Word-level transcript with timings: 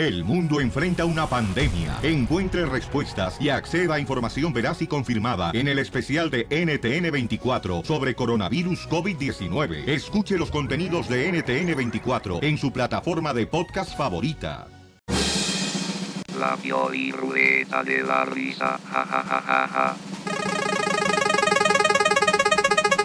El 0.00 0.24
mundo 0.24 0.62
enfrenta 0.62 1.04
una 1.04 1.26
pandemia. 1.26 1.98
Encuentre 2.02 2.64
respuestas 2.64 3.38
y 3.38 3.50
acceda 3.50 3.96
a 3.96 4.00
información 4.00 4.50
veraz 4.50 4.80
y 4.80 4.86
confirmada 4.86 5.50
en 5.52 5.68
el 5.68 5.78
especial 5.78 6.30
de 6.30 6.48
NTN24 6.48 7.84
sobre 7.84 8.14
coronavirus 8.14 8.88
COVID-19. 8.88 9.86
Escuche 9.86 10.38
los 10.38 10.50
contenidos 10.50 11.06
de 11.06 11.30
NTN24 11.30 12.42
en 12.42 12.56
su 12.56 12.72
plataforma 12.72 13.34
de 13.34 13.46
podcast 13.46 13.94
favorita. 13.94 14.68
La 16.38 16.56
y 16.94 17.12
ruleta 17.12 17.84
de 17.84 18.02
la 18.02 18.24
risa. 18.24 18.80
Ja, 18.90 19.04
ja, 19.04 19.22
ja, 19.22 19.42
ja, 19.42 19.68
ja. 19.68 19.96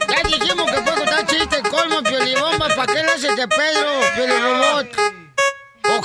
Ya 0.08 0.24
dijimos 0.30 0.72
que 0.72 0.82
puede 0.82 0.98
contar 0.98 1.28
chiste, 1.28 1.62
colmo, 1.70 2.02
piolibomba, 2.04 2.70
¿para 2.74 2.94
qué 2.94 3.04
le 3.04 3.12
haces 3.12 3.36
de 3.36 3.48
Pedro, 3.50 3.90
piolirobot? 4.16 5.15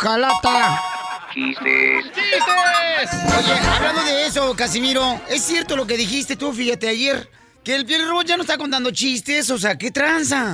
Ojalá 0.00 0.32
ta. 0.40 0.82
Chistes. 1.34 2.06
Oye, 3.38 3.52
hablando 3.76 4.02
de 4.02 4.26
eso, 4.26 4.56
Casimiro, 4.56 5.20
¿es 5.28 5.42
cierto 5.42 5.76
lo 5.76 5.86
que 5.86 5.98
dijiste 5.98 6.36
tú, 6.36 6.54
fíjate, 6.54 6.88
ayer? 6.88 7.30
Que 7.62 7.76
el 7.76 7.84
piolirobot 7.84 8.26
ya 8.26 8.38
no 8.38 8.42
está 8.42 8.56
contando 8.56 8.90
chistes, 8.92 9.50
o 9.50 9.58
sea, 9.58 9.76
¿qué 9.76 9.90
tranza? 9.90 10.52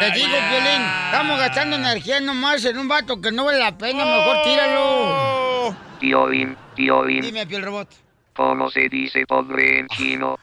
Te 0.00 0.10
digo, 0.12 0.28
Piolín, 0.30 0.82
estamos 1.04 1.38
gastando 1.38 1.76
energía 1.76 2.20
nomás 2.20 2.64
en 2.64 2.78
un 2.78 2.88
vato 2.88 3.20
que 3.20 3.30
no 3.30 3.44
vale 3.44 3.58
la 3.58 3.76
pena, 3.76 4.02
mejor 4.02 4.44
tíralo. 4.44 5.76
Tío-in, 6.00 6.56
tío-in. 6.74 7.20
Dime, 7.20 7.46
piolirobot. 7.46 7.88
¿Cómo 8.34 8.70
se 8.70 8.88
dice 8.88 9.26
pobre 9.26 9.80
en 9.80 9.88
chino? 9.88 10.38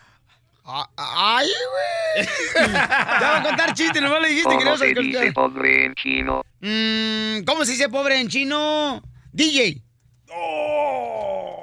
¡Ay, 0.97 1.47
güey! 1.47 2.27
ya 2.67 3.31
va 3.31 3.37
a 3.37 3.43
contar 3.43 3.73
chistes, 3.73 4.01
nomás 4.01 4.21
le 4.21 4.27
dijiste 4.29 4.49
que 4.57 4.65
no 4.65 4.71
¿Cómo 4.71 4.77
se 4.77 4.87
dice 4.93 5.13
contar. 5.13 5.33
pobre 5.33 5.85
en 5.85 5.95
chino? 5.95 6.41
Mm, 6.59 7.45
¿Cómo 7.45 7.63
se 7.63 7.71
dice 7.71 7.87
pobre 7.89 8.19
en 8.19 8.27
chino? 8.27 9.01
DJ. 9.31 9.81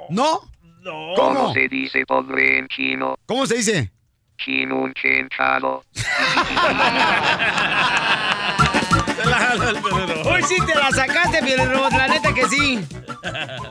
¿No? 0.09 0.41
¿Cómo 0.83 1.13
¿Cómo? 1.15 1.53
se 1.53 1.67
dice 1.67 2.03
pobre 2.05 2.57
en 2.59 2.67
chino? 2.67 3.15
¿Cómo 3.27 3.45
se 3.45 3.57
dice? 3.57 3.91
Chinun 4.37 4.93
chenchado. 4.93 5.83
Hoy 10.25 10.43
sí 10.43 10.55
te 10.65 10.75
la 10.75 10.91
sacaste, 10.91 11.41
Piolirobot, 11.43 11.91
la 11.93 12.07
neta 12.07 12.33
que 12.33 12.47
sí. 12.47 12.79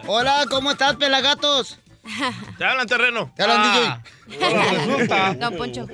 Hola, 0.07 0.45
¿cómo 0.51 0.73
estás, 0.73 0.97
pelagatos? 0.97 1.79
Te 2.59 2.65
hablan 2.65 2.87
terreno. 2.87 3.33
Te 3.37 3.43
hablan, 3.43 3.59
Ah. 3.61 4.01
DJ. 4.27 5.35
Don 5.39 5.55
Poncho. 5.59 5.87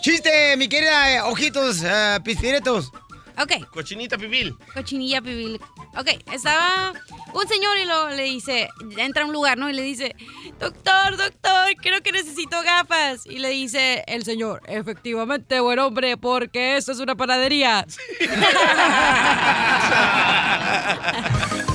Chiste, 0.00 0.56
mi 0.56 0.68
querida 0.68 1.12
eh, 1.14 1.20
Ojitos 1.22 1.82
eh, 1.84 2.18
Pispiretos. 2.24 2.90
Ok. 3.38 3.52
Cochinita 3.70 4.18
pibil. 4.18 4.54
Cochinilla 4.74 5.22
pibil. 5.22 5.58
Ok, 5.96 6.08
estaba 6.32 6.92
un 7.32 7.48
señor 7.48 7.78
y 7.78 7.84
lo, 7.86 8.10
le 8.10 8.24
dice, 8.24 8.68
entra 8.98 9.22
a 9.22 9.26
un 9.26 9.32
lugar, 9.32 9.56
¿no? 9.56 9.70
Y 9.70 9.72
le 9.72 9.80
dice, 9.82 10.14
doctor, 10.58 11.16
doctor, 11.16 11.74
creo 11.80 12.02
que 12.02 12.12
necesito 12.12 12.60
gafas. 12.62 13.24
Y 13.24 13.38
le 13.38 13.48
dice 13.48 14.04
el 14.06 14.24
señor, 14.24 14.60
efectivamente, 14.66 15.58
buen 15.60 15.78
hombre, 15.78 16.18
porque 16.18 16.76
esto 16.76 16.92
es 16.92 16.98
una 17.00 17.14
panadería. 17.16 17.86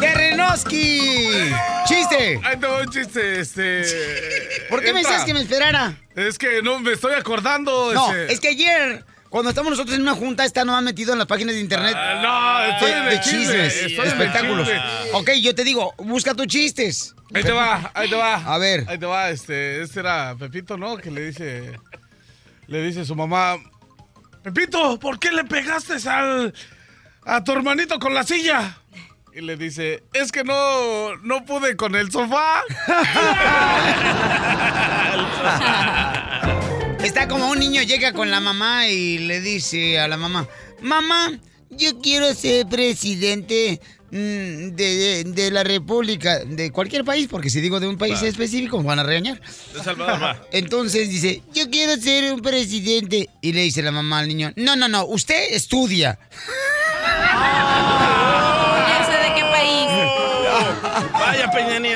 ¡Terrenoski! 0.00 1.52
¡Chiste! 1.86 2.40
Ahí 2.44 2.56
te 2.58 2.66
va 2.66 2.82
un 2.82 2.90
chiste, 2.90 3.40
este... 3.40 3.82
¿Por 4.68 4.82
qué 4.82 4.92
me 4.92 5.00
dices 5.00 5.24
que 5.24 5.34
me 5.34 5.40
esperara? 5.40 5.94
Es 6.14 6.38
que 6.38 6.62
no 6.62 6.80
me 6.80 6.92
estoy 6.92 7.14
acordando. 7.14 7.92
No, 7.92 8.10
este- 8.14 8.32
es 8.32 8.40
que 8.40 8.48
ayer, 8.48 9.04
cuando 9.28 9.50
estamos 9.50 9.70
nosotros 9.70 9.96
en 9.96 10.02
una 10.02 10.14
junta, 10.14 10.44
está 10.44 10.64
nomás 10.64 10.82
metido 10.82 11.12
en 11.12 11.18
las 11.18 11.26
páginas 11.26 11.54
de 11.54 11.60
internet. 11.60 11.94
Ah, 11.96 12.20
no, 12.22 12.72
estoy 12.74 12.92
de, 12.92 13.10
de 13.10 13.20
chismes, 13.20 13.76
estoy 13.76 14.04
de 14.06 14.10
espectáculos. 14.12 14.68
chisme. 14.68 14.82
Ok, 15.14 15.30
yo 15.42 15.54
te 15.54 15.64
digo, 15.64 15.94
busca 15.98 16.34
tus 16.34 16.46
chistes. 16.46 17.14
Ahí 17.34 17.42
te 17.42 17.52
va, 17.52 17.90
ahí 17.94 18.08
te 18.10 18.16
va. 18.16 18.34
A 18.34 18.58
ver. 18.58 18.84
Ahí 18.88 18.98
te 18.98 19.06
va, 19.06 19.30
este, 19.30 19.82
este 19.82 20.00
era 20.00 20.34
Pepito, 20.38 20.76
¿no? 20.76 20.96
Que 20.96 21.10
le 21.10 21.26
dice, 21.26 21.78
le 22.66 22.82
dice 22.82 23.02
a 23.02 23.04
su 23.04 23.14
mamá, 23.14 23.56
Pepito, 24.42 24.98
¿por 24.98 25.18
qué 25.18 25.30
le 25.30 25.44
pegaste 25.44 25.94
al, 26.08 26.52
a 27.24 27.44
tu 27.44 27.52
hermanito 27.52 27.98
con 28.00 28.14
la 28.14 28.24
silla? 28.24 28.78
Y 29.34 29.40
le 29.42 29.56
dice, 29.56 30.02
es 30.12 30.32
que 30.32 30.42
no, 30.44 31.16
no 31.18 31.44
pude 31.44 31.76
con 31.76 31.94
el 31.94 32.10
sofá. 32.10 32.62
Está 37.04 37.28
como 37.28 37.48
un 37.50 37.58
niño 37.58 37.82
llega 37.82 38.12
con 38.12 38.30
la 38.30 38.40
mamá 38.40 38.88
y 38.88 39.18
le 39.18 39.40
dice 39.40 39.98
a 40.00 40.08
la 40.08 40.16
mamá, 40.16 40.46
mamá, 40.82 41.38
yo 41.70 41.98
quiero 42.00 42.34
ser 42.34 42.66
presidente 42.66 43.80
mm, 44.10 44.74
de, 44.74 44.74
de- 44.74 45.24
de 45.24 45.50
la 45.50 45.64
república, 45.64 46.40
de 46.44 46.70
cualquier 46.72 47.04
país, 47.04 47.28
porque 47.30 47.48
si 47.48 47.60
digo 47.60 47.80
de 47.80 47.88
un 47.88 47.96
país 47.96 48.22
Va. 48.22 48.26
específico 48.28 48.78
me 48.78 48.84
van 48.84 48.98
a 48.98 49.02
regañar. 49.04 49.40
De 49.72 49.82
Salvador, 49.82 50.22
va. 50.22 50.42
Entonces 50.52 51.08
dice, 51.08 51.42
yo 51.54 51.70
quiero 51.70 51.96
ser 52.00 52.32
un 52.34 52.40
presidente. 52.40 53.28
Y 53.40 53.52
le 53.52 53.62
dice 53.62 53.82
la 53.82 53.92
mamá 53.92 54.18
al 54.18 54.28
niño, 54.28 54.52
no, 54.56 54.76
no, 54.76 54.88
no, 54.88 55.06
usted 55.06 55.52
estudia. 55.54 56.18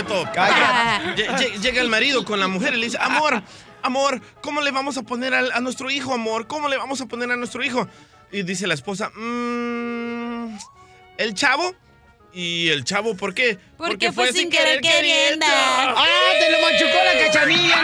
Llega 1.62 1.80
el 1.80 1.88
marido 1.88 2.24
con 2.24 2.40
la 2.40 2.48
mujer 2.48 2.74
y 2.74 2.78
le 2.78 2.86
dice, 2.86 2.98
amor, 3.00 3.42
amor, 3.82 4.20
¿cómo 4.40 4.60
le 4.60 4.70
vamos 4.70 4.96
a 4.98 5.02
poner 5.02 5.34
al- 5.34 5.52
a, 5.52 5.60
nuestro 5.60 5.90
hijo, 5.90 6.12
amor? 6.14 6.46
¿Cómo 6.46 6.68
le 6.68 6.76
vamos 6.76 7.00
a 7.00 7.06
poner 7.06 7.30
a 7.30 7.36
nuestro 7.36 7.62
hijo? 7.64 7.88
Y 8.32 8.42
dice 8.42 8.66
la 8.66 8.74
esposa, 8.74 9.10
"Mm, 9.14 10.56
¿el 11.18 11.34
chavo? 11.34 11.74
¿Y 12.32 12.68
el 12.70 12.82
chavo 12.84 13.16
por 13.16 13.32
qué? 13.32 13.58
Porque 13.76 14.10
fue 14.10 14.32
sin 14.32 14.50
querer 14.50 14.80
queriendo. 14.80 15.46
¡Ah, 15.48 16.04
te 16.40 16.50
lo 16.50 16.58
machucó 16.62 16.98
la 17.04 17.26
cachanilla, 17.26 17.76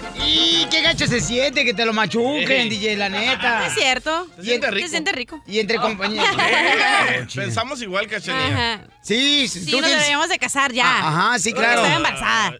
no! 0.00 0.03
¡Y 0.26 0.66
qué 0.70 0.80
gacho 0.82 1.06
se 1.06 1.20
siente 1.20 1.64
que 1.64 1.74
te 1.74 1.84
lo 1.84 1.92
machuquen. 1.92 2.68
DJ, 2.68 2.96
la 2.96 3.08
neta! 3.08 3.66
Es 3.66 3.74
cierto. 3.74 4.26
Se 4.36 4.42
siente 4.44 4.70
rico. 4.70 4.86
Se 4.86 4.90
siente 4.90 5.12
rico. 5.12 5.42
Y 5.46 5.58
entre 5.60 5.78
compañeros. 5.78 6.26
Eh, 7.06 7.26
Pensamos 7.34 7.82
igual, 7.82 8.06
cachanilla. 8.06 8.74
Ajá. 8.74 8.84
Sí, 9.02 9.46
Sí, 9.46 9.60
tú 9.66 9.72
nos 9.76 9.82
tienes- 9.82 9.90
deberíamos 9.90 10.28
de 10.30 10.38
casar 10.38 10.72
ya. 10.72 10.84
Ah, 10.86 11.28
ajá, 11.28 11.38
sí, 11.38 11.50
Porque 11.50 11.66
claro. 11.66 11.82
Estoy 11.82 11.96
embarazada. 11.96 12.54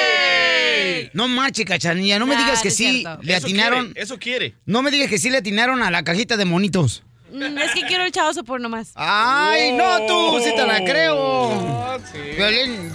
¡Ey! 0.00 1.10
No 1.12 1.28
marche, 1.28 1.64
cachanilla, 1.64 2.18
no 2.18 2.26
me 2.26 2.36
digas 2.36 2.62
que 2.62 2.70
sí 2.70 3.02
cierto. 3.02 3.22
le 3.22 3.36
Eso 3.36 3.46
atinaron. 3.46 3.84
quiere, 3.86 4.02
eso 4.02 4.18
quiere. 4.18 4.54
No 4.64 4.82
me 4.82 4.90
digas 4.90 5.08
que 5.10 5.18
sí 5.18 5.30
le 5.30 5.38
atinaron 5.38 5.82
a 5.82 5.90
la 5.90 6.02
cajita 6.02 6.36
de 6.36 6.44
monitos. 6.44 7.02
Mm, 7.30 7.58
Es 7.58 7.72
que 7.72 7.82
quiero 7.82 8.04
el 8.04 8.12
chavo 8.12 8.32
sopor 8.32 8.60
nomás. 8.60 8.92
¡Ay, 8.94 9.72
no, 9.72 10.06
tú! 10.06 10.40
¡Sí 10.42 10.50
te 10.56 10.66
la 10.66 10.82
creo! 10.84 11.84
Ah, 11.84 11.98
sí. 12.10 12.18
Violín 12.36 12.90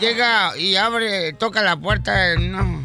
llega 0.00 0.56
y 0.56 0.76
abre, 0.76 1.32
toca 1.34 1.62
la 1.62 1.76
puerta, 1.76 2.36
no. 2.36 2.82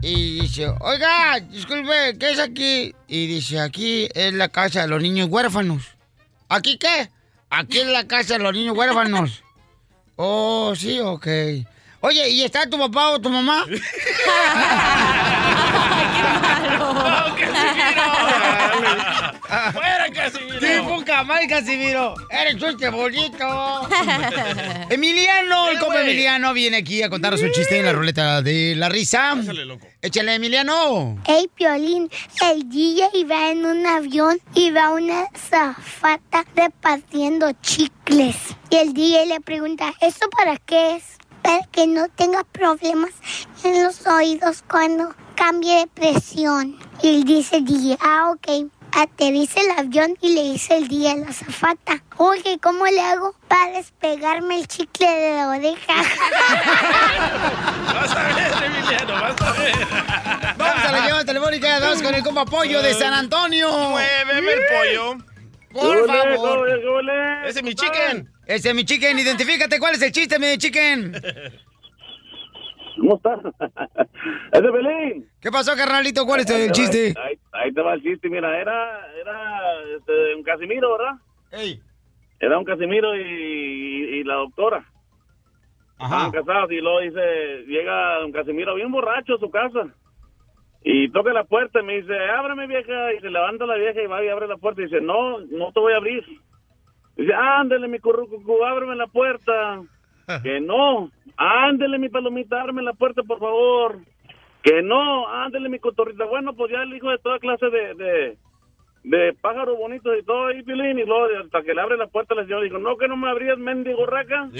Y 0.00 0.40
dice, 0.40 0.68
oiga, 0.80 1.38
disculpe, 1.40 2.16
¿qué 2.18 2.30
es 2.30 2.38
aquí? 2.38 2.94
Y 3.06 3.26
dice, 3.26 3.60
aquí 3.60 4.08
es 4.14 4.32
la 4.32 4.48
casa 4.48 4.82
de 4.82 4.88
los 4.88 5.02
niños 5.02 5.28
huérfanos. 5.30 5.82
¿Aquí 6.48 6.78
qué? 6.78 7.10
Aquí 7.50 7.78
es 7.78 7.88
la 7.88 8.06
casa 8.06 8.34
de 8.34 8.40
los 8.40 8.52
niños 8.52 8.76
huérfanos. 8.76 9.42
Oh, 10.18 10.72
sí, 10.74 10.98
ok. 10.98 11.26
Oye, 12.00 12.30
¿y 12.30 12.42
está 12.42 12.66
tu 12.70 12.78
papá 12.78 13.10
o 13.10 13.20
tu 13.20 13.28
mamá? 13.28 13.66
¡Fuera, 19.72 20.05
Casimiro! 20.05 20.05
¡Sí, 21.16 21.22
poca 21.22 21.24
madre, 21.24 21.48
Casimiro! 21.48 22.14
¡Eres 22.28 22.56
chiste 22.56 22.90
bonito! 22.90 23.88
Emiliano, 24.90 25.70
el 25.70 25.78
compa 25.78 26.02
Emiliano 26.02 26.52
viene 26.52 26.76
aquí 26.78 27.02
a 27.02 27.08
contarnos 27.08 27.40
un 27.40 27.52
chiste 27.52 27.78
en 27.78 27.86
la 27.86 27.92
ruleta 27.92 28.42
de 28.42 28.74
la 28.76 28.90
risa. 28.90 29.32
Pásale, 29.34 29.64
loco. 29.64 29.86
Échale, 30.02 30.34
Emiliano. 30.34 31.16
Hey, 31.26 31.48
Piolín, 31.54 32.10
el 32.42 32.68
DJ 32.68 33.24
va 33.24 33.50
en 33.50 33.64
un 33.64 33.86
avión 33.86 34.38
y 34.52 34.70
va 34.70 34.90
una 34.90 35.26
zafata 35.34 36.44
repartiendo 36.54 37.50
chicles. 37.62 38.36
Y 38.68 38.76
el 38.76 38.92
DJ 38.92 39.26
le 39.26 39.40
pregunta, 39.40 39.94
¿eso 40.02 40.28
para 40.36 40.58
qué 40.58 40.96
es? 40.96 41.04
Para 41.42 41.64
que 41.72 41.86
no 41.86 42.08
tenga 42.08 42.44
problemas 42.44 43.12
en 43.64 43.82
los 43.82 44.06
oídos 44.06 44.62
cuando 44.68 45.14
cambie 45.34 45.78
de 45.78 45.86
presión. 45.86 46.78
Y 47.02 47.08
él 47.08 47.24
dice 47.24 47.62
DJ, 47.62 47.96
ah, 48.00 48.32
ok. 48.32 48.70
Aterriza 48.98 49.60
el 49.60 49.70
avión 49.78 50.16
y 50.22 50.34
le 50.34 50.42
dice 50.52 50.78
el 50.78 50.88
DJ 50.88 51.10
a 51.10 51.16
la 51.16 51.30
zafata, 51.30 52.02
oye, 52.16 52.58
¿cómo 52.62 52.86
le 52.86 52.98
hago 53.02 53.34
para 53.46 53.72
despegarme 53.72 54.58
el 54.58 54.66
chicle 54.66 55.06
de 55.06 55.34
la 55.34 55.48
oreja? 55.50 55.92
Vas 57.92 58.16
a 58.16 58.22
ver, 58.22 58.36
Emiliano, 58.64 59.12
vas 59.20 59.42
a 59.42 59.52
ver. 59.52 59.74
Vamos 60.56 60.84
a 60.84 60.92
la 60.92 60.98
llamada 60.98 61.24
telefónica, 61.26 61.78
vamos 61.78 62.02
con 62.02 62.14
el 62.14 62.22
compa 62.22 62.46
Pollo 62.46 62.80
de 62.80 62.94
San 62.94 63.12
Antonio. 63.12 63.70
Muéveme 63.70 64.52
el 64.52 64.60
pollo. 64.72 65.18
Por 65.72 66.06
favor. 66.06 66.66
Ese 67.44 67.58
es 67.58 67.64
mi 67.64 67.74
chicken. 67.74 68.30
Ese 68.46 68.70
es 68.70 68.74
mi 68.74 68.86
chicken, 68.86 69.18
identifícate, 69.18 69.78
¿cuál 69.78 69.94
es 69.96 70.02
el 70.02 70.12
chiste, 70.12 70.38
mi 70.38 70.56
chicken? 70.56 71.20
¿Cómo 72.96 73.16
estás? 73.16 73.40
es 74.52 74.62
de 74.62 74.70
Belén. 74.70 75.28
¿Qué 75.40 75.50
pasó, 75.50 75.76
carnalito? 75.76 76.24
¿Cuál 76.24 76.40
es 76.40 76.50
el 76.50 76.72
chiste? 76.72 77.14
Ahí, 77.16 77.24
ahí 77.32 77.38
te 77.74 77.80
va 77.82 77.94
el 77.94 78.02
chiste, 78.02 78.28
mira, 78.28 78.58
era, 78.60 79.06
era 79.20 79.60
este, 79.96 80.34
un 80.34 80.42
Casimiro, 80.42 80.96
¿verdad? 80.98 81.14
Ey. 81.52 81.80
Era 82.40 82.58
un 82.58 82.64
Casimiro 82.64 83.16
y, 83.16 83.20
y- 83.22 84.04
y 84.20 84.24
la 84.24 84.34
doctora. 84.34 84.84
Ajá. 85.98 86.26
Estaban 86.26 86.30
casados 86.32 86.72
y 86.72 86.80
luego 86.80 87.00
dice, 87.00 87.64
llega 87.66 88.18
don 88.20 88.32
Casimiro 88.32 88.74
bien 88.74 88.92
borracho 88.92 89.34
a 89.34 89.38
su 89.38 89.50
casa. 89.50 89.88
Y 90.84 91.08
toca 91.10 91.32
la 91.32 91.44
puerta 91.44 91.80
y 91.80 91.84
me 91.84 91.96
dice, 92.00 92.14
ábreme 92.16 92.66
vieja. 92.66 93.12
Y 93.14 93.20
se 93.20 93.30
levanta 93.30 93.66
la 93.66 93.76
vieja 93.76 94.02
y 94.02 94.06
va 94.06 94.22
y 94.24 94.28
abre 94.28 94.46
la 94.46 94.56
puerta 94.58 94.82
y 94.82 94.84
dice, 94.84 95.00
no, 95.00 95.38
no 95.40 95.72
te 95.72 95.80
voy 95.80 95.92
a 95.94 95.96
abrir. 95.96 96.24
Dice, 97.16 97.32
ándele 97.34 97.88
mi 97.88 97.98
currucucu, 97.98 98.64
ábreme 98.64 98.94
la 98.96 99.06
puerta. 99.06 99.82
Que 100.42 100.60
no, 100.60 101.08
ándele 101.36 101.98
mi 102.00 102.08
palomita, 102.08 102.60
ábreme 102.60 102.82
la 102.82 102.94
puerta 102.94 103.22
por 103.22 103.38
favor. 103.38 103.98
Que 104.66 104.82
no, 104.82 105.28
ándele 105.28 105.68
mi 105.68 105.78
cotorrita. 105.78 106.24
Bueno, 106.24 106.56
pues 106.56 106.72
ya 106.72 106.82
el 106.82 106.92
hijo 106.92 107.08
de 107.08 107.18
toda 107.18 107.38
clase 107.38 107.66
de, 107.66 107.94
de, 107.94 108.36
de 109.04 109.32
pájaros 109.40 109.78
bonitos 109.78 110.12
y 110.20 110.24
todo 110.24 110.48
ahí, 110.48 110.60
Pilín. 110.64 110.98
Y 110.98 111.04
luego 111.04 111.26
hasta 111.40 111.62
que 111.62 111.72
le 111.72 111.80
abre 111.80 111.96
la 111.96 112.08
puerta 112.08 112.34
la 112.34 112.42
señora 112.42 112.64
dijo, 112.64 112.78
no, 112.78 112.96
que 112.96 113.06
no 113.06 113.16
me 113.16 113.30
abrías, 113.30 113.56
mendigo 113.58 114.04
raca. 114.06 114.46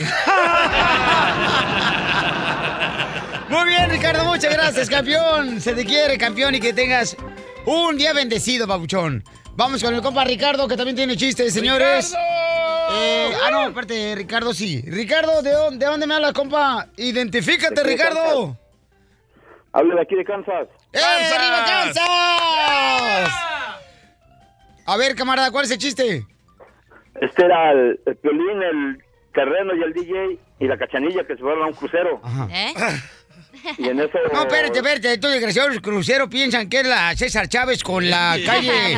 Muy 3.50 3.68
bien, 3.68 3.90
Ricardo, 3.90 4.24
muchas 4.26 4.54
gracias, 4.54 4.88
campeón. 4.88 5.60
Se 5.60 5.74
te 5.74 5.84
quiere, 5.84 6.16
campeón, 6.18 6.54
y 6.54 6.60
que 6.60 6.72
tengas 6.72 7.16
un 7.64 7.96
día 7.96 8.12
bendecido, 8.12 8.68
babuchón. 8.68 9.24
Vamos 9.56 9.82
con 9.82 9.92
el 9.92 10.02
compa 10.02 10.22
Ricardo, 10.22 10.68
que 10.68 10.76
también 10.76 10.94
tiene 10.94 11.16
chistes, 11.16 11.52
señores. 11.52 12.14
Eh, 12.92 13.32
ah, 13.44 13.50
no, 13.50 13.62
aparte, 13.62 14.14
Ricardo 14.14 14.54
sí. 14.54 14.84
Ricardo, 14.86 15.42
¿de 15.42 15.50
dónde, 15.50 15.84
de 15.84 15.90
dónde 15.90 16.06
me 16.06 16.14
hablas, 16.14 16.32
compa? 16.32 16.86
Identifícate, 16.96 17.82
Ricardo. 17.82 18.56
Habla 19.76 19.94
de 19.96 20.00
aquí 20.00 20.14
de 20.14 20.24
Kansas. 20.24 20.68
¡Eh, 20.90 20.98
arriba, 20.98 21.64
Kansas! 21.66 23.34
A 24.86 24.96
ver, 24.96 25.14
camarada, 25.14 25.50
¿cuál 25.50 25.66
es 25.66 25.70
el 25.70 25.76
chiste? 25.76 26.24
Este 27.20 27.44
era 27.44 27.72
el, 27.72 28.00
el 28.06 28.16
Piolín, 28.16 28.62
el 28.62 29.04
terreno 29.34 29.74
y 29.74 29.82
el 29.82 29.92
DJ 29.92 30.38
y 30.60 30.66
la 30.66 30.78
cachanilla 30.78 31.24
que 31.26 31.34
se 31.34 31.40
fueron 31.42 31.64
a 31.64 31.66
un 31.66 31.74
crucero. 31.74 32.22
¿Eh? 32.50 32.72
Y 33.78 33.88
en 33.88 33.98
eso... 33.98 34.18
No, 34.32 34.42
espérate, 34.42 34.78
espérate, 34.78 35.12
estos 35.14 35.32
desgraciados 35.32 35.80
cruceros 35.80 36.28
piensan 36.28 36.68
que 36.68 36.80
es 36.80 36.86
la 36.86 37.16
César 37.16 37.48
Chávez 37.48 37.82
con 37.82 38.08
la 38.08 38.36
calle, 38.44 38.94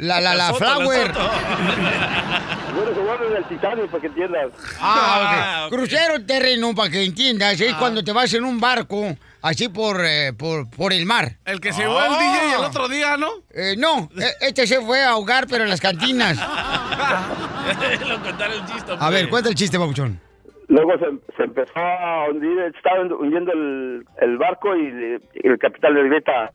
la, 0.00 0.20
la, 0.20 0.34
la 0.34 0.34
La 0.34 0.48
Soto, 0.52 0.64
la 0.64 0.74
Flower. 0.76 1.12
Bueno, 1.12 2.94
se 2.94 3.00
vuelve 3.00 3.26
en 3.26 3.36
el 3.36 3.44
Titanic 3.44 3.86
para 3.90 4.00
que 4.00 4.06
entiendas. 4.06 4.52
Ah, 4.80 5.64
ok. 5.66 5.74
Crucero 5.74 6.24
terreno, 6.24 6.74
para 6.74 6.88
que 6.88 7.04
entiendas, 7.04 7.60
es 7.60 7.74
cuando 7.74 8.02
te 8.02 8.12
vas 8.12 8.32
en 8.32 8.44
un 8.44 8.58
barco, 8.58 9.14
así 9.48 9.68
por, 9.68 9.96
eh, 10.04 10.32
por, 10.32 10.68
por 10.70 10.92
el 10.92 11.06
mar. 11.06 11.36
El 11.44 11.60
que 11.60 11.72
se 11.72 11.82
llevó 11.82 12.00
el 12.02 12.10
DJ 12.12 12.54
el 12.58 12.64
otro 12.64 12.88
día, 12.88 13.16
¿no? 13.16 13.28
Eh, 13.50 13.74
no, 13.78 14.08
e- 14.18 14.46
este 14.48 14.66
se 14.66 14.80
fue 14.80 15.02
a 15.02 15.10
ahogar, 15.10 15.46
pero 15.48 15.64
en 15.64 15.70
las 15.70 15.80
cantinas. 15.80 16.36
Lo 18.08 18.22
contaron 18.22 18.56
el 18.60 18.64
chiste. 18.66 18.92
A 18.98 19.10
ver, 19.10 19.28
cuenta 19.28 19.48
el 19.48 19.54
chiste, 19.54 19.78
babuchón. 19.78 20.20
Luego 20.68 20.92
se, 20.98 21.34
se 21.36 21.42
empezó 21.44 21.78
a 21.78 22.28
hundir, 22.28 22.58
estaba 22.76 23.02
hundiendo 23.02 23.52
el, 23.52 24.04
el 24.20 24.36
barco 24.38 24.74
y, 24.74 24.90
le- 24.90 25.20
y 25.34 25.46
el 25.48 25.58
capitán 25.58 25.94
le 25.94 26.08
grita, 26.08 26.50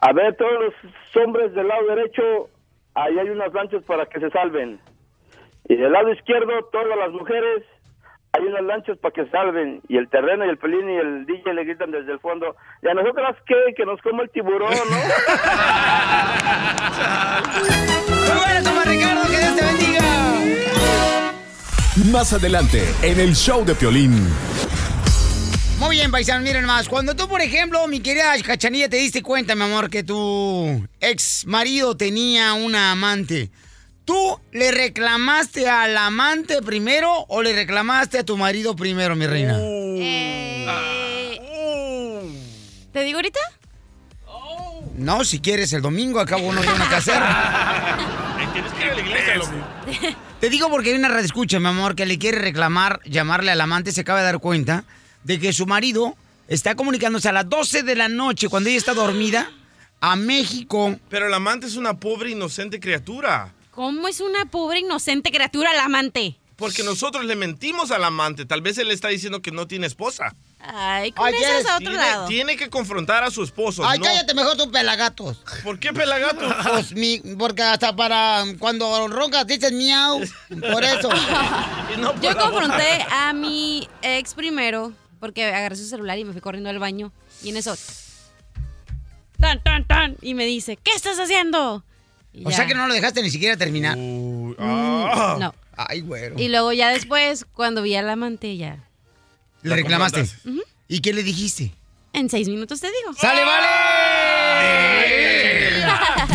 a 0.00 0.12
ver, 0.12 0.36
todos 0.36 0.52
los 0.52 0.74
hombres 1.24 1.52
del 1.54 1.66
lado 1.66 1.84
derecho, 1.88 2.22
ahí 2.94 3.18
hay 3.18 3.28
unas 3.30 3.52
lanchas 3.52 3.82
para 3.84 4.06
que 4.06 4.20
se 4.20 4.30
salven. 4.30 4.80
Y 5.68 5.74
del 5.76 5.90
lado 5.92 6.12
izquierdo, 6.12 6.52
todas 6.70 6.96
las 6.98 7.10
mujeres, 7.10 7.64
hay 8.38 8.46
unas 8.46 8.62
lanchas 8.64 8.96
para 8.98 9.12
que 9.12 9.26
salven. 9.30 9.80
Y 9.88 9.96
el 9.96 10.08
terreno 10.08 10.44
y 10.46 10.48
el 10.48 10.58
pelín 10.58 10.88
y 10.88 10.96
el 10.96 11.26
DJ 11.26 11.54
le 11.54 11.64
gritan 11.64 11.90
desde 11.90 12.12
el 12.12 12.20
fondo, 12.20 12.54
¿y 12.82 12.88
a 12.88 12.94
nosotras 12.94 13.36
qué? 13.46 13.74
Que 13.76 13.84
nos 13.84 14.00
come 14.02 14.22
el 14.22 14.30
tiburón, 14.30 14.70
¿no? 14.70 14.96
Muy 18.08 18.38
bueno, 18.38 18.62
toma 18.62 18.84
Ricardo, 18.84 19.22
que 19.22 19.38
Dios 19.38 19.56
te 19.56 19.64
bendiga. 19.64 20.02
Más 22.12 22.32
adelante, 22.32 22.82
en 23.02 23.20
el 23.20 23.34
show 23.34 23.64
de 23.64 23.74
Piolín. 23.74 24.28
Muy 25.80 25.96
bien, 25.96 26.10
paisanos, 26.10 26.42
miren 26.42 26.64
más. 26.64 26.88
Cuando 26.88 27.14
tú, 27.14 27.28
por 27.28 27.40
ejemplo, 27.40 27.86
mi 27.86 28.00
querida 28.00 28.32
Cachanilla, 28.44 28.88
te 28.88 28.96
diste 28.96 29.22
cuenta, 29.22 29.54
mi 29.54 29.62
amor, 29.62 29.88
que 29.90 30.02
tu 30.02 30.84
ex 31.00 31.46
marido 31.46 31.96
tenía 31.96 32.54
una 32.54 32.90
amante, 32.92 33.50
¿tú 34.08 34.40
le 34.52 34.72
reclamaste 34.72 35.68
al 35.68 35.94
amante 35.98 36.62
primero 36.62 37.26
o 37.28 37.42
le 37.42 37.52
reclamaste 37.52 38.18
a 38.18 38.24
tu 38.24 38.38
marido 38.38 38.74
primero, 38.74 39.14
mi 39.14 39.26
reina? 39.26 39.58
Eh, 39.60 40.66
¿Te 42.90 43.04
digo 43.04 43.18
ahorita? 43.18 43.40
No, 44.96 45.26
si 45.26 45.40
quieres, 45.40 45.74
el 45.74 45.82
domingo 45.82 46.20
acabo 46.20 46.50
no 46.54 46.62
tengo 46.62 46.78
nada 46.78 46.88
que 46.88 46.94
hacer. 46.94 47.22
Tienes 48.54 48.72
que 48.72 48.82
ir 48.82 48.90
a 48.90 48.94
la 48.94 49.00
iglesia, 49.02 49.36
loco. 49.36 49.52
Te 50.40 50.48
digo 50.48 50.70
porque 50.70 50.88
hay 50.88 50.96
una 50.96 51.08
radio 51.08 51.26
escucha, 51.26 51.60
mi 51.60 51.66
amor, 51.68 51.94
que 51.94 52.06
le 52.06 52.18
quiere 52.18 52.38
reclamar, 52.38 53.00
llamarle 53.04 53.50
al 53.50 53.60
amante, 53.60 53.92
se 53.92 54.00
acaba 54.00 54.20
de 54.20 54.24
dar 54.24 54.38
cuenta 54.38 54.84
de 55.24 55.38
que 55.38 55.52
su 55.52 55.66
marido 55.66 56.16
está 56.48 56.76
comunicándose 56.76 57.28
a 57.28 57.32
las 57.32 57.46
12 57.46 57.82
de 57.82 57.94
la 57.94 58.08
noche 58.08 58.48
cuando 58.48 58.70
ella 58.70 58.78
está 58.78 58.94
dormida 58.94 59.50
a 60.00 60.16
México. 60.16 60.98
Pero 61.10 61.26
el 61.26 61.34
amante 61.34 61.66
es 61.66 61.76
una 61.76 62.00
pobre, 62.00 62.30
inocente 62.30 62.80
criatura. 62.80 63.52
¿Cómo 63.78 64.08
es 64.08 64.20
una 64.20 64.44
pobre 64.46 64.80
inocente 64.80 65.30
criatura 65.30 65.70
el 65.70 65.78
amante? 65.78 66.36
Porque 66.56 66.82
nosotros 66.82 67.24
le 67.24 67.36
mentimos 67.36 67.92
al 67.92 68.02
amante. 68.02 68.44
Tal 68.44 68.60
vez 68.60 68.76
él 68.78 68.90
está 68.90 69.06
diciendo 69.06 69.40
que 69.40 69.52
no 69.52 69.68
tiene 69.68 69.86
esposa. 69.86 70.34
Ay, 70.58 71.12
con 71.12 71.28
esas 71.32 71.64
a 71.64 71.76
otro 71.76 71.90
tiene, 71.92 71.94
lado. 71.94 72.26
tiene 72.26 72.56
que 72.56 72.70
confrontar 72.70 73.22
a 73.22 73.30
su 73.30 73.44
esposo. 73.44 73.86
Ay, 73.86 74.00
no- 74.00 74.04
cállate 74.06 74.34
mejor 74.34 74.56
tú, 74.56 74.68
pelagatos. 74.68 75.44
¿Por 75.62 75.78
qué 75.78 75.92
pelagato? 75.92 76.52
Pues 76.72 76.92
mi, 76.92 77.20
porque 77.38 77.62
hasta 77.62 77.94
para 77.94 78.42
cuando 78.58 79.06
roncas 79.06 79.46
dices 79.46 79.70
miau, 79.70 80.22
por 80.72 80.82
eso. 80.82 81.08
Yo 82.20 82.36
confronté 82.36 83.06
a 83.12 83.32
mi 83.32 83.88
ex 84.02 84.34
primero 84.34 84.92
porque 85.20 85.44
agarré 85.44 85.76
su 85.76 85.86
celular 85.86 86.18
y 86.18 86.24
me 86.24 86.32
fui 86.32 86.40
corriendo 86.40 86.68
al 86.68 86.80
baño. 86.80 87.12
Y 87.44 87.50
en 87.50 87.58
eso. 87.58 87.76
Tan, 89.38 89.62
tan, 89.62 89.86
tan. 89.86 90.16
Y 90.20 90.34
me 90.34 90.46
dice, 90.46 90.76
¿qué 90.82 90.90
estás 90.96 91.20
haciendo? 91.20 91.84
O 92.44 92.50
ya. 92.50 92.56
sea 92.56 92.66
que 92.66 92.74
no 92.74 92.86
lo 92.86 92.94
dejaste 92.94 93.22
ni 93.22 93.30
siquiera 93.30 93.56
terminar. 93.56 93.96
ah. 94.58 95.36
No. 95.40 95.54
Ay, 95.76 96.00
güero. 96.00 96.34
Y 96.38 96.48
luego 96.48 96.72
ya 96.72 96.90
después, 96.90 97.46
cuando 97.54 97.82
vi 97.82 97.94
al 97.94 98.08
amante, 98.10 98.56
ya. 98.56 98.84
Le 99.62 99.76
reclamaste. 99.76 100.26
¿Y 100.88 101.00
qué 101.00 101.12
le 101.12 101.22
dijiste? 101.22 101.72
En 102.12 102.28
seis 102.30 102.48
minutos 102.48 102.80
te 102.80 102.88
digo. 102.88 103.12
¡Sale, 103.14 103.44
vale! 103.44 103.66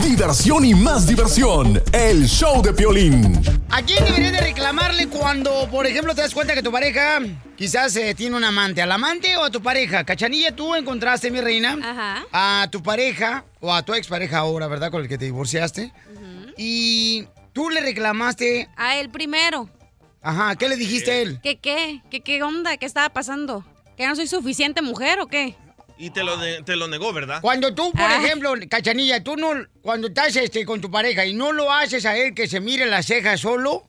Diversión 0.03 0.65
y 0.65 0.73
más 0.75 1.07
diversión. 1.07 1.81
El 1.91 2.27
show 2.27 2.61
de 2.61 2.73
Piolín. 2.73 3.41
¿A 3.69 3.81
quién 3.81 4.03
deberías 4.03 4.33
de 4.33 4.41
reclamarle 4.41 5.07
cuando, 5.07 5.67
por 5.71 5.87
ejemplo, 5.87 6.13
te 6.13 6.21
das 6.21 6.33
cuenta 6.33 6.53
que 6.53 6.61
tu 6.61 6.71
pareja 6.71 7.19
quizás 7.55 7.95
eh, 7.95 8.13
tiene 8.13 8.35
un 8.35 8.43
amante? 8.43 8.81
¿Al 8.81 8.91
amante 8.91 9.35
o 9.37 9.43
a 9.43 9.49
tu 9.49 9.61
pareja? 9.61 10.03
Cachanilla, 10.03 10.53
tú 10.55 10.75
encontraste, 10.75 11.31
mi 11.31 11.39
reina, 11.41 11.77
Ajá. 11.81 12.25
a 12.31 12.67
tu 12.69 12.83
pareja 12.83 13.45
o 13.61 13.73
a 13.73 13.83
tu 13.83 13.93
expareja 13.93 14.39
ahora, 14.39 14.67
¿verdad? 14.67 14.91
Con 14.91 15.01
el 15.01 15.07
que 15.07 15.17
te 15.17 15.25
divorciaste. 15.25 15.91
Y 16.57 17.25
tú 17.53 17.69
le 17.69 17.81
reclamaste. 17.81 18.69
A 18.75 18.97
él 18.97 19.09
primero. 19.09 19.69
Ajá, 20.21 20.55
¿qué 20.55 20.67
le 20.69 20.75
dijiste 20.75 21.11
a 21.11 21.17
él? 21.17 21.39
¿Qué 21.41 21.57
qué? 21.57 22.01
¿Qué 22.11 22.21
qué 22.21 22.43
onda? 22.43 22.77
¿Qué 22.77 22.85
estaba 22.85 23.09
pasando? 23.09 23.65
¿Que 23.97 24.05
no 24.05 24.15
soy 24.15 24.27
suficiente 24.27 24.81
mujer 24.81 25.19
o 25.21 25.27
qué? 25.27 25.55
Y 25.97 26.09
te 26.09 26.23
lo, 26.23 26.37
te 26.63 26.75
lo 26.75 26.87
negó, 26.87 27.13
¿verdad? 27.13 27.39
Cuando 27.41 27.73
tú, 27.73 27.91
por 27.91 28.01
Ah. 28.01 28.17
ejemplo, 28.17 28.53
Cachanilla, 28.69 29.23
tú 29.23 29.35
no, 29.37 29.51
cuando 29.81 30.07
estás 30.07 30.35
este, 30.35 30.65
con 30.65 30.81
tu 30.81 30.89
pareja 30.91 31.25
y 31.25 31.33
no 31.33 31.51
lo 31.51 31.71
haces 31.71 32.05
a 32.05 32.17
él 32.17 32.33
que 32.33 32.47
se 32.47 32.59
mire 32.59 32.85
las 32.87 33.05
cejas 33.05 33.39
solo, 33.39 33.85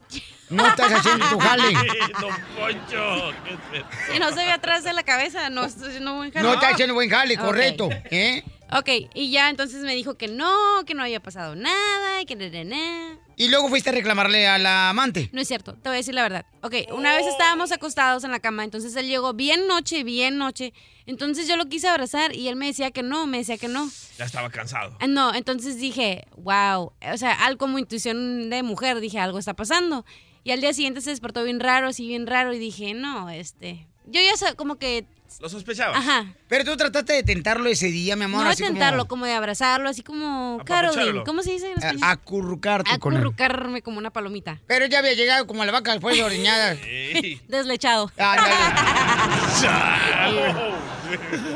no 0.50 0.66
estás 0.66 0.92
haciendo 0.92 1.26
tu 1.30 1.38
jale. 1.38 1.64
Don 2.20 2.30
Poncho. 2.56 3.32
qué- 3.72 3.82
Si 4.12 4.18
no 4.18 4.28
se 4.30 4.36
ve 4.36 4.50
atrás 4.52 4.84
de 4.84 4.92
la 4.92 5.02
cabeza, 5.02 5.48
no 5.50 5.64
estoy 5.64 5.88
haciendo 5.88 6.14
buen 6.14 6.30
jale. 6.30 6.46
No 6.46 6.54
estás 6.54 6.74
haciendo 6.74 6.94
buen 6.94 7.08
jale, 7.08 7.36
correcto. 7.38 7.88
¿eh? 8.10 8.44
Ok, 8.72 8.88
y 9.14 9.30
ya 9.30 9.50
entonces 9.50 9.82
me 9.82 9.94
dijo 9.94 10.14
que 10.14 10.28
no, 10.28 10.52
que 10.86 10.94
no 10.94 11.02
había 11.02 11.20
pasado 11.20 11.54
nada, 11.54 12.20
y 12.20 12.24
que 12.24 12.34
na, 12.34 12.48
na, 12.48 12.64
na. 12.64 13.18
Y 13.36 13.48
luego 13.48 13.68
fuiste 13.68 13.90
a 13.90 13.92
reclamarle 13.92 14.46
a 14.46 14.58
la 14.58 14.90
amante. 14.90 15.28
No 15.32 15.40
es 15.40 15.48
cierto, 15.48 15.74
te 15.74 15.88
voy 15.88 15.94
a 15.94 15.98
decir 15.98 16.14
la 16.14 16.22
verdad. 16.22 16.46
Ok, 16.62 16.74
una 16.92 17.14
vez 17.14 17.26
estábamos 17.26 17.72
acostados 17.72 18.24
en 18.24 18.30
la 18.30 18.40
cama, 18.40 18.64
entonces 18.64 18.94
él 18.96 19.06
llegó 19.06 19.34
bien 19.34 19.66
noche, 19.66 20.04
bien 20.04 20.38
noche. 20.38 20.72
Entonces 21.06 21.46
yo 21.48 21.56
lo 21.56 21.68
quise 21.68 21.88
abrazar 21.88 22.34
y 22.34 22.48
él 22.48 22.56
me 22.56 22.66
decía 22.66 22.90
que 22.90 23.02
no, 23.02 23.26
me 23.26 23.38
decía 23.38 23.58
que 23.58 23.68
no. 23.68 23.90
Ya 24.18 24.24
estaba 24.24 24.50
cansado. 24.50 24.96
Ah, 25.00 25.06
No, 25.06 25.34
entonces 25.34 25.78
dije, 25.78 26.26
wow, 26.36 26.92
o 27.12 27.16
sea, 27.16 27.32
algo 27.44 27.58
como 27.58 27.78
intuición 27.78 28.50
de 28.50 28.62
mujer, 28.62 29.00
dije, 29.00 29.18
algo 29.18 29.38
está 29.38 29.54
pasando. 29.54 30.04
Y 30.44 30.50
al 30.52 30.60
día 30.60 30.72
siguiente 30.72 31.00
se 31.00 31.10
despertó 31.10 31.42
bien 31.42 31.58
raro, 31.58 31.88
así 31.88 32.06
bien 32.06 32.26
raro, 32.26 32.52
y 32.52 32.58
dije, 32.58 32.94
no, 32.94 33.30
este... 33.30 33.86
Yo 34.06 34.20
ya 34.20 34.54
como 34.54 34.76
que... 34.76 35.06
Lo 35.40 35.48
sospechaba. 35.48 35.96
Ajá. 35.96 36.26
Pero 36.48 36.64
tú 36.64 36.76
trataste 36.76 37.12
de 37.14 37.22
tentarlo 37.22 37.68
ese 37.68 37.88
día, 37.88 38.16
mi 38.16 38.24
amor. 38.24 38.40
no 38.40 38.44
de 38.46 38.50
así 38.52 38.62
como 38.62 38.74
tentarlo, 38.74 39.06
como... 39.06 39.26
de 39.26 39.32
abrazarlo, 39.32 39.88
así 39.88 40.02
como... 40.02 40.60
Caroline, 40.64 41.22
¿cómo 41.24 41.42
se 41.42 41.52
dice 41.52 41.66
en 41.66 41.72
a- 41.72 41.74
español? 41.88 42.00
acurrucarte 42.02 42.98
con 42.98 43.14
él. 43.14 43.18
Acurrucarme 43.20 43.82
como 43.82 43.98
una 43.98 44.10
palomita. 44.10 44.60
Pero 44.66 44.86
ya 44.86 44.98
había 45.00 45.12
llegado 45.14 45.46
como 45.46 45.64
la 45.64 45.72
vaca 45.72 45.92
después 45.92 46.16
de 46.16 46.22
oriñada. 46.22 46.76
Deslechado. 47.48 48.10
Ándale. 48.16 48.54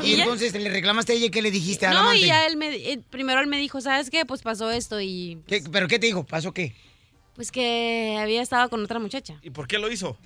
Y 0.03 0.13
¿Y 0.13 0.15
ya? 0.15 0.23
entonces 0.23 0.53
le 0.53 0.69
reclamaste 0.69 1.13
a 1.13 1.15
ella 1.15 1.25
y 1.25 1.29
qué 1.31 1.41
le 1.41 1.51
dijiste 1.51 1.85
a 1.85 1.89
la 1.89 1.95
No, 1.95 2.01
amante. 2.01 2.19
y 2.21 2.25
ya 2.27 2.45
él 2.45 2.55
me, 2.55 2.69
eh, 2.73 2.99
primero 3.09 3.41
él 3.41 3.47
me 3.47 3.57
dijo, 3.57 3.81
¿sabes 3.81 4.09
qué? 4.09 4.25
Pues 4.25 4.41
pasó 4.41 4.71
esto 4.71 5.01
y 5.01 5.39
¿Qué- 5.47 5.63
¿Pero 5.71 5.87
qué 5.87 5.99
te 5.99 6.05
dijo? 6.07 6.23
¿Pasó 6.23 6.53
qué? 6.53 6.73
pues 7.35 7.51
que 7.51 8.17
había 8.21 8.41
estado 8.41 8.69
con 8.69 8.83
otra 8.83 8.99
muchacha. 8.99 9.35
¿Y 9.41 9.49
por 9.49 9.67
qué 9.67 9.77
lo 9.79 9.91
hizo? 9.91 10.17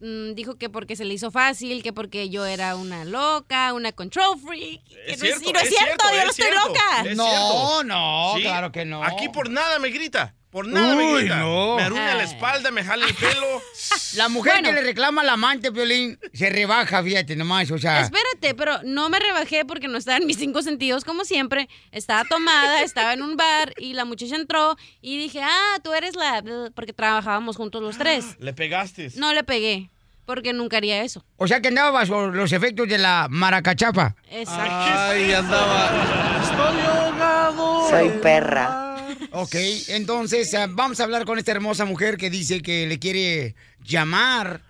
Mm, 0.00 0.34
dijo 0.34 0.56
que 0.56 0.68
porque 0.68 0.96
se 0.96 1.04
le 1.04 1.14
hizo 1.14 1.30
fácil, 1.30 1.82
que 1.82 1.92
porque 1.92 2.28
yo 2.28 2.44
era 2.44 2.76
una 2.76 3.04
loca, 3.04 3.72
una 3.72 3.92
control 3.92 4.38
freak. 4.40 4.82
que 4.88 5.12
Es 5.12 5.18
no 5.22 5.26
es, 5.28 5.38
cierto, 5.38 5.48
y 5.48 5.52
no 5.52 5.58
es, 5.60 5.64
es 5.64 5.68
cierto, 5.70 5.86
cierto, 5.86 6.04
yo 6.10 6.16
no 6.16 6.22
es 6.22 6.30
estoy 6.30 6.46
cierto. 6.46 6.68
loca. 6.68 7.10
Es 7.10 7.16
No, 7.16 7.26
cierto. 7.28 7.84
no, 7.84 8.32
Sí. 8.36 8.42
claro 8.42 8.72
que 8.72 8.84
no. 8.84 9.04
Aquí 9.04 9.28
por 9.28 9.48
nada 9.50 9.78
me 9.78 9.90
grita. 9.90 10.34
Por 10.54 10.68
nada 10.68 10.94
me 10.94 11.12
Uy, 11.14 11.24
no. 11.24 11.74
Me 11.74 11.82
arruina 11.82 12.14
la 12.14 12.20
Ay. 12.22 12.28
espalda, 12.28 12.70
me 12.70 12.84
jala 12.84 13.06
el 13.08 13.14
pelo. 13.14 13.60
La 14.14 14.28
mujer 14.28 14.52
Bueno. 14.52 14.68
que 14.68 14.74
le 14.76 14.82
reclama 14.82 15.22
al 15.22 15.28
amante, 15.30 15.70
Violín, 15.70 16.16
se 16.32 16.48
rebaja, 16.48 17.02
fíjate 17.02 17.34
nomás, 17.34 17.68
o 17.72 17.78
sea... 17.78 18.02
Espérate, 18.02 18.54
pero 18.54 18.78
no 18.84 19.08
me 19.08 19.18
rebajé 19.18 19.64
porque 19.64 19.88
no 19.88 19.98
estaba 19.98 20.18
en 20.18 20.26
mis 20.28 20.36
cinco 20.36 20.62
sentidos 20.62 21.04
como 21.04 21.24
siempre. 21.24 21.68
Estaba 21.90 22.22
tomada, 22.24 22.82
estaba 22.84 23.14
en 23.14 23.22
un 23.22 23.36
bar 23.36 23.74
y 23.78 23.94
la 23.94 24.04
muchacha 24.04 24.36
entró 24.36 24.76
y 25.02 25.18
dije, 25.18 25.40
ah, 25.42 25.78
tú 25.82 25.92
eres 25.92 26.14
la... 26.14 26.44
porque 26.76 26.92
trabajábamos 26.92 27.56
juntos 27.56 27.82
los 27.82 27.98
tres. 27.98 28.24
Le 28.38 28.52
pegaste. 28.52 29.10
No 29.16 29.32
le 29.34 29.42
pegué, 29.42 29.90
porque 30.24 30.52
nunca 30.52 30.76
haría 30.76 31.02
eso. 31.02 31.24
O 31.36 31.48
sea 31.48 31.60
que 31.60 31.66
andaba 31.66 31.90
bajo 31.90 32.28
los 32.28 32.52
efectos 32.52 32.86
de 32.88 32.98
la 32.98 33.26
maracachapa. 33.28 34.14
Exacto. 34.30 34.72
Ay, 34.72 35.32
andaba. 35.32 35.90
Estoy 36.44 36.80
ahogado. 36.86 37.90
Soy 37.90 38.08
perra. 38.22 38.83
Ok, 39.36 39.56
entonces 39.88 40.54
ah, 40.54 40.66
vamos 40.70 41.00
a 41.00 41.04
hablar 41.04 41.24
con 41.24 41.38
esta 41.38 41.50
hermosa 41.50 41.84
mujer 41.84 42.16
que 42.16 42.30
dice 42.30 42.62
que 42.62 42.86
le 42.86 43.00
quiere 43.00 43.56
llamar 43.82 44.60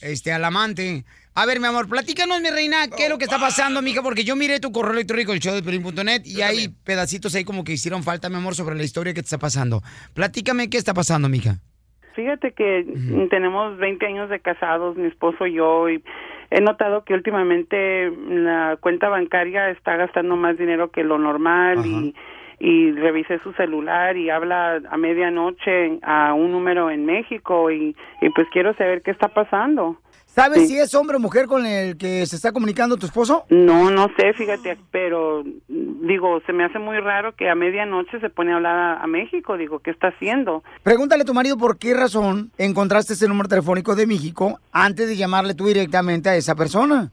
este, 0.00 0.32
al 0.32 0.46
amante. 0.46 1.04
A 1.34 1.44
ver, 1.44 1.60
mi 1.60 1.66
amor, 1.66 1.90
platícanos, 1.90 2.40
mi 2.40 2.48
reina, 2.48 2.88
qué 2.88 3.04
es 3.04 3.10
lo 3.10 3.18
que 3.18 3.24
está 3.24 3.38
pasando, 3.38 3.82
mija, 3.82 4.00
porque 4.02 4.24
yo 4.24 4.34
miré 4.34 4.60
tu 4.60 4.72
correo 4.72 4.94
electrónico, 4.94 5.34
el 5.34 5.40
show 5.40 5.54
de 5.54 5.62
Pelín.net, 5.62 6.22
y 6.24 6.40
hay 6.40 6.68
pedacitos 6.86 7.34
ahí 7.34 7.44
como 7.44 7.64
que 7.64 7.72
hicieron 7.72 8.02
falta, 8.02 8.30
mi 8.30 8.36
amor, 8.36 8.54
sobre 8.54 8.76
la 8.76 8.82
historia 8.82 9.12
que 9.12 9.20
te 9.20 9.26
está 9.26 9.36
pasando. 9.36 9.82
Platícame 10.14 10.70
qué 10.70 10.78
está 10.78 10.94
pasando, 10.94 11.28
mija. 11.28 11.56
Fíjate 12.14 12.52
que 12.52 12.86
tenemos 13.28 13.76
20 13.76 14.06
años 14.06 14.30
de 14.30 14.40
casados, 14.40 14.96
mi 14.96 15.06
esposo 15.06 15.46
y 15.46 15.52
yo, 15.52 15.90
y 15.90 16.02
he 16.50 16.62
notado 16.62 17.04
que 17.04 17.12
últimamente 17.12 18.10
la 18.30 18.78
cuenta 18.80 19.10
bancaria 19.10 19.68
está 19.68 19.96
gastando 19.96 20.34
más 20.34 20.56
dinero 20.56 20.90
que 20.90 21.04
lo 21.04 21.18
normal 21.18 21.84
y, 21.84 22.14
y 22.60 22.92
revisé 22.92 23.38
su 23.40 23.52
celular 23.52 24.16
y 24.16 24.30
habla 24.30 24.80
a 24.90 24.96
medianoche 24.96 25.98
a 26.02 26.34
un 26.34 26.52
número 26.52 26.90
en 26.90 27.06
México 27.06 27.70
y, 27.70 27.94
y 28.20 28.30
pues 28.30 28.46
quiero 28.52 28.74
saber 28.74 29.02
qué 29.02 29.10
está 29.10 29.28
pasando. 29.28 29.96
¿Sabes 30.26 30.62
Sí. 30.62 30.74
si 30.74 30.78
es 30.78 30.94
hombre 30.94 31.16
o 31.16 31.20
mujer 31.20 31.46
con 31.46 31.64
el 31.66 31.96
que 31.96 32.24
se 32.26 32.36
está 32.36 32.52
comunicando 32.52 32.96
tu 32.96 33.06
esposo? 33.06 33.44
No, 33.48 33.90
no 33.90 34.08
sé, 34.16 34.32
fíjate, 34.34 34.76
pero 34.92 35.42
mm, 35.42 36.06
digo, 36.06 36.40
se 36.46 36.52
me 36.52 36.64
hace 36.64 36.78
muy 36.78 36.98
raro 37.00 37.34
que 37.34 37.48
a 37.48 37.54
medianoche 37.54 38.20
se 38.20 38.28
pone 38.30 38.52
a 38.52 38.56
hablar 38.56 38.76
a, 38.78 39.02
a 39.02 39.06
México, 39.06 39.56
digo, 39.56 39.80
¿qué 39.80 39.90
está 39.90 40.08
haciendo? 40.08 40.62
Pregúntale 40.82 41.22
a 41.22 41.26
tu 41.26 41.34
marido 41.34 41.56
por 41.56 41.78
qué 41.78 41.94
razón 41.94 42.50
encontraste 42.58 43.14
ese 43.14 43.26
número 43.26 43.48
telefónico 43.48 43.96
de 43.96 44.06
México 44.06 44.60
antes 44.70 45.08
de 45.08 45.16
llamarle 45.16 45.54
tú 45.54 45.66
directamente 45.66 46.28
a 46.28 46.36
esa 46.36 46.54
persona. 46.54 47.10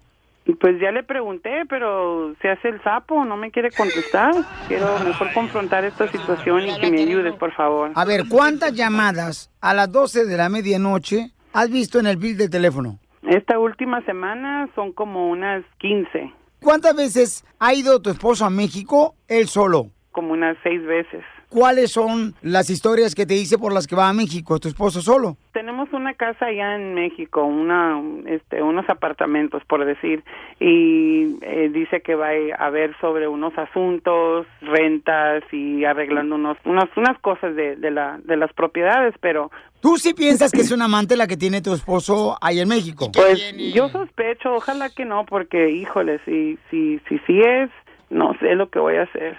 Pues 0.59 0.79
ya 0.79 0.91
le 0.91 1.03
pregunté, 1.03 1.63
pero 1.67 2.35
se 2.41 2.49
hace 2.49 2.69
el 2.69 2.81
sapo, 2.83 3.25
no 3.25 3.35
me 3.35 3.51
quiere 3.51 3.71
contestar. 3.71 4.33
Quiero 4.67 4.87
mejor 4.99 5.33
confrontar 5.33 5.83
esta 5.85 6.07
situación 6.07 6.67
y 6.67 6.79
que 6.79 6.91
me 6.91 7.01
ayudes, 7.01 7.35
por 7.35 7.51
favor. 7.53 7.91
A 7.95 8.05
ver, 8.05 8.23
¿cuántas 8.29 8.73
llamadas 8.73 9.51
a 9.59 9.73
las 9.73 9.91
12 9.91 10.25
de 10.25 10.37
la 10.37 10.49
medianoche 10.49 11.31
has 11.53 11.69
visto 11.71 11.99
en 11.99 12.05
el 12.05 12.17
bill 12.17 12.37
de 12.37 12.47
teléfono? 12.49 12.99
Esta 13.23 13.57
última 13.57 14.01
semana 14.05 14.69
son 14.75 14.91
como 14.93 15.29
unas 15.29 15.63
15, 15.79 16.31
¿Cuántas 16.61 16.95
veces 16.95 17.45
ha 17.59 17.73
ido 17.75 18.01
tu 18.01 18.09
esposo 18.09 18.43
a 18.45 18.49
México 18.49 19.13
él 19.27 19.47
solo? 19.47 19.87
como 20.11 20.31
unas 20.31 20.55
seis 20.63 20.81
veces. 20.85 21.23
¿Cuáles 21.55 21.93
son 21.93 22.33
las 22.41 22.69
historias 22.69 23.15
que 23.15 23.25
te 23.25 23.33
dice 23.33 23.57
por 23.57 23.71
las 23.71 23.87
que 23.87 23.95
va 23.95 24.09
a 24.09 24.13
México 24.13 24.59
tu 24.59 24.67
esposo 24.67 24.99
solo? 24.99 25.37
Tenemos 25.53 25.87
una 25.93 26.13
casa 26.13 26.47
allá 26.47 26.75
en 26.75 26.93
México, 26.95 27.45
una, 27.45 28.01
este, 28.25 28.61
unos 28.61 28.89
apartamentos, 28.89 29.63
por 29.63 29.85
decir, 29.85 30.21
y 30.59 31.37
eh, 31.43 31.69
dice 31.73 32.01
que 32.01 32.15
va 32.15 32.31
a 32.59 32.69
ver 32.71 32.93
sobre 32.99 33.29
unos 33.29 33.57
asuntos, 33.57 34.45
rentas 34.59 35.45
y 35.53 35.85
arreglando 35.85 36.35
unos, 36.35 36.57
unas, 36.65 36.89
unas 36.97 37.17
cosas 37.19 37.55
de, 37.55 37.77
de, 37.77 37.89
la, 37.89 38.19
de 38.25 38.35
las 38.35 38.51
propiedades, 38.51 39.15
pero 39.21 39.49
¿Tú 39.79 39.95
sí 39.95 40.13
piensas 40.13 40.51
que 40.51 40.59
es 40.59 40.71
una 40.71 40.85
amante 40.85 41.15
la 41.15 41.25
que 41.25 41.37
tiene 41.37 41.61
tu 41.61 41.73
esposo 41.73 42.37
ahí 42.41 42.59
en 42.59 42.67
México? 42.67 43.09
Pues 43.13 43.55
yo 43.73 43.87
sospecho, 43.87 44.55
ojalá 44.55 44.89
que 44.89 45.05
no, 45.05 45.25
porque 45.25 45.69
híjole, 45.69 46.19
si 46.25 46.57
si 46.69 46.99
si 47.07 47.17
sí 47.19 47.39
es, 47.39 47.69
no 48.09 48.33
sé 48.39 48.55
lo 48.55 48.69
que 48.69 48.79
voy 48.79 48.97
a 48.97 49.03
hacer. 49.03 49.37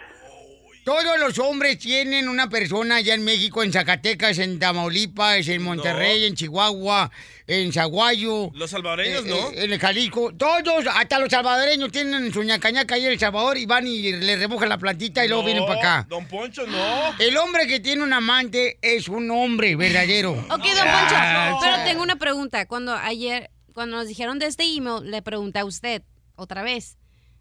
Todos 0.87 1.19
los 1.19 1.37
hombres 1.41 1.79
tienen 1.79 2.29
una 2.29 2.49
persona 2.49 2.95
allá 2.97 3.15
en 3.15 3.25
México, 3.25 3.65
en 3.65 3.73
Zacatecas, 3.73 4.39
en 4.39 4.61
Tamaulipas, 4.61 5.49
en 5.49 5.61
Monterrey, 5.61 6.27
en 6.27 6.37
Chihuahua, 6.37 7.11
en 7.49 7.73
Zaguayo. 7.73 8.53
Los 8.55 8.71
salvadoreños, 8.71 9.25
eh, 9.25 9.29
¿no? 9.29 9.51
eh, 9.51 9.65
en 9.65 9.73
el 9.73 9.81
Jalisco. 9.81 10.33
Todos, 10.37 10.85
hasta 10.95 11.19
los 11.19 11.29
salvadoreños 11.29 11.91
tienen 11.91 12.33
su 12.33 12.45
ñacañaca 12.45 12.95
ahí 12.95 13.05
en 13.05 13.11
El 13.11 13.19
Salvador 13.19 13.59
y 13.59 13.67
van 13.67 13.85
y 13.85 14.13
le 14.13 14.37
remojan 14.37 14.69
la 14.69 14.79
plantita 14.79 15.25
y 15.25 15.29
luego 15.29 15.43
vienen 15.43 15.67
para 15.67 15.81
acá. 15.81 16.07
Don 16.09 16.25
Poncho, 16.29 16.65
no. 16.69 17.19
El 17.19 17.37
hombre 17.37 17.67
que 17.67 17.81
tiene 17.81 18.05
un 18.05 18.13
amante 18.13 18.79
es 18.81 19.09
un 19.09 19.29
hombre 19.33 19.75
verdadero. 19.75 20.35
Ok, 20.49 20.49
don 20.51 20.87
Poncho, 20.87 21.17
Ah, 21.17 21.59
pero 21.61 21.85
tengo 21.85 22.03
una 22.05 22.15
pregunta. 22.15 22.65
Cuando 22.67 22.95
ayer, 22.95 23.51
cuando 23.75 23.97
nos 23.97 24.07
dijeron 24.07 24.39
de 24.39 24.47
este 24.47 24.63
email, 24.63 25.11
le 25.11 25.21
pregunté 25.21 25.59
a 25.59 25.65
usted 25.65 26.05
otra 26.37 26.63
vez, 26.63 26.97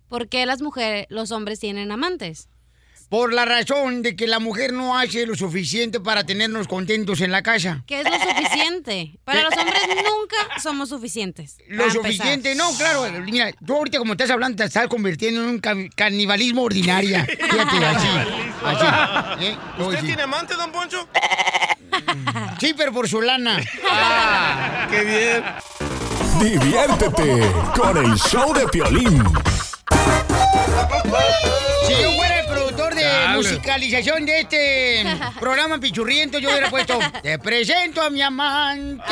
¿por 0.07 0.29
qué 0.29 0.47
las 0.47 0.63
mujeres, 0.63 1.05
los 1.09 1.29
hombres 1.29 1.59
tienen 1.59 1.91
amantes? 1.91 2.49
Por 3.09 3.33
la 3.33 3.45
razón 3.45 4.01
de 4.01 4.15
que 4.15 4.27
la 4.27 4.39
mujer 4.39 4.73
no 4.73 4.97
hace 4.97 5.25
lo 5.25 5.35
suficiente 5.35 5.99
para 5.99 6.25
tenernos 6.25 6.67
contentos 6.67 7.21
en 7.21 7.31
la 7.31 7.43
casa. 7.43 7.83
¿Qué 7.85 7.99
es 8.01 8.05
lo 8.05 8.11
suficiente? 8.17 9.11
Para 9.23 9.43
los 9.43 9.55
hombres 9.57 9.79
nunca 9.87 10.59
somos 10.61 10.89
suficientes. 10.89 11.57
Lo 11.67 11.83
empezar. 11.85 12.03
suficiente, 12.03 12.55
no, 12.55 12.71
claro. 12.77 13.05
Mira, 13.23 13.51
tú 13.65 13.75
ahorita 13.75 13.99
como 13.99 14.13
estás 14.13 14.29
hablando, 14.31 14.57
te 14.57 14.63
estás 14.65 14.87
convirtiendo 14.87 15.41
en 15.43 15.49
un 15.49 15.59
ca- 15.59 15.75
canibalismo 15.95 16.63
ordinaria. 16.63 17.25
Fíjate, 17.25 17.85
así. 17.85 18.07
así 18.65 19.45
¿eh? 19.45 19.57
¿Usted 19.79 20.03
tiene 20.03 20.23
amante, 20.23 20.55
don 20.55 20.71
Poncho? 20.71 21.07
Sí, 22.59 22.73
pero 22.75 22.91
por 22.91 23.07
su 23.07 23.21
lana. 23.21 23.59
Ah, 23.89 24.87
qué 24.89 25.03
bien. 25.03 25.43
Diviértete 26.41 27.51
con 27.77 27.97
el 27.97 28.15
show 28.17 28.53
de 28.53 28.67
Piolín. 28.67 29.23
Si 31.87 31.93
yo 32.01 32.11
fuera 32.17 32.39
el 32.41 32.45
productor 32.47 32.84
Dale. 33.15 33.37
musicalización 33.37 34.25
de 34.25 34.39
este 34.41 35.05
programa 35.39 35.77
pichurriento, 35.79 36.39
yo 36.39 36.49
hubiera 36.49 36.69
puesto, 36.69 36.97
te 37.21 37.37
presento 37.39 38.01
a 38.01 38.09
mi 38.09 38.21
amante. 38.21 39.03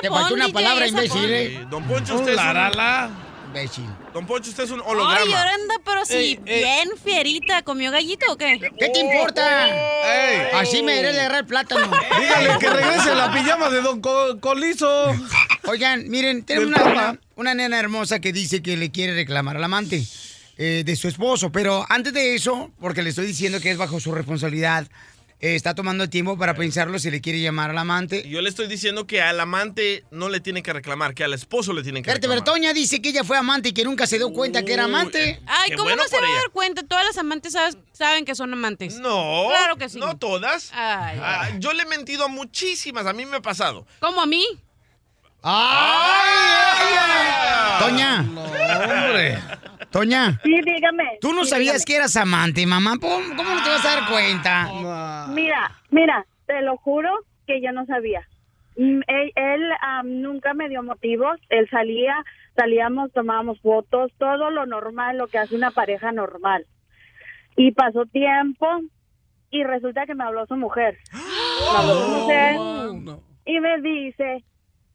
Te 0.00 0.08
faltó 0.08 0.34
una 0.34 0.48
palabra, 0.48 0.86
imbécil. 0.86 1.24
¿eh? 1.30 1.44
Eh, 1.46 1.66
Don 1.70 1.82
Poncho, 1.84 2.14
usted 2.16 2.34
es. 2.34 2.40
Imbécil. 3.48 3.86
Don 4.12 4.26
Poncho, 4.26 4.50
usted 4.50 4.64
es 4.64 4.70
un 4.70 4.80
Ay, 4.80 4.86
holograma. 4.88 5.38
ahora 5.38 5.54
anda, 5.54 5.74
pero 5.84 6.02
Ey, 6.10 6.38
ey. 6.44 6.62
bien 6.62 6.90
fierita. 7.02 7.62
¿Comió 7.62 7.90
gallito 7.90 8.30
o 8.32 8.36
qué? 8.36 8.60
¿Qué 8.78 8.88
te 8.90 9.00
importa? 9.00 9.68
Ey. 9.68 10.48
Así 10.54 10.82
me 10.82 10.98
iré 10.98 11.08
a 11.08 11.12
agarrar 11.12 11.38
el 11.40 11.46
plátano. 11.46 11.90
Dígale 12.20 12.58
que 12.58 12.68
regrese 12.68 13.14
la 13.14 13.32
pijama 13.32 13.70
de 13.70 13.80
Don 13.80 14.00
Co- 14.02 14.38
Colizo. 14.40 15.14
Oigan, 15.64 16.08
miren, 16.08 16.44
tenemos 16.44 16.78
una, 16.80 17.18
una 17.38 17.54
nena 17.54 17.78
hermosa 17.78 18.20
que 18.20 18.32
dice 18.32 18.60
que 18.62 18.76
le 18.76 18.90
quiere 18.90 19.14
reclamar 19.14 19.56
al 19.56 19.64
amante 19.64 20.04
eh, 20.56 20.82
de 20.84 20.96
su 20.96 21.08
esposo. 21.08 21.50
Pero 21.52 21.86
antes 21.88 22.12
de 22.12 22.34
eso, 22.34 22.70
porque 22.80 23.02
le 23.02 23.10
estoy 23.10 23.26
diciendo 23.26 23.60
que 23.60 23.70
es 23.70 23.78
bajo 23.78 24.00
su 24.00 24.12
responsabilidad, 24.12 24.88
eh, 25.40 25.54
está 25.54 25.72
tomando 25.72 26.02
el 26.02 26.10
tiempo 26.10 26.36
para 26.36 26.54
pensarlo 26.54 26.98
si 26.98 27.12
le 27.12 27.20
quiere 27.20 27.40
llamar 27.40 27.70
al 27.70 27.78
amante. 27.78 28.28
Yo 28.28 28.40
le 28.42 28.48
estoy 28.48 28.66
diciendo 28.66 29.06
que 29.06 29.22
al 29.22 29.38
amante 29.38 30.02
no 30.10 30.28
le 30.28 30.40
tiene 30.40 30.64
que 30.64 30.72
reclamar, 30.72 31.14
que 31.14 31.22
al 31.22 31.32
esposo 31.32 31.72
le 31.72 31.84
tiene 31.84 32.02
que 32.02 32.10
Espérate, 32.10 32.26
reclamar. 32.26 32.44
Bertoña 32.44 32.72
dice 32.74 33.00
que 33.00 33.10
ella 33.10 33.22
fue 33.22 33.36
amante 33.38 33.68
y 33.68 33.72
que 33.72 33.84
nunca 33.84 34.08
se 34.08 34.16
dio 34.18 34.32
cuenta 34.32 34.64
que 34.64 34.72
era 34.72 34.84
amante. 34.86 35.40
Ay, 35.46 35.70
Qué 35.70 35.76
¿cómo 35.76 35.90
bueno 35.90 36.02
no 36.02 36.08
se 36.08 36.16
por 36.16 36.24
va 36.24 36.26
a 36.26 36.30
ella. 36.32 36.40
dar 36.40 36.50
cuenta? 36.50 36.82
Todas 36.82 37.04
las 37.04 37.18
amantes 37.18 37.52
sabes- 37.52 37.78
saben 37.92 38.24
que 38.24 38.34
son 38.34 38.52
amantes. 38.52 38.96
No. 38.98 39.46
Claro 39.50 39.76
que 39.76 39.88
sí. 39.88 40.00
No 40.00 40.16
todas. 40.18 40.70
Ay. 40.74 41.18
Ah, 41.22 41.50
yo 41.60 41.72
le 41.72 41.84
he 41.84 41.86
mentido 41.86 42.24
a 42.24 42.28
muchísimas, 42.28 43.06
a 43.06 43.12
mí 43.12 43.24
me 43.24 43.36
ha 43.36 43.40
pasado. 43.42 43.86
¿Cómo 44.00 44.20
a 44.20 44.26
mí? 44.26 44.44
¡Ay! 45.50 46.94
Toña, 47.80 48.20
Hombre. 48.20 49.38
Toña, 49.90 50.38
Sí, 50.44 50.60
dígame. 50.62 51.18
tú 51.22 51.32
no 51.32 51.44
Sí, 51.44 51.50
sabías 51.50 51.72
dígame. 51.76 51.84
que 51.86 51.96
eras 51.96 52.16
amante, 52.16 52.66
mamá. 52.66 52.98
¿Cómo, 53.00 53.16
cómo 53.34 53.54
no 53.54 53.62
te 53.62 53.70
vas 53.70 53.84
a 53.86 53.88
dar 54.00 54.08
cuenta? 54.10 55.26
Mira, 55.32 55.70
mira, 55.90 56.26
te 56.46 56.60
lo 56.60 56.76
juro 56.76 57.10
que 57.46 57.62
yo 57.62 57.72
no 57.72 57.86
sabía. 57.86 58.28
Mm, 58.76 59.00
Él, 59.06 59.62
nunca 60.04 60.52
me 60.52 60.68
dio 60.68 60.82
motivos. 60.82 61.40
Él 61.48 61.66
salía, 61.70 62.14
salíamos, 62.54 63.10
tomábamos 63.14 63.58
fotos, 63.62 64.12
todo 64.18 64.50
lo 64.50 64.66
normal, 64.66 65.16
lo 65.16 65.28
que 65.28 65.38
hace 65.38 65.56
una 65.56 65.70
pareja 65.70 66.12
normal. 66.12 66.66
Y 67.56 67.72
pasó 67.72 68.04
tiempo 68.04 68.66
y 69.50 69.64
resulta 69.64 70.04
que 70.04 70.14
me 70.14 70.24
habló 70.24 70.44
su 70.46 70.56
mujer. 70.56 70.98
Me 71.72 71.78
habló 71.78 71.94
su 71.94 72.08
mujer. 72.10 72.56
y 73.46 73.60
me 73.60 73.80
dice, 73.80 74.44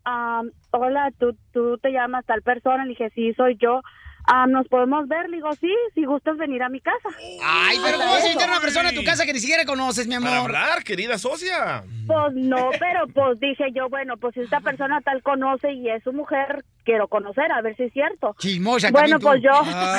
am, 0.03 0.51
hola, 0.71 1.11
¿tú, 1.19 1.35
tú 1.51 1.77
te 1.77 1.91
llamas 1.91 2.25
tal 2.25 2.41
persona. 2.41 2.83
Le 2.85 2.89
dije, 2.91 3.09
sí, 3.15 3.33
soy 3.33 3.57
yo. 3.59 3.81
Ah, 4.25 4.47
¿Nos 4.47 4.65
podemos 4.69 5.05
ver? 5.09 5.29
Le 5.29 5.35
digo, 5.35 5.51
sí, 5.59 5.69
si 5.93 6.05
gustas 6.05 6.37
venir 6.37 6.63
a 6.63 6.69
mi 6.69 6.79
casa. 6.79 7.09
Ay, 7.43 7.77
pero 7.83 7.97
¿cómo 7.97 8.09
vas 8.09 8.15
a 8.15 8.19
eso. 8.19 8.27
invitar 8.27 8.47
a 8.47 8.51
una 8.53 8.61
persona 8.61 8.89
a 8.89 8.93
tu 8.93 9.03
casa 9.03 9.25
que 9.25 9.33
ni 9.33 9.39
siquiera 9.39 9.65
conoces, 9.65 10.07
mi 10.07 10.15
Para 10.15 10.37
amor? 10.37 10.55
hablar, 10.55 10.83
querida 10.85 11.17
socia. 11.17 11.83
Pues 12.07 12.33
no, 12.33 12.69
pero 12.79 13.05
pues 13.13 13.37
dije 13.41 13.65
yo, 13.75 13.89
bueno, 13.89 14.15
pues 14.15 14.33
si 14.35 14.39
esta 14.39 14.61
persona 14.61 15.01
tal 15.01 15.21
conoce 15.23 15.73
y 15.73 15.89
es 15.89 16.01
su 16.03 16.13
mujer, 16.13 16.63
quiero 16.85 17.09
conocer, 17.09 17.51
a 17.51 17.61
ver 17.61 17.75
si 17.75 17.83
es 17.83 17.91
cierto. 17.91 18.33
Chismosa 18.39 18.91
Bueno, 18.91 19.19
tú. 19.19 19.25
pues 19.27 19.41
yo... 19.43 19.51
Ah, 19.51 19.97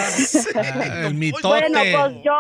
el 1.07 1.15
mitote. 1.17 1.47
Bueno, 1.47 1.81
pues 1.93 2.23
yo, 2.25 2.33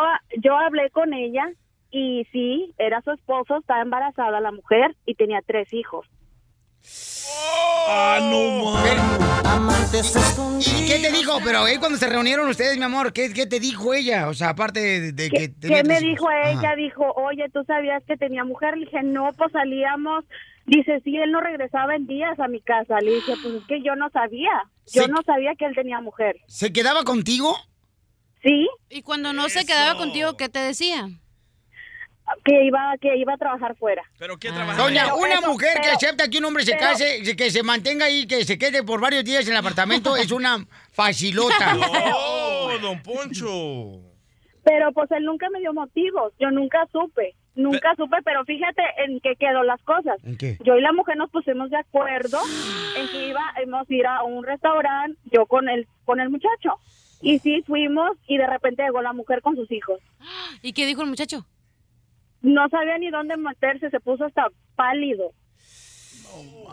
yo 0.42 0.56
hablé 0.56 0.88
con 0.88 1.12
ella 1.12 1.50
y 1.90 2.26
sí, 2.32 2.74
era 2.78 3.02
su 3.02 3.10
esposo, 3.12 3.58
estaba 3.58 3.82
embarazada 3.82 4.40
la 4.40 4.52
mujer 4.52 4.96
y 5.04 5.16
tenía 5.16 5.40
tres 5.46 5.70
hijos. 5.74 6.06
Ah, 7.88 8.18
no 8.22 8.44
¿Y 10.58 10.86
qué 10.86 10.98
te 11.00 11.12
dijo? 11.12 11.38
Pero 11.44 11.66
eh, 11.68 11.78
cuando 11.78 11.98
se 11.98 12.08
reunieron 12.08 12.48
ustedes, 12.48 12.76
mi 12.76 12.84
amor, 12.84 13.12
¿qué, 13.12 13.32
qué 13.32 13.46
te 13.46 13.60
dijo 13.60 13.94
ella? 13.94 14.28
O 14.28 14.34
sea, 14.34 14.50
aparte 14.50 14.80
de, 14.80 15.12
de 15.12 15.30
que... 15.30 15.54
¿Qué, 15.60 15.84
me 15.84 16.00
dijo 16.00 16.28
ella? 16.30 16.58
Ajá. 16.70 16.76
Dijo, 16.76 17.12
oye, 17.12 17.48
¿tú 17.52 17.62
sabías 17.64 18.02
que 18.06 18.16
tenía 18.16 18.44
mujer? 18.44 18.76
Le 18.76 18.86
dije, 18.86 19.02
no, 19.02 19.30
pues 19.36 19.52
salíamos. 19.52 20.24
Dice, 20.66 21.00
sí, 21.04 21.16
él 21.16 21.30
no 21.30 21.40
regresaba 21.40 21.94
en 21.94 22.06
días 22.06 22.38
a 22.40 22.48
mi 22.48 22.60
casa. 22.60 23.00
Le 23.00 23.14
dije, 23.16 23.34
pues 23.42 23.54
es 23.54 23.64
que 23.68 23.82
yo 23.82 23.94
no 23.94 24.10
sabía. 24.10 24.52
Yo 24.92 25.06
no 25.08 25.22
sabía 25.24 25.54
que 25.56 25.66
él 25.66 25.74
tenía 25.74 26.00
mujer. 26.00 26.36
¿Se 26.48 26.72
quedaba 26.72 27.04
contigo? 27.04 27.56
Sí, 28.42 28.68
Y 28.90 29.02
cuando 29.02 29.32
no 29.32 29.48
se 29.48 29.64
quedaba 29.64 29.96
contigo, 29.96 30.36
¿qué 30.36 30.50
te 30.50 30.58
decía? 30.58 31.08
Que 32.44 32.64
iba, 32.64 32.94
que 33.00 33.16
iba 33.16 33.34
a 33.34 33.36
trabajar 33.36 33.76
fuera. 33.76 34.02
¿Pero 34.18 34.38
qué 34.38 34.50
trabaja? 34.50 34.82
Doña, 34.82 35.04
Pero 35.04 35.16
una 35.16 35.34
eso, 35.34 35.48
mujer 35.52 35.80
que 35.82 35.88
acepta 35.90 36.28
que 36.28 36.38
un 36.38 36.44
hombre 36.46 36.64
se 36.64 36.72
pero- 36.72 36.86
case, 36.90 37.36
que 37.36 37.50
se 37.50 37.62
mantenga 37.62 38.06
ahí, 38.06 38.26
que 38.26 38.44
se 38.44 38.58
quede 38.58 38.82
por 38.82 39.00
varios 39.00 39.24
días 39.24 39.46
en 39.46 39.52
el 39.52 39.58
apartamento, 39.58 40.16
es 40.16 40.30
una 40.30 40.66
facilota. 40.92 41.74
No, 42.74 42.78
don 42.80 43.02
Poncho. 43.02 44.00
Pero 44.64 44.92
pues 44.92 45.10
él 45.12 45.24
nunca 45.24 45.48
me 45.50 45.60
dio 45.60 45.72
motivos. 45.74 46.32
Yo 46.40 46.50
nunca 46.50 46.86
supe. 46.90 47.34
Nunca 47.54 47.94
supe, 47.96 48.16
pero 48.24 48.44
fíjate 48.44 48.82
en 49.04 49.20
qué 49.20 49.36
quedó 49.38 49.62
las 49.62 49.80
cosas. 49.82 50.16
¿En 50.24 50.36
qué? 50.36 50.58
Yo 50.64 50.76
y 50.76 50.80
la 50.80 50.92
mujer 50.92 51.16
nos 51.16 51.30
pusimos 51.30 51.70
de 51.70 51.76
acuerdo 51.76 52.38
en 52.96 53.08
que 53.08 53.28
íbamos 53.28 53.88
a 53.88 53.94
ir 53.94 54.06
a 54.06 54.22
un 54.24 54.42
restaurante, 54.44 55.16
yo 55.30 55.46
con 55.46 55.68
el, 55.68 55.86
con 56.04 56.18
el 56.18 56.30
muchacho. 56.30 56.80
Y 57.20 57.38
sí, 57.38 57.62
fuimos 57.66 58.16
y 58.26 58.38
de 58.38 58.46
repente 58.46 58.82
llegó 58.82 59.02
la 59.02 59.12
mujer 59.12 59.40
con 59.40 59.54
sus 59.54 59.70
hijos. 59.70 60.00
¿Y 60.62 60.72
qué 60.72 60.84
dijo 60.84 61.02
el 61.02 61.08
muchacho? 61.08 61.46
No 62.44 62.68
sabía 62.68 62.98
ni 62.98 63.10
dónde 63.10 63.38
meterse, 63.38 63.88
se 63.88 64.00
puso 64.00 64.26
hasta 64.26 64.48
pálido. 64.76 65.32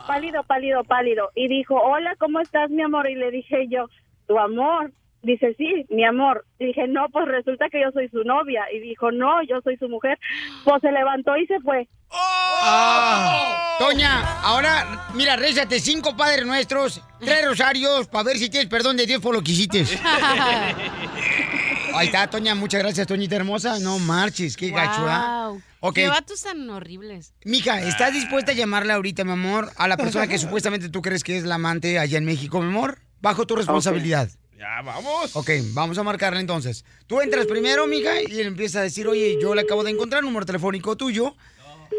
Pálido, 0.06 0.44
pálido, 0.44 0.84
pálido. 0.84 1.30
Y 1.34 1.48
dijo, 1.48 1.76
hola, 1.76 2.14
¿cómo 2.20 2.42
estás, 2.42 2.70
mi 2.70 2.82
amor? 2.82 3.10
Y 3.10 3.16
le 3.16 3.32
dije 3.32 3.68
yo, 3.70 3.86
tu 4.28 4.38
amor. 4.38 4.92
Dice, 5.24 5.56
sí, 5.58 5.86
mi 5.90 6.04
amor. 6.04 6.46
Y 6.60 6.66
dije, 6.66 6.90
no, 6.90 7.08
pues 7.10 7.26
resulta 7.26 7.70
que 7.70 7.80
yo 7.80 7.90
soy 7.92 8.10
su 8.10 8.26
novia. 8.26 8.66
Y 8.74 8.80
dijo, 8.80 9.12
no, 9.12 9.42
yo 9.44 9.62
soy 9.62 9.78
su 9.78 9.88
mujer. 9.88 10.20
Pues 10.66 10.82
se 10.82 10.92
levantó 10.92 11.38
y 11.38 11.48
se 11.48 11.58
fue. 11.62 11.88
Ah, 12.12 13.78
Doña, 13.80 14.42
ahora, 14.42 15.08
mira, 15.16 15.38
rézate 15.38 15.80
cinco 15.80 16.18
padres 16.18 16.46
nuestros, 16.46 17.02
tres 17.22 17.46
rosarios, 17.48 18.10
para 18.10 18.26
ver 18.26 18.38
si 18.38 18.50
tienes 18.50 18.68
perdón 18.68 18.98
de 18.98 19.06
Dios 19.06 19.22
por 19.22 19.34
lo 19.34 19.42
que 19.42 19.52
hiciste. 19.54 19.86
Ahí 21.94 22.08
está, 22.08 22.30
Toña, 22.30 22.56
muchas 22.56 22.82
gracias, 22.82 23.08
Toñita 23.08 23.36
hermosa. 23.36 23.80
No 23.80 24.00
marches, 24.00 24.56
qué 24.58 24.70
gacho. 24.70 25.02
Wow. 25.02 25.62
Ok. 25.82 25.96
Qué 25.96 26.08
vatos 26.08 26.42
tan 26.42 26.70
horribles. 26.70 27.34
Mija, 27.44 27.82
¿estás 27.82 28.14
dispuesta 28.14 28.52
a 28.52 28.56
llamarle 28.56 28.94
ahorita, 28.94 29.24
mi 29.24 29.32
amor, 29.32 29.72
a 29.78 29.88
la 29.88 29.98
persona 29.98 30.28
que 30.28 30.38
supuestamente 30.40 30.90
tú 30.90 31.02
crees 31.02 31.24
que 31.24 31.38
es 31.38 31.44
la 31.44 31.56
amante 31.56 32.00
allá 32.00 32.18
en 32.18 32.26
México, 32.26 32.62
mi 32.62 32.68
amor? 32.68 33.00
Bajo 33.20 33.46
tu 33.46 33.56
responsabilidad. 33.56 34.30
Ya, 34.58 34.82
vamos. 34.84 35.36
Ok, 35.36 35.50
vamos 35.74 35.98
a 35.98 36.04
marcarle 36.04 36.40
entonces. 36.40 36.86
Tú 37.08 37.20
entras 37.20 37.48
primero, 37.48 37.88
mija, 37.88 38.22
y 38.22 38.40
él 38.40 38.48
empieza 38.48 38.80
a 38.80 38.84
decir, 38.84 39.08
oye, 39.08 39.38
yo 39.42 39.56
le 39.56 39.62
acabo 39.62 39.84
de 39.84 39.90
encontrar 39.90 40.24
un 40.24 40.30
número 40.30 40.46
telefónico 40.46 40.96
tuyo 40.96 41.36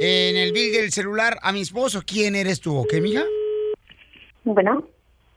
en 0.01 0.37
el 0.37 0.53
bill 0.53 0.73
del 0.73 0.93
celular 0.93 1.39
a 1.43 1.53
mi 1.53 1.61
esposo. 1.61 2.03
¿Quién 2.07 2.37
eres 2.37 2.61
tú, 2.61 2.77
ok, 2.77 2.95
mija? 3.01 3.25
Bueno. 4.45 4.87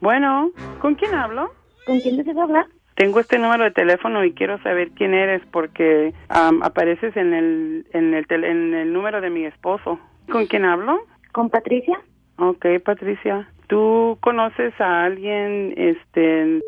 Bueno, 0.01 0.51
¿con 0.82 0.93
quién 0.95 1.15
hablo? 1.15 1.51
¿Con 1.86 1.99
quién 1.99 2.17
deseas 2.17 2.38
hablar? 2.38 2.67
Tengo 2.95 3.19
este 3.19 3.38
número 3.38 3.63
de 3.65 3.71
teléfono 3.71 4.23
y 4.23 4.34
quiero 4.34 4.58
saber 4.63 4.89
quién 4.91 5.13
eres 5.13 5.41
porque 5.51 6.13
am, 6.29 6.63
apareces 6.63 7.15
en 7.17 7.34
el, 7.34 7.86
en, 7.91 8.13
el 8.13 8.25
en 8.29 8.73
el 8.73 8.93
número 8.93 9.19
de 9.21 9.29
mi 9.29 9.45
esposo. 9.45 9.99
¿Con 10.31 10.45
quién 10.47 10.63
hablo? 10.65 10.99
¿Con 11.34 11.49
Patricia? 11.49 11.99
Ok, 12.38 12.65
Patricia. 12.84 13.49
¿Tú 13.67 14.17
conoces 14.21 14.73
a 14.79 15.03
alguien, 15.03 15.73
este... 15.75 16.62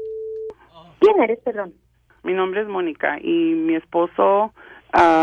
¿Quién 1.00 1.22
eres, 1.24 1.40
perdón? 1.40 1.74
Mi 2.24 2.34
nombre 2.34 2.62
es 2.62 2.68
Mónica 2.68 3.18
y 3.22 3.54
mi 3.54 3.76
esposo 3.76 4.52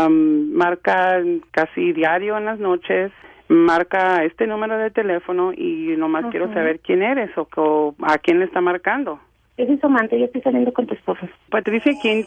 marca 0.09 1.21
casi 1.51 1.91
diario 1.93 2.37
en 2.37 2.45
las 2.45 2.59
noches, 2.59 3.11
marca 3.47 4.23
este 4.23 4.47
número 4.47 4.77
de 4.77 4.89
teléfono 4.91 5.51
y 5.53 5.93
nomás 5.97 6.25
quiero 6.31 6.51
saber 6.53 6.79
quién 6.79 7.03
eres 7.03 7.35
o, 7.37 7.45
co- 7.45 7.95
a 8.01 8.17
quién 8.17 8.39
le 8.39 8.45
está 8.45 8.61
marcando. 8.61 9.19
Yo 9.57 9.65
soy 9.65 9.77
su 9.77 9.85
amante, 9.85 10.19
yo 10.19 10.25
estoy 10.25 10.41
saliendo 10.41 10.73
con 10.73 10.85
tu 10.85 10.93
esposo. 10.93 11.27
Patricia, 11.49 11.93
¿quién 12.01 12.25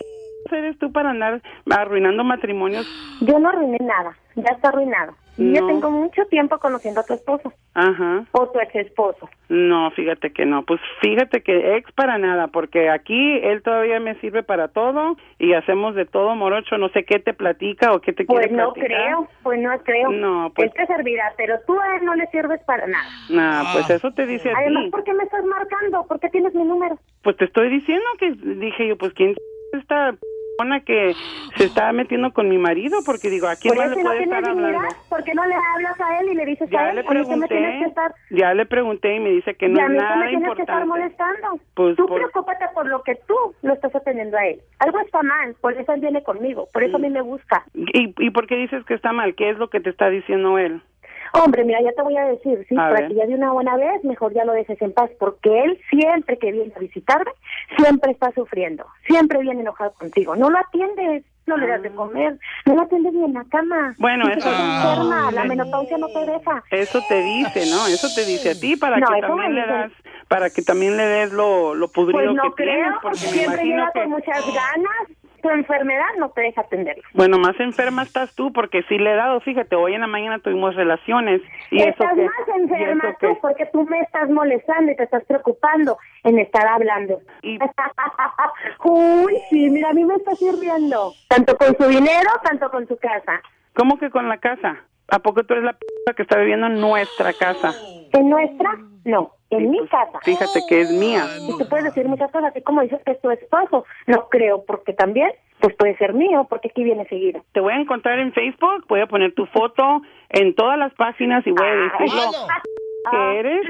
eres 0.51 0.79
tú 0.79 0.93
para 0.93 1.11
andar 1.11 1.43
arruinando 1.71 2.25
matrimonios? 2.25 2.87
Yo 3.21 3.39
no 3.39 3.49
arruiné 3.49 3.79
nada, 3.81 4.17
ya 4.37 4.53
está 4.55 4.69
arruinado. 4.69 5.15
No. 5.41 5.69
tengo 5.69 5.89
mucho 5.93 6.25
tiempo 6.27 6.59
conociendo 6.59 7.01
a 7.01 7.05
tu 7.05 7.15
esposo 7.15 7.53
Ajá. 7.73 8.25
o 8.33 8.49
tu 8.49 8.59
ex 8.59 8.75
esposo. 8.75 9.29
No, 9.49 9.89
fíjate 9.93 10.33
que 10.33 10.45
no. 10.45 10.65
Pues 10.65 10.81
fíjate 11.01 11.45
que 11.45 11.77
ex 11.77 11.93
para 11.93 12.19
nada, 12.19 12.49
porque 12.49 12.91
aquí 12.91 13.39
él 13.45 13.63
todavía 13.63 14.01
me 14.01 14.17
sirve 14.17 14.43
para 14.43 14.67
todo 14.67 15.17
y 15.39 15.53
hacemos 15.53 15.95
de 15.95 16.07
todo 16.07 16.35
morocho. 16.35 16.77
No 16.77 16.89
sé 16.89 17.05
qué 17.05 17.21
te 17.21 17.35
platica 17.35 17.93
o 17.93 18.01
qué 18.01 18.13
te 18.13 18.25
Pues 18.25 18.49
quiere 18.49 18.57
no 18.57 18.73
platicar. 18.73 18.89
creo, 19.05 19.29
pues 19.45 19.61
no 19.61 19.71
creo. 19.85 20.11
No, 20.11 20.51
pues- 20.57 20.73
Él 20.75 20.75
te 20.75 20.93
servirá, 20.93 21.33
pero 21.37 21.55
tú 21.69 21.81
a 21.81 21.97
él 21.99 22.05
no 22.05 22.17
le 22.17 22.27
sirves 22.33 22.61
para 22.65 22.89
nada. 22.89 23.09
Nah, 23.31 23.73
pues 23.75 23.89
eso 23.91 24.11
te 24.11 24.27
dice 24.27 24.51
a 24.51 24.59
Además, 24.59 24.87
ti. 24.87 24.91
¿por 24.91 25.05
qué 25.05 25.15
me 25.15 25.23
estás 25.23 25.45
marcando? 25.45 26.05
¿Por 26.09 26.19
qué 26.19 26.31
tienes 26.31 26.53
mi 26.53 26.65
número? 26.65 26.99
Pues 27.23 27.37
te 27.37 27.45
estoy 27.45 27.69
diciendo 27.71 28.05
que 28.19 28.33
dije 28.33 28.89
yo, 28.89 28.99
pues 28.99 29.13
quién 29.13 29.37
esta 29.73 30.15
persona 30.57 30.81
que 30.85 31.17
se 31.57 31.65
está 31.65 31.93
metiendo 31.93 32.33
con 32.33 32.49
mi 32.49 32.59
marido, 32.59 33.03
porque 33.05 33.31
digo, 33.31 33.47
¿a 33.49 33.57
quién 33.57 33.75
eso 33.75 33.83
le 33.83 33.89
no 34.03 34.03
puede 34.03 34.19
tienes 34.19 34.39
estar 34.39 34.51
hablando? 34.51 34.89
¿Por 35.09 35.25
qué 35.25 35.33
no 35.35 35.47
le 35.47 35.55
hablas 35.55 36.01
a 36.01 36.21
él 36.21 36.29
y 36.31 36.35
le 36.35 36.45
dices 36.47 36.69
Ya 36.71 36.81
a 36.81 36.91
él? 36.91 36.97
le 36.97 37.01
a 37.01 37.05
mí 37.05 37.09
me 37.09 37.25
pregunté, 37.25 37.49
tienes 37.49 37.83
que 37.83 37.89
estar... 37.89 38.15
ya 38.31 38.55
le 38.55 38.67
pregunté 38.67 39.15
y 39.17 39.21
me 39.21 39.31
dice 39.31 39.55
que 39.55 39.69
no 39.69 39.81
es 39.81 39.87
que 39.87 39.93
me 39.93 39.99
nada 39.99 40.27
tienes 40.29 40.55
que 40.55 40.63
estar 40.63 40.83
importante. 40.83 40.87
molestando. 40.87 41.61
Pues, 41.75 41.97
tú 41.97 42.07
por- 42.07 42.17
preocúpate 42.19 42.65
por 42.75 42.87
lo 42.89 43.03
que 43.03 43.15
tú 43.27 43.35
lo 43.63 43.73
estás 43.73 43.95
atendiendo 43.95 44.37
a 44.37 44.47
él. 44.47 44.61
Algo 44.81 45.01
está 45.01 45.23
mal, 45.23 45.55
por 45.61 45.73
eso 45.73 45.93
él 45.95 46.01
viene 46.01 46.23
conmigo, 46.23 46.69
por 46.73 46.83
eso 46.83 46.97
a 46.97 47.01
mí 47.01 47.09
me 47.09 47.23
busca. 47.23 47.65
¿Y, 47.75 48.15
¿Y 48.19 48.31
por 48.31 48.47
qué 48.47 48.57
dices 48.57 48.85
que 48.85 48.95
está 48.95 49.13
mal? 49.13 49.35
¿Qué 49.37 49.51
es 49.51 49.59
lo 49.59 49.71
que 49.71 49.81
te 49.81 49.91
está 49.91 50.11
diciendo 50.11 50.59
él? 50.59 50.83
Hombre, 51.33 51.65
mira, 51.65 51.81
ya 51.83 51.93
te 51.93 52.03
voy 52.03 52.17
a 52.17 52.25
decir, 52.27 52.65
sí, 52.69 52.75
A 52.77 52.89
para 52.89 53.01
ver. 53.01 53.09
que 53.09 53.15
ya 53.15 53.27
de 53.27 53.35
una 53.35 53.53
buena 53.53 53.77
vez, 53.77 54.03
mejor 54.05 54.33
ya 54.33 54.45
lo 54.45 54.53
dejes 54.53 54.81
en 54.83 54.93
paz, 54.93 55.11
porque 55.19 55.63
él 55.65 55.79
siempre 55.91 56.39
que 56.39 56.53
viene 56.53 56.73
a 56.75 56.79
visitarme, 56.79 57.31
siempre 57.77 58.13
está 58.13 58.31
sufriendo, 58.33 58.87
siempre 59.07 59.41
viene 59.41 59.61
enojado 59.61 59.93
contigo. 59.93 60.37
No 60.37 60.51
lo 60.51 60.59
atiendes, 60.59 61.25
no 61.47 61.57
le 61.57 61.67
das 61.67 61.81
de 61.83 61.91
comer, 61.91 62.37
no 62.67 62.75
lo 62.75 62.83
atiendes 62.83 63.13
ni 63.15 63.25
en 63.25 63.33
la 63.33 63.45
cama. 63.51 63.95
Bueno, 63.99 64.29
eso- 64.29 64.39
"Estás 64.51 64.61
enferma, 64.61 65.31
la 65.33 65.45
menopausia 65.45 65.97
no 65.97 66.09
te 66.09 66.27
deja. 66.27 66.63
Eso 66.71 67.01
te 67.03 67.23
dice, 67.23 67.67
¿no? 67.71 67.87
Eso 67.87 68.09
te 68.15 68.25
dice 68.27 68.51
a 68.51 68.55
ti 68.61 68.77
para 68.77 68.99
No, 68.99 69.07
que 69.09 69.21
también 69.23 69.55
me 69.55 69.61
le 69.61 69.67
das, 69.67 69.93
para 70.29 70.51
que 70.51 70.61
también 70.61 70.99
le 70.99 71.07
des 71.07 71.33
lo, 71.33 71.75
lo 71.75 71.89
podrido 71.91 72.21
Pues 72.23 72.35
no 72.37 72.43
que 72.55 72.63
tienes, 72.65 72.87
creo, 72.87 72.99
porque 73.01 73.21
me 73.27 73.33
siempre 73.33 73.63
imagino 73.63 73.77
llega 73.77 73.93
que 73.93 74.01
con 74.03 74.11
muchas 74.11 74.45
ganas, 74.45 75.18
tu 75.43 75.49
enfermedad 75.51 76.07
no 76.19 76.31
te 76.31 76.43
deja 76.43 76.61
atenderlo. 76.63 77.03
bueno, 77.15 77.39
más 77.39 77.59
enferma 77.61 78.03
estás 78.03 78.35
tú, 78.35 78.53
porque 78.53 78.83
sí 78.89 78.99
le 78.99 79.13
he 79.13 79.17
dado, 79.17 79.41
fíjate, 79.41 79.77
hoy 79.77 79.95
en 79.95 80.01
la 80.03 80.07
mañana 80.07 80.39
tuvimos 80.39 80.75
relaciones 80.75 81.41
y 81.71 81.81
eso 81.81 81.91
estás 81.91 82.15
que 82.15 82.25
más 82.25 82.49
enferma 82.57 83.05
y 83.05 83.09
eso 83.09 83.17
que- 83.19 83.39
porque 83.41 83.67
tú 83.73 83.85
me 83.85 84.01
estás 84.01 84.29
molestando 84.31 84.93
y 84.93 84.97
te 84.97 85.05
estás 85.05 85.25
preocupando 85.25 85.99
en 86.25 86.39
estar 86.39 86.67
hablando. 86.67 87.21
Uy, 88.85 89.43
sí, 89.51 89.71
mira, 89.71 89.91
a 89.91 89.93
mí 89.93 90.05
me 90.05 90.15
está 90.15 90.35
sirviendo. 90.37 91.17
Tanto 91.29 91.57
con 91.57 91.77
su 91.77 91.85
dinero, 91.89 92.31
tanto 92.45 92.71
con 92.71 92.87
su 92.87 92.97
casa. 92.99 93.41
¿Cómo 93.75 93.99
que 93.99 94.11
con 94.11 94.29
la 94.29 94.39
casa? 94.39 94.77
¿A 95.11 95.19
poco 95.21 95.45
tú 95.45 95.55
eres 95.55 95.65
la 95.65 95.73
p 95.73 95.79
que 96.17 96.23
está 96.23 96.39
viviendo 96.39 96.67
en 96.67 96.81
nuestra 96.81 97.35
casa? 97.35 97.77
¿En 98.13 98.29
nuestra? 98.31 98.71
No, 99.09 99.33
en 99.49 99.71
mi 99.71 99.79
casa. 99.89 100.21
Fíjate 100.23 100.61
que 100.69 100.83
es 100.83 100.91
mía. 100.91 101.25
Y 101.49 101.57
tú 101.57 101.67
puedes 101.67 101.87
decir 101.87 102.07
muchas 102.07 102.31
cosas, 102.31 102.51
así 102.51 102.61
como 102.61 102.83
dices 102.83 103.01
que 103.07 103.13
es 103.13 103.21
tu 103.23 103.31
esposo. 103.31 103.87
No 104.07 104.29
creo, 104.29 104.67
porque 104.67 104.93
también, 104.93 105.31
pues 105.61 105.75
puede 105.77 105.97
ser 105.97 106.13
mío, 106.13 106.47
porque 106.51 106.69
aquí 106.69 106.85
viene 106.85 107.07
seguido. 107.07 107.43
Te 107.53 107.61
voy 107.61 107.73
a 107.73 107.81
encontrar 107.81 108.19
en 108.19 108.35
Facebook, 108.35 108.85
voy 108.87 109.01
a 109.01 109.07
poner 109.07 109.33
tu 109.35 109.47
foto 109.47 110.03
en 110.29 110.55
todas 110.55 110.79
las 110.79 110.93
páginas 110.93 111.47
y 111.47 111.53
voy 111.53 111.67
a 111.67 111.75
decir 111.75 112.15
lo 112.15 113.11
que 113.11 113.39
eres. 113.39 113.67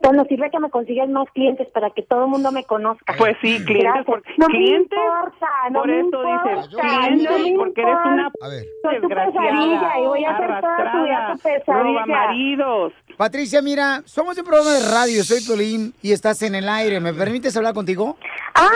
Bueno, 0.00 0.24
sirve 0.28 0.50
que 0.50 0.58
me 0.60 0.70
consigues 0.70 1.08
más 1.08 1.28
clientes 1.34 1.66
para 1.74 1.90
que 1.90 2.02
todo 2.02 2.24
el 2.24 2.30
mundo 2.30 2.52
me 2.52 2.64
conozca. 2.64 3.14
Pues 3.18 3.36
sí, 3.42 3.62
clientes, 3.64 4.04
porque- 4.06 4.30
no 4.36 4.46
clientes, 4.46 4.96
me 4.98 5.04
importa, 5.04 5.46
no 5.70 5.78
por 5.80 5.88
me 5.88 5.98
eso 6.00 6.22
dices, 6.22 6.72
no 6.72 6.78
clientes, 6.78 7.40
me 7.40 7.56
porque 7.56 7.80
eres 7.82 7.96
una 8.04 8.22
importa. 8.26 8.48
Soy 8.82 9.00
tu 9.00 9.08
pesadilla 9.08 9.98
y 9.98 10.06
voy 10.06 10.24
a 10.24 10.30
hacer 10.36 10.60
toda 10.60 10.92
tu 10.92 11.02
vida 11.04 11.32
tu 11.32 11.38
pesadilla. 11.42 12.06
maridos. 12.06 12.92
Patricia, 13.16 13.60
mira, 13.62 14.02
somos 14.04 14.36
de 14.36 14.42
un 14.42 14.46
programa 14.46 14.72
de 14.74 14.88
radio, 14.88 15.24
soy 15.24 15.40
Piolín 15.40 15.92
y 16.00 16.12
estás 16.12 16.42
en 16.42 16.54
el 16.54 16.68
aire. 16.68 17.00
¿Me 17.00 17.12
permites 17.12 17.56
hablar 17.56 17.74
contigo? 17.74 18.16
Ah, 18.54 18.68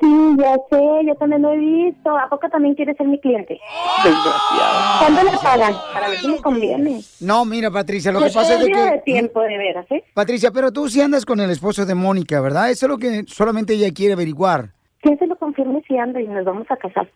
sí, 0.00 0.36
ya 0.38 0.54
sé, 0.70 1.06
yo 1.06 1.14
también 1.16 1.42
lo 1.42 1.52
he 1.52 1.58
visto. 1.58 2.16
¿A 2.16 2.28
poco 2.28 2.48
también 2.48 2.74
quieres 2.74 2.96
ser 2.96 3.06
mi 3.06 3.20
cliente? 3.20 3.58
Desgraciado. 4.02 4.98
¿Cuándo 5.00 5.22
le 5.22 5.38
pagan? 5.42 5.74
Para 5.92 6.08
ver 6.08 6.18
si 6.18 6.28
me 6.28 6.38
conviene. 6.40 7.00
No, 7.20 7.44
mira, 7.44 7.70
Patricia, 7.70 8.10
lo 8.10 8.18
que 8.18 8.30
pasa 8.30 8.54
es 8.54 8.60
de 8.60 8.66
que... 8.72 8.78
de 8.78 8.98
tiempo, 9.04 9.40
de 9.42 9.58
veras, 9.58 9.86
¿eh? 9.90 10.02
Patricia, 10.14 10.50
pero 10.50 10.72
tú 10.72 10.88
sí 10.88 11.00
andas 11.00 11.24
con 11.24 11.40
el 11.40 11.50
esposo 11.50 11.86
de 11.86 11.94
Mónica, 11.94 12.40
¿verdad? 12.40 12.70
Eso 12.70 12.86
es 12.86 12.90
lo 12.90 12.98
que 12.98 13.24
solamente 13.26 13.74
ella 13.74 13.92
quiere 13.94 14.14
averiguar. 14.14 14.70
Que 15.02 15.16
se 15.16 15.26
lo 15.26 15.36
confirme 15.36 15.82
si 15.86 15.96
anda 15.96 16.20
y 16.20 16.26
nos 16.26 16.44
vamos 16.44 16.66
a 16.70 16.76
casar. 16.76 17.08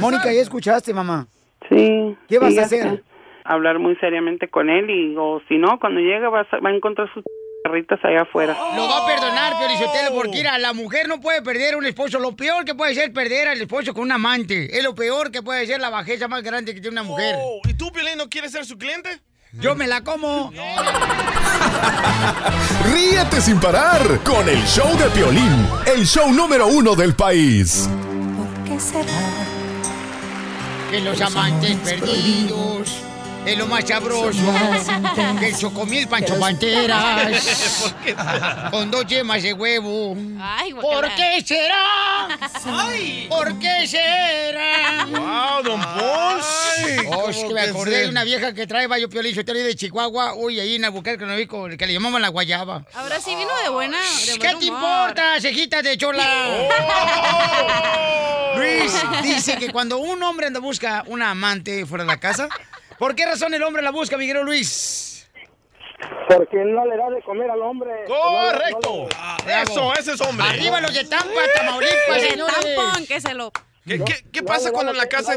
Mónica, 0.00 0.32
ya 0.32 0.40
escuchaste, 0.40 0.92
mamá. 0.92 1.28
Sí. 1.68 2.16
¿Qué 2.28 2.38
vas 2.38 2.52
sí, 2.52 2.58
a 2.58 2.62
hacer? 2.62 2.82
sé. 2.82 3.02
Hablar 3.44 3.78
muy 3.78 3.94
seriamente 3.96 4.48
con 4.48 4.68
él 4.68 4.90
y, 4.90 5.14
o 5.16 5.40
si 5.48 5.56
no, 5.58 5.78
cuando 5.78 6.00
llegue 6.00 6.26
va 6.26 6.40
a, 6.40 6.58
va 6.58 6.70
a 6.70 6.74
encontrar 6.74 7.08
sus 7.14 7.22
perritas 7.68 7.98
allá 8.04 8.22
afuera. 8.22 8.56
Lo 8.74 8.88
va 8.88 9.04
a 9.04 9.06
perdonar, 9.06 9.58
Piolichotelo, 9.58 10.14
porque 10.14 10.30
mira, 10.30 10.58
la 10.58 10.72
mujer 10.72 11.08
no 11.08 11.20
puede 11.20 11.42
perder 11.42 11.76
un 11.76 11.86
esposo. 11.86 12.18
Lo 12.18 12.36
peor 12.36 12.64
que 12.64 12.74
puede 12.74 12.94
ser 12.94 13.12
perder 13.12 13.48
al 13.48 13.60
esposo 13.60 13.92
con 13.92 14.04
un 14.04 14.12
amante. 14.12 14.76
Es 14.76 14.84
lo 14.84 14.94
peor 14.94 15.30
que 15.30 15.42
puede 15.42 15.66
ser 15.66 15.80
la 15.80 15.90
bajeza 15.90 16.28
más 16.28 16.42
grande 16.42 16.74
que 16.74 16.80
tiene 16.80 16.94
una 16.94 17.02
mujer. 17.02 17.36
Oh, 17.38 17.60
¿Y 17.64 17.74
tú, 17.74 17.90
Piolín, 17.92 18.18
no 18.18 18.28
quieres 18.28 18.52
ser 18.52 18.64
su 18.64 18.78
cliente? 18.78 19.20
Yo 19.52 19.74
me 19.74 19.86
la 19.86 20.02
como. 20.02 20.52
Ríete 22.92 23.40
sin 23.40 23.58
parar 23.58 24.20
con 24.22 24.48
el 24.48 24.62
show 24.64 24.96
de 24.98 25.08
Piolín, 25.10 25.66
el 25.86 26.06
show 26.06 26.30
número 26.32 26.66
uno 26.66 26.94
del 26.94 27.14
país. 27.14 27.88
¿Qué 28.66 28.78
será? 28.78 29.04
Que 30.90 31.00
los 31.00 31.20
amantes 31.20 31.76
perdidos 31.76 33.02
es 33.46 33.56
lo 33.58 33.66
más 33.66 33.84
sabroso. 33.86 34.40
Que 35.38 35.48
el 35.48 35.56
chocomil 35.56 36.08
Pancho 36.08 36.38
Panteras. 36.38 37.94
Con 38.70 38.90
dos 38.90 39.06
yemas 39.06 39.42
de 39.42 39.52
huevo. 39.52 40.16
¿Por 40.80 41.14
qué 41.14 41.42
será? 41.44 42.28
¿Por 43.28 43.58
qué 43.58 43.86
será? 43.86 45.06
¡Wow, 45.06 45.62
don 45.62 45.80
Ponce! 45.80 47.08
Oh, 47.08 47.26
que 47.48 47.54
me 47.54 47.60
acordé 47.62 48.02
de 48.02 48.08
una 48.08 48.24
vieja 48.24 48.52
que 48.52 48.66
trae 48.66 48.86
Bayo 48.86 49.08
Piolín, 49.08 49.34
yo 49.34 49.42
de 49.42 49.74
Chihuahua, 49.76 50.34
uy, 50.34 50.60
ahí 50.60 50.74
en 50.76 50.84
Albuquerque, 50.84 51.24
no 51.24 51.36
vi 51.36 51.46
con- 51.46 51.76
que 51.76 51.86
le 51.86 51.92
llamaban 51.92 52.20
la 52.22 52.28
guayaba. 52.28 52.84
Ahora 52.94 53.20
sí 53.20 53.34
vino 53.34 53.50
de 53.62 53.68
buena. 53.68 53.98
De 53.98 54.38
¿Qué 54.38 54.46
buen 54.48 54.58
te 54.58 54.66
importa, 54.66 55.40
cejitas 55.40 55.82
de 55.82 55.96
chola? 55.96 56.24
Oh. 58.54 58.58
Luis 58.58 58.92
dice 59.22 59.56
que 59.58 59.70
cuando 59.70 59.98
un 59.98 60.22
hombre 60.22 60.46
anda 60.46 60.60
busca 60.60 61.04
una 61.06 61.30
amante 61.30 61.86
fuera 61.86 62.04
de 62.04 62.08
la 62.08 62.18
casa, 62.18 62.48
¿por 62.98 63.14
qué 63.14 63.26
razón 63.26 63.54
el 63.54 63.62
hombre 63.62 63.82
la 63.82 63.90
busca, 63.90 64.16
Miguel 64.16 64.44
Luis? 64.44 65.28
Porque 66.28 66.58
no 66.58 66.84
le 66.86 66.96
da 66.96 67.10
de 67.10 67.22
comer 67.22 67.50
al 67.50 67.62
hombre. 67.62 67.90
¡Correcto! 68.06 69.08
Eso, 69.46 69.94
ese 69.94 70.12
es 70.12 70.20
hombre. 70.20 70.46
Arriba 70.46 70.80
los 70.80 70.92
de 70.92 71.04
Tampa, 71.04 71.40
Tamaulipas, 71.54 72.20
señores. 72.20 72.54
tampón, 72.54 73.06
que 73.06 73.20
se 73.20 73.34
lo... 73.34 73.52
¿Qué, 73.86 74.02
qué, 74.04 74.24
qué 74.32 74.42
No 74.42 74.46
pasa 74.46 74.72
cuando 74.72 74.92
en 74.92 74.98
la 74.98 75.08
casa... 75.08 75.34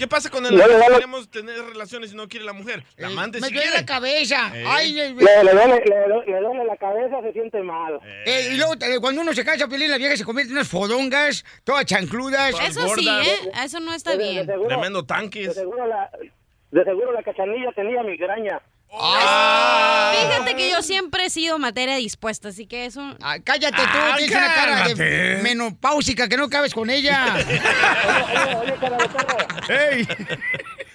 ¿Qué 0.00 0.08
pasa 0.08 0.30
cuando 0.30 0.48
en 0.48 0.56
No 0.56 0.66
le 0.66 0.86
queremos 0.94 1.30
tener 1.30 1.56
relaciones 1.62 2.14
y 2.14 2.16
no 2.16 2.26
quiere 2.26 2.46
la 2.46 2.54
mujer? 2.54 2.82
La 2.96 3.08
amante 3.08 3.38
Me 3.38 3.48
sí 3.48 3.52
duele 3.52 3.68
quiere. 3.68 3.80
la 3.82 3.86
cabeza. 3.86 4.50
Eh. 4.54 4.64
Ay, 4.66 4.98
eh, 4.98 5.10
Le, 5.14 5.44
le 5.44 5.52
duele, 5.52 5.82
le, 5.84 6.14
du- 6.14 6.22
le 6.26 6.40
duele 6.40 6.64
la 6.64 6.76
cabeza, 6.78 7.20
se 7.20 7.32
siente 7.34 7.60
mal. 7.62 8.00
eh, 8.24 8.48
y 8.52 8.56
luego, 8.56 8.72
eh, 8.80 8.98
cuando 8.98 9.20
uno 9.20 9.34
se 9.34 9.44
casa, 9.44 9.68
Piolín, 9.68 9.90
la 9.90 9.98
vieja 9.98 10.16
se 10.16 10.24
convierte 10.24 10.52
en 10.52 10.56
unas 10.56 10.68
fodongas, 10.68 11.44
todas 11.64 11.84
chancludas. 11.84 12.54
Eso 12.66 12.88
sí, 12.96 13.06
¿eh? 13.06 13.50
Eso 13.62 13.78
no 13.80 13.92
está 13.92 14.16
bien. 14.16 14.46
Tremendo 14.46 15.02
De 15.02 15.06
tanques. 15.06 15.54
seguro 15.54 15.86
la, 15.86 16.10
de 16.70 16.84
seguro 16.84 17.12
la 17.12 17.22
cachanilla 17.22 17.70
tenía 17.76 18.02
migraña. 18.02 18.58
Ah. 18.92 20.12
Fíjate 20.14 20.56
que 20.56 20.70
yo 20.70 20.82
siempre 20.82 21.26
he 21.26 21.30
sido 21.30 21.58
materia 21.58 21.96
dispuesta, 21.96 22.48
así 22.48 22.66
que 22.66 22.86
eso... 22.86 23.16
Ah, 23.22 23.36
cállate 23.42 23.76
tú, 23.76 23.82
Ah, 23.94 24.14
tienes 24.18 24.36
una 24.36 24.54
cara 24.54 24.88
de 24.88 25.40
menopáusica 25.42 26.28
que 26.28 26.36
no 26.36 26.48
cabes 26.50 26.74
con 26.74 26.90
ella. 26.90 27.34
Oye, 27.36 28.56
oye, 28.56 28.74
cara 28.80 28.96
de 28.96 29.08
perro, 29.08 29.38
¡Ey! 29.68 30.08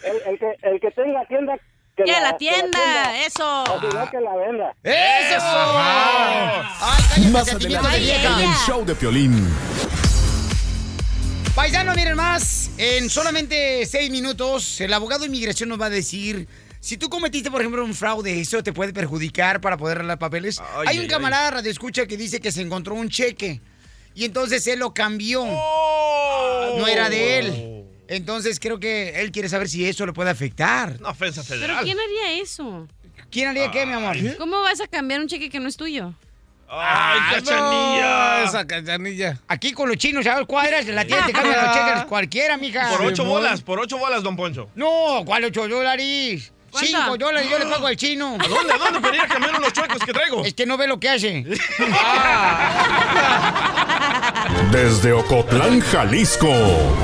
el, 0.03 0.33
el 0.33 0.39
que, 0.39 0.55
el 0.63 0.79
que 0.79 0.91
tenga 0.91 1.25
tienda... 1.27 1.55
Que 1.95 2.03
¡Que 2.03 2.11
la 2.11 2.31
que 2.33 2.37
tienda! 2.39 3.25
¡Eso! 3.25 3.63
O 3.63 3.79
si 3.79 3.95
no, 3.95 4.09
que 4.11 4.19
la 4.19 4.35
venda. 4.35 4.73
¡Eso! 4.83 5.37
¡Ay, 5.39 7.03
cállate, 7.09 7.29
Más 7.29 7.53
adelante 7.53 8.15
en 8.25 8.39
el 8.41 8.53
show 8.67 8.83
de 8.83 8.95
Piolín. 8.95 9.47
Paisano, 11.55 11.93
miren 11.95 12.17
más. 12.17 12.69
En 12.77 13.09
solamente 13.09 13.85
seis 13.85 14.11
minutos, 14.11 14.81
el 14.81 14.91
abogado 14.91 15.21
de 15.21 15.27
inmigración 15.27 15.69
nos 15.69 15.79
va 15.79 15.85
a 15.85 15.89
decir 15.89 16.49
si 16.85 16.97
tú 16.97 17.09
cometiste, 17.09 17.49
por 17.49 17.61
ejemplo, 17.61 17.83
un 17.83 17.95
fraude, 17.95 18.39
eso 18.39 18.61
te 18.61 18.71
puede 18.71 18.93
perjudicar 18.93 19.59
para 19.59 19.75
poder 19.75 19.97
arreglar 19.97 20.19
papeles. 20.19 20.59
Ay, 20.59 20.85
Hay 20.89 20.97
un 20.97 21.03
ay, 21.03 21.07
camarada 21.07 21.49
radio 21.49 21.71
escucha 21.71 22.05
que 22.05 22.15
dice 22.15 22.39
que 22.39 22.51
se 22.51 22.61
encontró 22.61 22.93
un 22.93 23.09
cheque 23.09 23.59
y 24.13 24.23
entonces 24.25 24.67
él 24.67 24.77
lo 24.79 24.93
cambió. 24.93 25.43
Oh. 25.43 26.75
No 26.77 26.85
era 26.87 27.09
de 27.09 27.39
él. 27.39 27.85
Entonces 28.07 28.59
creo 28.59 28.79
que 28.79 29.19
él 29.19 29.31
quiere 29.31 29.49
saber 29.49 29.67
si 29.67 29.83
eso 29.87 30.05
le 30.05 30.13
puede 30.13 30.29
afectar. 30.29 30.97
Una 30.99 31.09
ofensa 31.09 31.41
¿Pero 31.47 31.59
federal. 31.61 31.83
quién 31.83 31.97
haría 31.99 32.39
eso? 32.39 32.87
¿Quién 33.31 33.47
haría 33.47 33.71
qué, 33.71 33.83
mi 33.87 33.93
amor? 33.93 34.15
¿Cómo 34.37 34.59
vas 34.61 34.79
a 34.79 34.85
cambiar 34.87 35.21
un 35.21 35.27
cheque 35.27 35.49
que 35.49 35.59
no 35.59 35.67
es 35.67 35.75
tuyo? 35.77 36.13
¡Ay, 36.69 37.19
No, 37.19 37.45
cachanilla! 37.45 38.43
esa 38.43 38.67
cachanilla. 38.67 39.39
Aquí 39.47 39.71
con 39.71 39.89
los 39.89 39.97
chinos, 39.97 40.23
¿sabes 40.23 40.45
cuadras? 40.45 40.85
La 40.85 41.03
tienda 41.05 41.25
te 41.25 41.33
cambian 41.33 41.65
los 41.65 41.75
cheques 41.75 42.05
cualquiera, 42.05 42.57
mija. 42.57 42.91
Por 42.91 43.07
ocho 43.07 43.23
Sí, 43.23 43.29
bolas, 43.29 43.61
por 43.61 43.79
ocho 43.79 43.97
bolas, 43.97 44.21
don 44.21 44.35
Poncho. 44.35 44.69
No, 44.75 45.23
¿cuál 45.25 45.43
ocho 45.45 45.67
dólares? 45.67 46.51
¿Cuánto? 46.75 46.97
Cinco 46.97 47.17
dólares 47.17 47.49
yo 47.49 47.57
le 47.57 47.65
pago 47.67 47.87
al 47.87 47.95
chino. 47.95 48.37
¿A 48.37 48.47
dónde, 48.49 48.73
a 48.73 48.77
dónde 48.77 48.99
para 48.99 49.15
ir 49.15 49.21
a 49.21 49.27
cambiar 49.29 49.57
unos 49.57 49.71
chuecos 49.71 49.97
que 50.05 50.11
traigo? 50.11 50.43
Es 50.43 50.53
que 50.53 50.65
no 50.65 50.75
ve 50.75 50.87
lo 50.87 50.99
que 50.99 51.07
hace. 51.07 51.45
Desde 54.71 55.13
Ocotlán, 55.13 55.79
Jalisco. 55.79 56.49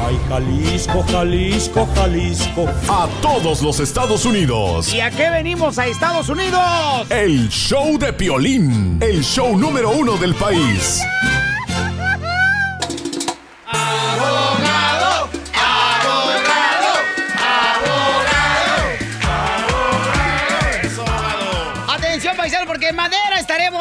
Ay, 0.06 0.20
Jalisco, 0.28 1.06
Jalisco, 1.10 1.88
Jalisco. 1.96 2.68
A 2.90 3.08
todos 3.22 3.62
los 3.62 3.80
Estados 3.80 4.26
Unidos. 4.26 4.94
¿Y 4.94 5.00
a 5.00 5.10
qué 5.10 5.30
venimos 5.30 5.80
a 5.80 5.88
Estados 5.88 6.28
Unidos? 6.28 7.10
El 7.10 7.48
show 7.48 7.98
de 7.98 8.12
Piolín. 8.12 8.98
El 9.02 9.24
show 9.24 9.58
número 9.58 9.92
uno 9.92 10.18
del 10.18 10.36
país. 10.36 11.02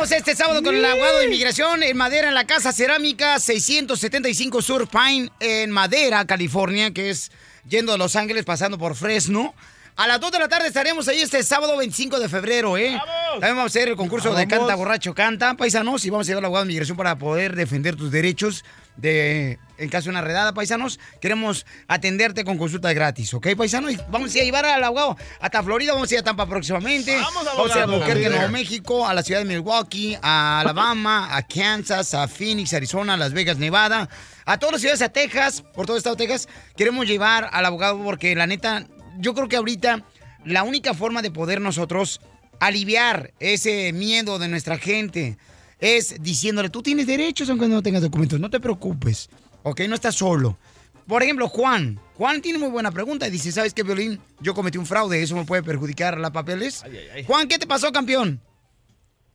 Estaremos 0.03 0.27
este 0.29 0.35
sábado 0.35 0.63
con 0.63 0.75
el 0.75 0.83
abogado 0.83 1.19
de 1.19 1.27
inmigración. 1.27 1.83
En 1.83 1.95
Madera, 1.95 2.29
en 2.29 2.35
la 2.35 2.47
Casa 2.47 2.73
Cerámica 2.73 3.39
675 3.39 4.63
Sur 4.63 4.89
Pine, 4.89 5.31
en 5.41 5.71
Madera, 5.71 6.25
California, 6.25 6.91
que 6.91 7.11
es 7.11 7.31
yendo 7.69 7.93
a 7.93 7.99
Los 7.99 8.17
Ángeles, 8.17 8.47
pasando 8.47 8.79
por 8.79 8.95
Fresno. 8.95 9.55
A 9.97 10.07
las 10.07 10.19
2 10.19 10.33
de 10.33 10.39
la 10.39 10.49
tarde 10.49 10.69
estaremos 10.69 11.07
ahí 11.09 11.21
este 11.21 11.43
sábado 11.43 11.77
25 11.77 12.19
de 12.19 12.31
febrero, 12.31 12.79
¿eh? 12.79 12.99
También 13.33 13.57
vamos 13.57 13.65
a 13.65 13.67
hacer 13.67 13.89
el 13.89 13.97
concurso 13.97 14.31
de 14.31 14.47
Vamos. 14.47 14.59
Canta 14.59 14.75
Borracho 14.75 15.15
Canta, 15.15 15.55
paisanos, 15.55 16.03
y 16.07 16.09
vamos 16.09 16.27
a 16.27 16.29
llevar 16.29 16.45
al 16.45 16.47
abogado 16.47 16.65
de 16.65 16.71
inmigración 16.71 16.97
para 16.97 17.19
poder 17.19 17.55
defender 17.55 17.95
tus 17.95 18.11
derechos 18.11 18.65
de, 19.01 19.59
en 19.79 19.89
caso 19.89 20.05
de 20.05 20.11
una 20.11 20.21
redada, 20.21 20.53
paisanos. 20.53 21.01
Queremos 21.21 21.67
atenderte 21.89 22.45
con 22.45 22.59
consulta 22.59 22.93
gratis, 22.93 23.33
¿ok, 23.35 23.49
paisanos? 23.57 23.93
Y 23.93 23.99
vamos 24.11 24.35
a 24.35 24.39
llevar 24.39 24.67
al 24.67 24.85
abogado 24.85 25.17
hasta 25.41 25.63
Florida, 25.63 25.93
vamos 25.93 26.11
a 26.11 26.15
ir 26.15 26.21
a 26.21 26.23
Tampa 26.23 26.47
próximamente. 26.47 27.17
Vamos, 27.17 27.45
Vamos 27.45 27.71
a 27.71 27.75
ir 27.75 27.81
a 27.81 27.83
abogado. 27.85 28.05
Albuquerque, 28.05 28.29
Nuevo 28.29 28.49
México, 28.51 29.07
a 29.07 29.15
la 29.15 29.23
ciudad 29.23 29.41
de 29.41 29.47
Milwaukee, 29.47 30.19
a 30.23 30.61
Alabama, 30.61 31.37
a 31.37 31.43
Kansas, 31.43 32.15
a 32.15 32.29
Phoenix, 32.29 32.75
Arizona, 32.75 33.15
a 33.15 33.17
Las 33.17 33.33
Vegas, 33.33 33.59
Nevada, 33.59 34.09
a 34.45 34.59
todas 34.59 34.73
las 34.73 34.81
ciudades, 34.81 35.03
a 35.03 35.09
Texas, 35.09 35.63
por 35.75 35.87
todo 35.87 35.97
el 35.97 35.99
estado 35.99 36.17
de 36.17 36.27
Texas. 36.27 36.49
Queremos 36.77 37.07
llevar 37.07 37.49
al 37.53 37.65
abogado 37.65 38.03
porque 38.03 38.35
la 38.35 38.47
neta, 38.47 38.87
yo 39.19 39.35
creo 39.35 39.49
que 39.49 39.57
ahorita 39.57 40.05
la 40.45 40.63
única 40.63 40.95
forma 40.95 41.23
de 41.23 41.31
poder 41.31 41.61
nosotros 41.61 42.21
aliviar 42.61 43.33
ese 43.41 43.93
miedo 43.93 44.39
de 44.39 44.49
nuestra 44.49 44.79
gente 44.79 45.39
es 45.81 46.23
diciéndole, 46.23 46.69
tú 46.69 46.83
tienes 46.83 47.07
derechos 47.07 47.49
aunque 47.51 47.69
no 47.69 47.83
tengas 47.83 48.03
documentos, 48.03 48.39
no 48.39 48.51
te 48.51 48.61
preocupes, 48.61 49.31
¿ok? 49.63 49.81
No 49.89 49.95
estás 49.95 50.15
solo. 50.15 50.57
Por 51.07 51.23
ejemplo, 51.23 51.49
Juan. 51.49 51.99
Juan 52.15 52.41
tiene 52.41 52.59
muy 52.59 52.69
buena 52.69 52.93
pregunta. 52.93 53.29
Dice, 53.29 53.51
¿sabes 53.51 53.75
qué, 53.75 53.83
Violín? 53.83 54.21
Yo 54.41 54.55
cometí 54.55 54.79
un 54.79 54.87
fraude, 54.87 55.23
¿eso 55.23 55.35
me 55.35 55.45
puede 55.45 55.63
perjudicar 55.63 56.19
la 56.19 56.31
papeles? 56.31 56.85
Juan, 57.27 57.49
¿qué 57.49 57.59
te 57.59 57.67
pasó, 57.67 57.91
campeón? 57.91 58.41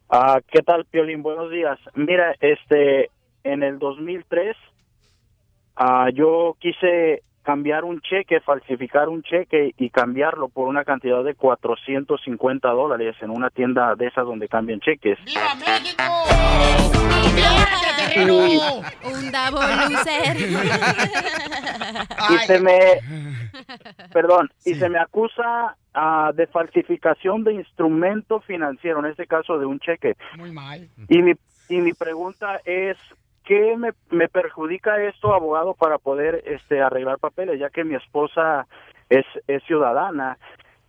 Ah, 0.09 0.39
¿Qué 0.51 0.61
tal, 0.61 0.85
Piolín? 0.85 1.23
Buenos 1.23 1.51
días. 1.51 1.79
Mira, 1.95 2.35
este, 2.39 3.09
en 3.43 3.63
el 3.63 3.79
2003, 3.79 4.55
ah, 5.75 6.09
yo 6.13 6.55
quise 6.59 7.23
cambiar 7.45 7.85
un 7.85 8.01
cheque, 8.01 8.39
falsificar 8.41 9.07
un 9.07 9.21
cheque 9.21 9.73
y 9.77 9.89
cambiarlo 9.91 10.49
por 10.49 10.67
una 10.67 10.83
cantidad 10.83 11.23
de 11.23 11.35
450 11.35 12.69
dólares 12.69 13.15
en 13.21 13.29
una 13.29 13.51
tienda 13.51 13.95
de 13.95 14.07
esas 14.07 14.25
donde 14.25 14.47
cambian 14.47 14.79
cheques. 14.79 15.19
¡Viva 15.23 15.53
México! 15.55 16.03
Un 19.03 19.31
double 19.31 19.75
loser. 19.89 20.37
y 22.29 22.37
se 22.47 22.59
me 22.59 22.79
perdón 24.11 24.49
y 24.65 24.73
se 24.75 24.89
me 24.89 24.97
acusa 24.99 25.75
ah, 25.93 26.31
de 26.33 26.47
falsificación 26.47 27.43
de 27.43 27.53
instrumento 27.53 28.39
financiero 28.41 28.99
en 28.99 29.07
este 29.07 29.27
caso 29.27 29.59
de 29.59 29.65
un 29.65 29.79
cheque 29.79 30.15
Muy 30.37 30.51
mal. 30.51 30.87
y 31.09 31.21
mi 31.21 31.33
y 31.67 31.77
mi 31.77 31.93
pregunta 31.93 32.61
es 32.63 32.97
qué 33.45 33.75
me, 33.77 33.91
me 34.09 34.27
perjudica 34.27 35.01
esto 35.03 35.33
abogado 35.33 35.73
para 35.73 35.97
poder 35.97 36.43
este 36.45 36.81
arreglar 36.81 37.19
papeles 37.19 37.59
ya 37.59 37.69
que 37.69 37.83
mi 37.83 37.95
esposa 37.95 38.67
es 39.09 39.25
es 39.47 39.63
ciudadana 39.63 40.37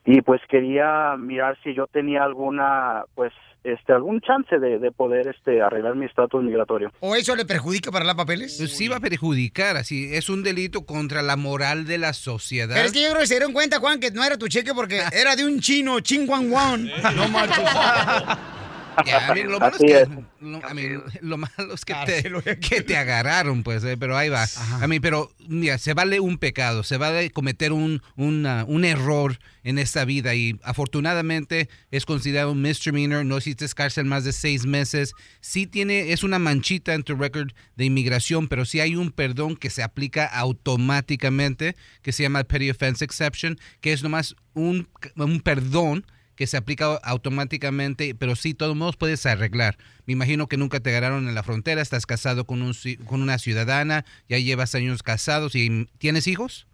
y 0.05 0.23
pues 0.23 0.40
quería 0.49 1.16
mirar 1.19 1.59
si 1.62 1.75
yo 1.75 1.87
tenía 1.87 2.23
alguna 2.23 3.05
pues 3.14 3.33
este 3.64 3.92
algún 3.92 4.21
chance 4.21 4.59
de, 4.59 4.79
de 4.79 4.92
poder 4.92 5.27
este 5.27 5.61
arreglar 5.61 5.97
mi 5.97 6.07
estatus 6.07 6.42
migratorio 6.42 6.92
¿O 7.01 7.16
eso 7.16 7.35
le 7.35 7.45
perjudica 7.45 7.90
para 7.90 8.05
las 8.05 8.14
papeles? 8.14 8.57
Pues 8.59 8.77
sí 8.77 8.88
va 8.88 8.97
a 8.97 9.01
perjudicar, 9.01 9.77
así 9.77 10.14
es 10.14 10.29
un 10.29 10.42
delito 10.42 10.87
contra 10.87 11.23
la 11.23 11.37
moral 11.37 11.85
de 11.87 11.99
la 11.99 12.12
sociedad. 12.12 12.75
Pero 12.75 12.87
es 12.87 12.92
que 12.92 13.03
yo 13.03 13.11
creo 13.11 13.21
que 13.21 13.27
se 13.27 13.35
dieron 13.35 13.53
cuenta, 13.53 13.81
Juan, 13.81 13.99
que 13.99 14.11
no 14.12 14.25
era 14.25 14.38
tu 14.38 14.49
cheque 14.49 14.73
porque 14.75 15.01
era 15.12 15.35
de 15.35 15.45
un 15.45 15.61
chino, 15.61 16.01
Ching 16.01 16.29
Wan 16.29 16.51
Wan. 16.51 16.90
No 17.16 17.29
manches. 17.29 17.59
Ya, 19.05 19.29
a 19.29 19.35
mí 19.35 19.43
lo 19.43 19.59
malo 19.61 19.77
es 19.77 19.83
que, 19.83 20.01
es. 20.03 20.09
lo, 20.41 20.65
a 20.67 20.75
mí, 20.75 20.83
lo 21.21 21.37
malo 21.37 21.75
es 21.75 21.85
que 21.85 21.93
Cárcel, 21.93 22.35
te, 22.43 22.59
que 22.61 22.81
te 22.83 22.97
agarraron, 22.97 23.63
pues, 23.63 23.85
eh, 23.85 23.97
pero 23.99 24.17
ahí 24.17 24.29
va. 24.29 24.47
A 24.81 24.87
mí, 24.87 25.01
pero 25.01 25.33
mira, 25.49 25.79
se 25.79 25.93
vale 25.95 26.21
un 26.21 26.39
pecado, 26.39 26.83
se 26.83 26.97
vale 26.97 27.31
cometer 27.31 27.73
un, 27.73 28.03
una- 28.17 28.65
un 28.65 28.85
error 28.85 29.39
en 29.65 29.79
esta 29.79 30.05
vida 30.05 30.35
y 30.35 30.59
afortunadamente 30.63 31.69
es 31.91 32.07
considerado 32.07 32.53
un 32.53 32.63
misdemeanor, 32.63 33.25
no 33.27 33.39
hiciste 33.39 33.67
cárcel 33.75 34.05
más 34.07 34.23
de 34.25 34.33
seis 34.33 34.65
meses. 34.65 35.13
Sí 35.41 35.67
tiene, 35.67 36.13
es 36.13 36.23
una 36.23 36.39
manchita 36.39 36.95
en 36.95 37.03
tu 37.03 37.17
récord 37.17 37.49
de 37.75 37.85
inmigración, 37.85 38.47
pero 38.49 38.65
sí 38.65 38.79
hay 38.81 38.95
un 38.95 39.11
perdón 39.11 39.57
que 39.57 39.71
se 39.71 39.83
aplica 39.83 40.25
automáticamente, 40.27 41.77
que 42.03 42.13
se 42.13 42.23
llama 42.23 42.45
Petty 42.45 42.71
Offense 42.71 43.05
Exception, 43.05 43.59
que 43.81 43.93
es 43.93 44.03
nomás 44.03 44.37
un, 44.55 44.89
un 45.17 45.41
perdón 45.41 46.07
que 46.37 46.46
se 46.46 46.57
aplica 46.57 46.96
automáticamente, 47.03 48.14
pero 48.14 48.37
sí, 48.37 48.55
todos 48.55 48.77
modos 48.77 48.96
puedes 48.96 49.25
arreglar. 49.27 49.77
Me 50.07 50.12
imagino 50.12 50.46
que 50.46 50.57
nunca 50.57 50.81
te 50.81 50.90
agarraron 50.90 51.29
en 51.29 51.35
la 51.35 51.42
frontera, 51.42 51.81
estás 51.83 52.07
casado 52.07 52.44
con, 52.46 52.62
un, 52.62 52.75
con 53.07 53.22
una 53.22 53.38
ciudadana, 53.38 54.05
ya 54.29 54.38
llevas 54.38 54.75
años 54.75 55.03
casados 55.03 55.55
y 55.55 55.87
tienes 55.99 56.27
hijos. 56.27 56.66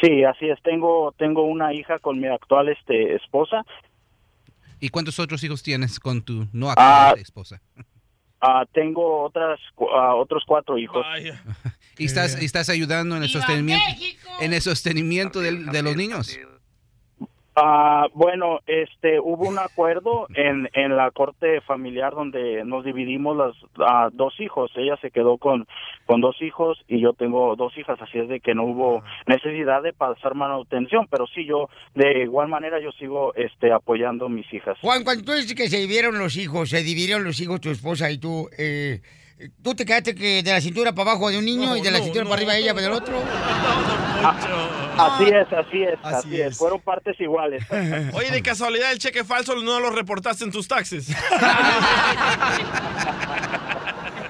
Sí, 0.00 0.24
así 0.24 0.46
es. 0.48 0.60
Tengo 0.62 1.12
tengo 1.18 1.42
una 1.44 1.72
hija 1.74 1.98
con 1.98 2.20
mi 2.20 2.26
actual 2.26 2.68
este 2.68 3.14
esposa. 3.16 3.64
¿Y 4.80 4.88
cuántos 4.88 5.18
otros 5.20 5.42
hijos 5.44 5.62
tienes 5.62 6.00
con 6.00 6.22
tu 6.22 6.48
no 6.52 6.70
Ah. 6.70 7.08
actual 7.10 7.20
esposa? 7.20 7.60
Ah, 8.40 8.64
tengo 8.72 9.22
otras 9.22 9.60
ah, 9.94 10.14
otros 10.16 10.42
cuatro 10.46 10.76
hijos. 10.76 11.06
¿Y 11.98 12.06
estás, 12.06 12.40
y 12.42 12.44
estás 12.44 12.68
ayudando 12.68 13.16
en 13.16 13.22
el 13.22 13.28
sostenimiento, 13.28 13.84
en 14.40 14.52
el 14.52 14.60
sostenimiento 14.60 15.38
del- 15.40 15.66
de, 15.66 15.82
los 15.82 15.94
niños? 15.94 16.36
Ah, 17.54 18.06
bueno, 18.14 18.60
este, 18.66 19.20
hubo 19.20 19.46
un 19.46 19.58
acuerdo 19.58 20.26
en, 20.34 20.70
en 20.72 20.96
la 20.96 21.10
corte 21.10 21.60
familiar 21.60 22.14
donde 22.14 22.64
nos 22.64 22.82
dividimos 22.82 23.36
las 23.36 23.54
ah, 23.86 24.08
dos 24.10 24.40
hijos. 24.40 24.70
Ella 24.74 24.96
se 25.02 25.10
quedó 25.10 25.36
con, 25.36 25.66
con 26.06 26.22
dos 26.22 26.40
hijos 26.40 26.82
y 26.88 27.00
yo 27.00 27.12
tengo 27.12 27.54
dos 27.56 27.76
hijas, 27.76 28.00
así 28.00 28.18
es 28.18 28.28
de 28.28 28.40
que 28.40 28.54
no 28.54 28.64
hubo 28.64 29.02
necesidad 29.26 29.82
de 29.82 29.92
pasar 29.92 30.34
manutención, 30.34 31.06
pero 31.10 31.26
sí 31.26 31.44
yo, 31.44 31.68
de 31.94 32.22
igual 32.22 32.48
manera 32.48 32.80
yo 32.80 32.90
sigo 32.92 33.34
este, 33.34 33.70
apoyando 33.70 34.26
a 34.26 34.30
mis 34.30 34.50
hijas. 34.52 34.78
Juan, 34.80 35.04
cuando 35.04 35.24
tú 35.24 35.32
dices 35.32 35.54
que 35.54 35.68
se 35.68 35.76
dividieron 35.78 36.18
los 36.18 36.38
hijos, 36.38 36.70
se 36.70 36.82
dividieron 36.82 37.22
los 37.22 37.38
hijos 37.40 37.60
tu 37.60 37.68
esposa 37.68 38.10
y 38.10 38.16
tú, 38.16 38.48
eh, 38.56 39.00
¿tú 39.62 39.74
te 39.74 39.84
quedaste 39.84 40.14
que 40.14 40.42
de 40.42 40.52
la 40.52 40.60
cintura 40.60 40.92
para 40.92 41.12
abajo 41.12 41.30
de 41.30 41.38
un 41.38 41.44
niño 41.44 41.76
y 41.76 41.80
de 41.80 41.90
la 41.90 42.00
cintura 42.00 42.24
para 42.24 42.36
arriba 42.36 42.52
de 42.54 42.60
ella 42.60 42.74
del 42.74 42.92
otro? 42.92 43.14
Así 44.98 45.24
es, 45.24 45.52
así 45.52 45.82
es, 45.82 45.98
así, 46.02 46.40
es. 46.40 46.56
Fueron 46.56 46.80
partes 46.80 47.18
iguales. 47.18 47.64
Oye, 48.12 48.30
de 48.30 48.42
casualidad, 48.42 48.92
el 48.92 48.98
cheque 48.98 49.24
falso 49.24 49.56
no 49.56 49.80
lo 49.80 49.90
reportaste 49.90 50.44
en 50.44 50.52
tus 50.52 50.68
taxes. 50.68 51.08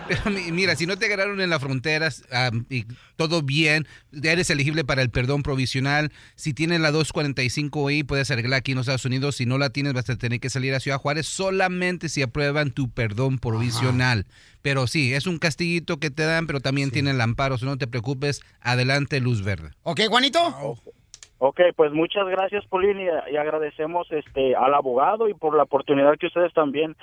Pero 0.08 0.30
mi- 0.30 0.50
mira, 0.52 0.74
si 0.76 0.86
no 0.86 0.96
te 0.96 1.06
agarraron 1.06 1.40
en 1.40 1.50
la 1.50 1.58
frontera 1.60 2.08
y 2.68 2.84
todo 3.16 3.42
bien, 3.42 3.86
eres 4.22 4.50
elegible 4.50 4.84
para 4.84 5.02
el 5.02 5.10
perdón 5.10 5.42
provisional. 5.42 6.12
Si 6.34 6.54
tienes 6.54 6.80
la 6.80 6.90
245I, 6.92 8.04
puedes 8.06 8.30
arreglar 8.30 8.58
aquí 8.58 8.72
en 8.72 8.78
los 8.78 8.84
Estados 8.86 9.04
Unidos. 9.04 9.36
Si 9.36 9.46
no 9.46 9.58
la 9.58 9.70
tienes, 9.70 9.92
vas 9.92 10.08
a 10.10 10.16
tener 10.16 10.40
que 10.40 10.50
salir 10.50 10.74
a 10.74 10.80
Ciudad 10.80 10.98
Juárez 10.98 11.26
solamente 11.26 12.08
si 12.08 12.22
aprueban 12.22 12.72
tu 12.72 12.90
perdón 12.90 13.38
provisional. 13.38 14.26
Pero 14.62 14.86
sí, 14.86 15.12
es 15.14 15.26
un 15.26 15.38
castiguito 15.38 15.98
que 15.98 16.10
te 16.10 16.24
dan, 16.24 16.46
pero 16.46 16.60
también 16.60 16.90
tienen 16.90 17.14
el 17.16 17.20
amparo. 17.20 17.58
So 17.58 17.66
no 17.66 17.78
te 17.78 17.86
preocupes, 17.86 18.42
adelante, 18.60 19.20
luz 19.20 19.42
verde. 19.44 19.70
¿Ok, 19.82 20.00
Juanito? 20.08 20.40
Ok, 21.44 21.60
pues 21.74 21.90
muchas 21.92 22.24
gracias, 22.28 22.64
Paulín, 22.66 23.00
y, 23.00 23.06
y 23.32 23.36
agradecemos 23.36 24.06
este 24.12 24.54
al 24.54 24.74
abogado 24.74 25.28
y 25.28 25.34
por 25.34 25.56
la 25.56 25.64
oportunidad 25.64 26.16
que 26.16 26.26
ustedes 26.28 26.52
también 26.52 26.94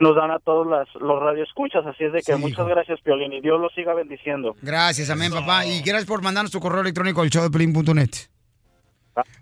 nos 0.00 0.16
dan 0.16 0.30
a 0.30 0.38
todos 0.38 0.66
las, 0.66 0.88
los 1.00 1.20
radioescuchas. 1.20 1.84
Así 1.86 2.04
es 2.04 2.12
de 2.12 2.20
que 2.22 2.32
Sí, 2.34 2.38
muchas 2.38 2.58
hijo. 2.58 2.66
gracias, 2.66 3.00
Piolín, 3.02 3.32
y 3.32 3.40
Dios 3.40 3.60
los 3.60 3.72
siga 3.74 3.94
bendiciendo. 3.94 4.56
Gracias, 4.62 5.10
amén, 5.10 5.32
papá. 5.32 5.64
Y 5.66 5.80
gracias 5.80 6.06
por 6.06 6.22
mandarnos 6.22 6.50
tu 6.50 6.60
correo 6.60 6.80
electrónico 6.80 7.22
al 7.22 7.28
showdeplin.net. 7.28 8.10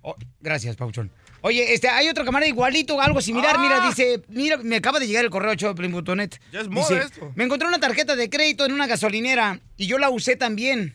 Oh, 0.02 0.14
gracias, 0.40 0.76
Pauchón. 0.76 1.10
Oye, 1.42 1.72
este, 1.72 1.88
hay 1.88 2.06
otro 2.08 2.24
camarada 2.24 2.48
igualito, 2.50 3.00
algo 3.00 3.22
similar. 3.22 3.58
Mira, 3.58 3.80
dice, 3.86 4.22
mira, 4.28 4.58
me 4.58 4.76
acaba 4.76 4.98
de 4.98 5.06
llegar 5.06 5.24
el 5.24 5.30
correo 5.30 5.50
al 5.52 5.56
showdeplin.net. 5.56 6.32
Ya 6.52 6.60
es 6.60 6.68
Dice, 6.68 6.98
esto. 6.98 7.32
Me 7.34 7.44
encontré 7.44 7.66
una 7.66 7.78
tarjeta 7.78 8.14
de 8.14 8.28
crédito 8.28 8.66
en 8.66 8.72
una 8.72 8.86
gasolinera 8.86 9.60
y 9.78 9.86
yo 9.86 9.96
la 9.96 10.10
usé 10.10 10.36
también. 10.36 10.94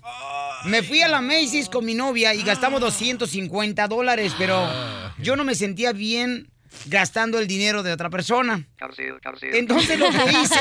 Me 0.66 0.84
fui 0.84 1.02
a 1.02 1.08
la 1.08 1.22
Macy's 1.22 1.68
con 1.70 1.84
mi 1.86 1.96
novia 1.96 2.36
y 2.36 2.44
gastamos 2.44 2.80
250 2.82 3.88
dólares, 3.88 4.36
pero 4.38 4.68
yo 5.18 5.36
no 5.36 5.44
me 5.46 5.56
sentía 5.56 5.94
bien 5.94 6.52
gastando 6.86 7.40
el 7.40 7.48
dinero 7.48 7.84
de 7.84 7.92
otra 7.92 8.10
persona. 8.10 8.66
Entonces 9.58 10.00
lo 10.00 10.10
que 10.10 10.32
hice 10.42 10.56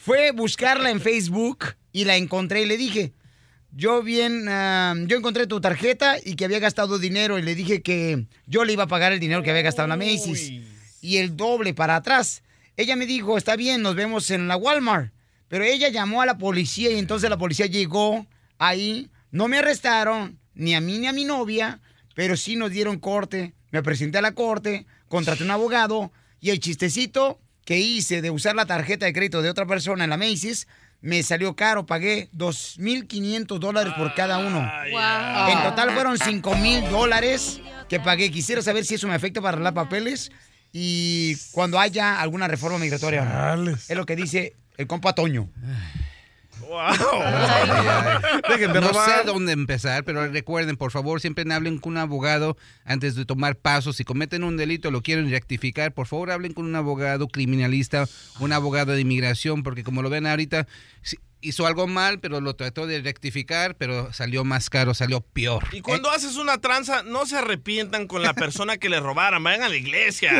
fue 0.00 0.30
buscarla 0.32 0.90
en 0.90 1.00
Facebook 1.00 1.74
y 1.92 2.04
la 2.04 2.16
encontré 2.16 2.62
y 2.62 2.66
le 2.66 2.76
dije, 2.76 3.12
yo 3.72 4.02
bien, 4.02 4.46
ah, 4.48 4.94
yo 5.06 5.16
encontré 5.16 5.46
tu 5.46 5.60
tarjeta 5.60 6.16
y 6.22 6.36
que 6.36 6.44
había 6.44 6.58
gastado 6.60 6.98
dinero 6.98 7.38
y 7.38 7.42
le 7.42 7.54
dije 7.54 7.82
que 7.82 8.26
yo 8.46 8.64
le 8.64 8.72
iba 8.72 8.84
a 8.84 8.88
pagar 8.88 9.12
el 9.12 9.20
dinero 9.20 9.42
que 9.42 9.50
había 9.50 9.62
gastado 9.62 9.86
en 9.86 9.90
la 9.90 9.96
Macy's 9.96 10.52
y 11.00 11.16
el 11.16 11.36
doble 11.36 11.74
para 11.74 11.96
atrás. 11.96 12.42
Ella 12.76 12.96
me 12.96 13.06
dijo, 13.06 13.36
está 13.36 13.56
bien, 13.56 13.82
nos 13.82 13.94
vemos 13.94 14.30
en 14.30 14.48
la 14.48 14.56
Walmart. 14.56 15.12
Pero 15.48 15.64
ella 15.64 15.88
llamó 15.88 16.22
a 16.22 16.26
la 16.26 16.38
policía 16.38 16.90
y 16.90 16.98
entonces 16.98 17.30
la 17.30 17.36
policía 17.36 17.66
llegó 17.66 18.26
ahí. 18.58 19.10
No 19.30 19.46
me 19.48 19.58
arrestaron, 19.58 20.38
ni 20.54 20.74
a 20.74 20.80
mí 20.80 20.98
ni 20.98 21.06
a 21.06 21.12
mi 21.12 21.24
novia, 21.24 21.80
pero 22.14 22.36
sí 22.36 22.56
nos 22.56 22.70
dieron 22.70 22.98
corte. 22.98 23.54
Me 23.74 23.82
presenté 23.82 24.18
a 24.18 24.22
la 24.22 24.30
corte, 24.30 24.86
contraté 25.08 25.42
un 25.42 25.50
abogado 25.50 26.12
y 26.40 26.50
el 26.50 26.60
chistecito 26.60 27.40
que 27.64 27.76
hice 27.76 28.22
de 28.22 28.30
usar 28.30 28.54
la 28.54 28.66
tarjeta 28.66 29.04
de 29.04 29.12
crédito 29.12 29.42
de 29.42 29.50
otra 29.50 29.66
persona 29.66 30.04
en 30.04 30.10
la 30.10 30.16
Macy's 30.16 30.68
me 31.00 31.24
salió 31.24 31.56
caro. 31.56 31.84
Pagué 31.84 32.28
2.500 32.36 33.58
dólares 33.58 33.92
por 33.98 34.14
cada 34.14 34.38
uno. 34.38 34.60
En 35.48 35.62
total 35.64 35.90
fueron 35.90 36.16
5.000 36.16 36.88
dólares 36.88 37.60
que 37.88 37.98
pagué. 37.98 38.30
Quisiera 38.30 38.62
saber 38.62 38.84
si 38.84 38.94
eso 38.94 39.08
me 39.08 39.14
afecta 39.14 39.40
para 39.40 39.54
arreglar 39.54 39.74
papeles 39.74 40.30
y 40.72 41.34
cuando 41.50 41.80
haya 41.80 42.20
alguna 42.20 42.46
reforma 42.46 42.78
migratoria. 42.78 43.56
Es 43.88 43.96
lo 43.96 44.06
que 44.06 44.14
dice 44.14 44.54
el 44.76 44.86
compa 44.86 45.16
Toño. 45.16 45.48
No 48.80 48.94
sé 48.94 49.24
dónde 49.24 49.52
empezar, 49.52 50.04
pero 50.04 50.26
recuerden, 50.28 50.76
por 50.76 50.90
favor, 50.90 51.20
siempre 51.20 51.44
hablen 51.52 51.78
con 51.78 51.92
un 51.92 51.98
abogado 51.98 52.56
antes 52.84 53.14
de 53.14 53.24
tomar 53.24 53.56
pasos. 53.56 53.96
Si 53.96 54.04
cometen 54.04 54.44
un 54.44 54.56
delito, 54.56 54.90
lo 54.90 55.02
quieren 55.02 55.30
rectificar, 55.30 55.92
por 55.92 56.06
favor, 56.06 56.30
hablen 56.30 56.52
con 56.52 56.64
un 56.66 56.76
abogado 56.76 57.28
criminalista, 57.28 58.06
un 58.40 58.52
abogado 58.52 58.92
de 58.92 59.00
inmigración, 59.00 59.62
porque 59.62 59.84
como 59.84 60.02
lo 60.02 60.10
ven 60.10 60.26
ahorita, 60.26 60.66
hizo 61.44 61.66
algo 61.66 61.86
mal, 61.86 62.18
pero 62.20 62.40
lo 62.40 62.54
trató 62.56 62.86
de 62.86 63.00
rectificar, 63.00 63.76
pero 63.76 64.12
salió 64.12 64.44
más 64.44 64.70
caro, 64.70 64.94
salió 64.94 65.20
peor. 65.20 65.64
Y 65.72 65.80
cuando 65.80 66.10
haces 66.10 66.36
una 66.36 66.58
tranza, 66.58 67.02
no 67.04 67.26
se 67.26 67.36
arrepientan 67.36 68.06
con 68.06 68.22
la 68.22 68.32
persona 68.34 68.76
que 68.78 68.88
le 68.88 69.00
robaron. 69.00 69.42
Vayan 69.44 69.62
a 69.62 69.68
la 69.68 69.76
iglesia. 69.76 70.30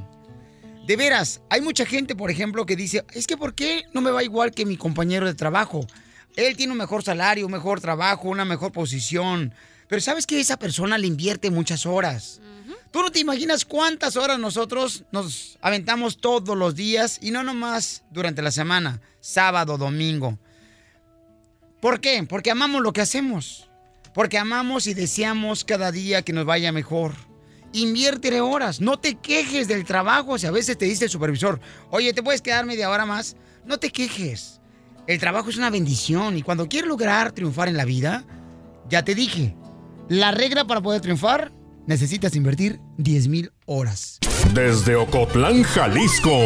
De 0.86 0.96
veras, 0.96 1.42
hay 1.50 1.60
mucha 1.60 1.88
gente, 1.88 2.16
por 2.16 2.30
ejemplo, 2.30 2.68
que 2.68 2.76
dice, 2.76 3.04
es 3.14 3.26
que 3.26 3.36
¿por 3.36 3.56
qué 3.56 3.84
no 3.94 4.02
me 4.02 4.12
va 4.12 4.24
igual 4.24 4.52
que 4.52 4.66
mi 4.66 4.78
compañero 4.78 5.26
de 5.26 5.34
trabajo? 5.34 5.88
Él 6.36 6.56
tiene 6.56 6.74
un 6.74 6.78
mejor 6.78 7.04
salario, 7.04 7.48
un 7.48 7.52
mejor 7.52 7.82
trabajo, 7.82 8.30
una 8.30 8.46
mejor 8.46 8.72
posición. 8.72 9.56
Pero 9.88 10.02
¿sabes 10.02 10.28
que 10.28 10.40
esa 10.40 10.58
persona 10.58 11.00
le 11.00 11.08
invierte 11.08 11.50
muchas 11.50 11.88
horas? 11.88 12.40
Tú 12.92 13.02
no 13.02 13.12
te 13.12 13.20
imaginas 13.20 13.66
cuántas 13.66 14.18
horas 14.18 14.38
nosotros 14.38 15.04
nos 15.12 15.58
aventamos 15.62 16.18
todos 16.18 16.56
los 16.56 16.76
días 16.76 17.18
y 17.22 17.32
no 17.32 17.44
nomás 17.44 18.04
durante 18.12 18.44
la 18.44 18.52
semana, 18.52 19.02
sábado, 19.20 19.80
domingo. 19.80 20.38
¿Por 21.82 22.02
qué? 22.02 22.24
Porque 22.24 22.52
amamos 22.52 22.84
lo 22.84 22.94
que 22.94 23.02
hacemos. 23.02 23.68
Porque 24.14 24.38
amamos 24.38 24.88
y 24.88 24.94
deseamos 24.94 25.64
cada 25.64 25.92
día 25.92 26.22
que 26.22 26.34
nos 26.34 26.46
vaya 26.46 26.72
mejor. 26.72 27.14
Inviértele 27.72 28.40
horas, 28.42 28.82
no 28.82 28.98
te 28.98 29.16
quejes 29.16 29.68
del 29.68 29.84
trabajo. 29.84 30.38
Si 30.38 30.46
a 30.46 30.52
veces 30.52 30.78
te 30.78 30.86
dice 30.86 31.06
el 31.06 31.12
supervisor, 31.12 31.60
oye, 31.90 32.14
¿te 32.14 32.22
puedes 32.22 32.42
quedar 32.42 32.66
media 32.66 32.90
hora 32.90 33.06
más? 33.06 33.36
No 33.66 33.80
te 33.80 33.92
quejes. 33.92 34.62
El 35.08 35.20
trabajo 35.20 35.50
es 35.50 35.58
una 35.58 35.70
bendición 35.70 36.38
y 36.38 36.44
cuando 36.44 36.70
quieres 36.70 36.88
lograr 36.88 37.32
triunfar 37.32 37.68
en 37.68 37.78
la 37.78 37.86
vida, 37.86 38.24
ya 38.90 39.04
te 39.04 39.16
dije, 39.16 39.56
la 40.08 40.32
regla 40.32 40.66
para 40.66 40.82
poder 40.82 41.02
triunfar, 41.02 41.52
necesitas 41.88 42.36
invertir 42.36 42.80
10 42.98 43.28
mil 43.28 43.52
horas. 43.66 44.20
Desde 44.54 44.96
Ocotlán, 44.96 45.64
Jalisco, 45.64 46.38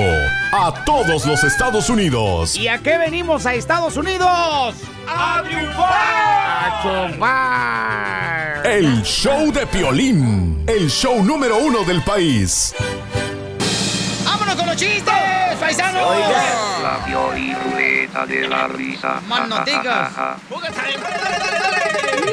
a 0.51 0.83
todos 0.85 1.25
los 1.25 1.43
Estados 1.43 1.89
Unidos. 1.89 2.55
¿Y 2.55 2.67
a 2.67 2.77
qué 2.79 2.97
venimos 2.97 3.45
a 3.45 3.53
Estados 3.53 3.97
Unidos? 3.97 4.75
¡A 5.07 5.43
triunfar! 5.43 5.87
¡A 5.89 6.81
triunfar! 6.81 8.67
El 8.67 9.01
show 9.03 9.51
de 9.51 9.65
Piolín, 9.67 10.63
el 10.67 10.89
show 10.89 11.23
número 11.23 11.57
uno 11.57 11.83
del 11.83 12.03
país. 12.03 12.73
¡Vámonos 14.47 14.63
con 14.63 14.67
los 14.67 14.77
chistes, 14.77 15.57
paisanos! 15.59 16.17
La 16.81 17.03
violiruleta 17.05 18.25
de 18.25 18.47
la 18.47 18.67
risa. 18.69 19.19
Manoticas. 19.27 20.13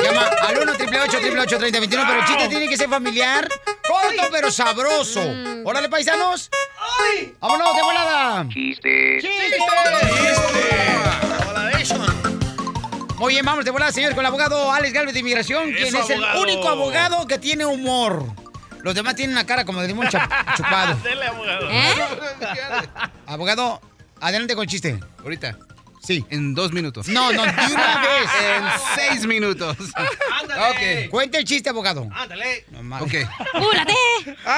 Llama 0.00 0.22
al 0.46 0.59
1 0.59 0.72
888 0.72 1.59
3021 1.59 2.05
pero 2.07 2.20
el 2.20 2.24
chiste 2.27 2.48
tiene 2.48 2.68
que 2.68 2.77
ser 2.77 2.88
familiar, 2.88 3.48
corto 3.83 4.29
pero 4.31 4.53
sabroso. 4.53 5.22
Órale, 5.64 5.88
paisanos. 5.88 6.50
¡Vámonos 7.40 7.74
de 7.74 7.83
volada! 7.83 8.46
Chiste. 8.48 9.18
Muy 13.16 13.35
bien, 13.35 13.44
vamos 13.44 13.64
de 13.64 13.72
volada, 13.72 13.90
señor, 13.90 14.14
con 14.14 14.20
el 14.20 14.27
abogado 14.27 14.70
Alex 14.70 14.92
Galvez 14.92 15.14
de 15.14 15.20
Inmigración, 15.20 15.72
quien 15.72 15.96
es 15.96 16.11
el 16.11 16.22
único 16.40 16.68
abogado 16.68 17.27
que 17.27 17.40
tiene 17.40 17.66
humor. 17.66 18.43
Los 18.85 18.94
demás 18.94 19.16
tienen 19.16 19.35
una 19.35 19.44
cara 19.47 19.64
como 19.64 19.81
de 19.81 19.88
limón 19.88 20.07
chupado. 20.57 20.97
Dele, 21.03 21.27
abogado. 21.27 21.68
Abogado, 23.27 23.81
adelante 24.20 24.55
con 24.55 24.62
el 24.64 24.68
chiste. 24.68 25.01
Ahorita. 25.23 25.57
Sí. 26.03 26.23
En 26.29 26.55
dos 26.55 26.70
minutos. 26.73 27.09
No, 27.09 27.33
no, 27.33 27.42
de 27.44 27.49
una 27.51 28.03
vez. 28.03 28.31
En 28.57 28.64
seis 28.94 29.27
minutos. 29.27 29.75
Ok. 29.79 31.09
Cuente 31.11 31.38
el 31.38 31.44
chiste, 31.47 31.70
abogado. 31.70 32.07
Ándale. 32.14 32.66
Ok. 33.01 33.14
¡Apúrate! 33.55 33.94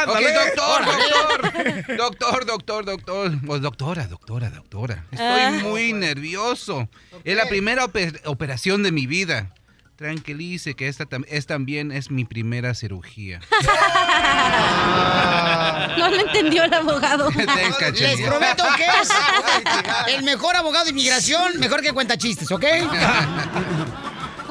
Ok, 0.09 0.21
doctor, 0.35 0.83
Órale. 0.83 1.83
doctor. 1.85 1.97
Doctor, 1.97 2.47
doctor, 2.47 2.85
doctor. 2.85 3.33
Pues, 3.47 3.61
doctora, 3.63 4.09
doctora, 4.09 4.51
doctora. 4.51 5.05
Estoy 5.13 5.41
Ah. 5.41 5.51
muy 5.63 5.93
nervioso. 5.93 6.89
Es 7.23 7.37
la 7.37 7.47
primera 7.49 7.85
ope- 7.85 8.21
operación 8.25 8.83
de 8.83 8.91
mi 8.91 9.07
vida. 9.07 9.55
Tranquilice 9.97 10.75
que 10.75 10.89
esta 10.89 11.07
tam- 11.09 11.25
es 11.29 11.47
también 11.47 11.91
es 11.91 12.11
mi 12.11 12.25
primera 12.25 12.75
cirugía. 12.75 13.41
No 15.97 16.11
lo 16.11 16.21
entendió 16.21 16.65
el 16.65 16.75
abogado. 16.75 17.31
Les 17.35 18.21
prometo 18.21 18.65
que 18.77 18.85
es 18.85 19.09
el 20.15 20.23
mejor 20.25 20.55
abogado 20.57 20.85
de 20.85 20.91
inmigración, 20.91 21.59
mejor 21.59 21.81
que 21.81 21.93
cuenta 21.93 22.17
chistes, 22.19 22.51
¿ok? 22.51 22.65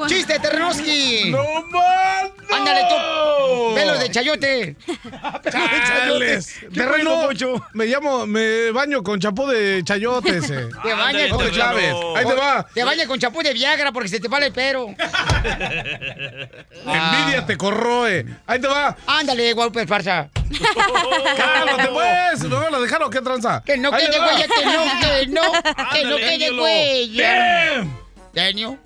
¡Chiste, 0.06 0.38
Ternoski! 0.38 1.30
¡No 1.30 1.44
más! 1.70 2.30
¡Ándale 2.52 2.82
tú! 2.88 3.74
¡Pelo 3.74 3.98
de 3.98 4.10
chayote! 4.10 4.76
¡Chales! 5.50 6.54
Terreno, 6.72 7.28
me 7.72 7.86
llamo, 7.86 8.26
me 8.26 8.70
baño 8.70 9.02
con 9.02 9.18
chapú 9.20 9.46
de 9.46 9.82
chayote 9.84 10.38
ese. 10.38 10.68
Te 10.82 10.92
bañas 10.94 11.30
No 11.30 11.36
con 11.36 11.48
claves. 11.50 11.94
Ahí 12.16 12.26
te 12.26 12.34
va. 12.34 12.66
Te 12.74 12.84
bañas 12.84 13.06
con 13.06 13.18
chapú 13.18 13.42
de 13.42 13.52
Viagra 13.52 13.92
porque 13.92 14.08
se 14.08 14.20
te 14.20 14.28
vale 14.28 14.46
el 14.46 14.52
pero. 14.52 14.86
Envidia 16.86 17.46
te 17.46 17.56
corroe. 17.56 18.26
Ahí 18.46 18.60
te 18.60 18.68
va. 18.68 18.96
Ándale, 19.06 19.52
guapo 19.52 19.78
farsa. 19.86 20.28
Cálmate, 21.36 21.88
pues. 21.88 22.42
¿Me 22.44 22.54
van 22.56 22.74
a 22.74 22.78
dejar 22.80 23.02
o 23.02 23.10
qué 23.10 23.20
tranza? 23.20 23.62
Que 23.64 23.76
no 23.76 23.92
Ahí 23.92 24.06
quede 24.06 24.20
huella, 24.20 24.46
que 24.46 24.64
no, 24.64 24.84
que 25.00 25.26
no, 25.26 25.42
que 25.92 26.04
no 26.04 26.16
quede 26.16 26.60
huella. 26.60 27.84
Bien. 28.32 28.85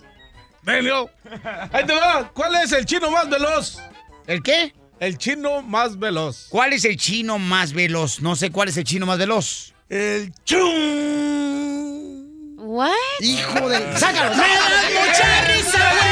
Ahí 0.70 1.84
te 1.86 1.94
va. 1.94 2.30
¿Cuál 2.32 2.54
es 2.56 2.72
el 2.72 2.84
chino 2.86 3.10
más 3.10 3.28
veloz? 3.28 3.78
¿El 4.26 4.42
qué? 4.42 4.72
El 5.00 5.18
chino 5.18 5.62
más 5.62 5.98
veloz. 5.98 6.46
¿Cuál 6.50 6.72
es 6.72 6.84
el 6.84 6.96
chino 6.96 7.38
más 7.38 7.72
veloz? 7.72 8.20
No 8.20 8.36
sé 8.36 8.50
cuál 8.50 8.68
es 8.68 8.76
el 8.76 8.84
chino 8.84 9.06
más 9.06 9.18
veloz. 9.18 9.72
El 9.88 10.32
chun. 10.44 12.54
¿What? 12.58 12.92
Hijo 13.20 13.68
de... 13.68 13.78
¡Sácalo! 13.98 14.30
¡Me 14.30 14.36
da 14.36 15.06
mucha 15.06 15.44
risa, 15.48 15.78
güey! 15.78 16.10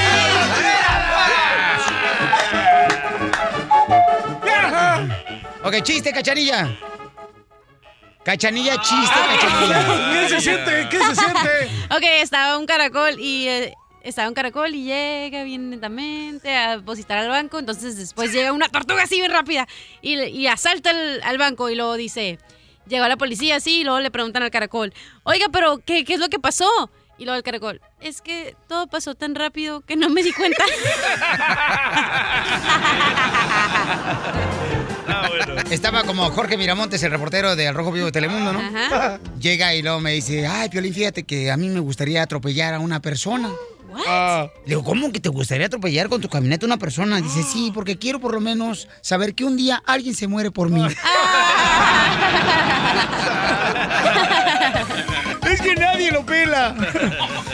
Ok, 5.64 5.82
chiste, 5.82 6.12
cachanilla. 6.12 6.68
Cachanilla, 8.24 8.80
chiste, 8.80 9.14
cachanilla. 9.14 10.10
¿Qué 10.12 10.28
se 10.28 10.40
siente? 10.40 10.88
¿Qué 10.90 10.98
se 10.98 11.14
siente? 11.14 11.70
Ok, 11.94 12.02
estaba 12.20 12.58
un 12.58 12.66
caracol 12.66 13.18
y 13.18 13.48
eh, 13.48 13.74
estaba 14.08 14.28
un 14.28 14.34
caracol 14.34 14.74
y 14.74 14.84
llega 14.84 15.42
bien 15.44 15.70
lentamente 15.70 16.54
a 16.54 16.76
depositar 16.76 17.18
al 17.18 17.28
banco. 17.28 17.58
Entonces 17.58 17.96
después 17.96 18.32
llega 18.32 18.52
una 18.52 18.68
tortuga 18.68 19.02
así 19.02 19.16
bien 19.16 19.30
rápida 19.30 19.66
y, 20.02 20.18
y 20.20 20.46
asalta 20.46 20.90
al, 20.90 21.20
al 21.22 21.38
banco 21.38 21.70
y 21.70 21.74
luego 21.74 21.96
dice, 21.96 22.38
llegó 22.86 23.06
la 23.06 23.16
policía 23.16 23.56
así 23.56 23.80
y 23.80 23.84
luego 23.84 24.00
le 24.00 24.10
preguntan 24.10 24.42
al 24.42 24.50
caracol, 24.50 24.92
oiga, 25.24 25.46
pero 25.52 25.78
¿qué, 25.78 26.04
qué 26.04 26.14
es 26.14 26.20
lo 26.20 26.28
que 26.28 26.38
pasó? 26.38 26.68
Y 27.18 27.24
luego 27.24 27.36
el 27.36 27.42
caracol, 27.42 27.80
es 28.00 28.22
que 28.22 28.54
todo 28.68 28.86
pasó 28.86 29.16
tan 29.16 29.34
rápido 29.34 29.80
que 29.80 29.96
no 29.96 30.08
me 30.08 30.22
di 30.22 30.32
cuenta. 30.32 30.64
Estaba 35.70 36.04
como 36.04 36.30
Jorge 36.30 36.56
Miramontes, 36.56 37.02
el 37.02 37.10
reportero 37.10 37.56
de 37.56 37.66
Al 37.66 37.74
Rojo 37.74 37.90
Vivo 37.90 38.06
de 38.06 38.12
Telemundo, 38.12 38.52
¿no? 38.52 38.60
Ajá. 38.60 39.18
Llega 39.40 39.74
y 39.74 39.82
luego 39.82 40.00
me 40.00 40.12
dice, 40.12 40.46
ay, 40.46 40.68
Piolín, 40.68 40.94
fíjate 40.94 41.24
que 41.24 41.50
a 41.50 41.56
mí 41.56 41.68
me 41.68 41.80
gustaría 41.80 42.22
atropellar 42.22 42.74
a 42.74 42.78
una 42.78 43.00
persona. 43.00 43.50
Ah, 44.06 44.48
Le 44.64 44.70
digo, 44.70 44.84
¿cómo 44.84 45.10
que 45.12 45.20
te 45.20 45.28
gustaría 45.28 45.66
atropellar 45.66 46.08
con 46.08 46.20
tu 46.20 46.28
camioneta 46.28 46.66
a 46.66 46.68
una 46.68 46.76
persona? 46.78 47.20
Dice, 47.20 47.42
sí, 47.42 47.70
porque 47.74 47.98
quiero 47.98 48.20
por 48.20 48.34
lo 48.34 48.40
menos 48.40 48.88
saber 49.00 49.34
que 49.34 49.44
un 49.44 49.56
día 49.56 49.82
alguien 49.86 50.14
se 50.14 50.26
muere 50.26 50.50
por 50.50 50.68
mí. 50.70 50.84
es 55.50 55.60
que 55.62 55.74
nadie 55.74 56.10
lo 56.12 56.24
pela. 56.26 56.74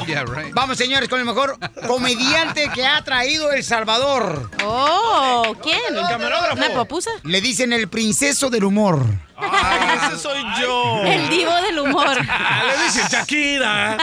Yeah, 0.07 0.25
right. 0.25 0.53
Vamos, 0.53 0.77
señores, 0.77 1.09
con 1.09 1.19
el 1.21 1.25
mejor 1.25 1.57
comediante 1.87 2.69
que 2.75 2.85
ha 2.85 3.03
traído 3.03 3.53
El 3.53 3.63
Salvador. 3.65 4.51
Oh, 4.65 5.55
¿quién? 5.63 5.79
El 5.91 6.01
camarógrafo. 6.03 6.57
¿Una 6.57 6.75
papusa? 6.75 7.11
Le 7.23 7.41
dicen 7.41 7.73
el 7.73 7.89
princeso 7.89 8.51
del 8.51 8.65
humor. 8.65 9.07
Ay, 9.37 9.99
ese 9.99 10.19
soy 10.19 10.43
yo. 10.61 11.03
El 11.05 11.29
divo 11.29 11.53
del 11.63 11.79
humor. 11.81 12.17
Le 12.17 12.85
dice 12.85 13.03
Shakira. 13.11 13.99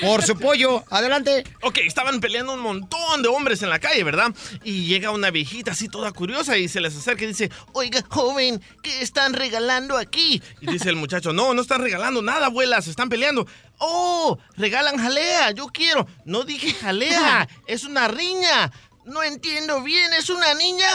Por 0.00 0.22
su 0.22 0.38
pollo. 0.38 0.84
Adelante. 0.90 1.44
Ok, 1.62 1.78
estaban 1.78 2.20
peleando 2.20 2.54
un 2.54 2.60
montón 2.60 3.22
de 3.22 3.28
hombres 3.28 3.62
en 3.62 3.70
la 3.70 3.78
calle, 3.78 4.04
¿verdad? 4.04 4.32
Y 4.62 4.86
llega 4.86 5.10
una 5.10 5.30
viejita 5.30 5.72
así 5.72 5.88
toda 5.88 6.12
curiosa 6.12 6.56
y 6.56 6.68
se 6.68 6.80
les 6.80 6.96
acerca 6.96 7.24
y 7.24 7.28
dice, 7.28 7.50
oiga, 7.72 8.02
joven, 8.08 8.62
¿qué 8.82 9.02
están 9.02 9.32
regalando 9.32 9.96
aquí? 9.96 10.42
Y 10.60 10.66
dice 10.66 10.88
el 10.88 10.96
muchacho, 10.96 11.32
no, 11.32 11.54
no 11.54 11.62
están 11.62 11.80
regalando 11.80 12.22
nada, 12.22 12.46
abuela, 12.46 12.82
se 12.82 12.90
están 12.90 13.08
peleando. 13.08 13.46
Oh, 13.78 14.38
regalan 14.56 14.98
jalea, 14.98 15.50
yo 15.52 15.66
quiero. 15.68 16.06
No 16.24 16.44
dije 16.44 16.72
jalea, 16.74 17.48
es 17.66 17.84
una 17.84 18.08
riña. 18.08 18.70
No 19.04 19.22
entiendo 19.22 19.82
bien, 19.82 20.12
¿es 20.14 20.30
una 20.30 20.54
niña? 20.54 20.88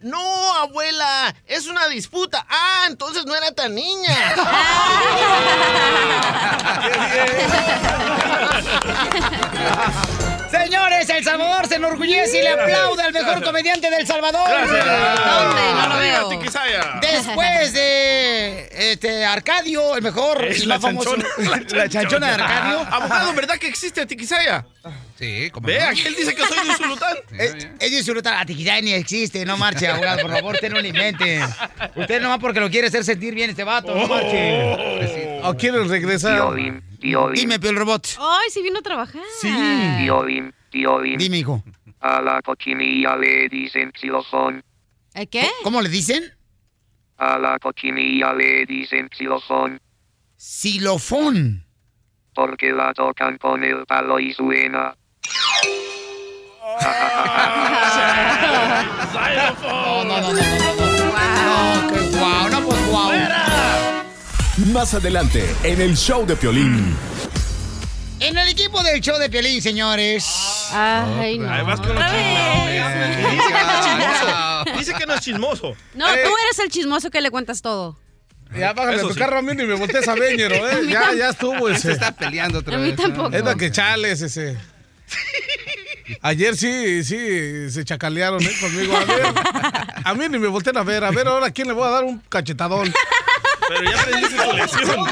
No, 0.00 0.54
abuela, 0.54 1.34
es 1.46 1.66
una 1.66 1.88
disputa. 1.88 2.46
Ah, 2.48 2.84
entonces 2.88 3.26
no 3.26 3.34
era 3.34 3.52
tan 3.52 3.74
niña. 3.74 4.08
Señores, 10.50 11.08
El 11.10 11.24
Salvador 11.24 11.66
se 11.66 11.74
enorgullece 11.76 12.38
y 12.38 12.42
le 12.42 12.48
aplaude 12.48 13.02
al 13.02 13.12
mejor 13.12 13.42
comediante 13.44 13.90
del 13.90 14.06
Salvador. 14.06 14.48
¿Dónde? 14.48 15.62
No 15.74 15.88
lo 15.88 15.98
veo. 15.98 16.28
Tiquisaya. 16.28 16.98
Después 17.00 17.72
de 17.72 18.68
este 18.92 19.24
Arcadio, 19.24 19.96
el 19.96 20.02
mejor 20.02 20.44
Es 20.44 20.62
y 20.62 20.66
la 20.66 20.76
más 20.76 20.82
famoso. 20.82 21.16
chanchona. 21.16 21.62
La 21.70 21.88
chanchona 21.88 22.26
de 22.28 22.32
Arcadio. 22.42 22.80
Abogado, 22.90 23.32
¿verdad 23.34 23.56
que 23.58 23.68
existe 23.68 24.06
Tiquisaya? 24.06 24.64
Sí, 25.18 25.50
como 25.50 25.66
Ve, 25.66 25.80
aquel 25.82 26.14
dice 26.14 26.34
que 26.34 26.42
soy 26.46 26.64
de 26.66 26.70
Usulután. 26.74 27.16
Es, 27.38 27.68
es 27.80 27.90
disfrutar. 27.90 28.34
A 28.34 28.46
Tiquisaya 28.46 28.80
ni 28.80 28.92
existe. 28.94 29.44
No 29.44 29.56
marche, 29.56 29.86
abogado. 29.88 30.22
Por 30.22 30.30
favor, 30.32 30.54
usted 30.54 30.70
no 30.70 30.80
lo 30.80 30.86
invente. 30.86 31.40
Usted 31.96 32.20
nomás 32.22 32.38
porque 32.38 32.60
lo 32.60 32.70
quiere 32.70 32.86
hacer 32.88 33.04
sentir 33.04 33.34
bien 33.34 33.50
este 33.50 33.64
vato. 33.64 33.94
No 33.94 34.06
marche. 34.06 35.27
¿O 35.42 35.54
quieren 35.54 35.88
regresar? 35.88 36.36
Piolín, 36.36 36.82
Piolín, 37.00 37.34
Dime, 37.34 37.58
Pio 37.58 37.70
el 37.70 37.76
robot. 37.76 38.06
Ay, 38.18 38.50
sí 38.50 38.62
vino 38.62 38.78
a 38.78 38.82
trabajar. 38.82 39.22
Piolín, 39.40 40.54
Piolín. 40.70 41.18
Dime, 41.18 41.38
hijo. 41.38 41.62
A 42.00 42.22
la 42.22 42.40
cochinilla 42.42 43.16
le 43.16 43.48
dicen 43.48 43.92
xilofón. 43.98 44.62
¿El 45.14 45.28
qué? 45.28 45.48
¿Cómo 45.62 45.82
le 45.82 45.88
dicen? 45.88 46.22
A 47.16 47.38
la 47.38 47.58
cochinilla 47.58 48.32
le 48.32 48.66
dicen 48.66 49.08
xilofón. 49.10 49.80
Xilofón. 50.36 51.64
Porque 52.34 52.72
la 52.72 52.92
tocan 52.94 53.38
con 53.38 53.64
el 53.64 53.84
palo 53.86 54.20
y 54.20 54.32
suena. 54.32 54.94
No, 59.68 60.04
no, 60.04 60.20
no, 60.20 60.32
no, 60.32 60.34
no. 60.40 60.57
Más 64.72 64.92
adelante, 64.94 65.44
en 65.62 65.80
el 65.80 65.96
show 65.96 66.26
de 66.26 66.36
Piolín. 66.36 66.94
En 68.20 68.36
el 68.36 68.48
equipo 68.48 68.82
del 68.82 69.00
show 69.00 69.16
de 69.18 69.30
Piolín, 69.30 69.62
señores. 69.62 70.26
Ay, 70.72 71.38
no. 71.38 71.46
Vas 71.64 71.80
con 71.80 71.94
los 71.94 72.04
vez. 72.04 73.30
Dice 73.30 73.52
que 73.54 73.64
no 73.64 73.72
es 73.72 73.84
chismoso. 73.84 74.78
Dice 74.78 74.94
que 74.94 75.06
no 75.06 75.14
es 75.14 75.20
chismoso. 75.20 75.76
No, 75.94 76.06
tú 76.06 76.12
eres 76.44 76.58
el 76.62 76.70
chismoso 76.70 77.10
que 77.10 77.20
le 77.20 77.30
cuentas 77.30 77.62
todo. 77.62 77.98
Ya 78.56 78.72
bájale 78.72 78.96
Eso 78.96 79.08
tu 79.08 79.14
sí. 79.14 79.20
carro 79.20 79.38
a 79.38 79.42
mí 79.42 79.54
ni 79.54 79.64
me 79.64 79.74
voltees 79.74 80.08
a 80.08 80.14
Beñero, 80.14 80.54
¿eh? 80.54 80.86
Ya, 80.88 81.12
ya 81.14 81.28
estuvo 81.30 81.68
Se 81.68 81.74
ese. 81.74 81.92
está 81.92 82.12
peleando 82.12 82.58
otra 82.60 82.76
A 82.76 82.78
mí 82.78 82.92
tampoco. 82.94 83.34
Es 83.36 83.44
la 83.44 83.54
que 83.54 83.70
chales 83.70 84.22
ese. 84.22 84.56
Ayer 86.22 86.56
sí, 86.56 87.04
sí, 87.04 87.70
se 87.70 87.84
chacalearon 87.84 88.42
¿eh? 88.42 88.52
conmigo. 88.60 88.96
A 88.96 89.04
ver, 89.04 89.26
a 90.04 90.14
mí 90.14 90.28
ni 90.28 90.38
me 90.38 90.48
voltean 90.48 90.78
a 90.78 90.82
ver. 90.82 91.04
A 91.04 91.10
ver, 91.10 91.28
ahora, 91.28 91.50
¿quién 91.50 91.68
le 91.68 91.74
voy 91.74 91.86
a 91.86 91.90
dar 91.90 92.04
un 92.04 92.18
cachetadón? 92.28 92.92
Pero 93.68 93.90
ya 93.90 94.00
aprendiste 94.00 94.36
tu 94.36 94.52
lección. 94.56 95.06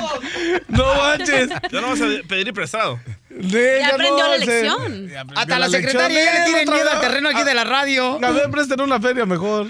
No 0.68 0.94
manches. 0.94 1.48
Ya 1.70 1.80
no 1.80 1.88
vas 1.90 2.00
a 2.00 2.06
pedir 2.28 2.52
prestado. 2.54 3.00
Ya 3.30 3.88
aprendió 3.88 4.16
no, 4.24 4.28
la 4.28 4.38
lección. 4.38 5.10
Hasta 5.34 5.58
la 5.58 5.68
secretaria 5.68 6.24
ya 6.24 6.32
le 6.38 6.44
tiene 6.46 6.70
miedo 6.72 6.84
vez. 6.84 6.94
al 6.94 7.00
terreno 7.00 7.28
aquí 7.28 7.42
de 7.44 7.54
la 7.54 7.64
radio. 7.64 8.18
A 8.24 8.30
ver, 8.30 8.50
presten 8.50 8.80
una 8.80 9.00
feria 9.00 9.26
mejor. 9.26 9.68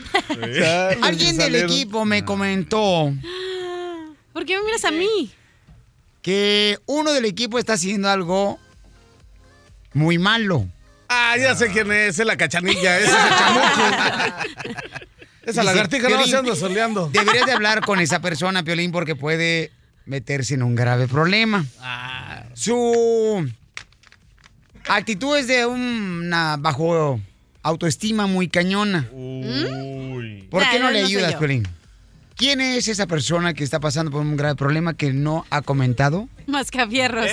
Alguien 1.02 1.36
del 1.36 1.56
equipo 1.56 2.04
me 2.04 2.24
comentó 2.24 3.12
¿Por 4.32 4.44
qué 4.44 4.56
me 4.58 4.64
miras 4.64 4.84
a 4.84 4.90
mí? 4.90 5.32
que 6.22 6.78
uno 6.86 7.12
del 7.12 7.24
equipo 7.24 7.58
está 7.58 7.74
haciendo 7.74 8.10
algo 8.10 8.58
muy 9.94 10.18
malo. 10.18 10.66
Ah, 11.08 11.36
ya 11.38 11.54
sé 11.54 11.68
quién 11.70 11.90
es, 11.92 12.18
es 12.18 12.26
la 12.26 12.36
cachanilla, 12.36 12.98
ese 12.98 13.06
es 13.06 13.14
el 13.14 13.28
chamuco. 13.38 14.86
Esa 15.46 15.60
Dice, 15.60 15.74
lagartija 15.74 16.08
no 16.08 16.26
se 16.26 16.36
anda 16.36 16.56
soleando. 16.56 17.08
Deberías 17.12 17.46
de 17.46 17.52
hablar 17.52 17.80
con 17.82 18.00
esa 18.00 18.20
persona, 18.20 18.64
Piolín, 18.64 18.90
porque 18.90 19.14
puede 19.14 19.70
meterse 20.04 20.54
en 20.54 20.64
un 20.64 20.74
grave 20.74 21.06
problema. 21.06 21.64
Ah. 21.80 22.42
Su 22.54 23.48
actitud 24.88 25.36
es 25.36 25.46
de 25.46 25.64
una 25.64 26.56
bajo 26.58 27.20
autoestima 27.62 28.26
muy 28.26 28.48
cañona. 28.48 29.08
Uy. 29.12 30.48
¿Por 30.50 30.68
qué 30.68 30.80
no 30.80 30.86
no, 30.86 30.90
le 30.90 31.04
ayudas. 31.04 31.36
Piolín? 31.36 31.66
¿Quién 32.36 32.60
es 32.60 32.86
esa 32.88 33.06
persona 33.06 33.54
que 33.54 33.64
está 33.64 33.80
pasando 33.80 34.10
por 34.10 34.20
un 34.20 34.36
grave 34.36 34.56
problema 34.56 34.92
que 34.94 35.10
no 35.10 35.46
ha 35.48 35.62
comentado? 35.62 36.28
Mascafierros. 36.46 37.30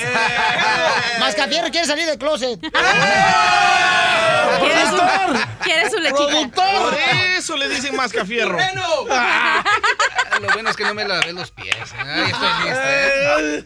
Mascafierro 1.20 1.70
quiere 1.72 1.86
salir 1.86 2.06
del 2.06 2.18
closet. 2.18 2.58
¿Quieres 4.60 4.90
su, 4.90 4.96
¿Quieres 5.62 5.92
su 5.92 6.00
lechita? 6.00 6.56
Por 6.56 6.94
eso 7.38 7.58
le 7.58 7.68
dicen 7.68 7.98
mascafierro. 7.98 8.58
Lo 10.42 10.48
bueno 10.54 10.70
es 10.70 10.76
que 10.78 10.86
no 10.86 10.94
me 10.94 11.06
lavé 11.06 11.34
los 11.34 11.52
pies. 11.52 11.76
Ay, 11.98 12.32
estoy 12.32 12.50
lista, 12.64 13.40
¿eh? 13.42 13.66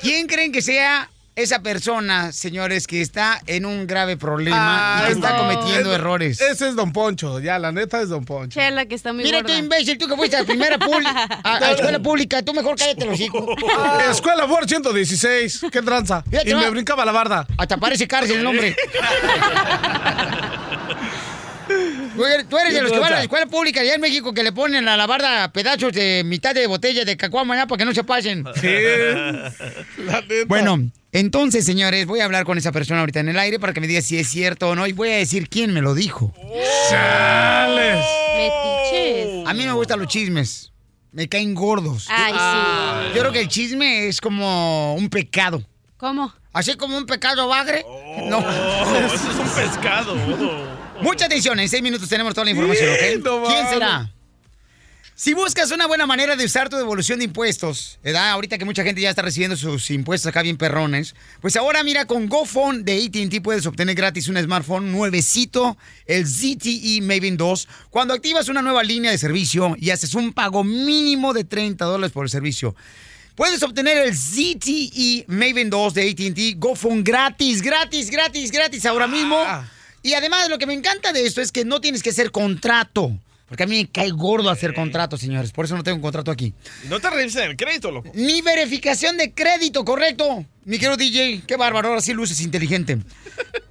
¿Quién 0.00 0.26
creen 0.26 0.52
que 0.52 0.62
sea 0.62 1.10
esa 1.36 1.62
persona, 1.62 2.32
señores, 2.32 2.86
que 2.86 3.00
está 3.00 3.40
en 3.46 3.64
un 3.64 3.86
grave 3.86 4.16
problema 4.18 4.98
Ah, 5.00 5.06
y 5.08 5.12
está 5.12 5.30
no, 5.32 5.38
cometiendo 5.38 5.90
es- 5.92 5.98
errores? 5.98 6.40
Ese 6.40 6.68
es 6.68 6.76
Don 6.76 6.92
Poncho, 6.92 7.40
ya, 7.40 7.58
la 7.58 7.72
neta 7.72 8.02
es 8.02 8.08
Don 8.10 8.24
Poncho. 8.24 8.60
Chela, 8.60 8.84
que 8.86 8.94
está 8.94 9.12
muy 9.12 9.22
Mira 9.24 9.40
gorda. 9.40 9.54
tú, 9.54 9.58
imbécil, 9.60 9.96
tú 9.96 10.06
que 10.08 10.16
fuiste 10.16 10.36
a 10.36 10.44
primera 10.44 10.76
puli- 10.78 11.06
a, 11.44 11.56
a 11.56 11.70
escuela 11.72 11.98
pública, 12.00 12.42
tú 12.42 12.52
mejor 12.52 12.76
cállate 12.76 13.06
los 13.06 13.18
hijos. 13.20 13.44
Escuela 14.10 14.46
Ford 14.48 14.68
116, 14.68 15.66
qué 15.72 15.80
tranza. 15.82 16.22
Fíjate, 16.28 16.50
Y 16.50 16.54
me 16.54 16.64
va. 16.64 16.70
brincaba 16.70 17.04
la 17.04 17.12
barda. 17.12 17.46
Hasta 17.56 17.76
parece 17.78 18.06
cárcel 18.06 18.38
el 18.38 18.44
nombre. 18.44 18.76
Tú 22.16 22.26
eres, 22.26 22.48
tú 22.48 22.58
eres 22.58 22.74
de 22.74 22.82
los 22.82 22.90
que 22.92 22.98
van 22.98 23.12
a 23.12 23.16
la 23.16 23.22
escuela 23.22 23.46
pública 23.46 23.80
allá 23.80 23.94
en 23.94 24.00
México 24.00 24.34
que 24.34 24.42
le 24.42 24.52
ponen 24.52 24.88
a 24.88 24.96
la 24.96 25.06
barda 25.06 25.50
pedazos 25.52 25.92
de 25.92 26.22
mitad 26.24 26.52
de 26.54 26.66
botella 26.66 27.04
de 27.04 27.16
cacuama 27.16 27.66
para 27.66 27.78
que 27.78 27.84
no 27.84 27.94
se 27.94 28.02
pasen. 28.04 28.44
Sí. 28.60 28.68
La 30.04 30.20
neta. 30.20 30.44
Bueno, 30.46 30.90
entonces, 31.12 31.64
señores, 31.64 32.06
voy 32.06 32.20
a 32.20 32.24
hablar 32.24 32.44
con 32.44 32.56
esa 32.56 32.70
persona 32.70 33.00
ahorita 33.00 33.20
en 33.20 33.28
el 33.30 33.38
aire 33.38 33.58
para 33.58 33.72
que 33.72 33.80
me 33.80 33.88
diga 33.88 34.00
si 34.00 34.18
es 34.18 34.28
cierto 34.28 34.70
o 34.70 34.74
no 34.74 34.86
y 34.86 34.92
voy 34.92 35.10
a 35.10 35.16
decir 35.16 35.48
quién 35.48 35.74
me 35.74 35.80
lo 35.80 35.94
dijo. 35.94 36.32
Chales. 36.88 38.04
Metiches. 38.36 39.48
A 39.48 39.54
mí 39.54 39.66
me 39.66 39.72
gustan 39.72 39.98
los 39.98 40.08
chismes. 40.08 40.72
Me 41.12 41.28
caen 41.28 41.54
gordos. 41.54 42.06
Ay, 42.08 42.32
sí. 42.32 43.14
Yo 43.16 43.20
creo 43.22 43.32
que 43.32 43.40
el 43.40 43.48
chisme 43.48 44.06
es 44.06 44.20
como 44.20 44.94
un 44.94 45.08
pecado. 45.08 45.62
¿Cómo? 45.96 46.32
Así 46.52 46.74
como 46.76 46.96
un 46.96 47.06
pecado 47.06 47.48
bagre. 47.48 47.84
No. 48.26 48.38
Oh, 48.38 49.06
eso 49.12 49.30
es 49.30 49.36
un 49.36 49.48
pescado. 49.48 50.14
Mucha 51.00 51.26
atención, 51.26 51.58
en 51.58 51.68
seis 51.68 51.82
minutos 51.82 52.08
tenemos 52.08 52.34
toda 52.34 52.44
la 52.44 52.50
información, 52.52 52.90
¿ok? 52.90 53.24
no 53.24 53.44
¿Quién 53.44 53.68
será? 53.68 54.12
Si 55.22 55.34
buscas 55.34 55.70
una 55.70 55.86
buena 55.86 56.06
manera 56.06 56.34
de 56.34 56.46
usar 56.46 56.70
tu 56.70 56.78
devolución 56.78 57.18
de 57.18 57.26
impuestos, 57.26 57.98
¿verdad? 58.02 58.30
Ahorita 58.30 58.56
que 58.56 58.64
mucha 58.64 58.82
gente 58.84 59.02
ya 59.02 59.10
está 59.10 59.20
recibiendo 59.20 59.54
sus 59.54 59.90
impuestos 59.90 60.30
acá 60.30 60.40
bien 60.40 60.56
perrones, 60.56 61.14
pues 61.42 61.56
ahora 61.56 61.84
mira, 61.84 62.06
con 62.06 62.26
GoPhone 62.26 62.86
de 62.86 63.04
AT&T 63.04 63.42
puedes 63.42 63.66
obtener 63.66 63.94
gratis 63.94 64.28
un 64.28 64.42
smartphone 64.42 64.90
nuevecito, 64.90 65.76
el 66.06 66.26
ZTE 66.26 67.02
Maven 67.02 67.36
2, 67.36 67.68
cuando 67.90 68.14
activas 68.14 68.48
una 68.48 68.62
nueva 68.62 68.82
línea 68.82 69.10
de 69.10 69.18
servicio 69.18 69.76
y 69.78 69.90
haces 69.90 70.14
un 70.14 70.32
pago 70.32 70.64
mínimo 70.64 71.34
de 71.34 71.44
30 71.44 71.84
dólares 71.84 72.12
por 72.12 72.24
el 72.24 72.30
servicio. 72.30 72.74
Puedes 73.34 73.62
obtener 73.62 73.98
el 73.98 74.16
ZTE 74.16 75.26
Maven 75.26 75.68
2 75.68 75.92
de 75.92 76.10
AT&T 76.12 76.54
GoPhone 76.56 77.04
gratis, 77.04 77.60
gratis, 77.60 78.08
gratis, 78.08 78.50
gratis 78.50 78.86
ahora 78.86 79.06
mismo. 79.06 79.36
Y 80.02 80.14
además 80.14 80.48
lo 80.48 80.56
que 80.56 80.64
me 80.64 80.72
encanta 80.72 81.12
de 81.12 81.26
esto 81.26 81.42
es 81.42 81.52
que 81.52 81.66
no 81.66 81.82
tienes 81.82 82.02
que 82.02 82.08
hacer 82.08 82.30
contrato. 82.30 83.18
Porque 83.50 83.64
a 83.64 83.66
mí 83.66 83.78
me 83.82 83.88
cae 83.88 84.10
gordo 84.10 84.48
hacer 84.48 84.72
contrato, 84.74 85.16
señores. 85.16 85.50
Por 85.50 85.64
eso 85.64 85.76
no 85.76 85.82
tengo 85.82 85.96
un 85.96 86.02
contrato 86.02 86.30
aquí. 86.30 86.54
No 86.88 87.00
te 87.00 87.10
revisen 87.10 87.50
el 87.50 87.56
crédito, 87.56 87.90
loco. 87.90 88.08
Ni 88.14 88.42
verificación 88.42 89.16
de 89.16 89.34
crédito, 89.34 89.84
correcto. 89.84 90.46
Mi 90.66 90.78
querido 90.78 90.96
DJ, 90.96 91.42
qué 91.46 91.56
bárbaro, 91.56 91.88
ahora 91.88 92.00
sí 92.02 92.12
luces 92.12 92.40
inteligente. 92.42 92.98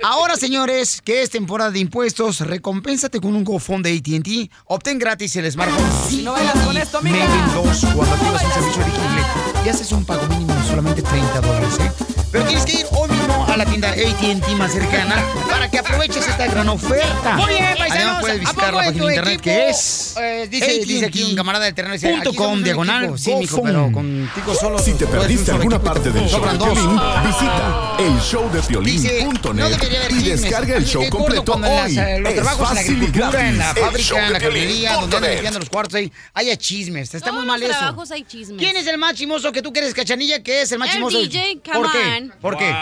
Ahora, 0.01 0.35
señores, 0.37 1.01
que 1.03 1.21
es 1.21 1.29
temporada 1.29 1.69
de 1.71 1.79
impuestos, 1.79 2.39
recompénsate 2.41 3.21
con 3.21 3.35
un 3.35 3.43
GoFund 3.43 3.85
de 3.85 3.95
AT&T. 3.95 4.49
Obtén 4.65 4.97
gratis 4.97 5.35
el 5.35 5.49
smartphone 5.51 5.85
sí 6.09 6.21
No 6.23 6.31
vayas 6.33 6.57
con 6.65 6.75
esto, 6.75 6.97
amiga. 6.97 7.17
Maven 7.25 7.53
2 7.53 7.85
cuando 7.95 8.15
activas 8.15 8.43
un 8.43 8.51
servicio 8.53 8.83
elegible 8.83 9.21
y 9.65 9.69
haces 9.69 9.91
un 9.91 10.03
pago 10.05 10.25
mínimo 10.27 10.53
de 10.55 10.63
solamente 10.67 11.01
30 11.03 11.41
dólares, 11.41 11.77
¿eh? 11.79 11.91
Pero 12.31 12.45
tienes 12.45 12.65
que 12.65 12.73
ir 12.73 12.85
hoy 12.91 13.09
mismo 13.09 13.45
la 13.57 13.65
tienda 13.65 13.89
AT&T 13.89 14.55
más 14.55 14.71
cercana 14.71 15.21
para 15.49 15.69
que 15.69 15.79
aproveches 15.79 16.25
esta 16.27 16.47
gran 16.47 16.69
oferta. 16.69 17.35
Muy 17.35 17.47
bien, 17.49 17.65
paisanos. 17.77 17.91
Además 17.91 18.21
puedes 18.21 18.35
¿A 18.37 18.39
visitar 18.39 18.73
la 18.73 18.79
página 18.79 19.05
de 19.05 19.09
internet 19.15 19.33
equipo, 19.33 19.43
que 19.43 19.69
es... 19.69 20.15
eh, 20.17 20.47
dice- 20.49 20.79
dice 20.85 21.05
aquí 21.07 21.23
un 21.23 21.35
camarada 21.35 21.65
del 21.65 21.73
terreno, 21.73 21.93
dice, 21.95 22.09
punto 22.13 22.29
aquí 22.29 22.37
com, 22.37 22.63
diagonal, 22.63 23.03
equipo. 23.05 23.17
Sí, 23.17 23.35
mijo, 23.35 23.61
pero 23.63 23.91
contigo 23.91 24.55
solo... 24.55 24.79
Si 24.79 24.93
te 24.93 25.07
perdiste 25.07 25.51
alguna 25.51 25.81
parte 25.81 26.11
del 26.11 26.27
show 26.29 26.39
de. 26.39 26.49
Piolín, 26.97 27.23
visita 27.27 27.95
elshowdepiolín.net 27.99 29.73
haber 29.73 30.11
y 30.11 30.23
descarga 30.23 30.75
el 30.77 30.85
show 30.85 31.07
completo 31.09 31.57
las, 31.59 31.85
hoy. 31.85 31.97
eh, 31.99 32.19
los 32.19 32.29
Es 32.33 32.35
trabajos 32.41 32.69
en 32.69 32.75
la 32.75 32.81
fácil 32.81 32.91
y 32.93 33.05
agricultura, 33.05 33.47
en 33.49 33.57
la 33.57 33.75
fábrica, 33.75 34.27
en 34.27 34.33
la 34.33 34.39
carrería, 34.39 34.93
donde 34.95 35.15
andan 35.17 35.31
limpiando 35.31 35.59
los 35.59 35.69
cuartos 35.69 35.95
ahí, 35.95 36.11
haya 36.33 36.57
chismes. 36.57 37.13
Está 37.13 37.31
muy 37.31 37.45
mal 37.45 37.59
los 37.59 37.69
eso. 37.69 37.77
trabajos 37.79 38.11
hay 38.11 38.23
chismes. 38.23 38.57
¿Quién 38.57 38.75
es 38.77 38.87
el 38.87 38.97
más 38.97 39.13
chimoso 39.15 39.51
que 39.51 39.61
tú 39.61 39.71
quieres, 39.71 39.93
Cachanilla? 39.93 40.41
¿Qué 40.41 40.61
es 40.61 40.71
el 40.71 40.79
más 40.79 40.89
El 40.89 40.95
chimoso? 40.95 41.19
DJ, 41.19 41.61
¿Por 41.73 41.91
qué? 41.91 41.97
on. 42.17 42.33
¿Por 42.41 42.57
qué? 42.57 42.73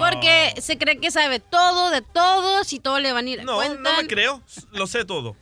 Porque 0.00 0.54
se 0.60 0.78
cree 0.78 0.98
que 0.98 1.10
sabe 1.10 1.40
todo 1.40 1.90
de 1.90 2.00
todos 2.02 2.72
y 2.72 2.80
todo 2.80 2.98
le 3.00 3.12
van 3.12 3.26
a 3.26 3.30
ir 3.30 3.40
a 3.40 3.44
No, 3.44 3.56
cuentan. 3.56 3.82
no 3.82 4.02
me 4.02 4.06
creo. 4.08 4.42
Lo 4.72 4.86
sé 4.86 5.04
todo. 5.04 5.36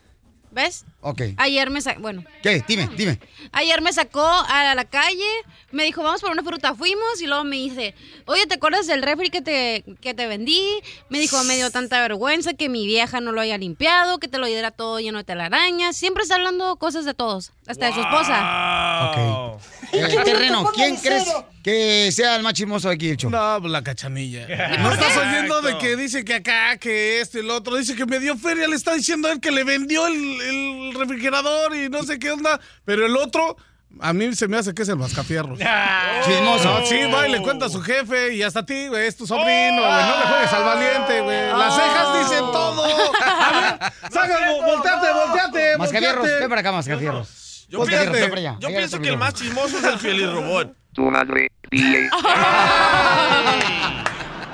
¿Ves? 0.52 0.84
Ok. 1.00 1.22
Ayer 1.38 1.70
me 1.70 1.80
sacó, 1.80 2.02
bueno, 2.02 2.24
¿Qué? 2.42 2.62
Dime, 2.68 2.88
dime. 2.94 3.18
ayer 3.52 3.80
me 3.80 3.90
sacó 3.90 4.22
a 4.22 4.74
la 4.74 4.84
calle, 4.84 5.24
me 5.70 5.84
dijo, 5.84 6.02
vamos 6.02 6.20
por 6.20 6.30
una 6.30 6.42
fruta, 6.42 6.74
fuimos 6.74 7.22
y 7.22 7.26
luego 7.26 7.42
me 7.44 7.56
dice, 7.56 7.94
oye, 8.26 8.46
¿te 8.46 8.54
acuerdas 8.56 8.86
del 8.86 9.02
refri 9.02 9.30
que 9.30 9.40
te, 9.40 9.82
que 10.02 10.12
te 10.12 10.26
vendí? 10.26 10.62
Me 11.08 11.18
dijo, 11.18 11.42
me 11.44 11.56
dio 11.56 11.70
tanta 11.70 12.02
vergüenza 12.02 12.52
que 12.52 12.68
mi 12.68 12.86
vieja 12.86 13.20
no 13.22 13.32
lo 13.32 13.40
haya 13.40 13.56
limpiado, 13.56 14.18
que 14.18 14.28
te 14.28 14.36
lo 14.36 14.46
diera 14.46 14.70
todo 14.70 15.00
lleno 15.00 15.18
de 15.18 15.24
telarañas. 15.24 15.96
Siempre 15.96 16.22
está 16.22 16.34
hablando 16.34 16.76
cosas 16.76 17.06
de 17.06 17.14
todos, 17.14 17.52
hasta 17.66 17.86
de 17.86 17.94
su 17.94 18.00
esposa. 18.00 19.10
Ok. 19.10 19.62
Eh, 19.92 20.22
terreno, 20.24 20.70
¿quién 20.74 20.96
crees 20.96 21.28
que 21.62 22.10
sea 22.12 22.36
el 22.36 22.42
más 22.42 22.54
chismoso 22.54 22.88
de 22.88 22.94
aquí, 22.94 23.10
el 23.10 23.16
show? 23.16 23.30
No, 23.30 23.58
pues 23.60 23.70
la 23.70 23.82
cachanilla. 23.82 24.46
No 24.78 24.92
estás 24.92 25.16
oyendo 25.16 25.60
de 25.60 25.78
que 25.78 25.96
dice 25.96 26.24
que 26.24 26.34
acá, 26.34 26.76
que 26.78 27.20
este, 27.20 27.40
el 27.40 27.50
otro. 27.50 27.76
Dice 27.76 27.94
que 27.94 28.06
me 28.06 28.18
dio 28.18 28.36
feria, 28.36 28.66
le 28.66 28.76
está 28.76 28.94
diciendo 28.94 29.28
a 29.28 29.32
él 29.32 29.40
que 29.40 29.50
le 29.50 29.64
vendió 29.64 30.06
el, 30.06 30.14
el 30.14 30.94
refrigerador 30.94 31.76
y 31.76 31.88
no 31.88 32.02
sé 32.04 32.18
qué 32.18 32.30
onda. 32.30 32.60
Pero 32.84 33.06
el 33.06 33.16
otro, 33.16 33.56
a 34.00 34.12
mí 34.12 34.34
se 34.34 34.48
me 34.48 34.56
hace 34.56 34.72
que 34.74 34.82
es 34.82 34.88
el 34.88 34.96
mascafierros. 34.96 35.58
Chismoso. 36.24 36.80
No, 36.80 36.86
sí, 36.86 37.00
va 37.12 37.28
y 37.28 37.32
le 37.32 37.42
cuenta 37.42 37.66
a 37.66 37.68
su 37.68 37.82
jefe 37.82 38.34
y 38.34 38.42
hasta 38.42 38.60
a 38.60 38.66
ti, 38.66 38.88
güey, 38.88 39.06
es 39.06 39.16
tu 39.16 39.26
sobrino, 39.26 39.82
güey. 39.82 40.06
No 40.06 40.18
le 40.18 40.26
juegues 40.26 40.52
al 40.52 40.64
valiente, 40.64 41.20
güey. 41.20 41.48
Las 41.48 41.74
cejas 41.74 42.18
dicen 42.30 42.44
todo. 42.52 42.82
A 43.22 43.60
ver, 43.60 43.92
sácalo, 44.12 44.62
volteate, 44.62 45.06
volteate. 45.12 45.78
Mascafierros, 45.78 46.24
ven 46.24 46.48
para 46.48 46.60
acá, 46.60 46.72
Mascafierros. 46.72 47.41
Yo 47.72 47.84
pienso, 47.86 48.98
yo 48.98 49.00
que 49.00 49.08
el 49.08 49.16
más 49.16 49.32
chismoso 49.32 49.78
es 49.78 49.84
el 49.84 49.98
Feliz 49.98 50.30
Robot. 50.30 50.76
Tu 50.92 51.10
madre. 51.10 51.50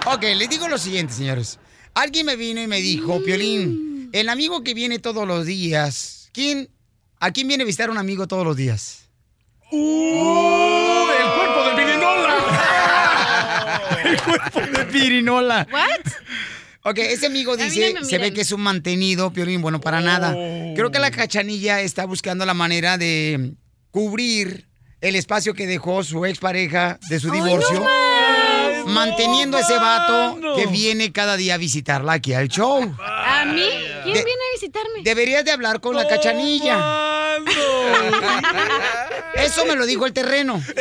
Ok, 0.06 0.22
les 0.22 0.48
digo 0.48 0.68
lo 0.68 0.78
siguiente, 0.78 1.12
señores. 1.12 1.58
Alguien 1.94 2.26
me 2.26 2.36
vino 2.36 2.62
y 2.62 2.68
me 2.68 2.80
dijo, 2.80 3.20
Piolín, 3.24 4.08
el 4.12 4.28
amigo 4.28 4.62
que 4.62 4.72
viene 4.72 5.00
todos 5.00 5.26
los 5.26 5.46
días, 5.46 6.30
¿quién, 6.32 6.70
¿a 7.18 7.32
quién 7.32 7.48
viene 7.48 7.64
a 7.64 7.66
visitar 7.66 7.90
un 7.90 7.98
amigo 7.98 8.28
todos 8.28 8.44
los 8.44 8.56
días? 8.56 9.08
¡Uh! 9.72 11.08
¡El 11.20 11.28
cuerpo 11.34 11.64
de 11.64 11.74
Pirinola! 11.74 12.36
el 14.04 14.22
cuerpo 14.22 14.60
de 14.60 14.84
Pirinola. 14.84 15.66
¿What? 15.72 16.12
Ok, 16.84 16.98
ese 16.98 17.26
amigo 17.26 17.56
dice, 17.56 17.92
no 17.92 18.04
se 18.04 18.18
ve 18.18 18.32
que 18.32 18.40
es 18.42 18.52
un 18.52 18.60
mantenido, 18.62 19.32
Piolín, 19.32 19.60
bueno, 19.60 19.80
para 19.80 20.00
nada. 20.00 20.32
Creo 20.74 20.90
que 20.90 20.98
la 20.98 21.10
cachanilla 21.10 21.80
está 21.80 22.04
buscando 22.06 22.46
la 22.46 22.54
manera 22.54 22.96
de 22.98 23.52
cubrir 23.90 24.68
el 25.00 25.16
espacio 25.16 25.54
que 25.54 25.66
dejó 25.66 26.02
su 26.04 26.24
expareja 26.24 26.98
de 27.10 27.20
su 27.20 27.30
Ay, 27.32 27.40
divorcio. 27.40 27.80
no 27.80 27.84
más. 27.84 28.86
manteniendo 28.86 29.56
a 29.58 29.60
ese 29.60 29.76
vato 29.76 30.38
que 30.56 30.66
viene 30.66 31.12
cada 31.12 31.36
día 31.36 31.54
a 31.54 31.58
visitarla 31.58 32.14
aquí 32.14 32.32
al 32.32 32.48
show. 32.48 32.80
¿A 33.04 33.44
mí? 33.44 33.68
¿Quién 34.04 34.14
De- 34.14 34.24
viene 34.24 34.30
a 34.30 34.52
visitarme? 34.54 35.02
Deberías 35.02 35.44
de 35.44 35.50
hablar 35.52 35.80
con 35.80 35.94
la 35.94 36.06
cachanilla. 36.08 37.36
Eso 39.34 39.66
me 39.66 39.74
lo 39.76 39.84
dijo 39.84 40.06
el 40.06 40.12
terreno. 40.12 40.62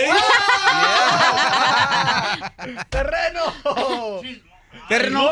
¡Terreno! 2.90 3.42
Terreno. 4.88 5.30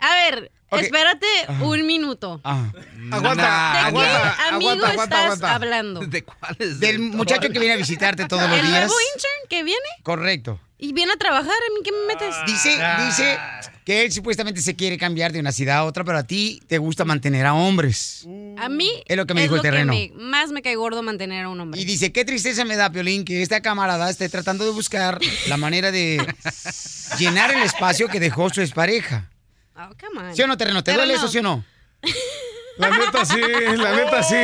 A 0.00 0.14
ver, 0.14 0.50
Espérate 0.80 1.26
un 1.60 1.86
minuto. 1.86 2.40
Ah. 2.44 2.70
Aguanta, 3.10 3.72
¿De 3.74 3.78
qué 3.80 3.86
aguanta, 3.88 4.48
amigo 4.48 4.70
aguanta, 4.70 4.90
aguanta, 4.90 5.02
estás 5.04 5.24
aguanta. 5.24 5.54
hablando? 5.54 6.00
¿De 6.00 6.22
cuáles? 6.24 6.80
Del 6.80 6.98
muchacho 7.00 7.50
que 7.50 7.58
viene 7.58 7.74
a 7.74 7.76
visitarte 7.76 8.26
todos 8.26 8.48
los 8.48 8.58
¿El 8.58 8.66
días. 8.66 8.78
nuevo 8.86 8.94
intern 9.14 9.48
que 9.50 9.62
viene? 9.64 9.80
Correcto. 10.02 10.60
¿Y 10.78 10.92
viene 10.94 11.12
a 11.12 11.16
trabajar? 11.16 11.46
¿A 11.52 11.72
mí 11.74 11.80
qué 11.84 11.92
me 11.92 12.06
metes? 12.14 12.34
Dice, 12.46 12.76
dice 13.06 13.38
que 13.84 14.04
él 14.04 14.10
supuestamente 14.12 14.60
se 14.62 14.74
quiere 14.74 14.98
cambiar 14.98 15.30
de 15.32 15.38
una 15.38 15.52
ciudad 15.52 15.76
a 15.78 15.84
otra, 15.84 16.02
pero 16.02 16.18
a 16.18 16.24
ti 16.24 16.60
te 16.66 16.78
gusta 16.78 17.04
mantener 17.04 17.46
a 17.46 17.54
hombres. 17.54 18.26
A 18.58 18.68
mí 18.68 18.90
Es 19.06 19.16
lo 19.16 19.24
que 19.26 19.34
me 19.34 19.42
dijo 19.42 19.54
el 19.56 19.62
terreno. 19.62 19.92
me- 19.92 20.10
más 20.16 20.50
me 20.50 20.60
cae 20.62 20.74
gordo 20.74 21.02
mantener 21.04 21.44
a 21.44 21.48
un 21.50 21.60
hombre. 21.60 21.80
Y 21.80 21.84
dice, 21.84 22.10
qué 22.12 22.24
tristeza 22.24 22.64
me 22.64 22.74
da, 22.76 22.90
Piolín, 22.90 23.24
que 23.24 23.42
esta 23.42 23.60
camarada 23.60 24.10
esté 24.10 24.28
tratando 24.28 24.64
de 24.64 24.70
buscar 24.72 25.20
la 25.46 25.56
manera 25.56 25.92
de 25.92 26.24
llenar 27.18 27.52
el 27.52 27.62
espacio 27.62 28.08
que 28.08 28.18
dejó 28.20 28.50
su 28.50 28.60
expareja. 28.60 29.28
Oh, 29.76 29.88
come 29.98 30.20
on. 30.28 30.36
¿Sí 30.36 30.42
o 30.42 30.46
no, 30.46 30.56
terreno? 30.56 30.82
¿Te 30.84 30.92
Pero 30.92 30.98
duele 31.02 31.14
no. 31.14 31.18
eso, 31.18 31.28
sí 31.28 31.38
o 31.38 31.42
no? 31.42 31.64
La 32.78 32.88
neta 32.90 33.24
sí, 33.26 33.38
la 33.76 33.92
neta 33.94 34.22
sí. 34.22 34.34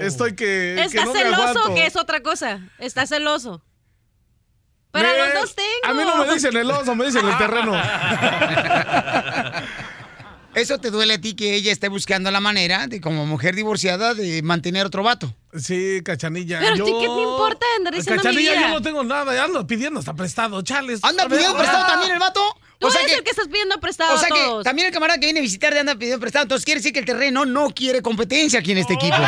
Estoy 0.00 0.34
que, 0.34 0.74
que 0.76 0.82
¿Estás 0.84 1.04
no 1.04 1.12
me 1.12 1.18
celoso 1.20 1.42
aguanto. 1.42 1.70
o 1.70 1.74
que 1.74 1.86
es 1.86 1.94
otra 1.96 2.22
cosa? 2.22 2.60
¿Estás 2.78 3.10
celoso? 3.10 3.62
Para 4.90 5.12
Me- 5.12 5.18
los 5.18 5.34
dos 5.34 5.54
tengo. 5.54 5.68
A 5.84 5.92
mí 5.94 6.02
no 6.02 6.16
me 6.24 6.32
dicen 6.32 6.56
el 6.56 6.70
oso, 6.70 6.94
me 6.94 7.04
dicen 7.04 7.28
el 7.28 7.36
terreno. 7.36 7.72
¿Eso 10.54 10.78
te 10.78 10.90
duele 10.90 11.14
a 11.14 11.20
ti 11.20 11.34
que 11.36 11.54
ella 11.54 11.70
esté 11.70 11.88
buscando 11.88 12.30
la 12.30 12.40
manera 12.40 12.88
de, 12.88 13.00
como 13.00 13.24
mujer 13.24 13.54
divorciada, 13.54 14.14
de 14.14 14.42
mantener 14.42 14.84
otro 14.84 15.02
vato? 15.04 15.32
Sí, 15.56 16.00
cachanilla. 16.04 16.58
Pero 16.58 16.72
a 16.72 16.76
yo... 16.76 16.84
ti, 16.86 16.92
¿qué 16.92 17.06
te 17.06 17.20
importa 17.22 17.66
andar 17.76 17.94
diciendo 17.94 18.20
mi 18.22 18.28
Cachanilla, 18.28 18.52
vida? 18.52 18.62
yo 18.62 18.68
no 18.74 18.82
tengo 18.82 19.04
nada, 19.04 19.44
ando 19.44 19.64
pidiendo 19.66 20.00
hasta 20.00 20.14
prestado, 20.14 20.60
chales. 20.62 21.04
¿Anda 21.04 21.28
pidiendo 21.28 21.54
ah. 21.54 21.58
prestado 21.58 21.86
también 21.86 22.12
el 22.12 22.18
vato? 22.18 22.40
Tú 22.80 22.86
O 22.86 22.90
sea 22.90 23.02
eres 23.02 23.12
que- 23.12 23.18
el 23.18 23.24
que 23.24 23.30
estás 23.30 23.46
pidiendo 23.48 23.78
prestado 23.78 24.14
O 24.14 24.18
sea 24.18 24.28
a 24.30 24.34
que 24.34 24.64
también 24.64 24.88
el 24.88 24.92
camarada 24.92 25.20
que 25.20 25.26
viene 25.26 25.40
a 25.40 25.42
visitarte 25.42 25.78
anda 25.78 25.94
pidiendo 25.96 26.18
prestado. 26.18 26.44
Entonces 26.44 26.64
quiere 26.64 26.80
decir 26.80 26.92
que 26.94 27.00
el 27.00 27.04
terreno 27.04 27.44
no 27.44 27.68
quiere 27.74 28.00
competencia 28.02 28.58
aquí 28.60 28.72
en 28.72 28.78
este 28.78 28.94
equipo. 28.94 29.16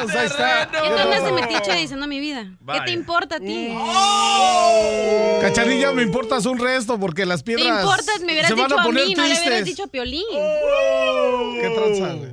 Ah, 0.00 0.02
pues 0.04 0.14
ahí 0.14 0.26
está. 0.26 0.70
¿Qué 0.70 0.78
te 0.90 1.00
andas 1.00 1.24
de 1.24 1.32
metiche 1.32 1.72
diciendo 1.74 2.06
mi 2.06 2.20
vida? 2.20 2.46
¿Qué 2.72 2.80
te 2.82 2.90
importa 2.92 3.36
a 3.36 3.40
ti? 3.40 3.74
Cachanilla, 5.40 5.90
me 5.92 6.02
importas 6.02 6.46
un 6.46 6.58
resto 6.58 6.98
porque 7.00 7.26
las 7.26 7.42
¿Te 7.42 7.54
piedras 7.56 7.80
importa? 7.82 8.12
Me 8.20 8.26
hubieras 8.32 8.48
se 8.48 8.54
van 8.54 8.64
dicho 8.68 8.78
a 8.78 8.82
a, 8.82 8.84
poner 8.84 9.06
mí, 9.06 9.14
no 9.14 9.26
le 9.26 9.40
hubieras 9.40 9.64
dicho 9.64 9.82
a 9.84 9.86
Piolín. 9.88 10.22
¿Qué 11.60 11.70
tranza, 11.74 12.14
güey? 12.14 12.30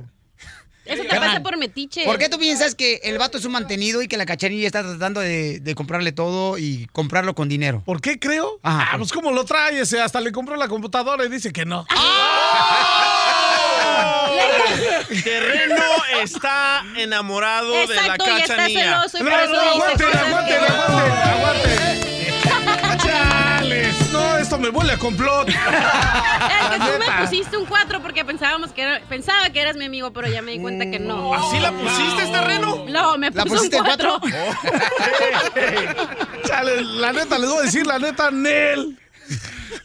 Eso 0.86 1.02
te 1.02 1.16
pasa 1.20 1.40
por 1.42 1.56
metiche. 1.58 2.04
¿Por 2.04 2.18
qué 2.18 2.28
tú 2.28 2.38
piensas 2.38 2.74
que 2.74 3.00
el 3.04 3.18
vato 3.18 3.38
es 3.38 3.44
un 3.44 3.52
mantenido 3.52 4.02
y 4.02 4.08
que 4.08 4.16
la 4.16 4.26
cachanilla 4.26 4.66
está 4.66 4.82
tratando 4.82 5.20
de, 5.20 5.60
de 5.60 5.74
comprarle 5.74 6.12
todo 6.12 6.58
y 6.58 6.86
comprarlo 6.92 7.34
con 7.34 7.48
dinero? 7.48 7.82
¿Por 7.84 8.00
qué 8.00 8.18
creo? 8.18 8.58
Ajá, 8.62 8.90
ah, 8.92 8.98
pues 8.98 9.12
como 9.12 9.32
lo 9.32 9.44
trae 9.44 9.80
ese, 9.80 10.00
hasta 10.00 10.20
le 10.20 10.32
compró 10.32 10.56
la 10.56 10.68
computadora 10.68 11.24
y 11.24 11.28
dice 11.28 11.52
que 11.52 11.64
no. 11.64 11.86
Terreno 15.24 15.76
está 16.22 16.84
enamorado 16.96 17.72
de 17.86 17.94
la 17.94 18.02
Exacto, 18.02 18.24
y 18.26 18.40
está 18.40 18.56
cachanilla. 18.56 19.02
celoso 19.08 19.18
y 19.18 19.22
por 19.30 19.40
eso 19.40 19.50
dice 19.52 19.66
aguanten, 19.68 20.06
cosas 20.06 20.22
aguanten, 20.26 20.58
que- 20.58 20.66
aguanten, 20.66 21.12
aguanten. 21.28 22.05
Me 24.58 24.70
huele 24.70 24.92
a 24.92 24.98
complot. 24.98 25.48
Es 25.48 26.68
que 26.70 26.78
tú 26.78 26.86
me 26.98 27.24
pusiste 27.24 27.56
un 27.56 27.66
4 27.66 28.02
porque 28.02 28.24
pensábamos 28.24 28.72
que 28.72 28.82
era, 28.82 29.00
pensaba 29.08 29.48
que 29.50 29.60
eras 29.60 29.76
mi 29.76 29.84
amigo, 29.84 30.12
pero 30.12 30.28
ya 30.28 30.42
me 30.42 30.52
di 30.52 30.58
cuenta 30.58 30.90
que 30.90 30.98
no. 30.98 31.34
¿Así 31.34 31.60
la 31.60 31.72
pusiste, 31.72 32.22
este 32.22 32.32
terreno? 32.32 32.84
No, 32.88 33.18
me 33.18 33.30
¿La 33.30 33.44
puso 33.44 33.62
un 33.62 33.70
pusiste 33.70 33.76
en 33.76 33.84
4. 33.84 34.20
Chale, 36.46 36.82
la 36.82 37.12
neta, 37.12 37.38
les 37.38 37.50
voy 37.50 37.58
a 37.58 37.62
decir 37.62 37.86
la 37.86 37.98
neta, 37.98 38.30
Nel. 38.30 38.98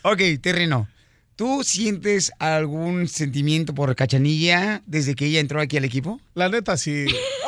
Ok, 0.04 0.22
terreno. 0.42 0.88
¿Tú 1.36 1.64
sientes 1.64 2.32
algún 2.40 3.08
sentimiento 3.08 3.74
por 3.74 3.96
Cachanilla 3.96 4.82
desde 4.86 5.16
que 5.16 5.26
ella 5.26 5.40
entró 5.40 5.60
aquí 5.60 5.78
al 5.78 5.86
equipo? 5.86 6.20
La 6.36 6.50
neta, 6.50 6.78
sí. 6.78 7.06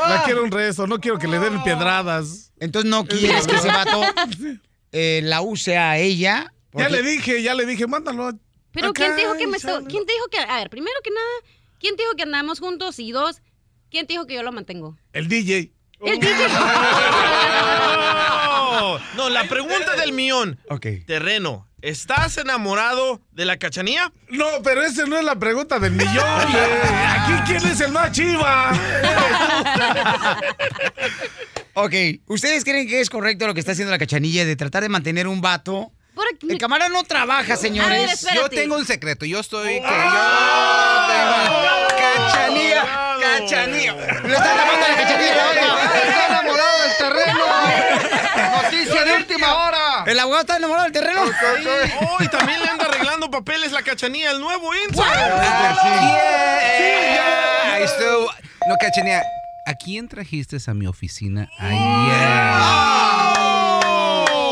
La 0.07 0.23
quiero 0.23 0.43
un 0.43 0.51
resto, 0.51 0.87
no 0.87 0.99
quiero 0.99 1.19
que 1.19 1.27
le 1.27 1.39
den 1.39 1.61
piedradas. 1.63 2.51
Entonces 2.59 2.89
no 2.89 3.05
quieres 3.05 3.45
que 3.45 3.55
ese 3.55 3.67
vato 3.67 4.01
eh, 4.91 5.21
la 5.23 5.41
use 5.41 5.77
a 5.77 5.97
ella. 5.97 6.51
Ya 6.73 6.89
le 6.89 7.01
dije, 7.01 7.41
ya 7.41 7.53
le 7.53 7.65
dije, 7.65 7.87
mándalo. 7.87 8.31
Pero 8.71 8.89
acá 8.89 9.03
¿quién 9.03 9.15
te 9.15 9.21
dijo 9.21 9.37
que 9.37 9.47
me. 9.47 9.57
¿Quién 9.57 10.05
te 10.05 10.13
dijo 10.13 10.27
que 10.31 10.39
a 10.39 10.57
ver, 10.57 10.69
primero 10.69 10.95
que 11.03 11.11
nada, 11.11 11.27
quién 11.79 11.95
te 11.95 12.03
dijo 12.03 12.15
que 12.15 12.23
andamos 12.23 12.59
juntos 12.59 12.97
y 12.99 13.11
dos, 13.11 13.41
quién 13.91 14.07
te 14.07 14.13
dijo 14.13 14.25
que 14.25 14.35
yo 14.35 14.43
lo 14.43 14.51
mantengo? 14.51 14.97
El 15.13 15.27
DJ. 15.27 15.71
El 16.01 16.19
DJ. 16.19 16.47
No, 18.71 18.99
no, 19.15 19.29
la 19.29 19.47
pregunta 19.47 19.95
del 19.95 20.11
millón. 20.11 20.59
Ok. 20.69 20.87
Terreno, 21.05 21.69
¿estás 21.81 22.37
enamorado 22.37 23.21
de 23.31 23.45
la 23.45 23.57
cachanilla? 23.57 24.11
No, 24.29 24.45
pero 24.63 24.81
esa 24.81 25.05
no 25.05 25.17
es 25.17 25.23
la 25.23 25.37
pregunta 25.37 25.79
del 25.79 25.93
millón. 25.93 26.15
eh. 26.55 27.05
Aquí, 27.07 27.33
¿quién 27.53 27.71
es 27.71 27.79
el 27.79 27.91
más 27.91 28.11
chiva? 28.11 28.73
Ok, 31.75 31.93
¿ustedes 32.27 32.63
creen 32.63 32.87
que 32.87 33.01
es 33.01 33.09
correcto 33.09 33.47
lo 33.47 33.55
que 33.55 33.59
está 33.59 33.71
haciendo 33.71 33.91
la 33.91 33.97
Cachanilla 33.97 34.45
de 34.45 34.55
tratar 34.55 34.83
de 34.83 34.89
mantener 34.89 35.27
un 35.27 35.41
vato 35.41 35.91
El 36.47 36.57
camarada 36.57 36.89
no 36.89 37.03
trabaja, 37.03 37.55
señores. 37.55 38.25
Yo 38.35 38.49
tengo 38.49 38.75
un 38.75 38.85
secreto. 38.85 39.25
Yo 39.25 39.39
estoy. 39.39 39.75
Que 39.75 39.81
yo 39.81 39.87
tengo. 41.07 41.87
Cachanilla. 41.97 42.83
Cachanilla. 43.21 43.93
Le 43.93 44.33
está 44.35 44.55
tapando 44.55 44.87
la 44.87 44.95
cachanilla. 44.95 45.51
Está 46.07 46.27
enamorado 46.27 46.81
del 46.83 46.97
terreno. 46.97 47.45
Noticia 48.63 49.03
de 49.05 49.13
última 49.15 49.55
hora. 49.55 50.03
¿El 50.05 50.19
abogado 50.19 50.41
está 50.41 50.57
enamorado 50.57 50.83
del 50.85 50.93
terreno? 50.93 51.21
Oh, 52.01 52.17
y 52.23 52.27
también 52.27 52.61
le 52.61 52.69
anda 52.69 52.85
arreglando 52.85 53.31
papeles 53.31 53.71
la 53.71 53.81
cachanilla, 53.81 54.31
el 54.31 54.39
nuevo 54.39 54.73
Insta. 54.75 55.03
Yeah. 56.93 57.79
Esto- 57.79 58.29
No, 58.67 58.75
Cachanilla. 58.79 59.23
¿A 59.65 59.73
quién 59.75 60.07
trajiste 60.09 60.57
a 60.67 60.73
mi 60.73 60.87
oficina 60.87 61.49
ayer? 61.57 63.12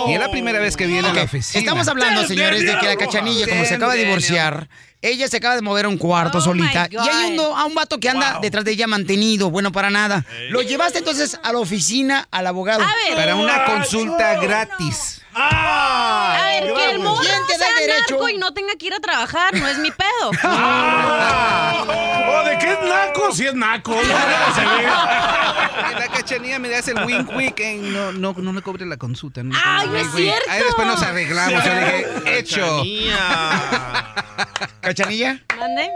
Y 0.07 0.13
es 0.13 0.19
la 0.19 0.31
primera 0.31 0.59
vez 0.59 0.77
que 0.77 0.87
viene 0.87 1.07
a 1.07 1.13
la 1.13 1.23
oficina. 1.23 1.59
Estamos 1.59 1.87
hablando, 1.87 2.25
señores, 2.25 2.65
de 2.65 2.77
que 2.79 2.85
la 2.87 2.95
cachanilla, 2.95 3.47
como 3.47 3.65
se 3.65 3.75
acaba 3.75 3.93
de 3.93 4.03
divorciar, 4.05 4.69
ella 5.01 5.27
se 5.27 5.37
acaba 5.37 5.55
de 5.55 5.61
mover 5.61 5.85
a 5.85 5.89
un 5.89 5.97
cuarto 5.97 6.37
Oh 6.37 6.41
solita. 6.41 6.87
Y 6.89 6.97
hay 6.97 7.33
un, 7.33 7.39
a 7.39 7.65
un 7.65 7.73
vato 7.73 7.99
que 7.99 8.09
anda 8.09 8.39
detrás 8.41 8.63
de 8.63 8.71
ella 8.71 8.87
mantenido, 8.87 9.49
bueno 9.49 9.71
para 9.71 9.89
nada. 9.89 10.25
Lo 10.49 10.61
llevaste 10.61 10.99
entonces 10.99 11.39
a 11.43 11.51
la 11.51 11.59
oficina 11.59 12.27
al 12.31 12.47
abogado. 12.47 12.83
A 12.83 12.93
ver. 13.07 13.15
Para 13.15 13.35
una 13.35 13.65
consulta 13.65 14.39
gratis. 14.39 15.20
A 15.33 16.59
ver, 16.61 16.73
que 16.73 16.91
el 16.91 16.99
morro 16.99 17.21
¿Quién 17.21 17.45
te 17.47 17.57
da 17.57 17.65
sea 17.65 17.87
narco 17.87 18.29
y 18.29 18.37
no 18.37 18.53
tenga 18.53 18.75
que 18.75 18.87
ir 18.87 18.93
a 18.93 18.99
trabajar, 18.99 19.53
no 19.53 19.67
es 19.67 19.77
mi 19.77 19.91
pedo. 19.91 20.29
¿O 22.29 22.43
de 22.45 22.57
qué 22.57 22.71
es 22.73 22.81
naco? 22.81 23.31
Si 23.33 23.47
es 23.47 23.53
naco. 23.53 23.95
La 25.99 26.07
cachanilla 26.13 26.59
me 26.59 26.69
das 26.69 26.87
el 26.87 27.03
wink 27.05 27.29
wink. 27.35 27.59
eh, 27.59 27.77
no, 27.81 28.11
no, 28.11 28.33
no 28.37 28.53
me 28.53 28.61
cobre 28.61 28.85
la 28.85 28.97
consulta. 28.97 29.43
No, 29.43 29.55
Ay, 29.63 29.87
no 29.87 29.97
es 29.97 30.07
cierto. 30.15 30.49
Ahí 30.49 30.63
después 30.63 30.87
nos 30.87 31.01
arreglamos. 31.01 31.63
Yo 31.63 31.73
dije, 31.73 32.07
hecho. 32.39 32.83
¿Cachanilla? 34.81 35.39
¿Mande? 35.57 35.89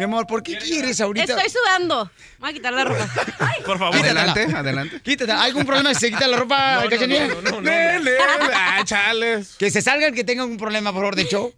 Mi 0.00 0.04
amor, 0.04 0.26
¿por 0.26 0.42
qué 0.42 0.56
quieres 0.56 0.98
ahorita? 1.02 1.34
Estoy 1.34 1.50
sudando. 1.50 2.06
Me 2.06 2.38
voy 2.38 2.48
a 2.48 2.52
quitar 2.54 2.72
la 2.72 2.84
ropa. 2.84 3.06
Por 3.66 3.78
favor. 3.78 3.96
Adelante, 3.98 4.44
adelante. 4.44 4.98
Quítate. 5.02 5.30
¿Hay 5.30 5.48
algún 5.50 5.66
problema 5.66 5.92
si 5.92 6.00
se 6.00 6.10
quita 6.10 6.26
la 6.26 6.38
ropa, 6.38 6.76
No, 6.76 6.84
no, 6.84 6.88
Cachanilla? 6.88 7.28
no, 7.28 7.42
no, 7.42 7.60
no, 7.60 7.60
no. 7.60 8.10
Ah, 8.54 8.80
chales. 8.82 9.56
Que 9.58 9.70
se 9.70 9.82
salga 9.82 10.06
el 10.06 10.14
que 10.14 10.24
tenga 10.24 10.42
un 10.46 10.56
problema, 10.56 10.90
por 10.90 11.02
favor, 11.02 11.16
de 11.16 11.26
show. 11.26 11.52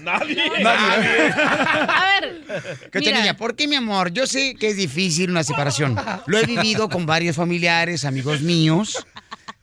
Nadie. 0.00 0.42
A 0.66 2.20
ver. 2.20 2.90
Cachanilla, 2.90 3.36
¿por 3.36 3.54
qué, 3.54 3.68
mi 3.68 3.76
amor? 3.76 4.10
Yo 4.10 4.26
sé 4.26 4.56
que 4.56 4.66
es 4.66 4.76
difícil 4.76 5.30
una 5.30 5.44
separación. 5.44 5.96
Lo 6.26 6.38
he 6.38 6.44
vivido 6.44 6.88
con 6.88 7.06
varios 7.06 7.36
familiares, 7.36 8.04
amigos 8.04 8.40
míos. 8.40 9.06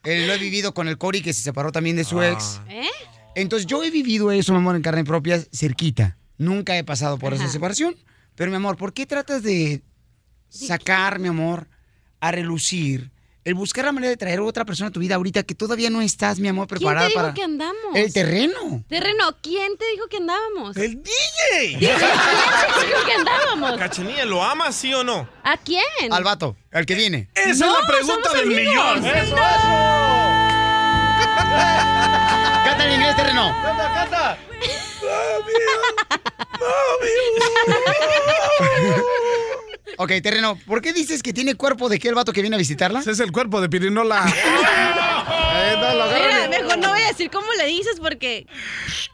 Eh, 0.06 0.26
lo 0.28 0.32
he 0.32 0.38
vivido 0.38 0.74
con 0.74 0.88
el 0.88 0.98
Cory, 0.98 1.22
que 1.22 1.34
se 1.34 1.42
separó 1.42 1.74
también 1.74 1.98
de 1.98 2.06
su 2.06 2.24
ex. 2.24 2.62
¿Eh? 2.70 2.88
Entonces, 3.36 3.66
yo 3.66 3.84
he 3.84 3.92
vivido 3.92 4.32
eso, 4.32 4.54
mi 4.54 4.60
amor, 4.60 4.78
en 4.78 4.82
carne 4.82 5.04
propia, 5.04 5.44
cerquita. 5.52 6.16
Nunca 6.38 6.78
he 6.78 6.86
pasado 6.86 7.20
por 7.20 7.34
esa 7.34 7.50
separación. 7.50 7.98
Pero, 8.36 8.50
mi 8.52 8.58
amor, 8.58 8.78
¿por 8.78 8.94
qué 8.94 9.06
tratas 9.06 9.44
de 9.44 9.82
sacar, 10.50 11.20
mi 11.20 11.28
amor, 11.28 11.68
a 12.20 12.32
relucir 12.32 13.12
el 13.46 13.56
buscar 13.56 13.84
la 13.84 13.92
manera 13.92 14.10
de 14.10 14.16
traer 14.16 14.40
a 14.40 14.44
otra 14.44 14.64
persona 14.64 14.88
a 14.88 14.92
tu 14.92 15.02
vida 15.02 15.16
ahorita 15.16 15.44
que 15.44 15.54
todavía 15.54 15.90
no 15.90 16.02
estás, 16.02 16.40
mi 16.40 16.48
amor, 16.48 16.66
¿Quién 16.68 16.78
preparada 16.80 17.08
te 17.08 17.10
dijo 17.10 17.22
para 17.22 17.34
que 17.34 17.44
andamos? 17.44 17.96
el 17.96 18.14
terreno? 18.14 18.86
Terreno, 18.88 19.36
¿quién 19.42 19.76
te 19.78 19.84
dijo 19.92 20.08
que 20.08 20.16
andábamos? 20.18 20.78
El 20.78 21.04
DJ. 21.04 21.12
¿Quién 21.80 21.98
te 21.98 22.88
dijo 22.88 23.06
que 23.06 23.12
andábamos? 23.14 23.78
Cachanilla, 23.78 24.24
¿lo 24.24 24.42
amas, 24.42 24.76
sí 24.76 24.94
o 24.94 25.04
no? 25.04 25.28
¿A 25.44 25.58
quién? 25.58 25.84
Al 26.12 26.24
vato, 26.24 26.56
al 26.72 26.86
que 26.86 26.96
viene. 26.96 27.28
Esa 27.36 27.66
No, 27.66 27.76
es 27.76 27.82
la 27.82 27.88
pregunta 27.88 28.32
del 28.34 28.44
amigos. 28.46 29.02
millón. 29.02 29.06
Eso, 29.18 29.36
Canta 31.36 32.86
en 32.86 32.92
inglés, 32.94 33.16
terreno. 33.16 33.56
Canta, 33.62 33.94
canta. 33.94 34.38
Ok, 39.98 40.12
terreno, 40.24 40.58
¿por 40.66 40.82
qué 40.82 40.92
dices 40.92 41.22
que 41.22 41.34
tiene 41.34 41.54
cuerpo 41.56 41.88
de 41.88 42.00
qué 42.00 42.08
el 42.10 42.16
vato 42.16 42.34
que 42.34 42.42
viene 42.42 42.56
a 42.56 42.60
visitarla? 42.60 43.00
Ese 43.02 43.12
es 43.12 43.20
el 43.20 43.32
cuerpo 43.32 43.62
de 43.62 43.70
Pirinola. 43.70 44.24
Eh, 45.56 45.76
no, 45.80 45.94
lo 45.94 46.06
Mira, 46.08 46.48
mejor 46.50 46.78
no 46.80 46.90
voy 46.90 47.02
a 47.04 47.08
decir 47.08 47.30
cómo 47.32 47.46
le 47.58 47.68
dices 47.68 47.98
porque... 48.02 48.48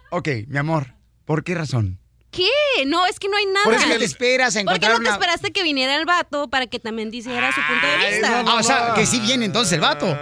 Ok, 0.09 0.29
mi 0.47 0.57
amor, 0.57 0.95
¿por 1.25 1.43
qué 1.43 1.53
razón? 1.53 1.99
¿Qué? 2.31 2.47
No, 2.87 3.05
es 3.05 3.19
que 3.19 3.27
no 3.27 3.35
hay 3.37 3.45
nada. 3.47 3.65
Por 3.65 3.73
eso 3.73 3.87
que 3.87 3.99
te 3.99 4.05
esperas 4.05 4.55
a 4.55 4.61
¿Por 4.63 4.69
qué 4.79 4.85
encontrar 4.85 4.91
no 4.93 4.97
te 4.99 5.01
una- 5.03 5.11
esperaste 5.11 5.51
que 5.51 5.61
viniera 5.63 5.95
el 5.95 6.05
vato 6.05 6.49
para 6.49 6.65
que 6.67 6.79
también 6.79 7.11
dijera 7.11 7.51
su 7.51 7.59
punto 7.67 7.85
de 7.85 7.97
vista? 8.09 8.43
Ah, 8.47 8.55
o 8.57 8.63
sea, 8.63 8.93
que 8.95 9.05
sí 9.05 9.19
viene 9.19 9.45
entonces 9.45 9.73
el 9.73 9.81
vato. 9.81 10.07
Sí, 10.07 10.15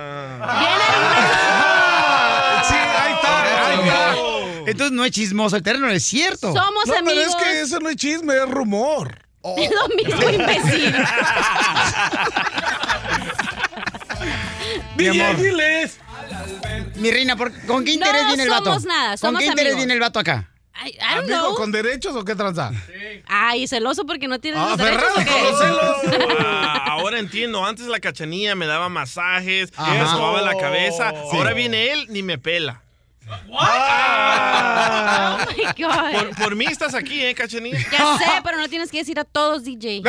Entonces 4.65 4.91
no 4.91 5.05
es 5.05 5.11
chismoso, 5.11 5.55
el 5.55 5.63
terreno 5.63 5.89
es 5.89 6.03
cierto. 6.05 6.53
Somos 6.53 6.85
No, 6.87 6.93
pero 6.93 7.09
amigos. 7.11 7.27
es 7.27 7.35
que 7.35 7.61
eso 7.61 7.79
no 7.79 7.89
es 7.89 7.95
chisme, 7.95 8.35
es 8.35 8.49
rumor. 8.49 9.19
Es 9.57 9.71
lo 9.71 9.87
mismo, 9.95 10.29
imbécil. 10.29 10.93
Mi 14.97 15.03
DJ, 15.05 15.23
amor. 15.25 15.41
diles. 15.41 15.99
Mi 16.95 17.11
reina, 17.11 17.35
¿por- 17.35 17.53
¿con 17.65 17.85
qué 17.85 17.91
interés 17.91 18.23
No 18.23 18.27
viene 18.29 18.43
el 18.43 18.49
vato? 18.49 18.65
somos 18.65 18.85
nada, 18.85 19.09
¿Con 19.11 19.17
somos 19.19 19.39
qué 19.39 19.45
interés 19.45 19.73
amigos. 19.73 19.77
viene 19.77 19.93
el 19.93 19.99
vato 19.99 20.19
acá? 20.19 20.49
I, 20.83 20.89
I 20.89 20.91
don't 21.15 21.23
¿Amigo 21.23 21.39
know. 21.39 21.55
con 21.55 21.71
derechos 21.71 22.15
o 22.15 22.23
qué 22.25 22.35
tranza? 22.35 22.71
Ay, 23.27 23.67
celoso 23.67 24.05
porque 24.05 24.27
no 24.27 24.39
tienes 24.39 24.59
Ah, 24.59 24.69
los 24.69 24.77
derechos 24.77 25.03
o 25.15 25.21
Ferrari, 25.21 25.31
con 25.31 25.43
los 25.43 25.61
qué? 25.61 25.65
celos. 26.17 26.37
Ah, 26.39 26.85
ahora 26.89 27.19
entiendo. 27.19 27.65
Antes 27.65 27.87
la 27.87 27.99
cachanilla 27.99 28.55
me 28.55 28.65
daba 28.67 28.89
masajes, 28.89 29.71
Ajá. 29.75 29.93
me 29.93 29.99
sobaba 30.05 30.41
la 30.41 30.55
cabeza. 30.57 31.11
Sí. 31.11 31.37
Ahora 31.37 31.53
viene 31.53 31.91
él, 31.93 32.05
ni 32.09 32.21
me 32.21 32.37
pela. 32.37 32.81
Oh 33.29 33.35
my 35.57 35.65
God. 35.77 36.13
Por, 36.13 36.35
por 36.43 36.55
mí 36.55 36.65
estás 36.65 36.93
aquí, 36.93 37.21
¿eh, 37.23 37.33
cachanilla? 37.35 37.77
Ya 37.91 38.17
sé, 38.17 38.25
pero 38.43 38.57
no 38.57 38.67
tienes 38.69 38.89
que 38.91 38.99
decir 38.99 39.19
a 39.19 39.23
todos, 39.25 39.63
DJ. 39.63 40.01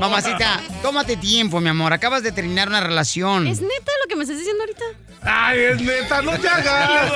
Mamacita, 0.00 0.60
tómate 0.82 1.16
tiempo, 1.16 1.60
mi 1.60 1.68
amor. 1.70 1.92
Acabas 1.92 2.22
de 2.22 2.32
terminar 2.32 2.68
una 2.68 2.80
relación. 2.80 3.46
¿Es 3.46 3.60
neta 3.60 3.92
lo 4.02 4.08
que 4.08 4.16
me 4.16 4.22
estás 4.22 4.38
diciendo 4.38 4.62
ahorita? 4.62 4.84
Ay, 5.22 5.60
es 5.60 5.80
neta, 5.80 6.22
no 6.22 6.38
te 6.38 6.48
hagas. 6.48 7.12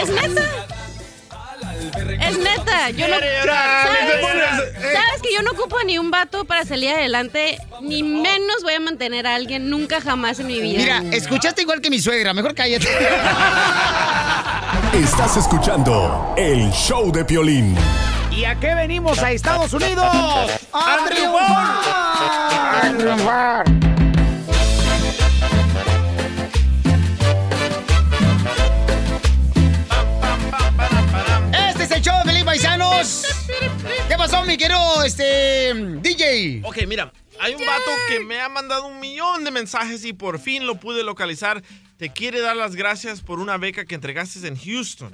¿Es 0.00 0.08
neta? 0.10 0.42
Es 2.20 2.38
neta, 2.38 2.90
yo 2.90 3.08
no... 3.08 3.16
¿Sabes? 3.16 4.12
te 4.12 4.20
pones- 4.20 4.84
eh. 4.84 4.92
¿Sabes 4.94 5.22
que 5.22 5.34
yo 5.34 5.42
no 5.42 5.50
ocupo 5.52 5.76
ni 5.84 5.98
un 5.98 6.10
vato 6.10 6.44
para 6.44 6.64
salir 6.64 6.90
adelante? 6.90 7.58
Ni 7.82 8.02
menos 8.02 8.62
voy 8.62 8.74
a 8.74 8.80
mantener 8.80 9.26
a 9.26 9.34
alguien 9.34 9.70
nunca 9.70 10.00
jamás 10.00 10.38
en 10.40 10.46
mi 10.46 10.60
vida. 10.60 10.78
Mira, 10.78 11.02
escuchaste 11.16 11.62
igual 11.62 11.80
que 11.80 11.90
mi 11.90 11.98
suegra. 12.00 12.32
Mejor 12.34 12.54
cállate. 12.54 12.86
Estás 14.94 15.36
escuchando 15.36 16.34
el 16.36 16.70
show 16.72 17.10
de 17.10 17.24
Piolín. 17.24 17.76
¿Y 18.30 18.44
a 18.44 18.54
qué 18.58 18.74
venimos 18.74 19.18
a 19.20 19.32
Estados 19.32 19.72
Unidos? 19.72 20.06
¡A 20.72 20.96
triunfar! 21.08 22.82
¡A 22.82 22.94
triunfar! 22.98 23.64
¿Qué 34.08 34.16
pasó, 34.16 34.42
mi 34.44 34.56
querido 34.56 35.02
este, 35.04 35.74
DJ? 36.00 36.62
Ok, 36.64 36.78
mira, 36.86 37.12
hay 37.40 37.54
un 37.54 37.60
vato 37.60 37.90
que 38.08 38.20
me 38.20 38.40
ha 38.40 38.48
mandado 38.48 38.86
un 38.86 38.98
millón 38.98 39.44
de 39.44 39.50
mensajes 39.50 40.04
y 40.06 40.12
por 40.14 40.38
fin 40.38 40.66
lo 40.66 40.76
pude 40.76 41.02
localizar. 41.04 41.62
Te 41.98 42.10
quiere 42.12 42.40
dar 42.40 42.56
las 42.56 42.76
gracias 42.76 43.20
por 43.20 43.40
una 43.40 43.58
beca 43.58 43.84
que 43.84 43.94
entregaste 43.94 44.46
en 44.48 44.56
Houston. 44.56 45.12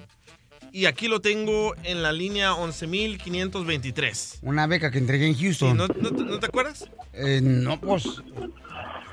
Y 0.73 0.87
aquí 0.87 1.09
lo 1.09 1.21
tengo 1.21 1.75
en 1.83 2.03
la 2.05 2.13
línea 2.13 2.53
11.523. 2.53 4.39
Una 4.43 4.69
beca 4.69 4.93
que 4.93 4.99
entregué 4.99 5.27
en 5.27 5.35
Sí, 5.37 5.45
Houston. 5.47 5.77
¿no, 5.77 5.89
no 5.89 6.11
te- 6.13 6.23
no 6.25 6.39
te 6.39 6.47
acuerdas? 6.47 6.89
Eh, 7.13 7.41
no, 7.43 7.81
pues. 7.81 8.05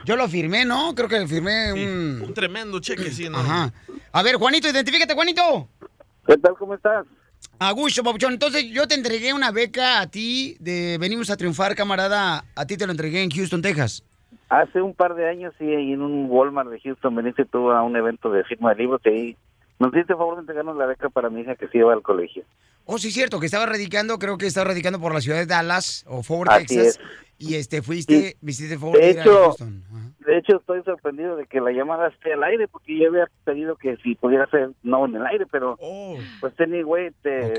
Yo 0.06 0.16
lo 0.16 0.30
firmé, 0.30 0.66
¿no? 0.66 0.94
Creo 0.94 1.10
que 1.10 1.28
firmé 1.28 1.74
Sí, 1.74 1.84
un. 1.84 2.22
un 2.28 2.34
tremendo 2.36 2.80
cheque, 2.80 3.10
sí, 3.12 3.28
¿no? 3.28 3.40
Ajá. 3.40 3.74
A 4.12 4.22
ver, 4.22 4.36
Juanito, 4.36 4.70
identifícate, 4.70 5.16
Juanito. 5.16 5.68
¿Qué 6.28 6.38
tal? 6.38 6.54
¿Cómo 6.60 6.76
estás? 6.76 7.06
A 7.60 7.72
gusto, 7.72 8.04
papuchón. 8.04 8.34
Entonces, 8.34 8.70
yo 8.70 8.88
te 8.88 8.94
entregué 8.94 9.34
una 9.34 9.52
beca 9.52 10.00
a 10.00 10.08
ti 10.08 10.58
de 10.60 10.98
Venimos 11.00 11.32
a 11.32 11.38
Triunfar, 11.38 11.76
camarada. 11.76 12.46
A 12.56 12.66
ti 12.68 12.78
te 12.78 12.86
lo 12.86 12.92
entregué 12.92 13.24
en 13.24 13.32
Houston, 13.32 13.62
Texas. 13.62 14.04
Hace 14.50 14.82
un 14.82 14.94
par 14.94 15.16
de 15.16 15.28
años, 15.28 15.54
sí, 15.58 15.66
en 15.66 16.02
un 16.02 16.28
Walmart 16.30 16.70
de 16.70 16.80
Houston, 16.80 17.16
veniste 17.16 17.46
tú 17.46 17.72
a 17.72 17.82
un 17.82 17.96
evento 17.96 18.32
de 18.32 18.44
firma 18.44 18.70
de 18.70 18.84
libros 18.84 19.02
y 19.06 19.10
ahí 19.10 19.38
nos 19.80 19.94
el 19.94 20.06
favor 20.06 20.36
de 20.36 20.42
entregarnos 20.42 20.78
la 20.78 20.86
beca 20.86 21.10
para 21.10 21.30
mi 21.30 21.42
hija 21.42 21.56
que 21.56 21.68
se 21.68 21.80
iba 21.80 21.94
al 21.94 22.02
colegio. 22.02 22.44
Oh, 22.90 22.98
sí, 22.98 23.12
cierto, 23.12 23.40
que 23.40 23.46
estaba 23.48 23.66
radicando, 23.66 24.18
creo 24.18 24.38
que 24.38 24.48
estaba 24.48 24.70
radicando 24.70 25.00
por 25.00 25.14
la 25.14 25.20
ciudad 25.22 25.38
de 25.38 25.46
Dallas 25.46 26.06
o 26.08 26.24
Fort 26.24 26.50
Así 26.50 26.68
Texas. 26.68 26.88
es. 26.88 27.00
Y 27.38 27.56
este, 27.56 27.82
fuiste, 27.82 28.30
Sí. 28.32 28.38
visité 28.42 28.80
favor 28.80 28.98
De 28.98 29.12
hecho, 29.12 29.56
de 30.26 30.38
hecho 30.40 30.58
estoy 30.58 30.82
sorprendido 30.84 31.36
de 31.36 31.46
que 31.46 31.60
la 31.60 31.72
llamada 31.72 32.08
esté 32.08 32.34
al 32.34 32.44
aire 32.44 32.68
porque 32.68 32.98
yo 32.98 33.10
había 33.10 33.30
pedido 33.44 33.76
que 33.76 33.98
si 33.98 34.16
pudiera 34.16 34.50
ser 34.50 34.72
no 34.84 35.06
en 35.06 35.16
el 35.18 35.26
aire, 35.28 35.46
pero 35.52 35.76
Oh, 35.80 36.18
pues 36.40 36.54
anyway 36.60 37.12
te... 37.22 37.44
Ok. 37.46 37.58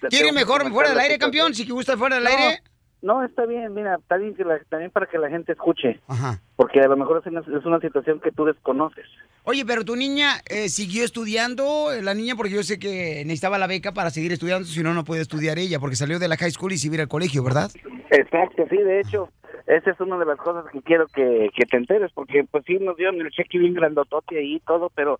te 0.00 0.08
¿Quiere 0.08 0.32
mejor 0.32 0.70
fuera 0.70 0.90
del 0.90 1.00
aire, 1.00 1.18
campeón? 1.18 1.54
Si 1.54 1.66
que 1.66 1.72
gusta 1.72 1.96
fuera 1.98 2.14
del 2.14 2.24
No, 2.24 2.30
aire. 2.30 2.62
No, 3.02 3.22
está 3.24 3.46
bien, 3.46 3.72
mira, 3.74 3.96
está 3.96 4.16
bien 4.16 4.34
que 4.34 4.44
la- 4.44 4.58
también 4.68 4.90
para 4.90 5.06
que 5.06 5.18
la 5.18 5.28
gente 5.30 5.52
escuche, 5.52 6.00
Ajá. 6.08 6.40
porque 6.56 6.80
a 6.80 6.88
lo 6.88 6.96
mejor 6.96 7.20
es 7.24 7.26
una, 7.26 7.40
es 7.40 7.64
una 7.64 7.80
situación 7.80 8.20
que 8.20 8.32
tú 8.32 8.44
desconoces. 8.44 9.06
Oye, 9.44 9.64
pero 9.64 9.84
tu 9.84 9.96
niña 9.96 10.32
eh, 10.50 10.68
siguió 10.68 11.04
estudiando, 11.04 11.92
eh, 11.92 12.02
la 12.02 12.12
niña, 12.14 12.34
porque 12.36 12.52
yo 12.54 12.62
sé 12.62 12.78
que 12.78 13.22
necesitaba 13.24 13.56
la 13.58 13.66
beca 13.66 13.92
para 13.92 14.10
seguir 14.10 14.32
estudiando, 14.32 14.66
si 14.66 14.82
no, 14.82 14.92
no 14.94 15.04
puede 15.04 15.22
estudiar 15.22 15.58
ella, 15.58 15.78
porque 15.78 15.96
salió 15.96 16.18
de 16.18 16.28
la 16.28 16.36
high 16.36 16.50
school 16.50 16.72
y 16.72 16.78
se 16.78 16.88
iba 16.88 17.00
al 17.02 17.08
colegio, 17.08 17.42
¿verdad? 17.42 17.70
Exacto, 18.10 18.64
sí, 18.68 18.76
de 18.76 19.00
hecho, 19.00 19.30
esa 19.66 19.90
es 19.90 20.00
una 20.00 20.18
de 20.18 20.26
las 20.26 20.38
cosas 20.38 20.64
que 20.72 20.82
quiero 20.82 21.06
que, 21.06 21.50
que 21.56 21.64
te 21.66 21.76
enteres, 21.76 22.10
porque 22.12 22.44
pues 22.50 22.64
sí 22.66 22.78
nos 22.78 22.96
dieron 22.96 23.20
el 23.20 23.30
cheque 23.30 23.58
bien 23.58 23.74
grandotote 23.74 24.38
ahí 24.38 24.56
y 24.56 24.60
todo, 24.60 24.90
pero 24.94 25.18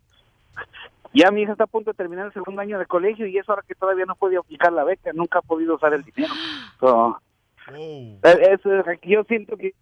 ya 1.15 1.31
mi 1.31 1.43
hija 1.43 1.53
está 1.53 1.65
a 1.65 1.69
punto 1.69 1.91
de 1.93 1.97
terminar 1.97 2.27
el 2.27 2.33
segundo 2.33 2.61
año 2.61 2.79
de 2.79 2.87
colegio 2.87 3.27
y 3.27 3.39
es 3.39 3.49
ahora 3.49 3.63
que 3.67 3.75
todavía 3.75 4.05
no 4.05 4.15
puede 4.15 4.37
aplicar 4.37 4.73
la 4.73 4.85
beca, 4.85 5.11
nunca 5.15 5.39
ha 5.39 5.43
podido 5.43 5.77
usar 5.77 5.95
el 5.95 6.03
dinero. 6.03 6.35
So, 6.81 7.19
eh, 7.77 8.19
eso 8.53 8.75
es- 8.75 9.01
yo 9.03 9.25
siento 9.25 9.57
que 9.57 9.75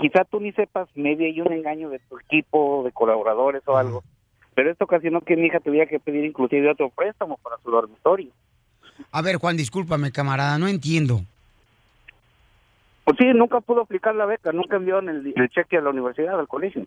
quizá 0.00 0.24
tú 0.24 0.40
ni 0.40 0.52
sepas, 0.52 0.88
maybe 0.94 1.26
hay 1.26 1.40
un 1.40 1.52
engaño 1.52 1.88
de 1.90 1.98
tu 2.00 2.18
equipo, 2.18 2.82
de 2.84 2.92
colaboradores 2.92 3.62
o 3.66 3.76
algo, 3.76 4.02
pero 4.54 4.70
esto 4.70 4.84
ocasionó 4.84 5.20
que 5.20 5.36
mi 5.36 5.46
hija 5.46 5.60
tuviera 5.60 5.86
que 5.86 6.00
pedir 6.00 6.24
inclusive 6.24 6.70
otro 6.70 6.90
préstamo 6.90 7.38
para 7.38 7.56
su 7.58 7.70
dormitorio. 7.70 8.30
A 9.12 9.22
ver, 9.22 9.36
Juan, 9.36 9.56
discúlpame, 9.56 10.12
camarada, 10.12 10.58
no 10.58 10.68
entiendo. 10.68 11.20
Pues 13.04 13.16
sí, 13.18 13.24
nunca 13.34 13.60
pudo 13.60 13.82
aplicar 13.82 14.14
la 14.14 14.26
beca, 14.26 14.52
nunca 14.52 14.76
enviaron 14.76 15.08
el, 15.08 15.32
el 15.34 15.48
cheque 15.48 15.78
a 15.78 15.80
la 15.80 15.90
universidad, 15.90 16.38
al 16.38 16.46
colegio. 16.48 16.86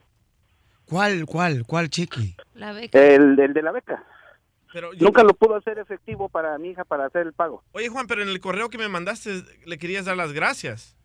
¿Cuál, 0.88 1.26
cuál, 1.26 1.64
cuál 1.66 1.90
cheque? 1.90 2.36
La 2.54 2.72
beca. 2.72 3.00
El, 3.00 3.40
el 3.40 3.54
de 3.54 3.62
la 3.62 3.72
beca. 3.72 4.04
Pero 4.74 4.92
yo- 4.94 5.06
Nunca 5.06 5.24
lo 5.24 5.34
pudo 5.36 5.56
hacer 5.56 5.78
efectivo 5.80 6.28
para 6.30 6.58
mi 6.58 6.70
hija 6.72 6.84
para 6.84 7.06
hacer 7.06 7.28
el 7.28 7.34
pago. 7.34 7.64
Oye, 7.74 7.88
Juan, 7.90 8.08
pero 8.08 8.24
en 8.24 8.30
el 8.30 8.40
correo 8.42 8.70
que 8.70 8.78
me 8.80 8.90
mandaste 8.90 9.44
le 9.66 9.78
querías 9.78 10.06
dar 10.06 10.18
las 10.18 10.34
gracias. 10.34 10.98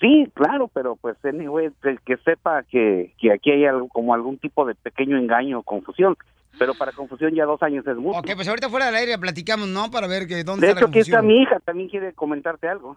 Sí, 0.00 0.30
claro, 0.34 0.68
pero 0.68 0.94
pues 0.96 1.16
anyway, 1.24 1.70
que, 1.82 1.98
que 2.04 2.16
sepa 2.18 2.62
que, 2.64 3.14
que 3.18 3.32
aquí 3.32 3.50
hay 3.50 3.64
algo, 3.64 3.88
como 3.88 4.14
algún 4.14 4.38
tipo 4.38 4.64
de 4.66 4.74
pequeño 4.74 5.16
engaño 5.18 5.60
o 5.60 5.62
confusión. 5.62 6.16
Pero 6.58 6.74
para 6.74 6.92
confusión 6.92 7.34
ya 7.34 7.44
dos 7.44 7.62
años 7.62 7.86
es 7.86 7.96
mucho. 7.96 8.18
Ok, 8.18 8.30
pues 8.34 8.48
ahorita 8.48 8.68
fuera 8.68 8.86
del 8.86 8.94
aire 8.96 9.18
platicamos, 9.18 9.68
¿no? 9.68 9.90
Para 9.90 10.06
ver 10.08 10.26
que 10.26 10.42
dónde 10.44 10.66
de 10.66 10.72
está 10.72 10.80
la 10.80 10.86
hecho, 10.86 10.90
aquí 10.90 10.98
está 11.00 11.18
confusión. 11.18 11.26
mi 11.26 11.42
hija, 11.42 11.60
también 11.60 11.88
quiere 11.88 12.12
comentarte 12.14 12.68
algo. 12.68 12.96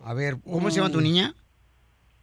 A 0.00 0.14
ver, 0.14 0.36
¿cómo 0.44 0.70
se 0.70 0.76
llama 0.80 0.90
tu 0.92 1.00
niña? 1.00 1.34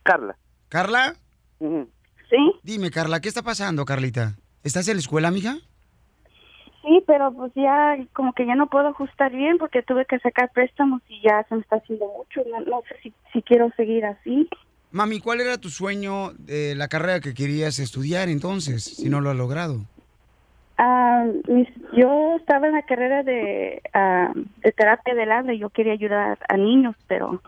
Carla. 0.04 0.38
¿Carla? 0.70 1.16
Sí. 1.60 2.38
Dime, 2.64 2.92
Carla, 2.92 3.20
¿qué 3.22 3.30
está 3.30 3.42
pasando, 3.44 3.86
Carlita? 3.86 4.36
¿Estás 4.64 4.88
en 4.88 4.96
la 4.96 5.00
escuela, 5.02 5.32
mija? 5.32 5.58
Sí, 6.86 7.04
pero 7.08 7.32
pues 7.34 7.52
ya 7.56 7.98
como 8.14 8.34
que 8.34 8.46
ya 8.46 8.54
no 8.56 8.68
puedo 8.68 8.90
ajustar 8.90 9.32
bien 9.32 9.58
porque 9.58 9.82
tuve 9.82 10.06
que 10.06 10.20
sacar 10.20 10.52
préstamos 10.54 11.02
y 11.10 11.20
ya 11.28 11.44
se 11.50 11.56
me 11.56 11.62
está 11.62 11.78
haciendo 11.78 12.06
mucho. 12.16 12.48
No, 12.50 12.60
no 12.62 12.82
sé 12.88 12.96
si, 13.02 13.14
si 13.34 13.42
quiero 13.42 13.72
seguir 13.76 14.06
así. 14.06 14.48
Mami, 14.92 15.20
¿cuál 15.20 15.42
era 15.42 15.58
tu 15.58 15.70
sueño 15.70 16.32
de 16.38 16.76
la 16.76 16.88
carrera 16.88 17.20
que 17.20 17.34
querías 17.34 17.80
estudiar 17.80 18.30
entonces, 18.30 18.84
si 18.84 19.10
no 19.10 19.20
lo 19.20 19.32
has 19.32 19.36
logrado? 19.36 19.80
Ah, 20.78 21.26
mis- 21.48 21.70
yo 21.98 22.36
estaba 22.36 22.68
en 22.68 22.74
la 22.74 22.84
carrera 22.84 23.24
de, 23.24 23.82
ah, 23.94 24.32
de 24.36 24.72
terapia 24.72 25.16
del 25.16 25.32
habla 25.32 25.54
y 25.54 25.60
yo 25.60 25.70
quería 25.72 25.94
ayudar 25.94 26.38
a 26.48 26.56
niños, 26.58 26.96
pero 27.08 27.42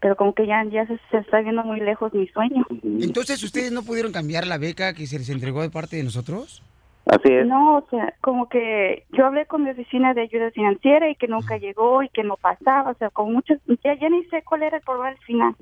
pero 0.00 0.14
como 0.16 0.34
que 0.34 0.46
ya, 0.46 0.62
ya 0.64 0.86
se, 0.86 1.00
se 1.10 1.18
está 1.18 1.40
viendo 1.40 1.64
muy 1.64 1.80
lejos 1.80 2.12
mi 2.12 2.28
sueño. 2.28 2.64
Entonces, 3.00 3.42
¿ustedes 3.42 3.72
no 3.72 3.82
pudieron 3.82 4.12
cambiar 4.12 4.46
la 4.46 4.58
beca 4.58 4.92
que 4.92 5.06
se 5.06 5.18
les 5.18 5.30
entregó 5.30 5.62
de 5.62 5.70
parte 5.70 5.96
de 5.96 6.04
nosotros? 6.04 6.62
Así 7.06 7.28
es. 7.32 7.46
No, 7.46 7.78
o 7.78 7.86
sea, 7.88 8.14
como 8.20 8.48
que 8.48 9.04
yo 9.12 9.26
hablé 9.26 9.46
con 9.46 9.62
mi 9.62 9.70
oficina 9.70 10.12
de 10.12 10.22
ayuda 10.22 10.50
financiera 10.50 11.08
y 11.08 11.14
que 11.14 11.28
nunca 11.28 11.56
llegó 11.56 12.02
y 12.02 12.08
que 12.08 12.24
no 12.24 12.36
pasaba, 12.36 12.90
o 12.90 12.94
sea, 12.98 13.10
con 13.10 13.32
muchas, 13.32 13.58
ya, 13.84 13.94
ya 13.98 14.08
ni 14.08 14.24
sé 14.24 14.42
cuál 14.42 14.64
era 14.64 14.78
el 14.78 14.82
problema 14.82 15.08
al 15.10 15.18
final. 15.18 15.54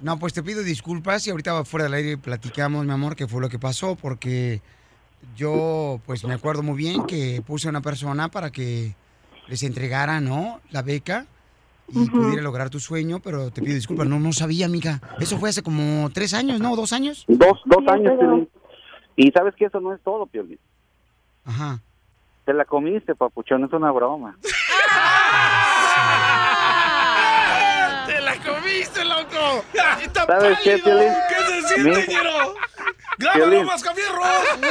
No, 0.00 0.18
pues 0.18 0.32
te 0.32 0.42
pido 0.42 0.62
disculpas 0.62 1.26
y 1.26 1.30
ahorita 1.30 1.64
fuera 1.64 1.84
del 1.84 1.94
aire 1.94 2.16
platicamos, 2.16 2.86
mi 2.86 2.92
amor, 2.92 3.16
qué 3.16 3.26
fue 3.26 3.40
lo 3.40 3.48
que 3.48 3.58
pasó, 3.58 3.96
porque 3.96 4.62
yo, 5.36 6.00
pues 6.06 6.24
me 6.24 6.32
acuerdo 6.34 6.62
muy 6.62 6.76
bien 6.76 7.04
que 7.04 7.42
puse 7.46 7.66
a 7.68 7.70
una 7.70 7.82
persona 7.82 8.28
para 8.28 8.50
que 8.50 8.94
les 9.48 9.62
entregara, 9.64 10.20
¿no? 10.20 10.60
La 10.70 10.82
beca 10.82 11.26
y 11.88 12.08
pudiera 12.08 12.40
lograr 12.40 12.70
tu 12.70 12.78
sueño, 12.78 13.18
pero 13.18 13.50
te 13.50 13.60
pido 13.62 13.74
disculpas, 13.74 14.06
no, 14.06 14.20
no 14.20 14.32
sabía, 14.32 14.66
amiga. 14.66 15.00
Eso 15.18 15.38
fue 15.38 15.48
hace 15.50 15.62
como 15.62 16.08
tres 16.10 16.32
años, 16.34 16.60
¿no? 16.60 16.76
¿Dos 16.76 16.92
años? 16.92 17.24
Dos, 17.26 17.60
dos 17.66 17.82
Sí, 17.84 17.90
años. 17.90 18.12
pero- 18.16 18.30
Piolín. 18.30 18.48
Y 19.20 19.30
sabes 19.32 19.54
que 19.54 19.66
eso 19.66 19.80
no 19.80 19.92
es 19.92 20.00
todo, 20.00 20.24
Piolín. 20.24 20.58
Ajá. 21.44 21.78
Te 22.46 22.54
la 22.54 22.64
comiste, 22.64 23.14
papuchón, 23.14 23.62
es 23.64 23.72
una 23.74 23.92
broma. 23.92 24.34
¡Te 28.06 28.18
la 28.22 28.34
comiste, 28.36 29.04
loco! 29.04 29.62
¡Está 30.02 30.24
¿Sabes 30.24 30.58
qué! 30.60 30.78
Piolín? 30.78 31.12
¿Qué 31.28 31.34
se 31.34 31.60
siente? 31.68 32.06
¡Grábalo! 33.18 33.62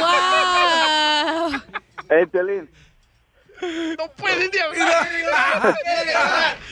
¡Wow! 0.00 1.62
Eh, 2.08 2.26
Piolín, 2.26 2.68
¡No 3.96 4.08
pueden 4.16 4.50
ni 4.50 4.58
hablar! 4.58 5.06
¡Quiere 5.06 5.22
llorar! 5.22 5.76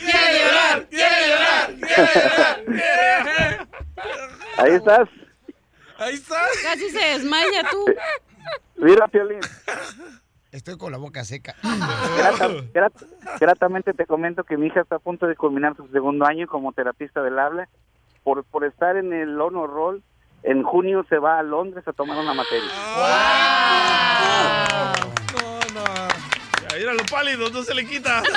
¡Quiere 0.00 0.38
llorar! 0.40 0.88
¡Quiere 0.88 1.28
llorar! 2.66 3.68
ahí 4.56 4.72
estás. 4.72 5.08
Ahí 5.98 6.14
está. 6.14 6.36
Casi 6.62 6.88
se 6.90 6.98
desmaya 6.98 7.68
tú. 7.70 7.84
Mira, 8.76 9.08
Piolín. 9.08 9.40
Estoy 10.52 10.78
con 10.78 10.92
la 10.92 10.98
boca 10.98 11.24
seca. 11.24 11.54
Grata- 12.16 12.48
grat- 12.72 13.38
gratamente 13.40 13.92
te 13.92 14.06
comento 14.06 14.44
que 14.44 14.56
mi 14.56 14.68
hija 14.68 14.80
está 14.80 14.96
a 14.96 15.00
punto 15.00 15.26
de 15.26 15.36
culminar 15.36 15.76
su 15.76 15.86
segundo 15.88 16.24
año 16.24 16.46
como 16.46 16.72
terapista 16.72 17.22
del 17.22 17.38
habla. 17.38 17.68
Por, 18.24 18.44
por 18.44 18.64
estar 18.64 18.96
en 18.96 19.12
el 19.12 19.40
honor 19.40 19.70
roll, 19.70 20.02
en 20.42 20.62
junio 20.62 21.04
se 21.08 21.18
va 21.18 21.38
a 21.38 21.42
Londres 21.42 21.86
a 21.88 21.92
tomar 21.92 22.16
una 22.18 22.32
materia. 22.34 22.70
No, 25.34 25.58
no. 25.74 25.84
Ya, 26.68 26.76
mira 26.76 26.92
lo 26.94 27.04
pálido, 27.06 27.48
no 27.50 27.62
se 27.62 27.74
le 27.74 27.86
quita. 27.86 28.22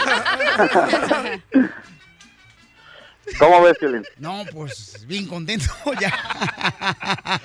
¿Cómo 3.40 3.62
ves, 3.62 3.78
Piolín? 3.78 4.04
No, 4.20 4.44
pues 4.52 5.06
bien 5.08 5.28
contento 5.28 5.66
ya. 6.00 6.10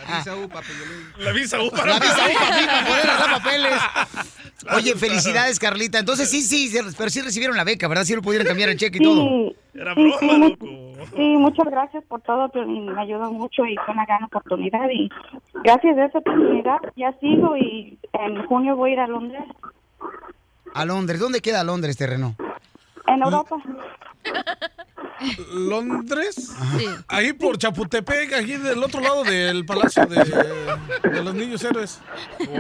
La 0.09 0.17
visa 0.19 0.37
U, 0.37 0.49
papi, 0.49 0.67
Piolín. 0.69 1.07
La 1.25 1.33
visa 1.33 1.63
U 1.63 1.71
para 1.71 1.87
La 1.87 1.99
visa 2.01 2.27
U 2.29 2.35
para 2.35 2.61
mí, 2.61 2.67
para 2.67 2.87
poder 2.87 3.11
agarrar 3.11 3.43
papeles. 3.43 3.73
Oye, 4.77 4.95
felicidades, 4.97 5.59
Carlita. 5.59 5.99
Entonces 5.99 6.31
sí, 6.31 6.43
sí, 6.43 6.73
pero 6.97 7.11
sí 7.11 7.21
recibieron 7.21 7.57
la 7.57 7.65
beca, 7.65 7.89
¿verdad? 7.89 8.05
Sí 8.05 8.15
lo 8.15 8.23
pudieron 8.23 8.47
cambiar 8.47 8.69
el 8.71 8.77
cheque 8.77 8.99
y 8.99 9.03
todo. 9.03 9.23
Sí, 9.23 9.57
Era 9.75 9.95
sí, 9.95 10.01
broma, 10.03 10.19
sí, 10.19 10.51
loco. 10.51 10.67
sí, 11.17 11.23
muchas 11.37 11.67
gracias 11.67 12.05
por 12.05 12.21
todo, 12.23 12.49
pero 12.49 12.67
me 12.67 13.01
ayudó 13.01 13.31
mucho 13.33 13.65
y 13.65 13.77
fue 13.85 13.95
una 13.95 14.07
gran 14.07 14.25
oportunidad 14.25 14.89
y 14.91 15.09
gracias 15.63 15.97
a 15.99 16.07
esa 16.07 16.19
oportunidad 16.19 16.79
ya 16.97 17.13
sigo 17.21 17.57
y 17.57 17.99
en 18.13 18.45
junio 18.47 18.75
voy 18.77 18.91
a 18.91 18.93
ir 18.95 19.01
a 19.01 19.07
Londres, 19.07 19.43
A 20.75 20.85
Londres. 20.85 21.21
¿Dónde 21.21 21.41
queda 21.41 21.63
Londres, 21.63 21.97
terreno? 21.97 22.35
En 23.07 23.23
Europa. 23.23 23.57
¿Londres? 25.53 26.35
Sí. 26.77 26.87
Ahí 27.09 27.33
por 27.33 27.57
Chapultepec, 27.59 28.35
aquí 28.35 28.57
del 28.57 28.83
otro 28.83 29.01
lado 29.01 29.25
del 29.25 29.65
Palacio 29.65 30.05
de, 30.07 30.25
de 31.09 31.23
los 31.23 31.35
Niños 31.35 31.63
Héroes. 31.65 32.01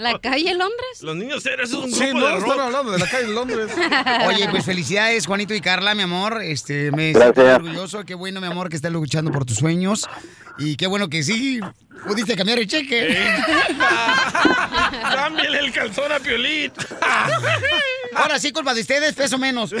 ¿La 0.00 0.18
calle 0.18 0.54
Londres? 0.54 1.02
Los 1.02 1.16
niños 1.16 1.44
héroes 1.46 1.70
es 1.70 1.74
un 1.74 1.90
grupo 1.90 1.96
Sí, 1.96 2.10
no, 2.12 2.26
de 2.26 2.38
están 2.38 2.60
hablando 2.60 2.92
de 2.92 2.98
la 2.98 3.08
calle 3.08 3.28
Londres. 3.28 3.70
Oye, 4.26 4.48
pues 4.50 4.64
felicidades, 4.64 5.26
Juanito 5.26 5.54
y 5.54 5.60
Carla, 5.60 5.94
mi 5.94 6.02
amor. 6.02 6.42
Este, 6.42 6.90
me 6.90 7.12
Gracias. 7.12 7.34
siento 7.34 7.54
orgulloso. 7.56 8.04
Qué 8.04 8.14
bueno, 8.14 8.40
mi 8.40 8.46
amor, 8.48 8.68
que 8.68 8.76
estás 8.76 8.92
luchando 8.92 9.30
por 9.30 9.44
tus 9.44 9.58
sueños. 9.58 10.08
Y 10.58 10.76
qué 10.76 10.86
bueno 10.86 11.08
que 11.08 11.22
sí 11.22 11.60
pudiste 12.06 12.36
cambiar 12.36 12.58
el 12.58 12.66
cheque. 12.66 13.16
Cámbiale 15.14 15.58
el 15.58 15.72
calzón 15.72 16.12
a 16.12 16.18
Piolín. 16.18 16.72
Ahora 18.14 18.38
sí, 18.38 18.52
culpa 18.52 18.74
de 18.74 18.82
ustedes, 18.82 19.14
peso 19.14 19.38
menos. 19.38 19.72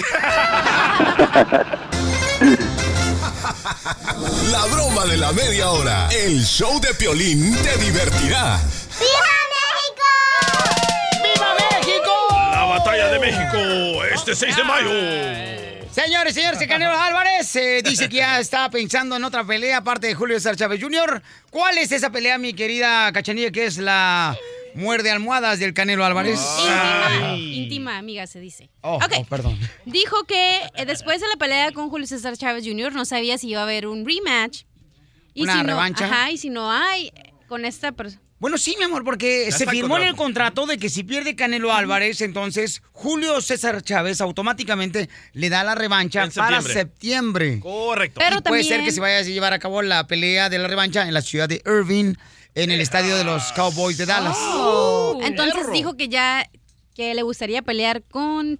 La 4.50 4.64
broma 4.66 5.04
de 5.06 5.16
la 5.16 5.32
media 5.32 5.70
hora. 5.70 6.08
El 6.10 6.44
show 6.44 6.78
de 6.80 6.92
Piolín 6.94 7.56
te 7.62 7.76
divertirá. 7.78 8.58
¡Viva 8.98 9.22
México! 11.58 12.12
La 12.52 12.64
batalla 12.64 13.06
de 13.08 13.18
México, 13.18 14.04
este 14.04 14.34
6 14.34 14.56
de 14.56 14.64
mayo. 14.64 14.90
Señores, 15.92 16.34
señores, 16.34 16.60
el 16.60 16.68
Canelo 16.68 16.92
Álvarez 16.98 17.54
eh, 17.56 17.82
dice 17.84 18.08
que 18.08 18.16
ya 18.16 18.40
está 18.40 18.70
pensando 18.70 19.16
en 19.16 19.24
otra 19.24 19.44
pelea 19.44 19.78
aparte 19.78 20.06
de 20.06 20.14
Julio 20.14 20.36
César 20.36 20.56
Chávez 20.56 20.80
Jr. 20.82 21.22
¿Cuál 21.50 21.76
es 21.78 21.92
esa 21.92 22.10
pelea, 22.10 22.38
mi 22.38 22.54
querida 22.54 23.12
Cachanilla, 23.12 23.50
que 23.50 23.66
es 23.66 23.76
la 23.76 24.34
muerde 24.74 25.10
almohadas 25.10 25.58
del 25.58 25.74
Canelo 25.74 26.04
Álvarez? 26.04 26.40
Íntima, 26.40 27.36
íntima 27.36 27.98
amiga 27.98 28.26
se 28.26 28.40
dice. 28.40 28.70
Oh, 28.80 28.96
Ok. 28.96 29.12
oh, 29.18 29.24
perdón. 29.24 29.58
Dijo 29.84 30.24
que 30.24 30.60
eh, 30.76 30.86
después 30.86 31.20
de 31.20 31.28
la 31.28 31.36
pelea 31.36 31.72
con 31.72 31.90
Julio 31.90 32.06
César 32.06 32.36
Chávez 32.38 32.64
Jr. 32.66 32.94
no 32.94 33.04
sabía 33.04 33.36
si 33.36 33.48
iba 33.50 33.60
a 33.60 33.64
haber 33.64 33.86
un 33.86 34.06
rematch. 34.06 34.62
¿Una 35.36 35.52
si 35.52 35.58
no- 35.60 35.66
revancha? 35.66 36.06
Ajá, 36.06 36.30
y 36.30 36.38
si 36.38 36.48
no 36.48 36.70
hay, 36.72 37.12
con 37.48 37.66
esta 37.66 37.92
persona. 37.92 38.22
Bueno, 38.42 38.58
sí, 38.58 38.74
mi 38.76 38.82
amor, 38.82 39.04
porque 39.04 39.46
Ya 39.52 39.56
se 39.56 39.66
firmó 39.68 39.98
en 39.98 40.02
el 40.02 40.16
contrato 40.16 40.66
de 40.66 40.76
que 40.76 40.88
si 40.88 41.04
pierde 41.04 41.36
Canelo 41.36 41.72
Álvarez, 41.72 42.20
entonces 42.22 42.82
Julio 42.90 43.40
César 43.40 43.80
Chávez 43.82 44.20
automáticamente 44.20 45.08
le 45.32 45.48
da 45.48 45.62
la 45.62 45.76
revancha 45.76 46.24
En 46.24 46.32
para 46.32 46.60
septiembre. 46.60 46.72
septiembre. 46.74 47.60
Correcto. 47.60 48.18
Pero 48.18 48.38
Y 48.38 48.42
puede 48.42 48.62
también- 48.62 48.66
ser 48.66 48.84
que 48.84 48.90
se 48.90 48.98
vaya 49.00 49.18
a 49.18 49.22
llevar 49.22 49.52
a 49.52 49.60
cabo 49.60 49.80
la 49.82 50.08
pelea 50.08 50.48
de 50.50 50.58
la 50.58 50.66
revancha 50.66 51.06
en 51.06 51.14
la 51.14 51.22
ciudad 51.22 51.48
de 51.48 51.62
Irving, 51.64 52.14
en 52.56 52.70
el 52.72 52.80
estadio 52.80 53.16
de 53.16 53.22
los 53.22 53.52
Cowboys 53.52 53.96
de 53.96 54.06
Dallas. 54.06 54.36
Oh, 54.40 55.20
Entonces 55.22 55.70
dijo 55.72 55.96
que 55.96 56.08
ya 56.08 56.44
que 56.96 57.14
le 57.14 57.22
gustaría 57.22 57.62
pelear 57.62 58.02
con 58.02 58.58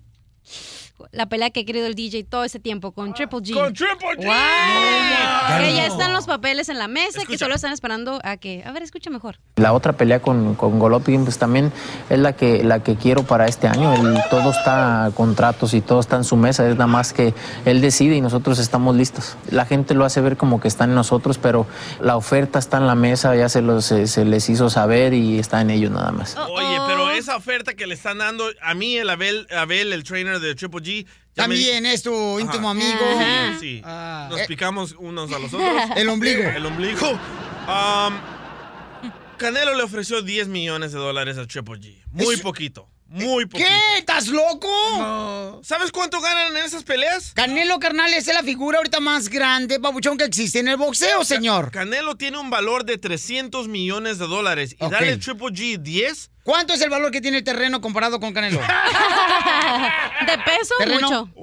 la 1.11 1.27
pelea 1.27 1.51
que 1.51 1.61
ha 1.61 1.65
querido 1.65 1.87
el 1.87 1.95
DJ 1.95 2.25
todo 2.25 2.45
ese 2.45 2.59
tiempo 2.61 2.93
con 2.93 3.13
Triple 3.15 3.39
G. 3.41 3.55
¡Con 3.55 3.73
Triple 3.75 4.09
G! 4.19 4.27
Wow. 4.27 5.59
Que 5.59 5.75
ya 5.75 5.87
están 5.87 6.13
los 6.13 6.27
papeles 6.27 6.69
en 6.69 6.79
la 6.79 6.89
mesa, 6.89 7.23
que 7.27 7.37
solo 7.39 7.55
están 7.55 7.73
esperando 7.73 8.21
a 8.25 8.37
que. 8.37 8.63
A 8.65 8.73
ver, 8.73 8.83
escucha 8.83 9.11
mejor. 9.11 9.39
La 9.57 9.73
otra 9.73 9.93
pelea 9.95 10.21
con, 10.21 10.55
con 10.55 10.79
Golovkin, 10.79 11.25
pues 11.25 11.39
también 11.39 11.73
es 12.11 12.19
la 12.19 12.35
que, 12.35 12.63
la 12.65 12.83
que 12.83 12.97
quiero 12.97 13.25
para 13.25 13.47
este 13.47 13.69
año. 13.69 13.93
El- 13.95 14.19
todo 14.31 14.51
está 14.51 15.11
contratos 15.15 15.75
y 15.75 15.81
todo 15.81 16.01
está 16.01 16.17
en 16.17 16.25
su 16.25 16.37
mesa. 16.37 16.67
Es 16.69 16.75
nada 16.77 16.87
más 16.87 17.13
que 17.13 17.35
él 17.65 17.81
decide 17.81 18.17
y 18.17 18.21
nosotros 18.21 18.59
estamos 18.59 18.97
listos. 18.97 19.37
La 19.51 19.65
gente 19.67 19.95
lo 19.95 20.05
hace 20.05 20.21
ver 20.21 20.37
como 20.37 20.61
que 20.61 20.69
está 20.69 20.85
en 20.85 20.95
nosotros, 20.95 21.39
pero 21.39 21.67
la 22.01 22.17
oferta 22.17 22.59
está 22.59 22.79
en 22.79 22.87
la 22.87 22.95
mesa, 22.95 23.35
ya 23.37 23.49
se, 23.49 23.63
los, 23.63 23.85
se, 23.85 24.07
se 24.07 24.25
les 24.25 24.49
hizo 24.49 24.71
saber 24.71 25.15
y 25.15 25.39
está 25.39 25.61
en 25.61 25.71
ellos 25.71 25.91
nada 25.91 26.13
más. 26.13 26.37
Oye, 26.37 26.79
pero 26.87 27.11
esa 27.11 27.37
oferta 27.37 27.75
que 27.75 27.87
le 27.87 27.95
están 27.95 28.19
dando, 28.19 28.45
a 28.63 28.75
mí, 28.75 28.97
el 28.97 29.11
Abel, 29.11 29.47
Abel 29.57 29.93
el 29.93 30.05
trainer 30.05 30.41
de 30.41 30.55
Triple 30.55 30.81
G. 30.83 31.05
ya 31.35 31.49
me- 31.49 31.55
También 31.55 31.87
es 31.87 32.03
tu 32.03 32.39
íntimo 32.41 32.71
Ajá. 32.71 32.81
amigo. 32.81 33.55
Sí, 33.55 33.59
sí. 33.61 33.83
Ah. 33.85 34.27
Nos 34.31 34.41
Eh. 34.41 34.45
picamos 34.49 34.95
unos 34.99 35.33
a 35.33 35.39
los 35.39 35.53
otros. 35.55 35.71
El 35.97 36.09
ombligo. 36.09 36.43
El 36.43 36.67
ombligo. 36.67 37.11
Um, 37.11 38.15
Canelo 39.39 39.75
le 39.75 39.83
ofreció 39.83 40.23
10 40.23 40.49
millones 40.49 40.93
de 40.93 40.99
dólares 40.99 41.37
a 41.39 41.47
Triple 41.47 41.81
G. 41.81 41.97
Muy 42.13 42.37
poquito. 42.37 42.89
Muy 43.09 43.45
poquito. 43.47 43.69
¿Qué? 43.69 43.99
¿Estás 43.99 44.29
loco? 44.29 45.61
¿Sabes 45.65 45.91
cuánto 45.93 46.21
ganan 46.21 46.57
en 46.57 46.65
esas 46.65 46.83
peleas? 46.83 47.33
Canelo, 47.35 47.79
carnal, 47.79 48.13
es 48.15 48.27
la 48.29 48.43
figura 48.43 48.79
ahorita 48.79 49.01
más 49.01 49.29
grande, 49.29 49.77
babuchón, 49.79 50.17
que 50.17 50.25
existe 50.25 50.61
en 50.61 50.69
el 50.69 50.77
boxeo, 50.79 51.23
señor. 51.25 51.71
Canelo 51.71 52.17
tiene 52.17 52.39
un 52.39 52.49
valor 52.51 52.85
de 52.87 52.97
300 52.99 53.69
millones 53.69 54.19
de 54.19 54.27
dólares. 54.27 54.77
Y 54.81 54.85
Ok. 54.85 54.93
darle 54.93 55.17
Triple 55.19 55.49
G 55.49 55.79
10. 55.79 56.31
¿Cuánto 56.45 56.75
es 56.75 56.81
el 56.81 56.91
valor 56.91 57.11
que 57.13 57.21
tiene 57.21 57.39
el 57.39 57.45
terreno 57.45 57.81
comparado 57.81 58.19
con 58.19 58.33
Canelo? 58.35 58.59
¿De 60.27 60.39
peso 60.39 60.75
mucho? 60.87 61.29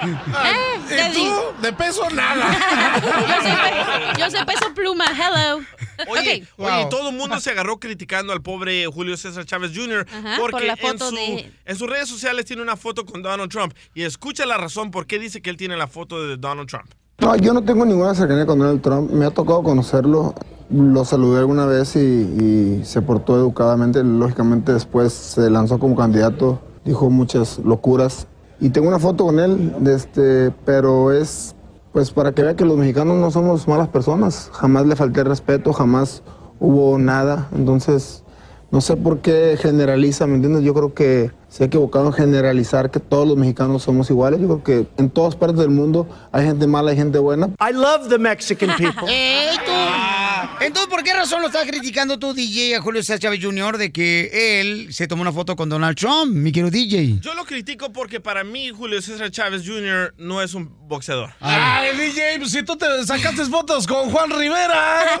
Eh, 0.00 0.80
¿Y 0.90 0.94
Daddy. 0.94 1.14
tú? 1.14 1.34
De 1.60 1.72
peso 1.72 2.08
nada. 2.10 2.46
Yo 3.00 3.42
soy, 3.42 3.52
pe- 3.52 4.20
yo 4.20 4.30
soy 4.30 4.44
peso 4.44 4.72
pluma, 4.74 5.04
hello. 5.06 5.60
Oye, 6.06 6.46
todo 6.88 7.08
el 7.10 7.16
mundo 7.16 7.40
se 7.40 7.50
agarró 7.50 7.80
criticando 7.80 8.32
al 8.32 8.40
pobre 8.42 8.86
Julio 8.86 9.16
César 9.16 9.44
Chávez 9.44 9.72
Jr. 9.74 10.06
Ajá, 10.08 10.36
porque 10.38 10.52
por 10.52 10.62
la 10.64 10.76
foto 10.76 11.04
en, 11.08 11.10
su- 11.10 11.16
de- 11.16 11.52
en 11.64 11.76
sus 11.76 11.90
redes 11.90 12.08
sociales 12.08 12.44
tiene 12.44 12.62
una 12.62 12.76
foto 12.76 13.04
con 13.04 13.22
Donald 13.22 13.50
Trump. 13.50 13.74
Y 13.94 14.04
escucha 14.04 14.46
la 14.46 14.56
razón 14.56 14.92
por 14.92 15.06
qué 15.08 15.18
dice 15.18 15.42
que 15.42 15.50
él 15.50 15.56
tiene 15.56 15.76
la 15.76 15.88
foto 15.88 16.24
de 16.24 16.36
Donald 16.36 16.68
Trump. 16.68 16.92
No, 17.28 17.36
yo 17.36 17.52
no 17.52 17.62
tengo 17.62 17.84
ninguna 17.84 18.14
cercanía 18.14 18.46
con 18.46 18.58
Donald 18.58 18.80
Trump. 18.80 19.10
Me 19.10 19.26
ha 19.26 19.30
tocado 19.30 19.62
conocerlo. 19.62 20.32
Lo 20.70 21.04
saludé 21.04 21.40
alguna 21.40 21.66
vez 21.66 21.94
y, 21.94 22.80
se 22.84 23.02
portó 23.02 23.36
educadamente. 23.36 24.02
Lógicamente 24.02 24.72
después 24.72 25.12
se 25.12 25.50
lanzó 25.50 25.78
como 25.78 25.94
candidato, 25.94 26.58
dijo 26.86 27.10
muchas 27.10 27.58
locuras. 27.58 28.28
Y 28.60 28.70
tengo 28.70 28.88
una 28.88 28.98
foto 28.98 29.26
con 29.26 29.40
él, 29.40 29.74
este, 29.86 30.54
pero 30.64 31.12
es 31.12 31.54
pues 31.92 32.12
para 32.12 32.32
que 32.32 32.42
vea 32.42 32.56
que 32.56 32.64
los 32.64 32.78
mexicanos 32.78 33.18
no 33.18 33.30
somos 33.30 33.68
malas 33.68 33.88
personas. 33.88 34.48
Jamás 34.54 34.86
le 34.86 34.96
falté 34.96 35.22
respeto, 35.22 35.74
jamás 35.74 36.22
hubo 36.60 36.98
nada. 36.98 37.50
Entonces, 37.54 38.24
no 38.70 38.80
sé 38.82 38.96
por 38.96 39.20
qué 39.22 39.58
generaliza, 39.60 40.26
¿me 40.26 40.34
entiendes? 40.34 40.62
Yo 40.62 40.74
creo 40.74 40.92
que 40.92 41.30
se 41.48 41.64
ha 41.64 41.66
equivocado 41.66 42.06
en 42.06 42.12
generalizar 42.12 42.90
que 42.90 43.00
todos 43.00 43.26
los 43.26 43.36
mexicanos 43.36 43.82
somos 43.82 44.10
iguales. 44.10 44.40
Yo 44.40 44.46
creo 44.46 44.62
que 44.62 45.02
en 45.02 45.08
todas 45.08 45.36
partes 45.36 45.58
del 45.58 45.70
mundo 45.70 46.06
hay 46.32 46.44
gente 46.44 46.66
mala, 46.66 46.90
hay 46.90 46.96
gente 46.98 47.18
buena. 47.18 47.46
I 47.60 47.72
love 47.72 48.08
the 48.08 48.18
Mexican 48.18 48.70
people. 48.76 49.08
¡Ey, 49.08 49.56
tú! 49.64 50.64
Entonces, 50.64 50.90
¿por 50.90 51.02
qué 51.02 51.14
razón 51.14 51.40
lo 51.40 51.46
estás 51.46 51.66
criticando 51.66 52.18
tú, 52.18 52.34
DJ, 52.34 52.76
a 52.76 52.82
Julio 52.82 53.02
César 53.02 53.18
Chávez 53.18 53.42
Jr. 53.42 53.78
de 53.78 53.90
que 53.90 54.60
él 54.60 54.92
se 54.92 55.08
tomó 55.08 55.22
una 55.22 55.32
foto 55.32 55.56
con 55.56 55.68
Donald 55.68 55.96
Trump, 55.96 56.34
mi 56.34 56.52
querido 56.52 56.70
DJ? 56.70 57.20
Yo 57.20 57.34
lo 57.34 57.44
critico 57.44 57.90
porque 57.90 58.20
para 58.20 58.44
mí 58.44 58.68
Julio 58.70 59.00
César 59.00 59.30
Chávez 59.30 59.62
Jr. 59.66 60.14
no 60.18 60.42
es 60.42 60.52
un 60.52 60.68
boxeador. 60.88 61.32
Ay, 61.40 61.96
DJ, 61.96 62.38
pues 62.38 62.50
si 62.52 62.62
tú 62.62 62.76
te 62.76 62.86
sacaste 63.06 63.44
fotos 63.46 63.86
con 63.86 64.10
Juan 64.10 64.30
Rivera. 64.30 65.20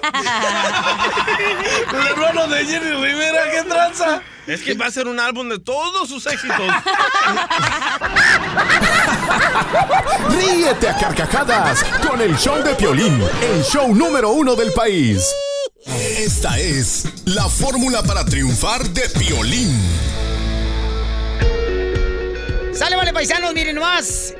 El 1.92 2.06
hermano 2.06 2.48
de 2.48 2.64
Jenny 2.64 2.90
Rivera, 2.90 3.50
¿qué 3.50 3.62
tranza? 3.68 4.22
Es 4.46 4.62
que 4.62 4.74
va 4.74 4.86
a 4.86 4.90
ser 4.90 5.06
un 5.06 5.20
álbum 5.20 5.48
de 5.48 5.58
todos 5.58 6.08
sus 6.08 6.26
éxitos. 6.26 6.58
Ríete 10.30 10.88
a 10.88 10.96
carcajadas 10.96 11.84
con 12.06 12.20
el 12.20 12.36
show 12.38 12.62
de 12.62 12.74
Piolín, 12.74 13.22
el 13.42 13.62
show 13.62 13.94
número 13.94 14.30
uno 14.30 14.56
del 14.56 14.72
país. 14.72 15.30
Esta 15.86 16.58
es 16.58 17.04
la 17.26 17.48
fórmula 17.48 18.02
para 18.02 18.24
triunfar 18.24 18.88
de 18.88 19.08
Piolín. 19.10 19.78
Sale, 22.72 22.96
vale, 22.96 23.12
paisanos, 23.12 23.52
miren 23.54 23.74
nomás. 23.74 24.34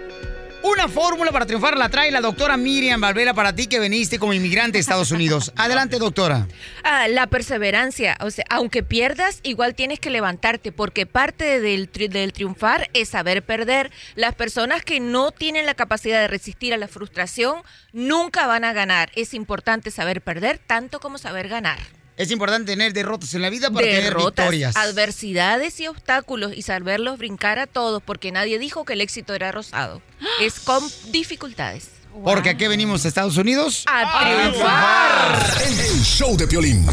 Una 0.62 0.88
fórmula 0.88 1.30
para 1.30 1.46
triunfar 1.46 1.78
la 1.78 1.88
trae 1.88 2.10
la 2.10 2.20
doctora 2.20 2.56
Miriam 2.56 3.00
Valvera 3.00 3.32
para 3.32 3.54
ti 3.54 3.68
que 3.68 3.78
veniste 3.78 4.18
como 4.18 4.34
inmigrante 4.34 4.76
a 4.78 4.80
Estados 4.80 5.12
Unidos. 5.12 5.52
Adelante, 5.56 5.98
doctora. 5.98 6.48
Ah, 6.82 7.06
la 7.08 7.28
perseverancia, 7.28 8.16
o 8.20 8.30
sea, 8.30 8.44
aunque 8.50 8.82
pierdas, 8.82 9.38
igual 9.44 9.74
tienes 9.76 10.00
que 10.00 10.10
levantarte, 10.10 10.72
porque 10.72 11.06
parte 11.06 11.60
del, 11.60 11.90
tri- 11.92 12.08
del 12.08 12.32
triunfar 12.32 12.90
es 12.92 13.08
saber 13.10 13.42
perder. 13.44 13.92
Las 14.16 14.34
personas 14.34 14.82
que 14.82 14.98
no 14.98 15.30
tienen 15.30 15.64
la 15.64 15.74
capacidad 15.74 16.20
de 16.20 16.28
resistir 16.28 16.74
a 16.74 16.76
la 16.76 16.88
frustración 16.88 17.62
nunca 17.92 18.46
van 18.48 18.64
a 18.64 18.72
ganar. 18.72 19.10
Es 19.14 19.34
importante 19.34 19.92
saber 19.92 20.22
perder 20.22 20.58
tanto 20.58 20.98
como 20.98 21.18
saber 21.18 21.48
ganar. 21.48 21.78
Es 22.18 22.30
importante 22.32 22.72
tener 22.72 22.92
derrotas 22.92 23.32
en 23.34 23.42
la 23.42 23.48
vida 23.50 23.70
para 23.70 23.86
tener 23.86 24.02
Derrotas, 24.02 24.46
victorias. 24.46 24.76
adversidades 24.76 25.78
y 25.78 25.86
obstáculos 25.86 26.52
y 26.54 26.62
saberlos 26.62 27.16
brincar 27.16 27.60
a 27.60 27.68
todos, 27.68 28.02
porque 28.02 28.32
nadie 28.32 28.58
dijo 28.58 28.84
que 28.84 28.94
el 28.94 29.00
éxito 29.00 29.34
era 29.34 29.52
rosado. 29.52 30.02
Es 30.40 30.58
con 30.58 30.82
dificultades. 31.12 31.90
Porque 32.24 32.50
aquí 32.50 32.66
venimos 32.66 33.04
a 33.04 33.08
Estados 33.08 33.36
Unidos 33.36 33.84
A 33.86 34.24
triunfar. 34.24 35.46
El 35.64 36.02
show 36.02 36.36
de 36.36 36.48
Piolín, 36.48 36.84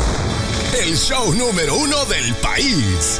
el 0.79 0.95
show 0.95 1.33
número 1.33 1.75
uno 1.75 2.05
del 2.05 2.31
país. 2.35 3.19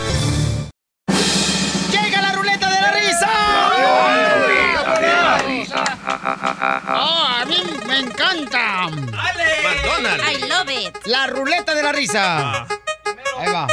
¡Llega 1.92 2.22
la 2.22 2.34
ruleta 2.34 2.70
de 2.70 2.82
la 2.82 2.92
risa! 2.92 3.30
¡Oh, 6.88 7.26
a 7.42 7.46
mí 7.46 7.58
me 7.88 8.00
encanta! 8.00 8.90
McDonald's. 10.02 10.44
I 10.44 10.48
love 10.48 10.70
it. 10.70 10.98
La 11.06 11.28
ruleta 11.28 11.74
de 11.74 11.84
la 11.84 11.92
risa. 11.92 12.68
Ahí 13.38 13.52
va. 13.52 13.68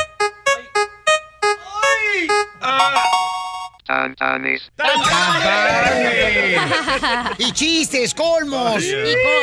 Tantanes. 3.86 4.70
Y 7.38 7.52
chistes, 7.52 8.14
colmos. 8.14 8.82
Y 8.82 8.92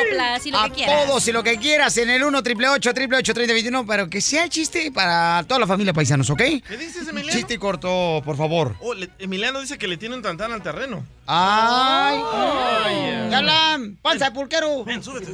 coplas, 0.10 0.46
y 0.46 0.52
lo 0.52 0.64
que 0.64 0.72
quieras. 0.72 1.06
Todos 1.08 1.28
y 1.28 1.32
lo 1.34 1.44
que 1.44 1.58
quieras 1.58 1.98
en 1.98 2.10
el 2.10 2.24
1 2.24 2.42
triple 2.44 2.70
8 2.70 2.94
triple 2.94 3.18
8 3.18 3.34
3021, 3.34 3.86
pero 3.86 4.10
que 4.10 4.22
sea 4.22 4.48
chiste 4.48 4.92
para 4.94 5.44
toda 5.48 5.60
la 5.60 5.68
familia 5.68 5.94
paisanos, 5.94 6.30
¿ok? 6.30 6.38
¿Qué 6.38 6.78
dices, 6.78 7.08
Emiliano? 7.08 7.38
Chiste 7.38 7.60
corto, 7.60 8.22
por 8.24 8.38
favor. 8.38 8.76
Oh, 8.80 8.94
le- 8.94 9.10
Emiliano 9.20 9.60
dice 9.60 9.78
que 9.78 9.88
le 9.88 9.98
tiene 9.98 10.16
un 10.16 10.22
tantán 10.22 10.52
al 10.54 10.64
terreno. 10.64 11.06
¡Ay! 11.28 12.22
Ay, 12.34 13.28
¡Ya 13.30 13.38
hablan! 13.40 13.98
¡Panza 14.02 14.26
de 14.26 14.32
pulquero! 14.32 14.86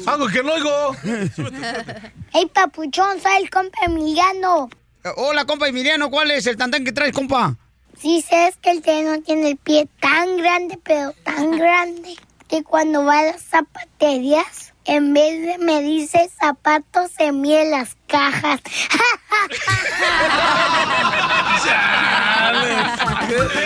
Algo 0.08 0.28
que 0.28 0.44
no 0.44 0.54
oigo. 0.54 0.96
¡Ey, 2.34 2.48
papuchón, 2.48 3.22
soy 3.22 3.44
el 3.44 3.50
compa 3.50 3.78
Emiliano! 3.86 4.70
Hola, 5.18 5.46
compa 5.46 5.68
Emiliano, 5.68 6.10
¿cuál 6.10 6.32
es 6.32 6.48
el 6.48 6.58
tantán 6.58 6.84
que 6.84 6.92
traes, 6.92 7.14
compa? 7.14 7.56
Sí, 7.98 8.24
sabes 8.28 8.58
que 8.58 8.72
el 8.72 9.06
no 9.06 9.22
tiene 9.22 9.52
el 9.52 9.58
pie 9.58 9.88
tan 10.00 10.38
grande, 10.38 10.80
pero 10.84 11.14
tan 11.24 11.52
grande, 11.58 12.16
que 12.48 12.64
cuando 12.64 13.04
va 13.06 13.20
a 13.20 13.24
las 13.24 13.42
zapaterías, 13.42 14.74
en 14.86 15.14
vez 15.14 15.46
de 15.46 15.58
medirse 15.58 16.30
zapatos, 16.40 17.12
se 17.18 17.32
mide 17.32 17.70
las 17.70 17.98
cajas. 18.08 18.62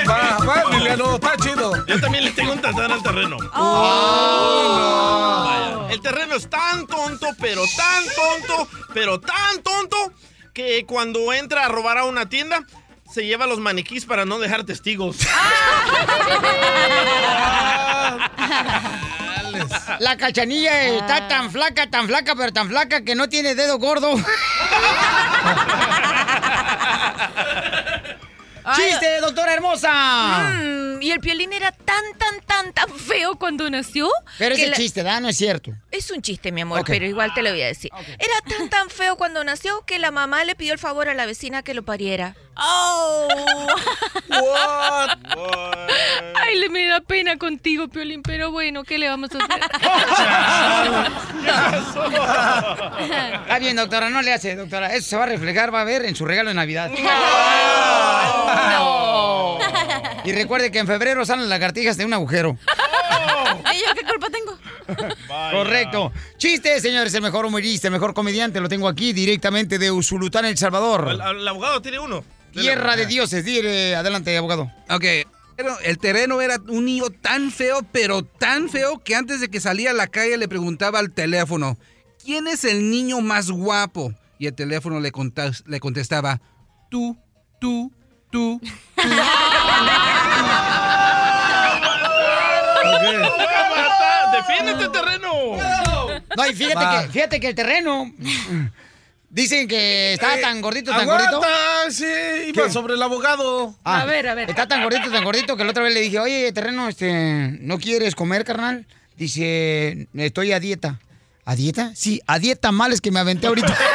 Va, 0.07 0.37
va, 0.45 0.63
Emiliano, 0.71 1.15
está 1.15 1.35
chido. 1.37 1.85
Yo 1.85 1.99
también 1.99 2.23
le 2.25 2.31
tengo 2.31 2.53
un 2.53 2.61
tantán 2.61 2.91
al 2.91 3.03
terreno. 3.03 3.37
Oh. 3.55 5.43
Vaya, 5.45 5.91
El 5.93 6.01
terreno 6.01 6.35
es 6.35 6.49
tan 6.49 6.87
tonto, 6.87 7.27
pero 7.39 7.63
tan 7.75 8.03
tonto, 8.15 8.67
pero 8.93 9.19
tan 9.19 9.61
tonto, 9.61 10.13
que 10.53 10.85
cuando 10.85 11.33
entra 11.33 11.65
a 11.65 11.67
robar 11.67 11.97
a 11.97 12.05
una 12.05 12.29
tienda, 12.29 12.65
se 13.13 13.25
lleva 13.25 13.45
los 13.47 13.59
maniquís 13.59 14.05
para 14.05 14.25
no 14.25 14.39
dejar 14.39 14.63
testigos. 14.65 15.17
La 19.99 20.17
cachanilla 20.17 20.83
está 20.85 21.27
tan 21.27 21.51
flaca, 21.51 21.89
tan 21.89 22.07
flaca, 22.07 22.35
pero 22.35 22.53
tan 22.53 22.69
flaca 22.69 23.03
que 23.03 23.15
no 23.15 23.27
tiene 23.29 23.55
dedo 23.55 23.77
gordo. 23.79 24.13
¡Chiste, 28.75 29.19
doctora 29.21 29.53
hermosa! 29.55 30.51
Mm, 30.61 31.01
y 31.01 31.11
el 31.11 31.19
piolín 31.19 31.53
era 31.53 31.71
tan, 31.71 32.03
tan, 32.19 32.39
tan, 32.45 32.71
tan 32.73 32.93
feo 32.99 33.35
cuando 33.37 33.67
nació. 33.69 34.07
Pero 34.37 34.55
que 34.55 34.61
ese 34.61 34.71
la- 34.71 34.77
chiste, 34.77 35.01
¿verdad? 35.01 35.21
No 35.21 35.29
es 35.29 35.37
cierto. 35.37 35.71
Es 35.89 36.11
un 36.11 36.21
chiste, 36.21 36.51
mi 36.51 36.61
amor, 36.61 36.81
Ok. 36.81 36.87
pero 36.87 37.05
igual 37.05 37.33
te 37.33 37.41
lo 37.41 37.49
voy 37.49 37.63
a 37.63 37.67
decir. 37.67 37.89
Era 37.97 38.57
tan, 38.57 38.69
tan 38.69 38.89
feo 38.91 39.15
cuando 39.15 39.43
nació 39.43 39.81
que 39.87 39.97
la 39.97 40.11
mamá 40.11 40.43
le 40.43 40.53
pidió 40.55 40.73
el 40.73 40.79
favor 40.79 41.09
a 41.09 41.15
la 41.15 41.25
vecina 41.25 41.63
que 41.63 41.73
lo 41.73 41.83
pariera. 41.83 42.35
¡Oh! 42.61 43.27
Ay, 46.35 46.59
le 46.59 46.69
me 46.69 46.85
da 46.87 47.01
pena 47.01 47.37
contigo, 47.37 47.87
Piolín, 47.87 48.21
pero 48.21 48.51
bueno, 48.51 48.83
¿qué 48.83 48.97
le 48.97 49.09
vamos 49.09 49.29
a 49.33 49.37
hacer? 49.37 49.49
Está 53.41 53.59
bien, 53.59 53.75
doctora, 53.75 54.09
no 54.09 54.21
le 54.21 54.33
hace, 54.33 54.55
doctora. 54.55 54.93
Eso 54.95 55.09
se 55.09 55.17
va 55.17 55.23
a 55.23 55.27
reflejar, 55.27 55.73
va 55.73 55.81
a 55.81 55.85
ver 55.85 56.05
en 56.05 56.15
su 56.15 56.25
regalo 56.25 56.49
de 56.49 56.55
Navidad. 56.55 56.91
Y 60.25 60.33
recuerde 60.33 60.69
que 60.69 60.79
en 60.79 60.85
febrero 60.85 61.25
salen 61.25 61.49
lagartijas 61.49 61.95
de 61.97 62.05
un 62.05 62.13
agujero. 62.13 62.57
¿Y 63.73 63.79
yo 63.79 63.93
qué 63.95 64.05
culpa 64.05 64.27
tengo? 64.29 64.57
Correcto. 65.51 66.11
Chiste, 66.37 66.79
señores, 66.81 67.13
el 67.13 67.21
mejor 67.21 67.45
humorista, 67.45 67.87
el 67.87 67.93
mejor 67.93 68.13
comediante, 68.13 68.59
lo 68.59 68.67
tengo 68.69 68.87
aquí 68.87 69.13
directamente 69.13 69.79
de 69.79 69.91
Usulután, 69.91 70.45
El 70.45 70.57
Salvador. 70.57 71.07
El, 71.09 71.21
el 71.21 71.47
abogado 71.47 71.81
tiene 71.81 71.99
uno. 71.99 72.23
Tierra 72.51 72.95
de 72.95 73.05
dioses. 73.05 73.45
Dile, 73.45 73.95
adelante, 73.95 74.35
abogado. 74.37 74.71
Ok. 74.89 75.03
El 75.83 75.97
terreno 75.97 76.39
era 76.41 76.55
un 76.69 76.85
niño 76.85 77.09
tan 77.09 77.51
feo, 77.51 77.81
pero 77.91 78.23
tan 78.23 78.69
feo, 78.69 78.99
que 79.03 79.15
antes 79.15 79.41
de 79.41 79.49
que 79.49 79.59
salía 79.59 79.91
a 79.91 79.93
la 79.93 80.07
calle 80.07 80.37
le 80.37 80.47
preguntaba 80.47 80.99
al 80.99 81.11
teléfono, 81.11 81.77
¿quién 82.23 82.47
es 82.47 82.63
el 82.63 82.89
niño 82.89 83.19
más 83.19 83.51
guapo? 83.51 84.13
Y 84.37 84.47
el 84.47 84.55
teléfono 84.55 85.01
le, 85.01 85.11
contas- 85.11 85.63
le 85.67 85.81
contestaba, 85.81 86.39
tú, 86.89 87.17
tú, 87.59 87.91
tú, 88.31 88.61
tú. 88.61 88.69
¡Defiéndete, 94.33 94.89
terreno! 94.89 95.31
No, 96.37 96.47
y 96.47 96.53
fíjate 96.55 97.05
que, 97.07 97.11
fíjate 97.11 97.39
que 97.39 97.47
el 97.49 97.55
terreno. 97.55 98.11
Dicen 99.31 99.67
que 99.67 100.13
estaba 100.13 100.37
Eh, 100.37 100.41
tan 100.41 100.59
gordito, 100.59 100.89
tan 100.91 101.01
aguanta, 101.01 101.31
gordito. 101.37 101.91
sí, 101.91 102.05
iba 102.47 102.63
¿Qué? 102.65 102.71
sobre 102.71 102.95
el 102.95 103.01
abogado. 103.03 103.75
Ah, 103.85 104.05
Está 104.47 104.67
tan 104.67 104.81
gordito, 104.81 105.11
tan 105.11 105.23
gordito 105.23 105.55
que 105.55 105.63
la 105.63 105.69
otra 105.69 105.83
vez 105.83 105.93
le 105.93 106.01
dije, 106.01 106.17
oye, 106.19 106.51
terreno, 106.51 106.87
este, 106.89 107.57
¿no 107.61 107.77
quieres 107.77 108.15
comer, 108.15 108.43
carnal? 108.43 108.87
Dice, 109.17 110.07
estoy 110.15 110.51
a 110.51 110.59
dieta. 110.59 110.99
¿A 111.45 111.55
dieta? 111.55 111.91
Sí, 111.95 112.21
a 112.25 112.39
dieta 112.39 112.71
males 112.71 113.01
que 113.01 113.11
me 113.11 113.19
aventé 113.19 113.45
ahorita. 113.47 113.75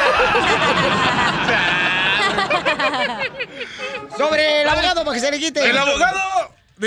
Sobre 4.16 4.62
el 4.62 4.68
abogado 4.68 5.04
para 5.04 5.14
que 5.14 5.20
se 5.20 5.30
le 5.30 5.38
quite. 5.40 5.68
El 5.68 5.76
abogado. 5.76 6.18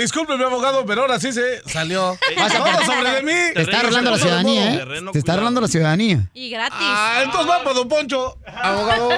Disculpe, 0.00 0.36
mi 0.36 0.44
abogado, 0.44 0.84
pero 0.86 1.02
ahora 1.02 1.18
sí 1.20 1.32
se 1.32 1.62
salió. 1.68 2.16
Vas 2.36 2.54
a- 2.54 2.58
Todo 2.58 2.84
sobre 2.84 3.10
de 3.10 3.22
mí. 3.22 3.54
Te 3.54 3.62
está 3.62 3.80
arreglando 3.80 4.10
la 4.10 4.18
ciudadanía, 4.18 4.74
¿eh? 4.74 4.86
Te 5.12 5.18
está 5.18 5.32
arreglando 5.32 5.60
la 5.60 5.68
ciudadanía. 5.68 6.20
Y 6.34 6.50
gratis. 6.50 6.78
Ah, 6.80 7.20
entonces 7.22 7.50
va 7.50 7.62
para 7.62 7.74
Don 7.74 7.88
Poncho, 7.88 8.38
abogado. 8.46 9.08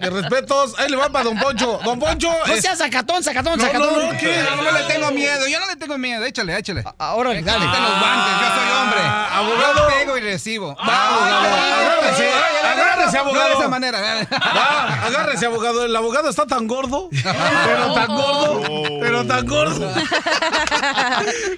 De 0.00 0.10
respetos, 0.10 0.74
ahí 0.78 0.88
le 0.90 0.96
va 0.96 1.08
para 1.10 1.24
Don 1.24 1.38
Poncho. 1.38 1.78
Don 1.84 1.98
Poncho. 1.98 2.30
No 2.46 2.52
es- 2.54 2.60
seas 2.62 2.78
sacatón, 2.78 3.22
sacatón, 3.22 3.58
No, 3.58 3.64
sacatón. 3.64 3.92
no, 3.94 4.12
no, 4.12 4.18
¿qué? 4.18 4.44
No 4.56 4.70
le 4.72 4.82
tengo 4.84 5.10
miedo, 5.12 5.46
yo 5.46 5.60
no 5.60 5.66
le 5.66 5.76
tengo 5.76 5.98
miedo, 5.98 6.24
échale, 6.24 6.56
échale. 6.58 6.84
Ahora, 6.98 7.30
dale. 7.30 7.40
Quiten 7.42 7.82
los 7.82 7.98
guantes, 8.00 8.34
yo 8.40 8.48
soy 8.54 8.82
hombre. 8.82 9.00
Ah, 9.02 9.38
abogado. 9.38 9.74
Yo 9.90 9.94
pego 9.94 10.16
y 10.16 10.20
recibo. 10.20 10.76
Agárrese, 10.80 12.30
agárrese, 12.64 13.06
No 13.06 13.12
de 13.12 13.18
abogado. 13.18 13.58
esa 13.58 13.68
manera. 13.68 14.00
Va, 14.00 15.04
agárrese, 15.06 15.46
abogado. 15.46 15.84
El 15.84 15.94
abogado 15.96 16.28
está 16.30 16.46
tan 16.46 16.66
gordo, 16.66 17.08
pero 17.64 17.94
tan 17.94 18.06
gordo, 18.16 18.62
pero 19.00 19.26
tan 19.26 19.46
gordo, 19.46 19.92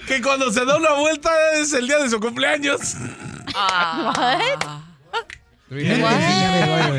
que 0.07 0.23
cuando 0.23 0.53
se 0.53 0.65
da 0.65 0.77
una 0.77 0.93
vuelta 0.95 1.31
es 1.55 1.73
el 1.73 1.87
día 1.87 1.99
de 1.99 2.09
su 2.11 2.21
cumpleaños. 2.21 2.81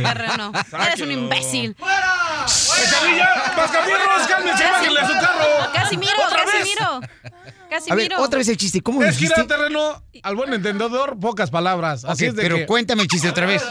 Terreno. 0.04 0.52
Eres 0.88 1.02
un 1.02 1.12
imbécil. 1.12 1.76
¡Cachanilla! 1.76 3.54
¡Mascafierros! 3.58 4.28
¡Cálmense! 4.28 4.64
¡Bájenle 4.64 5.00
a 5.00 5.08
su 5.08 5.14
carro! 5.14 5.74
Casimiro, 5.74 6.12
¡Otra 6.26 6.46
vez! 6.46 6.54
Casimiro. 6.56 6.86
A 6.86 7.00
ver, 7.00 7.70
Casimiro. 7.70 8.22
otra 8.22 8.38
vez 8.40 8.48
el 8.48 8.58
chiste. 8.58 8.82
¿Cómo 8.82 9.04
Es 9.04 9.18
dijiste? 9.18 9.42
al 9.42 9.48
terreno, 9.48 10.04
al 10.24 10.36
buen 10.36 10.54
entendedor, 10.54 11.20
pocas 11.20 11.50
palabras. 11.52 12.06
Así 12.06 12.26
Ok, 12.26 12.30
es 12.30 12.36
de 12.36 12.42
pero 12.42 12.56
que 12.58 12.66
cuéntame 12.66 13.02
el 13.04 13.08
chiste 13.08 13.30
otra 13.30 13.46
vez. 13.46 13.64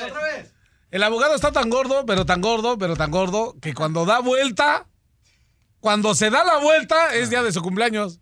el 0.91 1.03
abogado 1.03 1.35
está 1.35 1.53
tan 1.53 1.69
gordo, 1.71 2.05
pero 2.07 2.25
tan 2.27 2.41
gordo, 2.41 2.77
pero 2.79 2.97
tan 2.97 3.11
gordo, 3.11 3.55
que 3.63 3.75
cuando 3.75 4.05
da 4.05 4.19
vuelta, 4.21 4.87
cuando 5.81 6.15
se 6.15 6.31
da 6.31 6.45
la 6.45 6.59
vuelta, 6.59 7.15
es 7.15 7.31
día 7.31 7.43
de 7.43 7.53
su 7.53 7.63
cumpleaños. 7.63 8.21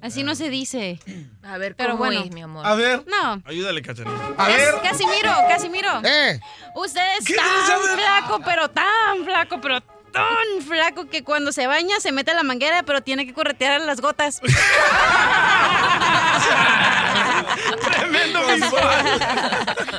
Así 0.00 0.24
no 0.24 0.34
se 0.34 0.50
dice. 0.50 0.98
A 1.44 1.58
ver, 1.58 1.76
Pero 1.76 1.92
¿cómo 1.92 2.06
bueno. 2.06 2.22
es, 2.24 2.32
mi 2.32 2.42
amor? 2.42 2.66
A 2.66 2.74
ver, 2.74 3.04
No. 3.06 3.40
Ayúdale, 3.44 3.82
Cachanilla. 3.82 4.34
a 4.36 4.48
ver. 4.48 4.74
Casimiro, 4.82 5.30
Casimiro. 5.48 6.00
¡Eh! 6.04 6.40
Usted 6.74 7.00
es 7.20 7.24
¿Qué 7.24 7.34
tan 7.36 7.46
flaco, 7.96 8.40
pero 8.44 8.68
tan 8.68 9.24
flaco, 9.24 9.60
pero 9.60 9.80
tan 9.80 10.62
flaco 10.66 11.08
que 11.08 11.22
cuando 11.22 11.52
se 11.52 11.68
baña 11.68 12.00
se 12.00 12.10
mete 12.10 12.32
a 12.32 12.34
la 12.34 12.42
manguera, 12.42 12.82
pero 12.82 13.00
tiene 13.02 13.24
que 13.26 13.32
corretear 13.32 13.80
las 13.82 14.00
gotas. 14.00 14.40
Tremendo 17.92 18.40
visual. 18.46 19.04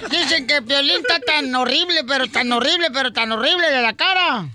Dicen 0.10 0.48
que 0.48 0.62
Piolín 0.62 0.98
está 0.98 1.20
tan 1.20 1.54
horrible, 1.56 2.04
pero 2.08 2.28
tan 2.28 2.52
horrible, 2.52 2.90
pero 2.92 3.14
tan 3.14 3.32
horrible 3.32 3.70
de 3.72 3.82
la 3.82 3.94
cara. 3.94 4.50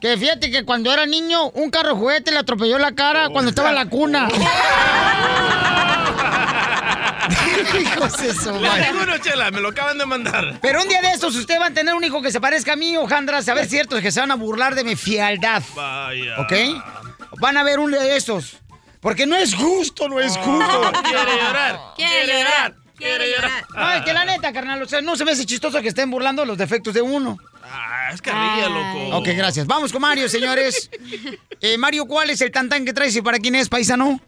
Que 0.00 0.16
fíjate 0.16 0.50
que 0.50 0.64
cuando 0.64 0.92
era 0.92 1.06
niño, 1.06 1.48
un 1.50 1.70
carro 1.70 1.96
juguete 1.96 2.30
le 2.30 2.38
atropelló 2.38 2.78
la 2.78 2.92
cara 2.94 3.28
cuando 3.30 3.50
estaba 3.50 3.70
en 3.70 3.74
la 3.74 3.86
cuna. 3.86 4.28
Hijos 7.78 8.16
de 8.16 8.32
su 8.34 8.52
Le 8.52 8.60
madre. 8.68 8.84
tengo 8.84 9.02
uno, 9.02 9.18
Chela, 9.18 9.50
me 9.50 9.60
lo 9.60 9.68
acaban 9.68 9.98
de 9.98 10.06
mandar. 10.06 10.58
Pero 10.62 10.80
un 10.82 10.88
día 10.88 11.02
de 11.02 11.08
estos, 11.10 11.34
usted 11.36 11.60
va 11.60 11.66
a 11.66 11.70
tener 11.70 11.94
un 11.94 12.02
hijo 12.04 12.22
que 12.22 12.30
se 12.32 12.40
parezca 12.40 12.72
a 12.72 12.76
mí, 12.76 12.96
Ojandra. 12.96 13.38
A 13.38 13.54
ver 13.54 13.66
cierto 13.68 13.96
es 13.96 14.02
que 14.02 14.10
se 14.12 14.20
van 14.20 14.30
a 14.30 14.36
burlar 14.36 14.74
de 14.74 14.84
mi 14.84 14.96
fialdad. 14.96 15.62
Vaya. 15.74 16.40
¿Ok? 16.40 16.52
Van 17.40 17.56
a 17.56 17.62
ver 17.62 17.78
un 17.80 17.90
día 17.90 18.00
de 18.00 18.16
estos. 18.16 18.58
Porque 19.00 19.26
no 19.26 19.36
es 19.36 19.54
justo, 19.54 20.08
no 20.08 20.18
es 20.20 20.36
justo. 20.36 20.92
Quiere 21.04 21.36
llorar. 21.44 21.78
Quiere 21.96 22.38
llorar. 22.38 22.74
Quiere 22.96 23.30
llorar. 23.30 23.64
No, 23.74 23.92
es 23.92 24.02
que 24.04 24.12
la 24.12 24.24
neta, 24.24 24.52
carnal, 24.52 24.82
o 24.82 24.88
sea, 24.88 25.00
no 25.02 25.14
se 25.16 25.24
me 25.24 25.32
hace 25.32 25.46
chistoso 25.46 25.80
que 25.82 25.88
estén 25.88 26.10
burlando 26.10 26.44
los 26.44 26.56
defectos 26.58 26.94
de 26.94 27.02
uno. 27.02 27.38
Ah, 27.70 28.10
es 28.12 28.22
carrilla, 28.22 28.68
loco. 28.68 29.18
Ok, 29.18 29.28
gracias. 29.36 29.66
Vamos 29.66 29.92
con 29.92 30.00
Mario, 30.02 30.28
señores. 30.28 30.90
Eh, 31.60 31.76
Mario, 31.76 32.06
¿cuál 32.06 32.30
es 32.30 32.40
el 32.40 32.52
tantán 32.52 32.84
que 32.84 32.92
traes 32.92 33.16
y 33.16 33.20
para 33.20 33.40
quién 33.40 33.56
es, 33.56 33.68
paisano? 33.68 34.20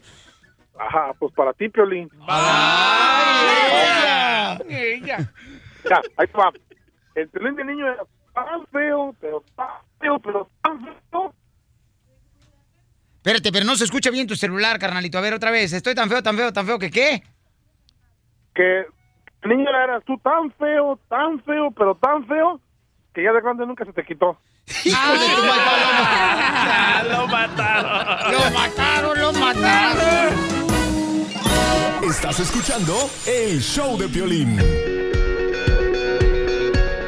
Ajá, 0.76 1.12
pues 1.16 1.32
para 1.32 1.53
ti, 1.53 1.68
Piolín. 1.68 2.11
ella. 4.68 5.32
Ya, 5.88 6.01
ahí 6.16 6.26
va. 6.36 6.51
El 7.14 7.28
Piolín 7.28 7.55
de 7.55 7.64
niño 7.64 7.86
era 7.86 8.03
tan 8.34 8.66
feo, 8.72 9.14
pero 9.20 9.45
tan 9.55 9.68
feo, 10.01 10.18
pero 10.18 10.51
tan 10.61 10.80
feo. 10.84 11.32
Espérate, 13.18 13.53
pero 13.53 13.64
no 13.64 13.76
se 13.76 13.84
escucha 13.84 14.11
bien 14.11 14.26
tu 14.26 14.34
celular, 14.34 14.80
carnalito. 14.80 15.18
A 15.18 15.20
ver, 15.20 15.34
otra 15.34 15.53
vez. 15.53 15.72
Estoy 15.72 15.95
tan 15.95 16.09
feo, 16.09 16.22
tan 16.22 16.36
feo, 16.36 16.53
tan 16.53 16.66
feo 16.66 16.80
que 16.80 16.91
qué. 16.91 17.22
Que 18.57 18.86
niño 19.45 19.70
eras 19.70 20.03
tú 20.05 20.18
tan 20.18 20.51
feo, 20.55 20.99
tan 21.09 21.41
feo, 21.45 21.70
pero 21.70 21.95
tan 21.95 22.26
feo, 22.26 22.61
que 23.14 23.22
ya 23.22 23.32
de 23.32 23.40
grande 23.40 23.66
nunca 23.66 23.84
se 23.84 23.92
te 23.92 24.04
quitó. 24.04 24.38
Hijo 24.84 25.12
de 25.12 25.34
tu 25.34 25.42
mal 25.42 25.58
Ah, 25.62 27.02
lo 27.11 27.26
mataron. 27.26 28.32
Lo 28.32 28.50
mataron, 28.50 29.20
lo 29.20 29.32
mataron. 29.32 30.34
Estás 32.08 32.40
escuchando 32.40 33.11
el 33.26 33.61
show 33.61 33.98
de 33.98 34.08
Piolín. 34.08 34.58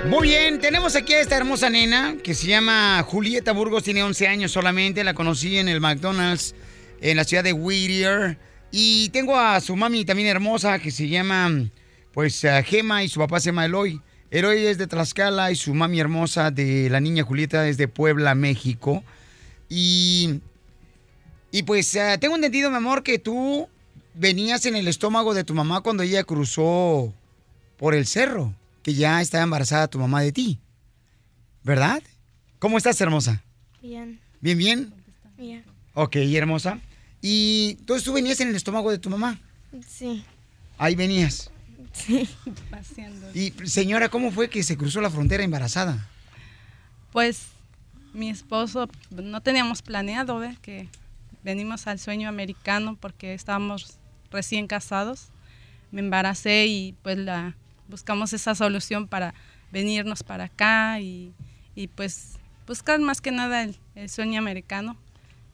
Muy 0.08 0.28
bien, 0.28 0.60
tenemos 0.60 0.94
aquí 0.94 1.14
a 1.14 1.20
esta 1.20 1.36
hermosa 1.36 1.70
nena 1.70 2.16
que 2.22 2.34
se 2.34 2.46
llama 2.46 3.02
Julieta 3.06 3.52
Burgos, 3.52 3.82
tiene 3.82 4.02
11 4.02 4.28
años 4.28 4.52
solamente, 4.52 5.04
la 5.04 5.14
conocí 5.14 5.56
en 5.58 5.68
el 5.68 5.80
McDonald's 5.80 6.54
en 7.00 7.16
la 7.16 7.24
ciudad 7.24 7.42
de 7.42 7.52
Whittier. 7.52 8.38
Y 8.70 9.08
tengo 9.10 9.38
a 9.38 9.60
su 9.60 9.74
mami 9.76 10.04
también 10.04 10.28
hermosa 10.28 10.78
que 10.78 10.90
se 10.90 11.08
llama, 11.08 11.50
pues, 12.12 12.44
eh, 12.44 12.62
Gema 12.64 13.02
y 13.02 13.08
su 13.08 13.20
papá 13.20 13.40
se 13.40 13.46
llama 13.46 13.64
Eloy. 13.64 14.00
Eloy 14.32 14.64
es 14.64 14.78
de 14.78 14.86
Tlaxcala 14.86 15.52
y 15.52 15.56
su 15.56 15.74
mami 15.74 16.00
hermosa 16.00 16.50
de 16.50 16.88
la 16.88 17.00
niña 17.00 17.22
Julieta 17.22 17.68
es 17.68 17.76
de 17.76 17.86
Puebla, 17.86 18.34
México. 18.34 19.04
Y, 19.68 20.40
y 21.50 21.64
pues, 21.64 21.94
eh, 21.96 22.16
tengo 22.18 22.36
entendido, 22.36 22.70
mi 22.70 22.78
amor, 22.78 23.02
que 23.02 23.18
tú 23.18 23.68
venías 24.14 24.64
en 24.64 24.74
el 24.74 24.88
estómago 24.88 25.34
de 25.34 25.44
tu 25.44 25.52
mamá 25.52 25.82
cuando 25.82 26.02
ella 26.02 26.24
cruzó 26.24 27.12
por 27.76 27.94
el 27.94 28.06
cerro, 28.06 28.54
que 28.82 28.94
ya 28.94 29.20
estaba 29.20 29.44
embarazada 29.44 29.88
tu 29.88 29.98
mamá 29.98 30.22
de 30.22 30.32
ti. 30.32 30.58
¿Verdad? 31.62 32.02
¿Cómo 32.58 32.78
estás, 32.78 32.98
hermosa? 33.02 33.44
Bien, 33.82 34.18
¿Bien, 34.40 34.56
bien? 34.56 34.94
bien. 35.36 35.62
Ok, 35.92 36.16
hermosa. 36.16 36.80
Y 37.20 37.76
entonces 37.80 38.02
tú 38.02 38.14
venías 38.14 38.40
en 38.40 38.48
el 38.48 38.56
estómago 38.56 38.90
de 38.90 38.98
tu 38.98 39.10
mamá. 39.10 39.38
Sí. 39.86 40.24
Ahí 40.78 40.94
venías. 40.94 41.51
Sí, 41.92 42.28
paseando. 42.70 43.28
Y 43.34 43.52
señora, 43.64 44.08
¿cómo 44.08 44.30
fue 44.30 44.48
que 44.48 44.62
se 44.62 44.76
cruzó 44.76 45.00
la 45.00 45.10
frontera 45.10 45.42
embarazada? 45.42 46.08
Pues 47.12 47.48
mi 48.12 48.30
esposo, 48.30 48.88
no 49.10 49.40
teníamos 49.40 49.82
planeado 49.82 50.38
¿ve? 50.38 50.56
que 50.62 50.88
venimos 51.42 51.86
al 51.86 51.98
sueño 51.98 52.28
americano 52.28 52.96
porque 53.00 53.34
estábamos 53.34 53.98
recién 54.30 54.66
casados. 54.66 55.28
Me 55.90 56.00
embaracé 56.00 56.66
y 56.66 56.94
pues 57.02 57.18
la, 57.18 57.56
buscamos 57.88 58.32
esa 58.32 58.54
solución 58.54 59.06
para 59.08 59.34
venirnos 59.70 60.22
para 60.22 60.44
acá 60.44 61.00
y, 61.00 61.34
y 61.74 61.88
pues 61.88 62.38
buscar 62.66 63.00
más 63.00 63.20
que 63.20 63.30
nada 63.30 63.62
el, 63.62 63.76
el 63.94 64.08
sueño 64.08 64.38
americano. 64.38 64.96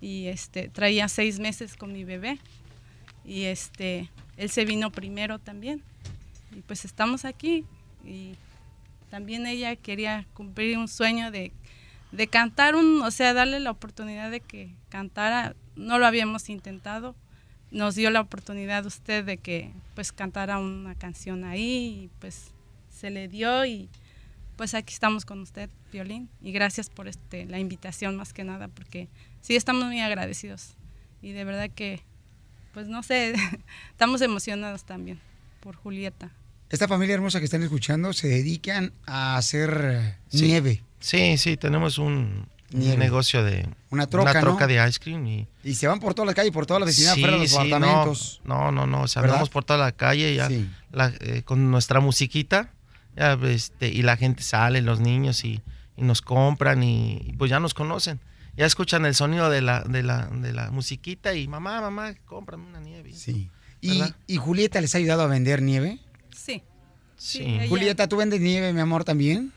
Y 0.01 0.27
este, 0.27 0.69
traía 0.69 1.09
seis 1.09 1.41
meses 1.41 1.77
con 1.77 1.93
mi 1.93 2.05
bebé 2.05 2.39
y 3.25 3.45
este, 3.45 4.11
él 4.37 4.51
se 4.51 4.65
vino 4.65 4.91
primero 4.93 5.39
también. 5.39 5.83
Y 6.53 6.63
pues 6.63 6.85
estamos 6.85 7.25
aquí 7.25 7.65
y 8.05 8.35
también 9.11 9.47
ella 9.47 9.77
quería 9.77 10.27
cumplir 10.35 10.79
un 10.79 10.89
sueño 10.89 11.31
de, 11.31 11.53
de 12.13 12.27
cantar 12.27 12.77
un, 12.77 13.03
o 13.03 13.11
sea, 13.11 13.33
darle 13.33 13.61
la 13.61 13.71
oportunidad 13.71 14.31
de 14.31 14.41
que 14.41 14.75
cantara. 14.89 15.55
No 15.77 15.99
lo 15.99 16.07
habíamos 16.07 16.49
intentado. 16.49 17.15
Nos 17.71 17.95
dio 17.95 18.11
la 18.11 18.21
oportunidad 18.21 18.87
usted 18.87 19.25
de 19.25 19.37
que 19.37 19.73
pues 19.95 20.13
cantara 20.13 20.59
una 20.59 20.95
canción 20.95 21.45
ahí 21.45 22.05
y 22.05 22.11
pues 22.19 22.53
se 22.89 23.11
le 23.11 23.29
dio 23.29 23.65
y 23.67 23.89
pues 24.57 24.75
aquí 24.75 24.93
estamos 24.93 25.25
con 25.25 25.41
usted, 25.41 25.71
Violín. 25.93 26.31
Y 26.41 26.53
gracias 26.53 26.89
por 26.89 27.09
este 27.09 27.45
la 27.45 27.59
invitación 27.59 28.17
más 28.17 28.33
que 28.33 28.45
nada 28.45 28.69
porque 28.69 29.09
sí 29.41 29.55
estamos 29.55 29.85
muy 29.85 30.01
agradecidos 30.01 30.77
y 31.21 31.33
de 31.33 31.45
verdad 31.45 31.71
que 31.71 32.03
pues 32.73 32.89
no 32.89 33.03
sé, 33.03 33.35
estamos 33.91 34.23
emocionados 34.23 34.85
también 34.85 35.21
por 35.61 35.77
Julieta. 35.77 36.31
Esta 36.71 36.87
familia 36.89 37.15
hermosa 37.15 37.39
que 37.39 37.47
están 37.47 37.63
escuchando 37.63 38.13
se 38.13 38.29
dedican 38.29 38.93
a 39.07 39.37
hacer 39.37 39.81
eh, 39.85 40.15
Sí. 40.29 40.47
nieve. 40.47 40.83
Sí, 41.01 41.39
sí, 41.39 41.57
tenemos 41.57 41.99
un, 41.99 42.47
negocio 42.71 43.43
de 43.43 43.67
Una 43.91 44.07
troca, 44.09 44.35
¿no? 44.35 44.41
troca 44.41 44.67
de 44.67 44.75
ice 44.87 44.99
cream 45.01 45.27
y 45.27 45.49
Y 45.65 45.75
se 45.75 45.87
van 45.87 46.01
por 46.01 46.13
todas 46.13 46.27
las 46.27 46.35
calles, 46.35 46.53
por 46.53 46.67
toda 46.67 46.81
la 46.81 46.87
vecindad, 46.87 47.15
Sí, 47.15 47.21
fuera 47.21 47.37
de 47.37 47.43
los 47.43 47.51
sí, 47.51 47.57
apartamentos. 47.57 48.41
No, 48.45 48.71
no, 48.73 48.87
no, 48.87 49.03
o 49.03 49.09
sea, 49.09 49.23
¿Verdad? 49.23 49.37
andamos 49.37 49.49
por 49.51 49.65
toda 49.65 49.79
la 49.79 49.93
calle 49.93 50.35
ya 50.35 50.49
Sí. 50.49 50.69
la- 50.93 51.13
eh, 51.21 51.43
con 51.45 51.71
nuestra 51.71 52.01
musiquita 52.01 52.73
ya, 53.17 53.33
este, 53.45 53.89
y 53.89 54.03
la 54.03 54.17
gente 54.19 54.43
sale, 54.43 54.83
los 54.83 55.01
niños 55.01 55.45
y, 55.45 55.63
y 55.97 56.03
nos 56.03 56.21
compran 56.21 56.83
y, 56.83 57.19
y 57.25 57.33
pues 57.33 57.51
ya 57.51 57.59
nos 57.61 57.73
conocen. 57.75 58.21
Ya 58.57 58.67
escuchan 58.67 59.07
el 59.07 59.15
sonido 59.15 59.49
de 59.51 59.63
la, 59.63 59.83
de 59.85 60.03
la, 60.03 60.27
de 60.27 60.53
la 60.53 60.71
musiquita 60.71 61.33
y 61.35 61.49
mamá, 61.49 61.81
mamá, 61.81 62.15
cómprame 62.27 62.67
una 62.67 62.81
nieve. 62.81 63.13
Sí. 63.15 63.51
¿Y, 63.81 64.03
y 64.27 64.37
Julieta 64.37 64.81
les 64.81 64.95
ha 64.95 64.99
ayudado 64.99 65.23
a 65.23 65.27
vender 65.27 65.63
nieve? 65.63 65.99
Sí. 66.35 66.63
Sí. 67.17 67.43
ella- 67.43 67.69
Julieta, 67.69 68.09
¿tú 68.09 68.17
vendes 68.17 68.41
nieve, 68.41 68.73
mi 68.73 68.81
amor, 68.81 69.05
también? 69.05 69.53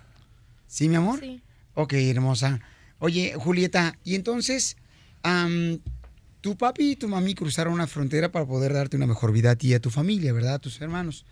¿Sí, 0.68 0.88
mi 0.90 0.96
amor? 0.96 1.20
Sí. 1.20 1.42
Ok, 1.74 1.94
hermosa. 1.94 2.60
Oye, 3.00 3.34
Julieta, 3.36 3.98
y 4.04 4.16
entonces, 4.16 4.78
tu 6.42 6.58
papi 6.58 6.92
y 6.92 6.96
tu 6.96 7.08
mami 7.08 7.36
cruzaron 7.36 7.74
una 7.74 7.88
frontera 7.88 8.32
para 8.32 8.46
poder 8.46 8.74
darte 8.74 8.98
una 8.98 9.08
mejor 9.08 9.32
vida 9.32 9.52
a 9.52 9.56
ti 9.56 9.70
y 9.70 9.74
a 9.74 9.80
tu 9.80 9.90
familia, 9.90 10.34
¿verdad? 10.34 10.56
A 10.56 10.60
tus 10.60 10.80
hermanos. 10.82 11.26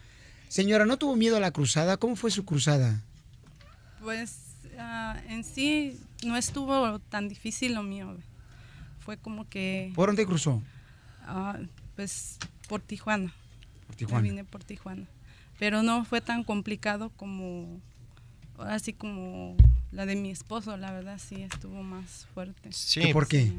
Señora, 0.48 0.86
¿no 0.86 0.98
tuvo 0.98 1.16
miedo 1.16 1.38
a 1.38 1.40
la 1.40 1.52
cruzada? 1.52 1.98
¿Cómo 1.98 2.16
fue 2.16 2.32
su 2.32 2.44
cruzada? 2.46 3.04
Pues 4.02 4.36
ah, 4.80 5.20
en 5.28 5.44
sí 5.44 5.98
no 6.26 6.38
estuvo 6.38 7.00
tan 7.00 7.28
difícil 7.30 7.74
lo 7.76 7.84
mío. 7.84 8.16
Fue 9.00 9.18
como 9.18 9.48
que... 9.48 9.92
¿Por 9.96 10.10
dónde 10.10 10.26
cruzó? 10.26 10.62
ah, 11.26 11.60
pues 11.96 12.38
por 12.70 12.80
Tijuana. 12.82 13.34
Por 13.88 13.96
Tijuana. 13.98 14.22
Me 14.22 14.30
vine 14.30 14.44
por 14.46 14.64
Tijuana. 14.64 15.06
Pero 15.58 15.84
no 15.84 16.06
fue 16.06 16.22
tan 16.22 16.44
complicado 16.46 17.10
como... 17.18 17.82
Así 18.60 18.94
como 18.94 19.56
la 19.92 20.06
de 20.06 20.16
mi 20.16 20.30
esposo, 20.32 20.76
la 20.78 20.92
verdad 20.92 21.18
sí 21.18 21.42
estuvo 21.42 21.82
más 21.84 22.28
fuerte. 22.34 22.72
Sí. 22.72 23.02
¿Y 23.10 23.14
por 23.14 23.28
qué? 23.28 23.52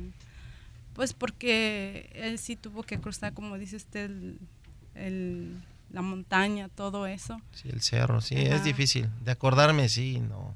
Pues 0.94 1.12
porque 1.14 2.10
él 2.14 2.38
sí 2.38 2.54
tuvo 2.56 2.82
que 2.82 2.98
cruzar, 3.00 3.32
como 3.32 3.56
dice 3.58 3.76
usted, 3.76 4.04
el- 4.10 4.38
el- 4.94 5.62
la 5.90 6.02
montaña, 6.02 6.68
todo 6.68 7.06
eso. 7.06 7.40
Sí, 7.52 7.68
el 7.70 7.80
cerro, 7.80 8.20
sí, 8.20 8.36
Ajá. 8.36 8.56
es 8.56 8.64
difícil. 8.64 9.08
De 9.24 9.30
acordarme, 9.32 9.88
sí, 9.88 10.20
no. 10.20 10.54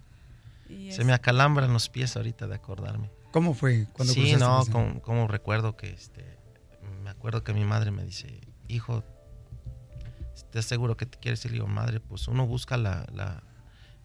Y 0.69 0.93
Se 0.93 1.01
es- 1.01 1.07
me 1.07 1.13
acalambran 1.15 1.73
los 1.73 1.89
pies 1.89 2.15
ahorita 2.17 2.47
de 2.47 2.55
acordarme. 2.55 3.09
¿Cómo 3.33 3.55
fue 3.55 3.87
cuando 3.95 4.13
Sí, 4.13 4.37
no, 4.37 4.65
como, 4.71 5.01
como 5.01 5.27
recuerdo 5.27 5.77
que 5.77 5.89
este, 5.91 6.23
acuerdo 7.17 7.43
que 7.45 7.53
mi 7.55 7.65
madre 7.65 7.91
me 7.91 8.05
dice, 8.05 8.41
hijo, 8.69 9.03
¿estás 10.35 10.65
seguro 10.65 10.97
que 10.97 11.07
te 11.07 11.19
quieres 11.19 11.45
ir? 11.45 11.53
Le 11.53 11.57
digo, 11.57 11.67
madre, 11.67 12.01
pues 12.01 12.29
uno 12.29 12.47
busca 12.47 12.77
la, 12.77 13.07
la- 13.13 13.43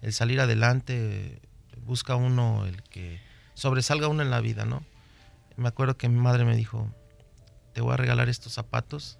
el 0.02 0.14
salir 0.14 0.40
adelante, 0.40 1.42
busca 1.86 2.16
uno 2.16 2.66
el 2.66 2.82
que 2.84 3.20
sobresalga 3.54 4.08
uno 4.08 4.22
en 4.24 4.30
la 4.30 4.40
vida, 4.40 4.66
¿no? 4.66 4.84
Me 5.58 5.68
acuerdo 5.68 5.98
que 5.98 6.08
mi 6.08 6.20
madre 6.20 6.46
me 6.46 6.56
dijo, 6.56 6.90
te 7.74 7.82
voy 7.82 7.94
a 7.94 7.98
regalar 7.98 8.30
estos 8.30 8.54
zapatos. 8.54 9.20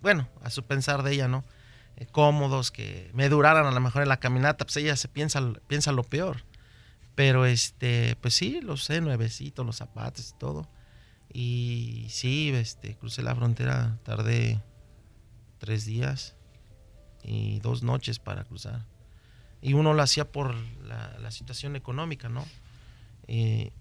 Bueno, 0.00 0.28
a 0.42 0.50
su 0.50 0.64
pensar 0.64 1.02
de 1.04 1.12
ella, 1.12 1.28
¿no? 1.28 1.44
Eh, 1.96 2.06
cómodos, 2.06 2.72
que 2.72 3.10
me 3.14 3.28
duraran 3.28 3.66
a 3.66 3.70
lo 3.70 3.80
mejor 3.80 4.02
en 4.02 4.08
la 4.08 4.18
caminata, 4.18 4.64
pues 4.64 4.76
ella 4.78 4.96
se 4.96 5.06
piensa, 5.08 5.40
piensa 5.68 5.92
lo 5.92 6.02
peor. 6.02 6.44
Pero 7.14 7.44
este, 7.46 8.16
pues 8.20 8.34
sí, 8.34 8.60
los 8.62 8.82
sé, 8.84 9.00
nuevecitos, 9.00 9.64
los 9.64 9.76
zapatos 9.76 10.30
y 10.30 10.38
todo. 10.38 10.68
Y 11.32 12.06
sí, 12.10 12.50
este, 12.50 12.94
crucé 12.96 13.22
la 13.22 13.34
frontera, 13.34 13.98
tardé 14.04 14.62
tres 15.58 15.84
días 15.84 16.34
y 17.22 17.60
dos 17.60 17.82
noches 17.82 18.18
para 18.18 18.44
cruzar. 18.44 18.84
Y 19.60 19.74
uno 19.74 19.94
lo 19.94 20.02
hacía 20.02 20.30
por 20.30 20.54
la, 20.84 21.30
situación 21.30 21.76
económica, 21.76 22.28
¿no? 22.28 22.44
Eh, 23.28 23.72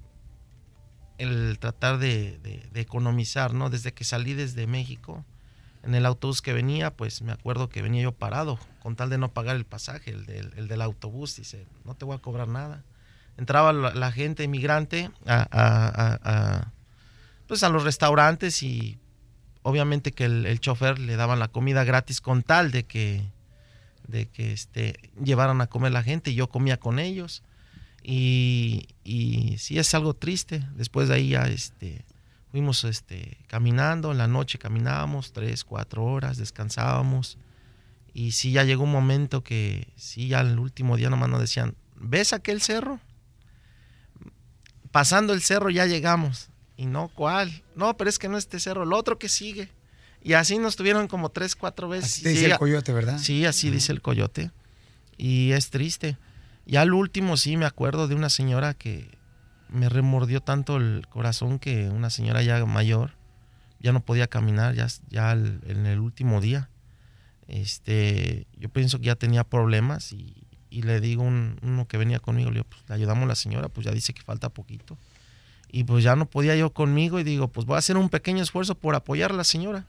el 1.18 1.60
tratar 1.60 1.98
de, 1.98 2.70
economizar, 2.76 3.54
¿no? 3.54 3.70
Desde 3.70 3.94
que 3.94 4.04
salí 4.04 4.34
desde 4.34 4.68
México, 4.68 5.26
en 5.84 5.96
el 5.96 6.06
autobús 6.06 6.42
que 6.42 6.54
venía, 6.54 6.96
pues 6.96 7.22
me 7.22 7.32
acuerdo 7.32 7.68
que 7.68 7.82
venía 7.82 8.04
yo 8.04 8.12
parado, 8.12 8.58
con 8.82 8.96
tal 8.96 9.10
de 9.10 9.18
no 9.18 9.34
pagar 9.34 9.56
el 9.56 9.66
pasaje, 9.66 10.12
el 10.12 10.26
del, 10.26 10.54
el 10.56 10.68
del 10.68 10.82
autobús, 10.82 11.36
dice, 11.36 11.68
no 11.84 11.96
te 11.96 12.06
voy 12.06 12.16
a 12.16 12.20
cobrar 12.20 12.48
nada. 12.48 12.84
Entraba 13.38 13.74
la, 13.74 14.12
gente 14.12 14.44
inmigrante 14.44 15.10
a, 15.26 16.72
pues 17.52 17.64
a 17.64 17.70
los 17.70 17.84
restaurantes 17.84 18.64
y 18.64 18.98
obviamente 19.62 20.14
que 20.14 20.24
el, 20.24 20.60
chofer 20.62 21.00
le 21.00 21.18
daban 21.18 21.38
la 21.38 21.50
comida 21.50 21.84
gratis 21.84 22.22
con 22.22 22.44
tal 22.44 22.72
de 22.72 22.86
que, 22.86 23.30
de 24.08 24.30
que 24.30 24.54
este, 24.54 25.12
llevaran 25.22 25.60
a 25.60 25.68
comer 25.68 25.92
la 25.92 26.02
gente 26.02 26.32
y 26.32 26.36
yo 26.36 26.48
comía 26.48 26.78
con 26.78 26.98
ellos. 26.98 27.44
Y, 28.04 28.88
y 29.04 29.58
sí 29.58 29.78
es 29.78 29.94
algo 29.94 30.14
triste. 30.14 30.66
Después 30.76 31.10
de 31.10 31.16
ahí 31.16 31.28
ya 31.32 31.44
este, 31.50 32.06
fuimos 32.52 32.86
este, 32.86 33.40
caminando, 33.48 34.14
en 34.14 34.20
la 34.20 34.30
noche 34.30 34.58
caminábamos 34.58 35.34
tres, 35.34 35.66
cuatro 35.66 36.06
horas, 36.06 36.38
descansábamos. 36.38 37.38
Y 38.14 38.32
sí 38.32 38.54
ya 38.54 38.64
llegó 38.64 38.86
un 38.86 38.94
momento 38.94 39.44
que 39.44 39.90
sí 39.98 40.30
ya 40.30 40.40
el 40.40 40.58
último 40.58 40.96
día 40.96 41.10
nomás 41.10 41.28
nos 41.28 41.42
decían, 41.42 41.76
¿ves 41.98 42.32
aquel 42.32 42.62
cerro? 42.62 43.02
Pasando 44.94 45.34
el 45.34 45.42
cerro 45.42 45.70
ya 45.70 45.86
llegamos. 45.86 46.48
Y 46.82 46.88
no, 46.88 47.10
¿cuál? 47.10 47.62
No, 47.76 47.96
pero 47.96 48.10
es 48.10 48.18
que 48.18 48.28
no 48.28 48.38
este 48.40 48.60
cerro, 48.60 48.82
el 48.84 48.94
otro 48.94 49.20
que 49.20 49.30
sigue. 49.30 49.70
Y 50.24 50.34
así 50.34 50.58
nos 50.58 50.76
tuvieron 50.76 51.08
como 51.08 51.30
tres, 51.30 51.56
cuatro 51.56 51.88
veces. 51.88 52.12
Así 52.12 52.24
te 52.24 52.30
dice 52.30 52.46
Sí, 52.46 52.52
el 52.52 52.58
coyote, 52.58 52.92
¿verdad? 52.92 53.20
Sí, 53.20 53.46
así 53.46 53.70
dice 53.70 53.92
el 53.92 54.02
coyote. 54.02 54.50
Y 55.16 55.52
es 55.52 55.70
triste. 55.70 56.18
Ya 56.66 56.82
al 56.82 56.94
último 56.96 57.38
sí 57.38 57.56
me 57.56 57.66
acuerdo 57.66 58.08
de 58.08 58.16
una 58.16 58.30
señora 58.32 58.74
que 58.74 59.16
me 59.70 59.90
remordió 59.90 60.42
tanto 60.42 60.78
el 60.78 61.06
corazón 61.08 61.60
que 61.60 61.90
una 61.90 62.10
señora 62.10 62.42
ya 62.42 62.66
mayor 62.66 63.12
ya 63.80 63.92
no 63.92 64.04
podía 64.04 64.26
caminar 64.28 64.74
ya, 64.74 64.88
ya 65.10 65.34
el- 65.34 65.62
en 65.68 65.86
el 65.86 66.00
último 66.00 66.42
día. 66.42 66.70
Este, 67.48 68.48
yo 68.58 68.70
pienso 68.70 68.98
que 69.00 69.06
ya 69.06 69.16
tenía 69.16 69.44
problemas 69.44 70.14
y, 70.14 70.36
y 70.70 70.82
le 70.84 71.00
digo 71.02 71.22
un, 71.24 71.58
uno 71.62 71.88
que 71.88 71.98
venía 71.98 72.20
conmigo, 72.20 72.50
le 72.50 72.56
digo, 72.56 72.68
pues 72.70 72.82
le 72.88 72.96
ayudamos 72.96 73.24
a 73.26 73.28
la 73.28 73.36
señora, 73.36 73.70
pues 73.70 73.86
ya 73.86 73.92
dice 73.92 74.14
que 74.14 74.22
falta 74.22 74.50
poquito. 74.50 74.98
Y 75.72 75.86
pues 75.86 76.04
ya 76.04 76.16
no 76.16 76.26
podía 76.26 76.56
yo 76.56 76.72
conmigo 76.74 77.20
y 77.20 77.24
digo, 77.24 77.48
pues 77.48 77.66
voy 77.66 77.76
a 77.76 77.80
hacer 77.80 77.96
un 77.98 78.10
pequeño 78.10 78.44
esfuerzo 78.44 78.76
por 78.76 78.94
apoyar 78.96 79.32
a 79.32 79.36
la 79.36 79.44
señora. 79.44 79.86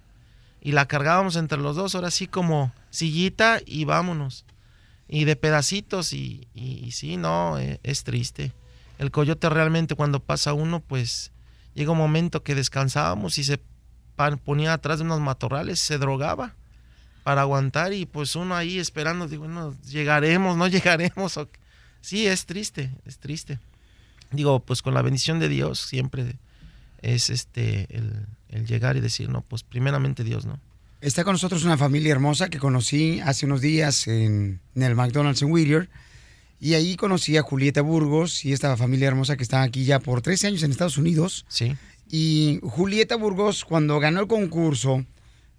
Y 0.60 0.72
la 0.72 0.86
cargábamos 0.86 1.34
entre 1.36 1.58
los 1.58 1.74
dos, 1.74 1.94
ahora 1.94 2.10
sí 2.12 2.28
como 2.28 2.72
sillita 2.90 3.60
y 3.66 3.84
vámonos. 3.84 4.44
Y 5.08 5.24
de 5.24 5.34
pedacitos 5.36 6.12
y, 6.12 6.46
y- 6.54 6.90
sí, 6.92 7.16
no, 7.16 7.58
eh, 7.58 7.80
es 7.82 8.04
triste. 8.04 8.52
El 8.98 9.10
coyote 9.10 9.48
realmente 9.48 9.96
cuando 9.96 10.20
pasa 10.20 10.52
uno, 10.52 10.78
pues 10.80 11.32
llega 11.74 11.90
un 11.90 11.98
momento 11.98 12.42
que 12.44 12.54
descansábamos 12.54 13.38
y 13.38 13.44
se 13.44 13.60
ponía 14.44 14.72
atrás 14.74 14.98
de 15.00 15.04
unos 15.04 15.20
matorrales, 15.20 15.80
se 15.80 15.98
drogaba 15.98 16.54
para 17.24 17.40
aguantar 17.40 17.92
y 17.92 18.06
pues 18.06 18.36
uno 18.36 18.54
ahí 18.54 18.78
esperando, 18.78 19.26
digo, 19.26 19.48
no, 19.48 19.74
llegaremos, 19.82 20.56
no 20.56 20.66
llegaremos. 20.68 21.40
Sí, 22.00 22.26
es 22.28 22.46
triste, 22.46 22.92
es 23.04 23.18
triste. 23.18 23.58
Digo, 24.32 24.60
pues 24.60 24.82
con 24.82 24.94
la 24.94 25.02
bendición 25.02 25.38
de 25.38 25.48
Dios 25.48 25.78
siempre 25.78 26.36
es 27.02 27.30
este 27.30 27.86
el, 27.90 28.26
el 28.48 28.66
llegar 28.66 28.96
y 28.96 29.00
decir, 29.00 29.28
no, 29.28 29.42
pues 29.42 29.62
primeramente 29.62 30.24
Dios, 30.24 30.46
¿no? 30.46 30.58
Está 31.00 31.24
con 31.24 31.32
nosotros 31.32 31.64
una 31.64 31.76
familia 31.76 32.12
hermosa 32.12 32.48
que 32.48 32.58
conocí 32.58 33.20
hace 33.20 33.46
unos 33.46 33.60
días 33.60 34.06
en, 34.06 34.60
en 34.76 34.82
el 34.82 34.94
McDonald's 34.94 35.42
en 35.42 35.50
Whittier. 35.50 35.88
Y 36.60 36.74
ahí 36.74 36.94
conocí 36.94 37.36
a 37.36 37.42
Julieta 37.42 37.82
Burgos 37.82 38.44
y 38.44 38.52
esta 38.52 38.76
familia 38.76 39.08
hermosa 39.08 39.36
que 39.36 39.42
está 39.42 39.62
aquí 39.62 39.84
ya 39.84 39.98
por 39.98 40.22
13 40.22 40.46
años 40.46 40.62
en 40.62 40.70
Estados 40.70 40.96
Unidos. 40.96 41.44
Sí. 41.48 41.74
Y 42.08 42.60
Julieta 42.62 43.16
Burgos, 43.16 43.64
cuando 43.64 43.98
ganó 43.98 44.20
el 44.20 44.26
concurso 44.28 45.04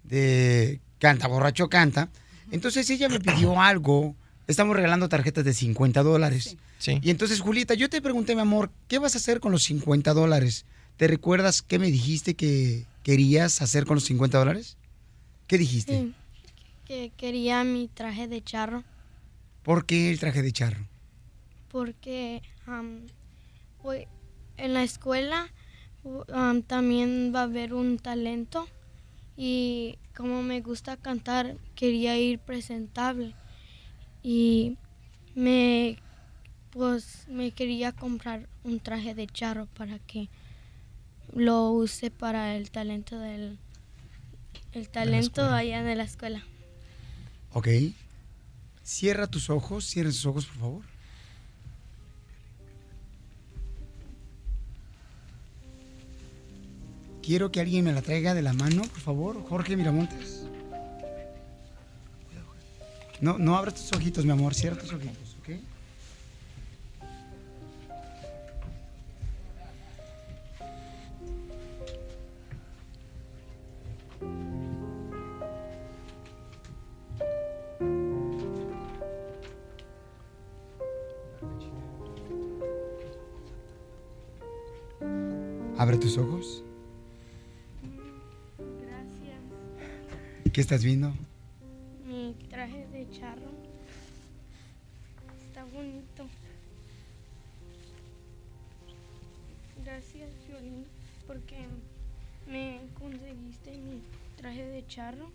de 0.02 0.80
Canta 0.98 1.26
Borracho 1.26 1.68
Canta, 1.68 2.08
entonces 2.50 2.88
ella 2.88 3.10
me 3.10 3.20
pidió 3.20 3.60
algo. 3.60 4.16
Estamos 4.46 4.76
regalando 4.76 5.10
tarjetas 5.10 5.44
de 5.44 5.52
50 5.52 6.02
dólares. 6.02 6.44
Sí. 6.44 6.58
Y 6.92 7.10
entonces, 7.10 7.40
Julieta, 7.40 7.74
yo 7.74 7.88
te 7.88 8.02
pregunté, 8.02 8.34
mi 8.34 8.40
amor, 8.42 8.70
¿qué 8.88 8.98
vas 8.98 9.14
a 9.14 9.18
hacer 9.18 9.40
con 9.40 9.52
los 9.52 9.62
50 9.64 10.12
dólares? 10.12 10.66
¿Te 10.96 11.08
recuerdas 11.08 11.62
qué 11.62 11.78
me 11.78 11.90
dijiste 11.90 12.34
que 12.34 12.84
querías 13.02 13.62
hacer 13.62 13.84
con 13.86 13.96
los 13.96 14.04
50 14.04 14.38
dólares? 14.38 14.76
¿Qué 15.46 15.58
dijiste? 15.58 15.98
Sí, 15.98 16.14
que 16.86 17.12
quería 17.16 17.64
mi 17.64 17.88
traje 17.88 18.28
de 18.28 18.42
charro 18.42 18.84
¿Por 19.62 19.86
qué 19.86 20.10
el 20.10 20.20
traje 20.20 20.42
de 20.42 20.52
charro? 20.52 20.86
porque 21.72 22.40
voy- 23.82 24.06
en 24.56 24.74
la 24.74 24.84
escuela 24.84 25.48
también 26.68 27.32
va 27.34 27.40
a 27.40 27.44
haber 27.44 27.74
un 27.74 27.98
talento 27.98 28.68
y 29.36 29.98
como 30.16 30.42
me 30.42 30.60
gusta 30.60 30.96
cantar 30.96 31.56
quería 31.74 32.16
ir 32.16 32.38
presentable 32.38 33.34
y 34.22 34.76
me 35.34 35.98
pues 36.74 37.26
me 37.28 37.52
quería 37.52 37.92
comprar 37.92 38.48
un 38.64 38.80
traje 38.80 39.14
de 39.14 39.26
charro 39.28 39.66
para 39.76 40.00
que 40.00 40.28
lo 41.32 41.70
use 41.70 42.10
para 42.10 42.56
el 42.56 42.70
talento 42.70 43.18
del 43.18 43.58
el 44.72 44.88
talento 44.88 45.42
escuela. 45.42 45.56
allá 45.56 45.82
de 45.84 45.94
la 45.94 46.02
escuela. 46.02 46.42
Ok. 47.52 47.68
Cierra 48.82 49.28
tus 49.28 49.48
ojos, 49.48 49.86
cierra 49.86 50.10
tus 50.10 50.26
ojos, 50.26 50.46
por 50.46 50.56
favor. 50.56 50.82
Quiero 57.22 57.50
que 57.52 57.60
alguien 57.60 57.84
me 57.84 57.92
la 57.92 58.02
traiga 58.02 58.34
de 58.34 58.42
la 58.42 58.52
mano, 58.52 58.82
por 58.82 59.00
favor. 59.00 59.42
Jorge 59.48 59.76
Miramontes. 59.76 60.42
No, 63.20 63.38
no 63.38 63.56
abras 63.56 63.76
tus 63.76 63.92
ojitos, 63.92 64.24
mi 64.24 64.32
amor. 64.32 64.54
Cierra 64.54 64.76
tus 64.76 64.92
ojitos, 64.92 65.23
Abre 85.76 85.96
tus 85.98 86.16
ojos. 86.18 86.62
Gracias. 88.58 90.52
¿Qué 90.52 90.60
estás 90.60 90.84
viendo? 90.84 91.12
Mi 92.06 92.34
traje 92.48 92.86
de 92.92 93.10
charro 93.10 93.50
está 95.46 95.64
bonito. 95.64 96.26
Gracias, 99.84 100.30
Violín, 100.48 100.84
porque 101.26 101.56
me 102.48 102.80
conseguiste 102.98 103.72
mi 103.72 104.00
traje 104.36 104.64
de 104.64 104.86
charro. 104.86 105.28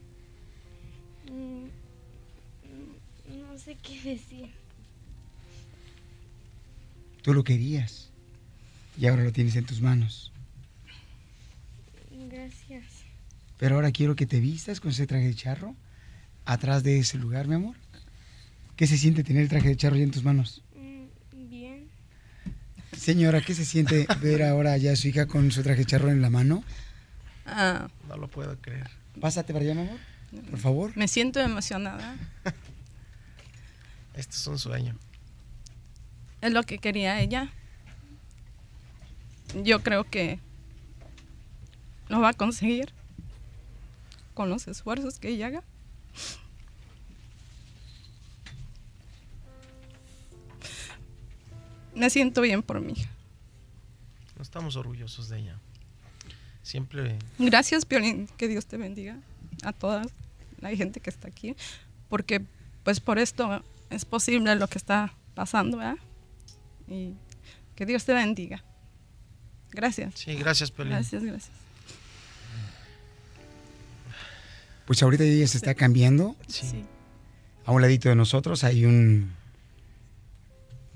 Mm, 1.30 1.66
mm, 1.66 3.42
No 3.50 3.58
sé 3.58 3.76
qué 3.76 4.02
decir. 4.02 4.50
Tú 7.22 7.34
lo 7.34 7.44
querías. 7.44 8.09
Y 9.00 9.08
ahora 9.08 9.24
lo 9.24 9.32
tienes 9.32 9.56
en 9.56 9.66
tus 9.66 9.80
manos. 9.82 10.32
Gracias. 12.30 12.84
Pero 13.58 13.76
ahora 13.76 13.92
quiero 13.92 14.16
que 14.16 14.26
te 14.26 14.40
vistas 14.42 14.80
con 14.82 14.92
ese 14.92 15.08
traje 15.08 15.28
de 15.28 15.36
charro 15.36 15.74
atrás 16.46 16.84
de 16.84 17.00
ese 17.00 17.18
lugar, 17.18 17.48
mi 17.48 17.56
amor. 17.56 17.76
¿Qué 18.76 18.88
se 18.88 18.98
siente 18.98 19.24
tener 19.24 19.44
el 19.44 19.50
traje 19.50 19.70
de 19.70 19.76
charro 19.78 19.96
ya 19.96 20.04
en 20.04 20.12
tus 20.12 20.24
manos? 20.24 20.62
Mm, 20.76 21.50
Bien. 21.50 21.88
Señora, 22.98 23.42
¿qué 23.42 23.54
se 23.54 23.64
siente 23.66 24.06
ver 24.22 24.44
ahora 24.44 24.76
ya 24.78 24.92
a 24.92 24.96
su 24.98 25.08
hija 25.08 25.28
con 25.28 25.50
su 25.52 25.64
traje 25.64 25.80
de 25.80 25.86
charro 25.86 26.10
en 26.10 26.22
la 26.22 26.30
mano? 26.30 26.64
Ah, 27.46 27.88
No 28.10 28.18
lo 28.18 28.28
puedo 28.28 28.58
creer. 28.62 28.90
Pásate 29.22 29.54
para 29.54 29.64
allá, 29.66 29.76
mi 29.76 29.82
amor. 29.82 30.00
Por 30.52 30.60
favor. 30.60 30.92
me 30.98 31.08
siento 31.08 31.40
emocionada. 31.40 32.18
Este 34.14 34.36
es 34.36 34.48
un 34.48 34.60
sueño. 34.60 34.98
Es 36.42 36.52
lo 36.52 36.64
que 36.64 36.78
quería 36.80 37.22
ella. 37.22 37.54
Yo 39.56 39.82
creo 39.82 40.04
que 40.04 40.40
lo 42.08 42.20
va 42.20 42.30
a 42.30 42.34
conseguir 42.34 42.94
con 44.34 44.50
los 44.50 44.68
esfuerzos 44.68 45.20
que 45.20 45.30
ella 45.30 45.48
haga. 45.48 45.64
Me 51.96 52.10
siento 52.10 52.42
bien 52.42 52.64
por 52.64 52.80
mi 52.80 52.94
hija. 52.94 53.10
No 54.38 54.44
estamos 54.44 54.76
orgullosos 54.78 55.28
de 55.28 55.40
ella. 55.40 55.60
Siempre 56.62 57.20
Gracias, 57.38 57.84
Piolín. 57.84 58.28
Que 58.38 58.48
Dios 58.48 58.66
te 58.66 58.78
bendiga 58.78 59.18
a 59.64 59.74
toda 59.74 60.04
la 60.62 60.70
gente 60.76 61.00
que 61.00 61.10
está 61.10 61.28
aquí. 61.28 61.56
Porque, 62.08 62.46
pues, 62.84 63.00
por 63.00 63.20
esto 63.20 63.64
es 63.90 64.06
posible 64.06 64.56
lo 64.56 64.68
que 64.68 64.78
está 64.78 65.14
pasando, 65.36 65.78
¿verdad? 65.78 65.98
Y 66.88 67.16
que 67.76 67.86
Dios 67.86 68.06
te 68.06 68.14
bendiga. 68.14 68.64
Gracias. 69.72 70.14
Sí, 70.16 70.36
gracias, 70.36 70.72
Piolín. 70.72 70.94
Gracias, 70.94 71.24
gracias. 71.24 71.52
Pues 74.86 75.04
ahorita 75.04 75.24
ella 75.24 75.48
se 75.48 75.58
está 75.58 75.74
cambiando. 75.76 76.36
Sí. 76.48 76.84
A 77.66 77.72
un 77.72 77.82
ladito 77.82 78.10
de 78.10 78.16
nosotros 78.16 78.64
hay 78.64 78.86
un 78.86 79.32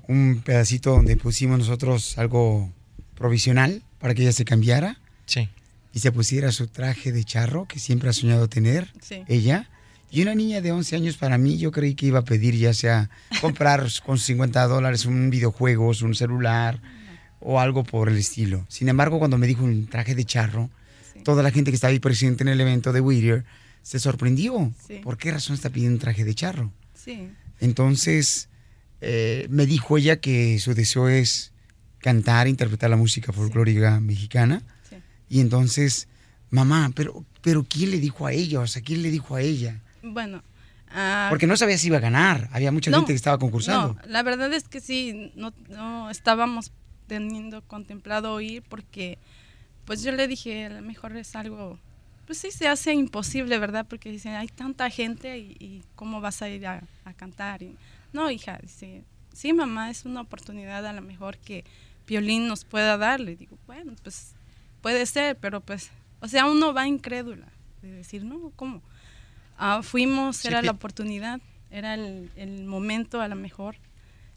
un 0.08 0.42
pedacito 0.44 0.92
donde 0.92 1.16
pusimos 1.16 1.58
nosotros 1.60 2.18
algo 2.18 2.70
provisional 3.16 3.84
para 4.00 4.14
que 4.14 4.24
ella 4.24 4.34
se 4.34 4.44
cambiara. 4.46 5.00
Sí. 5.26 5.48
Y 5.94 6.00
se 6.00 6.12
pusiera 6.12 6.52
su 6.52 6.68
traje 6.68 7.12
de 7.12 7.24
charro 7.24 7.66
que 7.68 7.80
siempre 7.80 8.10
ha 8.10 8.14
soñado 8.14 8.50
tener 8.50 8.92
Sí. 9.02 9.24
ella. 9.28 9.70
Y 10.12 10.22
una 10.22 10.36
niña 10.36 10.62
de 10.62 10.72
11 10.72 10.96
años 10.96 11.18
para 11.18 11.38
mí, 11.38 11.58
yo 11.58 11.72
creí 11.72 11.96
que 11.96 12.08
iba 12.08 12.20
a 12.20 12.24
pedir 12.24 12.56
ya 12.56 12.74
sea 12.74 13.10
comprar 13.42 13.88
con 14.06 14.18
50 14.20 14.68
dólares 14.68 15.06
un 15.06 15.30
videojuego, 15.30 15.88
un 16.02 16.16
celular 16.16 16.82
o 17.44 17.60
algo 17.60 17.84
por 17.84 18.10
el 18.10 18.18
estilo. 18.18 18.66
Sin 18.70 18.90
embargo, 18.90 19.20
cuando 19.20 19.38
me 19.38 19.48
dijo 19.48 19.64
un 19.64 19.88
traje 19.88 20.16
de 20.16 20.26
charro, 20.26 20.70
toda 21.24 21.44
la 21.44 21.52
gente 21.52 21.72
que 21.72 21.76
estaba 21.76 21.92
ahí 21.92 22.00
presente 22.00 22.44
en 22.44 22.50
el 22.50 22.60
evento 22.60 22.94
de 22.94 23.02
Whittier 23.02 23.44
se 23.82 24.00
sorprendió. 24.00 24.72
Sí. 24.88 25.00
¿Por 25.04 25.18
qué 25.18 25.32
razón 25.32 25.56
está 25.56 25.70
pidiendo 25.70 25.96
un 25.96 26.00
traje 26.00 26.24
de 26.24 26.34
charro? 26.34 26.72
Sí. 26.94 27.30
Entonces, 27.60 28.50
eh, 29.02 29.48
me 29.50 29.66
dijo 29.66 29.98
ella 29.98 30.18
que 30.18 30.58
su 30.60 30.74
deseo 30.74 31.10
es 31.10 31.52
cantar, 32.00 32.48
interpretar 32.48 32.90
la 32.90 32.98
música 32.98 33.34
folclórica 33.34 34.00
mexicana. 34.00 34.64
Y 35.30 35.40
entonces, 35.40 36.08
mamá, 36.50 36.92
pero, 36.96 37.26
pero 37.42 37.64
¿quién 37.64 37.92
le 37.92 38.00
dijo 38.00 38.26
a 38.26 38.32
ella? 38.34 38.62
O 38.62 38.68
sea, 38.68 38.82
¿quién 38.82 39.02
le 39.02 39.12
dijo 39.12 39.36
a 39.36 39.42
ella? 39.42 39.82
Bueno. 40.02 40.44
ah, 40.92 41.28
Porque 41.30 41.48
no 41.48 41.58
sabía 41.58 41.78
si 41.78 41.88
iba 41.88 41.98
a 41.98 42.02
ganar. 42.02 42.50
Había 42.52 42.72
mucha 42.72 42.92
no, 42.92 42.98
gente 42.98 43.14
que 43.14 43.18
estaba 43.18 43.40
concursando. 43.40 43.96
No, 43.96 44.02
la 44.08 44.24
verdad 44.24 44.54
es 44.54 44.68
que 44.68 44.80
sí, 44.80 45.32
no, 45.36 45.54
no 45.70 46.10
estábamos 46.10 46.72
teniendo 47.14 47.62
contemplado 47.62 48.42
ir 48.42 48.64
porque, 48.64 49.20
pues 49.86 50.02
yo 50.02 50.12
le 50.12 50.28
dije, 50.28 50.66
a 50.66 50.70
lo 50.70 50.82
mejor 50.82 51.16
es 51.16 51.36
algo, 51.36 51.78
pues 52.26 52.40
sí 52.40 52.50
se 52.50 52.68
hace 52.68 52.94
imposible, 52.94 53.60
¿verdad? 53.60 53.86
Porque 53.88 54.10
dicen, 54.10 54.34
hay 54.34 54.48
tanta 54.48 54.90
gente 54.90 55.38
y, 55.38 55.56
y 55.60 55.84
cómo 55.96 56.22
vas 56.22 56.42
a 56.42 56.50
ir 56.50 56.66
a, 56.66 56.82
a 57.06 57.14
cantar. 57.14 57.62
Y, 57.62 57.76
no, 58.14 58.32
hija, 58.32 58.58
dice, 58.62 59.04
sí, 59.32 59.54
mamá, 59.54 59.92
es 59.92 60.06
una 60.06 60.22
oportunidad 60.22 60.86
a 60.88 60.94
lo 60.94 61.04
mejor 61.04 61.38
que 61.38 61.66
Piolín 62.06 62.48
nos 62.48 62.66
pueda 62.66 62.98
dar. 62.98 63.20
Le 63.20 63.36
digo, 63.36 63.60
bueno, 63.68 63.94
pues 64.02 64.34
puede 64.82 65.06
ser, 65.06 65.38
pero 65.38 65.62
pues, 65.62 65.92
o 66.20 66.28
sea, 66.28 66.48
uno 66.48 66.74
va 66.74 66.88
incrédula 66.88 67.48
de 67.84 67.92
decir, 67.92 68.26
no, 68.26 68.52
¿cómo? 68.56 68.82
Ah, 69.56 69.82
fuimos, 69.84 70.38
Sí, 70.38 70.48
era 70.48 70.64
la 70.64 70.72
oportunidad, 70.72 71.42
era 71.70 71.94
el, 71.94 72.32
el 72.36 72.66
momento 72.66 73.22
a 73.22 73.28
lo 73.28 73.36
mejor. 73.36 73.76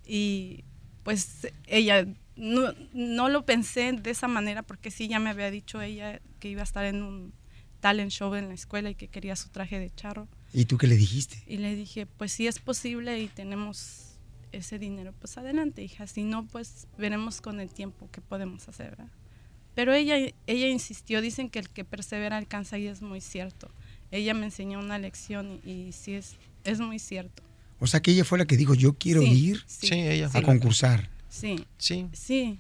Y 0.05 0.63
pues 1.07 1.47
ella, 1.69 2.05
no, 2.37 2.73
no 2.93 3.29
lo 3.29 3.45
pensé 3.47 3.93
de 3.93 4.11
esa 4.11 4.29
manera 4.29 4.63
porque 4.63 4.91
sí, 4.91 5.09
ya 5.09 5.19
me 5.19 5.31
había 5.31 5.51
dicho 5.51 5.81
ella 5.81 6.21
que 6.41 6.49
iba 6.49 6.61
a 6.61 6.65
estar 6.65 6.85
en 6.85 7.03
un 7.03 7.33
talent 7.81 8.11
show 8.11 8.35
en 8.35 8.49
la 8.49 8.55
escuela 8.55 8.91
y 8.91 8.95
que 8.95 9.09
quería 9.09 9.37
su 9.37 9.49
traje 9.51 9.79
de 9.79 9.91
charro. 9.95 10.29
¿Y 10.53 10.65
tú 10.65 10.79
qué 10.79 10.87
le 10.87 10.97
dijiste? 10.97 11.43
Y 11.47 11.59
le 11.59 11.75
dije, 11.75 12.07
pues 12.07 12.33
si 12.33 12.47
es 12.47 12.59
posible 12.59 13.21
y 13.21 13.29
tenemos 13.29 14.19
ese 14.53 14.79
dinero, 14.79 15.13
pues 15.19 15.37
adelante, 15.39 15.83
hija. 15.83 16.07
Si 16.07 16.23
no, 16.25 16.47
pues 16.47 16.87
veremos 16.99 17.41
con 17.41 17.61
el 17.61 17.71
tiempo 17.71 18.09
qué 18.13 18.21
podemos 18.21 18.69
hacer. 18.69 18.91
¿verdad? 18.91 19.09
Pero 19.75 19.93
ella, 19.93 20.17
ella 20.47 20.69
insistió, 20.69 21.21
dicen 21.21 21.51
que 21.51 21.59
el 21.59 21.69
que 21.69 21.85
persevera 21.85 22.37
alcanza 22.39 22.79
y 22.79 22.87
es 22.87 23.03
muy 23.03 23.21
cierto. 23.21 23.71
ella 24.11 24.33
me 24.35 24.47
enseñó 24.47 24.79
una 24.79 24.99
lección 24.99 25.61
y, 25.65 25.71
y 25.89 25.93
sí 25.93 26.15
es, 26.15 26.37
es 26.65 26.81
muy 26.81 26.99
cierto. 26.99 27.43
O 27.79 27.87
sea 27.87 28.01
que 28.01 28.11
ella 28.13 28.25
fue 28.25 28.39
la 28.39 28.47
que 28.47 28.57
dijo, 28.57 28.75
yo 28.75 28.95
quiero 28.95 29.21
Sí, 29.21 29.29
ir 29.29 29.63
sí, 29.67 29.89
Sí, 29.89 29.95
ella 29.95 30.27
a 30.27 30.31
fue 30.31 30.41
la- 30.41 30.47
concursar. 30.47 31.11
Sí. 31.29 31.65
Sí. 31.79 32.09
Sí. 32.13 32.59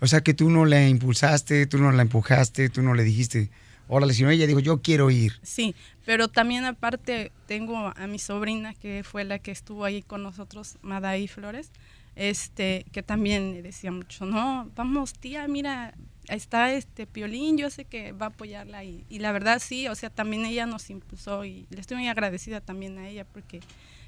O 0.00 0.06
sea 0.06 0.22
que 0.22 0.34
tú 0.34 0.50
no 0.50 0.64
la 0.64 0.88
impulsaste, 0.88 1.66
tú 1.66 1.78
no 1.78 1.92
la 1.92 2.02
empujaste, 2.02 2.70
tú 2.70 2.82
no 2.82 2.94
le 2.94 3.04
dijiste, 3.04 3.50
órale, 3.86 4.14
sino 4.14 4.30
ella 4.30 4.46
dijo, 4.46 4.60
yo 4.60 4.80
quiero 4.80 5.10
ir. 5.10 5.32
Sí, 5.42 5.74
pero 6.06 6.28
también 6.28 6.64
aparte 6.64 7.32
tengo 7.46 7.92
a 7.94 8.06
mi 8.06 8.18
sobrina 8.18 8.72
que 8.74 9.04
fue 9.04 9.24
la 9.24 9.38
que 9.38 9.50
estuvo 9.50 9.84
ahí 9.84 10.02
con 10.02 10.22
nosotros, 10.22 10.78
Madaí 10.80 11.28
Flores, 11.28 11.70
este, 12.16 12.86
que 12.92 13.02
también 13.02 13.52
le 13.52 13.62
decía 13.62 13.92
mucho, 13.92 14.24
no, 14.24 14.70
vamos 14.74 15.12
tía, 15.12 15.46
mira, 15.48 15.94
está 16.28 16.72
este 16.72 17.06
Piolín, 17.06 17.58
yo 17.58 17.68
sé 17.68 17.84
que 17.84 18.12
va 18.12 18.26
a 18.26 18.28
apoyarla 18.30 18.84
y, 18.84 19.04
y 19.08 19.18
la 19.18 19.32
verdad 19.32 19.60
sí, 19.60 19.88
o 19.88 19.94
sea, 19.94 20.08
también 20.08 20.44
ella 20.44 20.66
nos 20.66 20.88
impulsó 20.88 21.44
y 21.44 21.66
le 21.70 21.80
estoy 21.80 21.98
muy 21.98 22.08
agradecida 22.08 22.60
también 22.60 22.98
a 22.98 23.08
ella 23.08 23.24
porque 23.24 23.60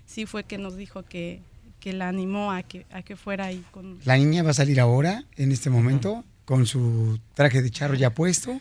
sí 0.07 0.27
fue 0.27 0.45
que 0.45 0.59
nos 0.59 0.77
dijo 0.77 1.03
que, 1.03 1.43
que 1.83 1.93
la 1.93 2.07
animó 2.07 2.53
a 2.53 2.63
que, 2.63 2.87
a 2.93 3.03
que 3.03 3.17
fuera 3.17 3.47
ahí 3.47 3.65
con... 3.73 3.99
La 4.05 4.17
niña 4.17 4.45
va 4.45 4.51
a 4.51 4.55
salir 4.55 4.79
ahora, 4.79 5.25
en 5.37 5.51
este 5.51 5.69
momento, 5.69 6.25
con 6.45 6.65
su 6.65 7.19
traje 7.35 7.61
de 7.61 7.71
charro 7.71 7.95
ya 7.95 8.11
puesto. 8.11 8.61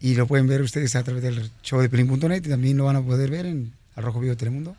Y 0.00 0.16
lo 0.16 0.26
pueden 0.26 0.46
ver 0.48 0.60
ustedes 0.60 0.94
a 0.94 1.02
través 1.02 1.22
del 1.22 1.50
show 1.62 1.80
de 1.80 1.88
Pelín.net 1.88 2.44
y 2.44 2.50
también 2.50 2.76
lo 2.76 2.84
van 2.84 2.96
a 2.96 3.02
poder 3.02 3.30
ver 3.30 3.46
en 3.46 3.72
Al 3.96 4.04
Rojo 4.04 4.20
Vivo 4.20 4.32
de 4.32 4.36
Telemundo. 4.36 4.76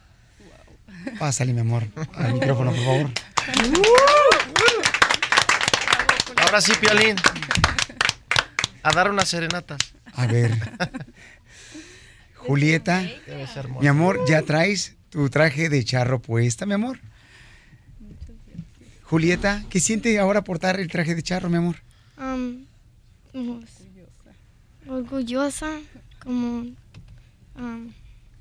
Pásale, 1.17 1.51
mi 1.51 1.61
amor, 1.61 1.87
al 2.13 2.33
micrófono, 2.33 2.71
por 2.71 2.83
favor. 2.83 3.11
Ahora 6.43 6.61
sí, 6.61 6.73
Piolín. 6.79 7.15
A 8.83 8.93
dar 8.93 9.09
unas 9.09 9.29
serenatas. 9.29 9.79
A 10.13 10.27
ver. 10.27 10.51
Julieta, 12.35 13.03
mi 13.79 13.87
amor, 13.87 14.19
ya 14.27 14.43
traes 14.43 14.95
tu 15.09 15.29
traje 15.29 15.69
de 15.69 15.83
charro 15.83 16.21
puesta, 16.21 16.67
mi 16.67 16.73
amor. 16.73 16.99
Julieta, 19.03 19.63
¿qué 19.69 19.79
siente 19.79 20.17
ahora 20.19 20.43
portar 20.43 20.79
el 20.79 20.87
traje 20.87 21.15
de 21.15 21.23
charro, 21.23 21.49
mi 21.49 21.57
amor? 21.57 21.77
Am, 22.17 22.65
pues, 23.31 23.83
orgullosa, 24.87 25.79
como, 26.19 26.65
am, 27.55 27.93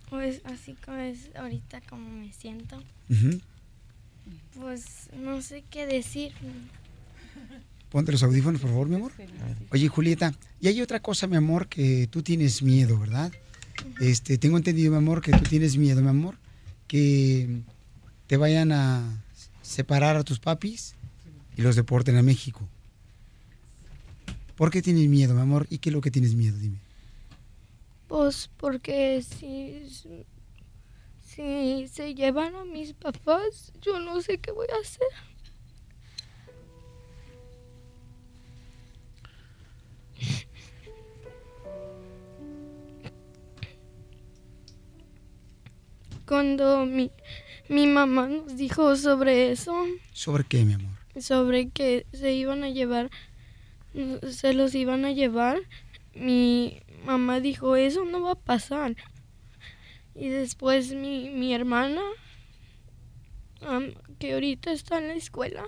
pues 0.08 0.40
así 0.44 0.76
como 0.84 0.98
es 0.98 1.30
ahorita 1.34 1.80
como 1.82 2.08
me 2.08 2.32
siento. 2.32 2.82
Ujú. 3.10 3.40
Pues 4.58 5.10
no 5.16 5.42
sé 5.42 5.64
qué 5.70 5.86
decir. 5.86 6.32
Ponte 7.90 8.12
los 8.12 8.22
audífonos, 8.22 8.60
por 8.60 8.70
favor, 8.70 8.88
mi 8.88 8.94
amor. 8.94 9.12
Oye, 9.70 9.88
Julieta, 9.88 10.32
y 10.60 10.68
hay 10.68 10.80
otra 10.80 11.00
cosa, 11.00 11.26
mi 11.26 11.36
amor, 11.36 11.68
que 11.68 12.08
tú 12.10 12.22
tienes 12.22 12.62
miedo, 12.62 12.98
¿verdad? 12.98 13.32
Este, 14.00 14.38
tengo 14.38 14.56
entendido, 14.56 14.92
mi 14.92 14.96
amor, 14.98 15.20
que 15.20 15.32
tú 15.32 15.44
tienes 15.44 15.76
miedo, 15.76 16.00
mi 16.00 16.08
amor, 16.08 16.36
que 16.86 17.62
te 18.26 18.36
vayan 18.36 18.72
a 18.72 19.21
separar 19.72 20.16
a 20.16 20.24
tus 20.24 20.38
papis 20.38 20.94
y 21.56 21.62
los 21.62 21.76
deporten 21.76 22.16
a 22.16 22.22
México. 22.22 22.68
¿Por 24.56 24.70
qué 24.70 24.82
tienes 24.82 25.08
miedo, 25.08 25.34
mi 25.34 25.40
amor? 25.40 25.66
¿Y 25.70 25.78
qué 25.78 25.88
es 25.88 25.94
lo 25.94 26.00
que 26.00 26.10
tienes 26.10 26.34
miedo? 26.34 26.56
Dime. 26.58 26.78
Pues 28.06 28.50
porque 28.58 29.22
si, 29.22 29.88
si 31.24 31.88
se 31.88 32.14
llevan 32.14 32.54
a 32.54 32.64
mis 32.64 32.92
papás, 32.92 33.72
yo 33.80 33.98
no 33.98 34.20
sé 34.20 34.38
qué 34.38 34.52
voy 34.52 34.66
a 34.72 34.80
hacer. 34.80 35.08
Cuando 46.26 46.86
mi, 46.86 47.10
mi 47.72 47.86
mamá 47.86 48.28
nos 48.28 48.56
dijo 48.56 48.94
sobre 48.96 49.50
eso, 49.50 49.74
¿Sobre 50.12 50.44
qué, 50.44 50.64
mi 50.64 50.74
amor? 50.74 50.92
sobre 51.20 51.70
que 51.70 52.06
se 52.12 52.32
iban 52.32 52.64
a 52.64 52.70
llevar, 52.70 53.10
se 54.30 54.54
los 54.54 54.74
iban 54.74 55.04
a 55.04 55.12
llevar, 55.12 55.58
mi 56.14 56.82
mamá 57.04 57.40
dijo, 57.40 57.76
eso 57.76 58.04
no 58.04 58.22
va 58.22 58.32
a 58.32 58.34
pasar. 58.36 58.96
Y 60.14 60.28
después 60.28 60.94
mi, 60.94 61.30
mi 61.30 61.54
hermana, 61.54 62.02
que 64.18 64.34
ahorita 64.34 64.72
está 64.72 64.98
en 64.98 65.08
la 65.08 65.14
escuela, 65.14 65.64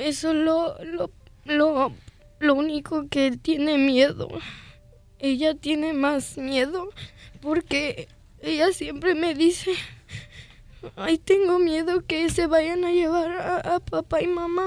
eso 0.00 0.32
lo, 0.32 0.82
lo, 0.84 1.10
lo, 1.44 1.92
lo 2.40 2.54
único 2.54 3.08
que 3.08 3.36
tiene 3.36 3.78
miedo. 3.78 4.28
Ella 5.18 5.54
tiene 5.54 5.92
más 5.92 6.36
miedo 6.36 6.88
porque 7.40 8.08
ella 8.44 8.72
siempre 8.72 9.14
me 9.14 9.34
dice, 9.34 9.72
ay, 10.96 11.16
tengo 11.16 11.58
miedo 11.58 12.02
que 12.06 12.28
se 12.28 12.46
vayan 12.46 12.84
a 12.84 12.92
llevar 12.92 13.64
a, 13.66 13.80
papá 13.80 14.20
y 14.20 14.26
mamá. 14.26 14.66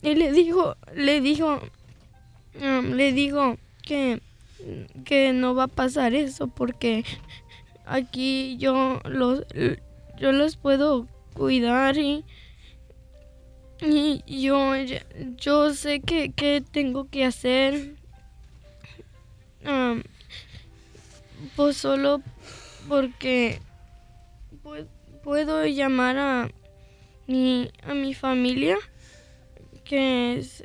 Y 0.00 0.14
le 0.14 0.32
dijo, 0.32 0.74
le 0.94 1.20
dijo, 1.20 1.60
am, 2.62 2.92
le 2.94 3.12
digo 3.12 3.58
que, 3.82 4.22
que 5.04 5.34
no 5.34 5.54
va 5.54 5.64
a 5.64 5.68
pasar 5.68 6.14
eso 6.14 6.46
porque 6.46 7.04
aquí 7.84 8.56
yo 8.58 9.00
los, 9.04 9.44
yo 10.18 10.32
los 10.32 10.56
puedo 10.56 11.06
cuidar 11.34 11.98
y, 11.98 12.24
y 13.82 14.22
yo, 14.40 14.72
yo 15.36 15.74
sé 15.74 16.00
que, 16.00 16.32
que 16.32 16.62
tengo 16.62 17.06
que 17.10 17.26
hacer. 17.26 17.96
am, 19.64 20.02
pues 21.54 21.76
solo 21.76 22.22
porque 22.88 23.60
pu- 24.64 24.86
puedo 25.22 25.64
llamar 25.66 26.16
a 26.18 26.50
mi, 27.26 27.70
a 27.82 27.94
mi 27.94 28.14
familia, 28.14 28.76
que 29.84 30.38
es, 30.38 30.64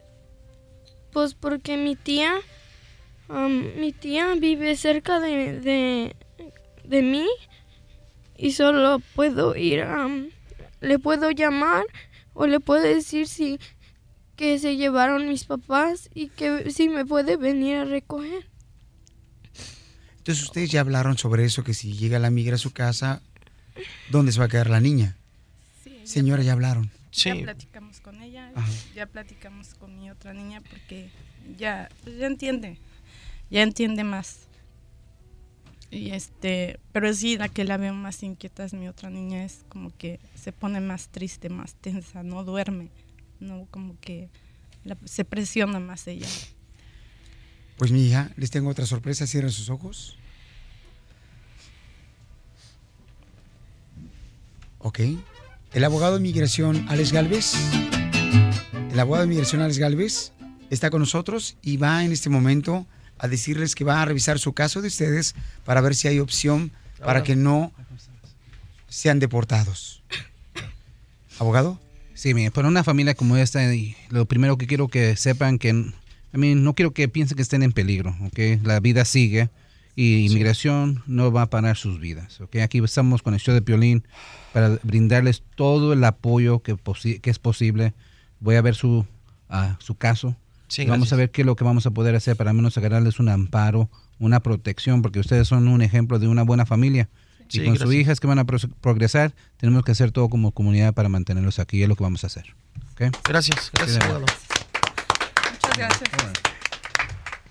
pues 1.12 1.34
porque 1.34 1.78
mi 1.78 1.96
tía, 1.96 2.34
mi 3.78 3.92
tía 3.92 4.34
vive 4.36 4.76
cerca 4.76 5.20
de, 5.20 5.60
de, 5.60 6.16
de 6.84 7.02
mí 7.02 7.28
y 8.38 8.52
solo 8.52 9.00
puedo 9.16 9.56
ir, 9.56 9.82
am, 9.82 10.30
le 10.82 11.00
puedo 11.00 11.32
llamar 11.32 11.86
o 12.34 12.48
le 12.48 12.60
puedo 12.60 12.82
decir 12.84 13.28
si 13.28 13.60
que 14.36 14.58
se 14.58 14.76
llevaron 14.76 15.30
mis 15.30 15.46
papás 15.46 16.10
y 16.14 16.30
que 16.30 16.72
si 16.72 16.90
me 16.90 17.06
puede 17.06 17.38
venir 17.38 17.78
a 17.78 17.86
recoger. 17.86 18.50
Entonces 20.24 20.46
ustedes 20.46 20.72
ya 20.72 20.80
hablaron 20.80 21.18
sobre 21.18 21.44
eso, 21.44 21.66
que 21.66 21.74
si 21.74 21.98
llega 21.98 22.18
la 22.18 22.30
migra 22.30 22.56
a 22.56 22.58
su 22.58 22.72
casa, 22.72 23.22
¿dónde 24.10 24.32
se 24.32 24.40
va 24.40 24.46
a 24.46 24.48
quedar 24.48 24.70
la 24.70 24.80
niña? 24.80 25.18
Señora, 26.06 26.44
ya 26.44 26.54
hablaron. 26.54 26.90
Ya 27.12 27.36
platicamos 27.36 28.00
con 28.00 28.22
ella, 28.24 28.50
Ajá. 28.56 28.72
ya 28.96 29.06
platicamos 29.06 29.74
con 29.76 30.00
mi 30.00 30.10
otra 30.10 30.34
niña 30.34 30.62
porque 30.62 31.10
ya, 31.58 31.90
pues, 32.06 32.18
ya 32.18 32.28
entiende, 32.28 32.78
ya 33.52 33.64
entiende 33.64 34.06
más. 34.06 34.40
Y 35.92 36.12
este, 36.12 36.80
pero 36.94 37.14
sí, 37.14 37.38
la 37.38 37.50
que 37.50 37.66
la 37.66 37.76
veo 37.76 37.94
más 37.94 38.24
inquieta 38.24 38.64
es 38.64 38.74
mi 38.74 38.88
otra 38.88 39.10
niña, 39.10 39.44
es 39.44 39.66
como 39.68 39.92
que 39.98 40.22
se 40.42 40.54
pone 40.54 40.80
más 40.80 41.10
triste, 41.10 41.50
más 41.50 41.74
tensa, 41.76 42.24
no 42.24 42.46
duerme, 42.46 42.88
no 43.42 43.68
como 43.72 44.00
que 44.00 44.30
la- 44.86 44.98
se 45.04 45.26
presiona 45.26 45.82
más 45.82 46.08
ella. 46.08 46.28
Pues 47.84 47.92
mi 47.92 48.06
hija, 48.06 48.32
les 48.38 48.50
tengo 48.50 48.70
otra 48.70 48.86
sorpresa, 48.86 49.28
cierren 49.28 49.52
sus 49.52 49.70
ojos. 49.70 50.16
Ok. 54.80 55.02
El 55.74 55.84
abogado 55.84 56.14
de 56.14 56.22
migración 56.22 56.86
Alex 56.88 57.12
Galvez, 57.12 57.56
el 58.90 58.98
abogado 58.98 59.26
de 59.26 59.30
migración 59.30 59.62
Alex 59.62 59.80
Galvez 59.80 60.32
está 60.70 60.90
con 60.92 61.02
nosotros 61.02 61.58
y 61.62 61.76
va 61.76 62.06
en 62.06 62.14
este 62.14 62.30
momento 62.30 62.88
a 63.18 63.28
decirles 63.28 63.76
que 63.76 63.84
va 63.84 64.02
a 64.02 64.06
revisar 64.06 64.40
su 64.40 64.54
caso 64.54 64.82
de 64.82 64.88
ustedes 64.88 65.36
para 65.66 65.82
ver 65.82 65.94
si 65.94 66.08
hay 66.08 66.20
opción 66.20 66.72
para 67.04 67.22
que 67.24 67.36
no 67.36 67.74
sean 68.88 69.20
deportados. 69.20 70.02
¿Abogado? 71.38 71.82
Sí, 72.14 72.34
mire, 72.34 72.50
para 72.50 72.70
una 72.70 72.86
familia 72.86 73.14
como 73.14 73.36
esta, 73.36 73.60
lo 74.10 74.26
primero 74.26 74.58
que 74.58 74.68
quiero 74.68 74.88
que 74.88 75.18
sepan 75.18 75.60
que, 75.60 75.92
a 76.34 76.38
mí 76.38 76.56
no 76.56 76.74
quiero 76.74 76.92
que 76.92 77.08
piensen 77.08 77.36
que 77.36 77.42
estén 77.42 77.64
en 77.64 77.72
peligro, 77.72 78.16
¿ok? 78.26 78.64
La 78.64 78.80
vida 78.80 79.06
sigue 79.06 79.50
y 79.96 80.26
inmigración 80.26 81.04
no 81.06 81.32
va 81.32 81.44
a 81.44 81.50
parar 81.50 81.78
sus 81.78 82.00
vidas, 82.00 82.42
¿ok? 82.42 82.56
Aquí 82.58 82.80
estamos 82.84 83.22
con 83.22 83.34
el 83.36 83.40
show 83.40 83.54
de 83.54 83.62
Piolín 83.62 84.04
para 84.52 84.80
brindarles 84.84 85.44
todo 85.56 85.94
el 85.94 86.04
apoyo 86.04 86.60
que, 86.64 86.76
posi- 86.76 87.22
que 87.22 87.30
es 87.30 87.40
posible. 87.40 87.94
Voy 88.40 88.56
a 88.56 88.62
ver 88.62 88.76
su, 88.76 89.06
ah, 89.50 89.78
su 89.80 89.96
caso. 89.96 90.36
Sí, 90.68 90.82
y 90.82 90.86
vamos 90.88 91.14
a 91.14 91.16
ver 91.16 91.30
qué 91.30 91.42
es 91.42 91.46
lo 91.46 91.56
que 91.56 91.64
vamos 91.64 91.86
a 91.86 91.92
poder 91.92 92.16
hacer 92.16 92.36
para 92.36 92.52
menos 92.54 92.76
agarrarles 92.78 93.20
un 93.20 93.30
amparo, 93.30 93.90
una 94.18 94.40
protección, 94.40 95.04
porque 95.04 95.20
ustedes 95.20 95.48
son 95.48 95.68
un 95.68 95.82
ejemplo 95.84 96.18
de 96.18 96.28
una 96.28 96.42
buena 96.44 96.66
familia. 96.66 97.10
Y 97.50 97.60
Sí, 97.60 97.64
con 97.66 97.78
sus 97.78 97.94
hijas 97.94 98.20
que 98.20 98.26
van 98.26 98.40
a 98.40 98.46
pro- 98.46 98.58
progresar, 98.82 99.34
tenemos 99.58 99.84
que 99.84 99.92
hacer 99.92 100.12
todo 100.12 100.30
como 100.30 100.52
comunidad 100.52 100.94
para 100.96 101.10
mantenerlos 101.10 101.60
aquí. 101.60 101.78
y 101.78 101.84
Es 101.84 101.90
lo 101.90 101.96
que 101.96 102.04
vamos 102.04 102.24
a 102.24 102.28
hacer. 102.28 102.56
¿ok? 102.94 103.16
Gracias, 103.24 103.70
gracias, 103.72 104.04
Sí, 104.04 104.10
gracias. 105.78 106.10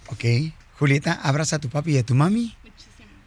Ok. 0.08 0.52
Julieta, 0.78 1.12
abraza 1.12 1.56
a 1.56 1.58
tu 1.58 1.68
papi 1.68 1.92
y 1.92 1.98
a 1.98 2.02
tu 2.02 2.14
mami. 2.14 2.56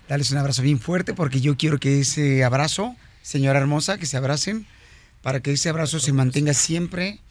Dales 0.10 0.32
un 0.32 0.38
abrazo 0.38 0.62
bien 0.62 0.80
fuerte 0.80 1.14
porque 1.14 1.42
yo 1.42 1.58
quiero 1.58 1.80
que 1.80 2.02
ese 2.02 2.44
abrazo, 2.44 2.96
señora 3.22 3.60
hermosa, 3.60 3.98
que 3.98 4.06
se 4.06 4.18
abracen, 4.18 4.68
para 5.22 5.40
que 5.40 5.54
ese 5.54 5.70
abrazo 5.70 6.00
se 6.00 6.12
mantenga 6.12 6.54
siempre 6.54 7.22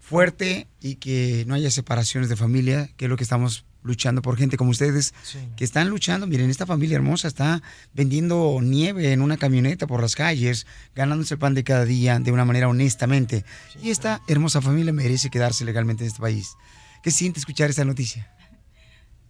fuerte 0.00 0.66
y 0.80 0.94
que 0.94 1.44
no 1.46 1.54
haya 1.54 1.70
separaciones 1.70 2.30
de 2.30 2.36
familia, 2.36 2.88
que 2.96 3.04
es 3.04 3.08
lo 3.10 3.16
que 3.16 3.24
estamos 3.24 3.66
luchando 3.82 4.22
por 4.22 4.36
gente 4.36 4.56
como 4.56 4.70
ustedes, 4.70 5.14
que 5.56 5.64
están 5.64 5.88
luchando. 5.90 6.26
Miren, 6.26 6.50
esta 6.50 6.66
familia 6.66 6.96
hermosa 6.96 7.28
está 7.28 7.62
vendiendo 7.94 8.58
nieve 8.62 9.12
en 9.12 9.22
una 9.22 9.36
camioneta 9.36 9.86
por 9.86 10.00
las 10.00 10.16
calles, 10.16 10.66
ganándose 10.94 11.34
el 11.34 11.38
pan 11.38 11.54
de 11.54 11.62
cada 11.62 11.84
día 11.84 12.18
de 12.18 12.32
una 12.32 12.44
manera 12.44 12.68
honestamente. 12.68 13.44
Y 13.82 13.90
esta 13.90 14.22
hermosa 14.28 14.60
familia 14.60 14.92
merece 14.92 15.30
quedarse 15.30 15.64
legalmente 15.64 16.04
en 16.04 16.08
este 16.08 16.20
país. 16.20 16.56
¿Qué 17.02 17.10
siente 17.10 17.38
escuchar 17.38 17.70
esta 17.70 17.84
noticia? 17.84 18.30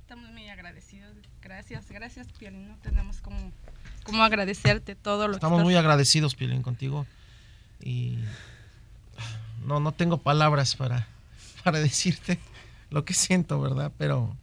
Estamos 0.01 0.31
muy 0.31 0.49
agradecidos. 0.49 1.17
Gracias, 1.43 1.91
gracias, 1.91 2.29
Piolín. 2.33 2.69
No 2.69 2.77
tenemos 2.79 3.21
cómo, 3.21 3.53
cómo 4.05 4.23
agradecerte 4.23 4.95
todo 4.95 5.29
lo 5.29 5.35
Estamos 5.35 5.59
que 5.61 5.65
muy 5.65 5.77
agradecidos, 5.77 6.35
Piolín, 6.35 6.63
contigo. 6.63 7.07
Y 7.81 8.19
no, 9.65 9.81
no 9.81 9.93
tengo 9.93 10.19
palabras 10.19 10.77
para, 10.77 11.09
para 11.65 11.79
decirte 11.79 12.39
lo 12.91 13.05
que 13.05 13.15
siento, 13.15 13.61
¿verdad? 13.61 13.93
Pero 13.99 14.37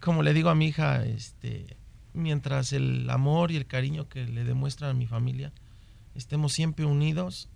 como 0.00 0.22
le 0.22 0.34
digo 0.34 0.50
a 0.50 0.54
mi 0.54 0.66
hija, 0.66 1.04
este, 1.04 1.76
mientras 2.12 2.72
el 2.72 3.08
amor 3.08 3.50
y 3.50 3.56
el 3.56 3.66
cariño 3.66 4.08
que 4.08 4.26
le 4.26 4.44
demuestra 4.44 4.90
a 4.90 4.94
mi 4.94 5.06
familia 5.06 5.52
estemos 6.14 6.52
siempre 6.52 6.84
unidos, 6.84 7.48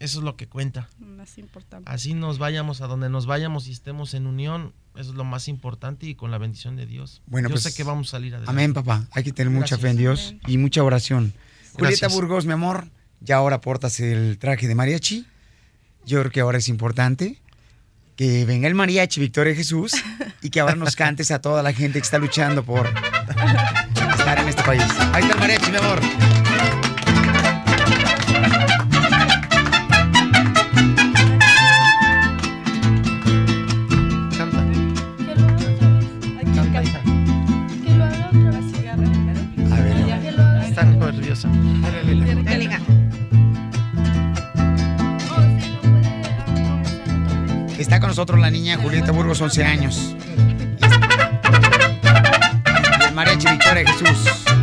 eso 0.00 0.18
es 0.18 0.24
lo 0.24 0.34
que 0.36 0.48
cuenta. 0.48 0.88
Más 0.98 1.36
importante. 1.36 1.90
Así 1.90 2.14
nos 2.14 2.38
vayamos 2.38 2.80
a 2.80 2.86
donde 2.86 3.10
nos 3.10 3.26
vayamos 3.26 3.68
y 3.68 3.72
estemos 3.72 4.14
en 4.14 4.26
unión, 4.26 4.72
eso 4.96 5.10
es 5.10 5.16
lo 5.16 5.24
más 5.24 5.46
importante 5.46 6.06
y 6.06 6.14
con 6.14 6.30
la 6.30 6.38
bendición 6.38 6.74
de 6.74 6.86
Dios. 6.86 7.20
Bueno, 7.26 7.48
Yo 7.48 7.54
pues, 7.54 7.64
sé 7.64 7.74
que 7.74 7.84
vamos 7.84 8.08
a 8.08 8.10
salir 8.12 8.34
adelante. 8.34 8.50
Amén, 8.50 8.72
papá. 8.72 9.06
Hay 9.12 9.22
que 9.22 9.32
tener 9.32 9.52
mucha 9.52 9.76
fe 9.76 9.90
en 9.90 9.98
Dios 9.98 10.34
y 10.46 10.56
mucha 10.56 10.82
oración. 10.82 11.34
Julieta 11.74 12.00
Gracias. 12.00 12.14
Burgos, 12.14 12.46
mi 12.46 12.54
amor, 12.54 12.88
ya 13.20 13.36
ahora 13.36 13.60
portas 13.60 14.00
el 14.00 14.38
traje 14.38 14.66
de 14.66 14.74
mariachi. 14.74 15.26
Yo 16.06 16.20
creo 16.20 16.32
que 16.32 16.40
ahora 16.40 16.56
es 16.56 16.68
importante 16.68 17.38
que 18.16 18.46
venga 18.46 18.68
el 18.68 18.74
mariachi 18.74 19.20
Victoria 19.20 19.54
Jesús 19.54 19.92
y 20.42 20.48
que 20.48 20.60
ahora 20.60 20.76
nos 20.76 20.96
cantes 20.96 21.30
a 21.30 21.42
toda 21.42 21.62
la 21.62 21.74
gente 21.74 22.00
que 22.00 22.04
está 22.04 22.18
luchando 22.18 22.64
por 22.64 22.86
estar 22.86 24.38
en 24.38 24.48
este 24.48 24.62
país. 24.62 24.82
Ahí 25.12 25.22
está 25.22 25.34
el 25.34 25.40
mariachi, 25.40 25.70
mi 25.70 25.76
amor. 25.76 26.39
Está 41.32 41.48
nerviosa. 41.48 42.80
Está 47.78 48.00
con 48.00 48.08
nosotros 48.08 48.40
la 48.40 48.50
niña 48.50 48.76
Julieta 48.76 49.12
Burgos, 49.12 49.40
11 49.40 49.64
años. 49.64 50.16
Y 53.00 53.04
el 53.04 53.14
mariachi 53.14 53.48
Victoria 53.48 53.84
Jesús. 53.86 54.59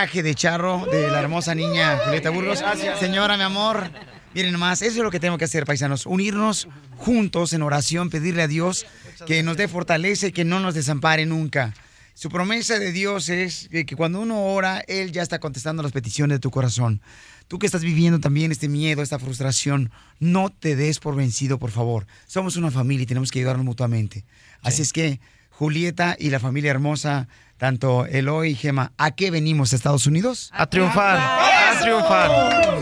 De 0.00 0.34
charro 0.34 0.86
de 0.90 1.10
la 1.10 1.20
hermosa 1.20 1.54
niña 1.54 1.98
Julieta 2.06 2.30
Burgos. 2.30 2.60
Gracias. 2.60 2.98
Señora, 2.98 3.36
mi 3.36 3.42
amor, 3.42 3.90
miren 4.32 4.50
nomás, 4.50 4.80
eso 4.80 4.96
es 4.96 5.04
lo 5.04 5.10
que 5.10 5.20
tenemos 5.20 5.38
que 5.38 5.44
hacer, 5.44 5.66
paisanos. 5.66 6.06
Unirnos 6.06 6.68
juntos 6.96 7.52
en 7.52 7.60
oración, 7.60 8.08
pedirle 8.08 8.42
a 8.42 8.48
Dios 8.48 8.86
que 9.26 9.42
nos 9.42 9.58
dé 9.58 9.68
fortaleza 9.68 10.28
y 10.28 10.32
que 10.32 10.42
no 10.42 10.58
nos 10.58 10.72
desampare 10.72 11.26
nunca. 11.26 11.74
Su 12.14 12.30
promesa 12.30 12.78
de 12.78 12.92
Dios 12.92 13.28
es 13.28 13.68
que 13.70 13.84
que 13.84 13.94
cuando 13.94 14.20
uno 14.20 14.42
ora, 14.42 14.82
Él 14.88 15.12
ya 15.12 15.20
está 15.20 15.38
contestando 15.38 15.82
las 15.82 15.92
peticiones 15.92 16.36
de 16.36 16.40
tu 16.40 16.50
corazón. 16.50 17.02
Tú 17.46 17.58
que 17.58 17.66
estás 17.66 17.82
viviendo 17.82 18.20
también 18.20 18.52
este 18.52 18.70
miedo, 18.70 19.02
esta 19.02 19.18
frustración, 19.18 19.90
no 20.18 20.48
te 20.48 20.76
des 20.76 20.98
por 20.98 21.14
vencido, 21.14 21.58
por 21.58 21.72
favor. 21.72 22.06
Somos 22.26 22.56
una 22.56 22.70
familia 22.70 23.02
y 23.02 23.06
tenemos 23.06 23.30
que 23.30 23.40
ayudarnos 23.40 23.66
mutuamente. 23.66 24.24
Así 24.62 24.80
es 24.80 24.94
que, 24.94 25.20
Julieta 25.50 26.16
y 26.18 26.30
la 26.30 26.40
familia 26.40 26.70
hermosa, 26.70 27.28
tanto 27.60 28.06
Eloy 28.06 28.52
y 28.52 28.54
Gema, 28.54 28.92
¿a 28.96 29.10
qué 29.10 29.30
venimos 29.30 29.72
a 29.72 29.76
Estados 29.76 30.06
Unidos? 30.06 30.50
A 30.54 30.66
triunfar, 30.66 31.18
a 31.18 31.78
triunfar. 31.78 32.78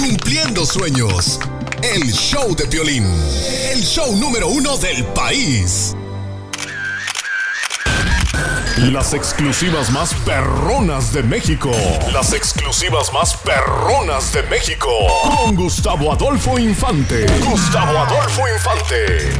Cumpliendo 0.00 0.64
sueños. 0.64 1.38
El 1.82 2.10
show 2.10 2.56
de 2.56 2.64
Piolín. 2.66 3.04
El 3.70 3.82
show 3.82 4.16
número 4.16 4.48
uno 4.48 4.78
del 4.78 5.04
país. 5.08 5.94
Las 8.78 9.12
exclusivas 9.12 9.90
más 9.90 10.14
perronas 10.24 11.12
de 11.12 11.22
México. 11.22 11.70
Las 12.10 12.32
exclusivas 12.32 13.12
más 13.12 13.36
perronas 13.36 14.32
de 14.32 14.42
México. 14.44 14.88
Con 15.36 15.54
Gustavo 15.54 16.10
Adolfo 16.10 16.58
Infante. 16.58 17.26
Gustavo 17.40 17.98
Adolfo 17.98 18.42
Infante. 18.48 19.32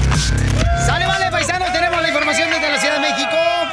¡Sale, 0.86 1.06
vale, 1.06 1.30
paisanos! 1.30 1.72
Tenemos 1.72 2.02
la 2.02 2.08
información 2.08 2.50
desde 2.50 2.70
la 2.70 2.78
Ciudad 2.78 2.94
de 2.96 3.00
México. 3.00 3.63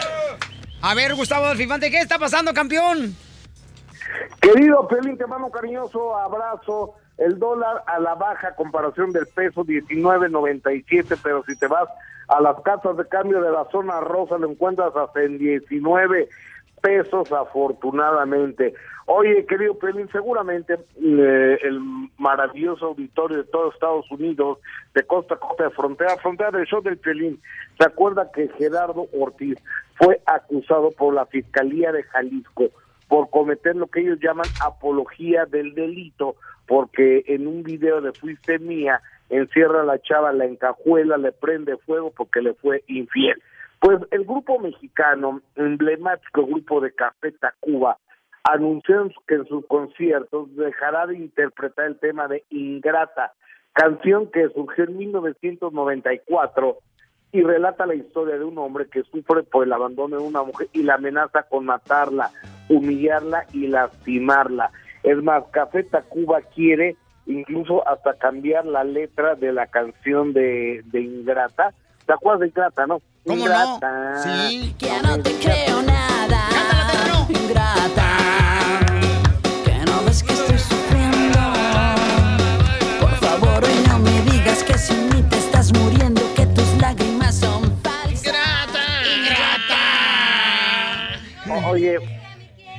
A 0.83 0.95
ver, 0.95 1.13
Gustavo 1.13 1.45
Adolfifante, 1.45 1.91
¿qué 1.91 1.99
está 1.99 2.17
pasando, 2.17 2.53
campeón? 2.53 3.15
Querido 4.41 4.87
Pelín, 4.87 5.15
te 5.15 5.27
mando 5.27 5.51
cariñoso 5.51 6.17
abrazo. 6.17 6.95
El 7.19 7.37
dólar 7.37 7.83
a 7.85 7.99
la 7.99 8.15
baja 8.15 8.55
comparación 8.55 9.11
del 9.11 9.27
peso 9.27 9.63
19.97, 9.63 11.19
pero 11.21 11.43
si 11.43 11.55
te 11.55 11.67
vas 11.67 11.87
a 12.27 12.41
las 12.41 12.59
casas 12.61 12.97
de 12.97 13.07
cambio 13.07 13.41
de 13.41 13.51
la 13.51 13.65
zona 13.71 13.99
rosa 13.99 14.39
lo 14.39 14.49
encuentras 14.49 14.95
hasta 14.95 15.21
en 15.21 15.37
19 15.37 16.29
pesos 16.81 17.31
afortunadamente. 17.31 18.73
Oye, 19.05 19.45
querido 19.45 19.77
Pelín, 19.77 20.09
seguramente 20.11 20.79
eh, 20.99 21.59
el 21.61 21.79
maravilloso 22.17 22.87
auditorio 22.87 23.37
de 23.37 23.43
todos 23.43 23.73
Estados 23.73 24.09
Unidos, 24.09 24.59
de 24.95 25.03
costa 25.03 25.35
a 25.35 25.37
costa, 25.37 25.65
de 25.65 25.69
frontera 25.71 26.13
a 26.13 26.17
frontera 26.17 26.51
del 26.51 26.65
show 26.65 26.81
del 26.81 26.97
Pelín, 26.97 27.39
se 27.77 27.85
acuerda 27.85 28.31
que 28.31 28.47
Gerardo 28.57 29.07
Ortiz 29.19 29.57
fue 30.01 30.19
acusado 30.25 30.89
por 30.91 31.13
la 31.13 31.27
Fiscalía 31.27 31.91
de 31.91 32.01
Jalisco 32.01 32.69
por 33.07 33.29
cometer 33.29 33.75
lo 33.75 33.85
que 33.85 33.99
ellos 33.99 34.19
llaman 34.19 34.47
apología 34.65 35.45
del 35.45 35.75
delito, 35.75 36.35
porque 36.65 37.23
en 37.27 37.45
un 37.45 37.61
video 37.61 38.01
de 38.01 38.11
Fuiste 38.13 38.57
Mía 38.57 39.01
encierra 39.29 39.81
a 39.81 39.85
la 39.85 40.01
chava, 40.01 40.33
la 40.33 40.45
encajuela, 40.45 41.17
le 41.17 41.31
prende 41.31 41.77
fuego 41.77 42.11
porque 42.17 42.41
le 42.41 42.55
fue 42.55 42.83
infiel. 42.87 43.39
Pues 43.79 43.99
el 44.09 44.25
grupo 44.25 44.57
mexicano, 44.59 45.41
emblemático 45.55 46.47
grupo 46.47 46.81
de 46.81 46.93
Café 46.93 47.33
Tacuba, 47.33 47.97
anunció 48.43 49.07
que 49.27 49.35
en 49.35 49.45
sus 49.45 49.67
conciertos 49.67 50.55
dejará 50.55 51.05
de 51.05 51.17
interpretar 51.17 51.85
el 51.85 51.99
tema 51.99 52.27
de 52.27 52.43
Ingrata, 52.49 53.33
canción 53.73 54.31
que 54.31 54.49
surgió 54.49 54.85
en 54.85 54.97
1994 54.97 56.77
y 57.31 57.41
relata 57.41 57.85
la 57.85 57.95
historia 57.95 58.37
de 58.37 58.43
un 58.43 58.57
hombre 58.57 58.87
que 58.87 59.03
sufre 59.03 59.43
por 59.43 59.65
el 59.65 59.73
abandono 59.73 60.17
de 60.17 60.23
una 60.23 60.43
mujer 60.43 60.67
y 60.73 60.83
la 60.83 60.95
amenaza 60.95 61.43
con 61.43 61.65
matarla, 61.65 62.31
humillarla 62.69 63.45
y 63.53 63.67
lastimarla. 63.67 64.71
Es 65.03 65.21
más, 65.23 65.43
Café 65.51 65.83
Tacuba 65.83 66.41
quiere 66.53 66.95
incluso 67.25 67.87
hasta 67.87 68.15
cambiar 68.15 68.65
la 68.65 68.83
letra 68.83 69.35
de 69.35 69.53
la 69.53 69.67
canción 69.67 70.33
de, 70.33 70.81
de 70.85 71.01
Ingrata. 71.01 71.73
¿Te 72.05 72.13
acuerdas 72.13 72.41
de 72.41 72.47
Ingrata, 72.47 72.87
no? 72.87 73.01
¿Cómo 73.25 73.37
no? 73.37 73.43
Ingrata. 73.43 74.15
Sí. 74.23 74.75
Ya 74.79 75.01
no 75.01 75.21
te 75.21 75.31
creo 75.39 75.81
nada. 75.83 76.39
Ingrata. 77.29 78.40
Oye, 91.81 91.97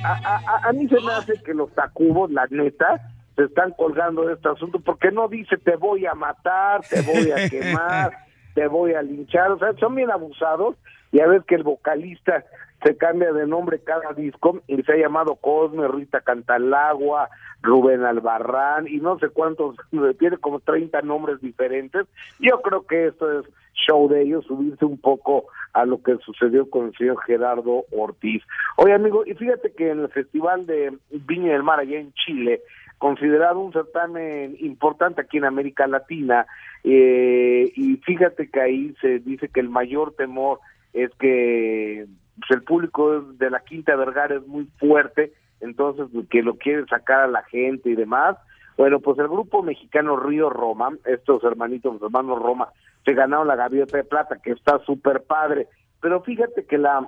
a, 0.03 0.11
a- 0.13 0.41
a- 0.47 0.69
a 0.69 0.71
mí 0.73 0.87
se 0.87 0.99
me 1.01 1.11
hace 1.13 1.33
que 1.43 1.53
los 1.53 1.71
tacubos, 1.73 2.31
la 2.31 2.47
neta, 2.49 3.01
se 3.35 3.43
están 3.43 3.71
colgando 3.71 4.25
de 4.25 4.33
este 4.35 4.47
asunto 4.49 4.79
porque 4.79 5.11
no 5.11 5.27
dice 5.27 5.57
te 5.57 5.75
voy 5.75 6.05
a 6.05 6.13
matar, 6.13 6.81
te 6.89 7.01
voy 7.01 7.31
a 7.31 7.49
quemar, 7.49 8.11
te 8.55 8.67
voy 8.67 8.93
a 8.93 9.01
linchar. 9.01 9.51
O 9.51 9.59
sea, 9.59 9.73
son 9.79 9.95
bien 9.95 10.11
abusados. 10.11 10.75
Y 11.11 11.19
a 11.19 11.27
ver 11.27 11.43
que 11.43 11.55
el 11.55 11.63
vocalista 11.63 12.43
se 12.83 12.97
cambia 12.97 13.31
de 13.31 13.47
nombre 13.47 13.79
cada 13.79 14.13
disco 14.13 14.61
y 14.67 14.81
se 14.83 14.93
ha 14.93 14.97
llamado 14.97 15.35
Cosme, 15.35 15.87
Rita 15.87 16.21
Cantalagua, 16.21 17.29
Rubén 17.61 18.03
Albarrán 18.03 18.87
y 18.87 18.97
no 18.97 19.17
sé 19.19 19.29
cuántos, 19.29 19.75
tiene 20.19 20.37
como 20.37 20.59
30 20.59 21.01
nombres 21.01 21.39
diferentes. 21.41 22.05
Yo 22.39 22.61
creo 22.61 22.85
que 22.85 23.07
esto 23.07 23.39
es 23.39 23.45
show 23.87 24.07
de 24.07 24.21
ellos, 24.21 24.45
subirse 24.45 24.85
un 24.85 24.99
poco 24.99 25.45
a 25.73 25.85
lo 25.85 26.01
que 26.03 26.17
sucedió 26.17 26.69
con 26.69 26.87
el 26.87 26.95
señor 26.95 27.17
Gerardo 27.25 27.85
Ortiz. 27.91 28.43
Oye, 28.77 28.93
amigo, 28.93 29.23
y 29.25 29.33
fíjate 29.33 29.71
que 29.71 29.89
en 29.89 30.01
el 30.01 30.09
Festival 30.09 30.65
de 30.67 30.95
Viña 31.09 31.53
del 31.53 31.63
Mar 31.63 31.79
allá 31.79 31.99
en 31.99 32.13
Chile, 32.13 32.61
considerado 32.99 33.59
un 33.59 33.73
certamen 33.73 34.55
importante 34.59 35.21
aquí 35.21 35.37
en 35.37 35.45
América 35.45 35.87
Latina, 35.87 36.45
eh, 36.83 37.71
y 37.75 37.97
fíjate 37.97 38.49
que 38.49 38.61
ahí 38.61 38.95
se 39.01 39.19
dice 39.19 39.47
que 39.47 39.61
el 39.61 39.69
mayor 39.69 40.13
temor 40.13 40.59
es 40.93 41.09
que 41.19 42.05
pues, 42.35 42.51
el 42.51 42.63
público 42.63 43.21
de 43.21 43.49
la 43.49 43.59
Quinta 43.61 43.95
Vergara 43.95 44.35
es 44.35 44.47
muy 44.47 44.65
fuerte, 44.79 45.33
entonces 45.61 46.07
que 46.29 46.41
lo 46.41 46.57
quiere 46.57 46.85
sacar 46.87 47.21
a 47.21 47.27
la 47.27 47.43
gente 47.43 47.89
y 47.89 47.95
demás. 47.95 48.37
Bueno, 48.77 48.99
pues 48.99 49.19
el 49.19 49.27
grupo 49.27 49.61
mexicano 49.61 50.17
Río 50.17 50.49
Roma, 50.49 50.89
estos 51.05 51.43
hermanitos, 51.43 52.01
hermanos 52.01 52.41
Roma, 52.41 52.69
se 53.05 53.13
ganaron 53.13 53.47
la 53.47 53.55
gaviota 53.55 53.97
de 53.97 54.03
plata, 54.03 54.39
que 54.43 54.51
está 54.51 54.79
súper 54.79 55.23
padre. 55.23 55.67
Pero 56.01 56.21
fíjate 56.21 56.65
que 56.65 56.77
la 56.77 57.07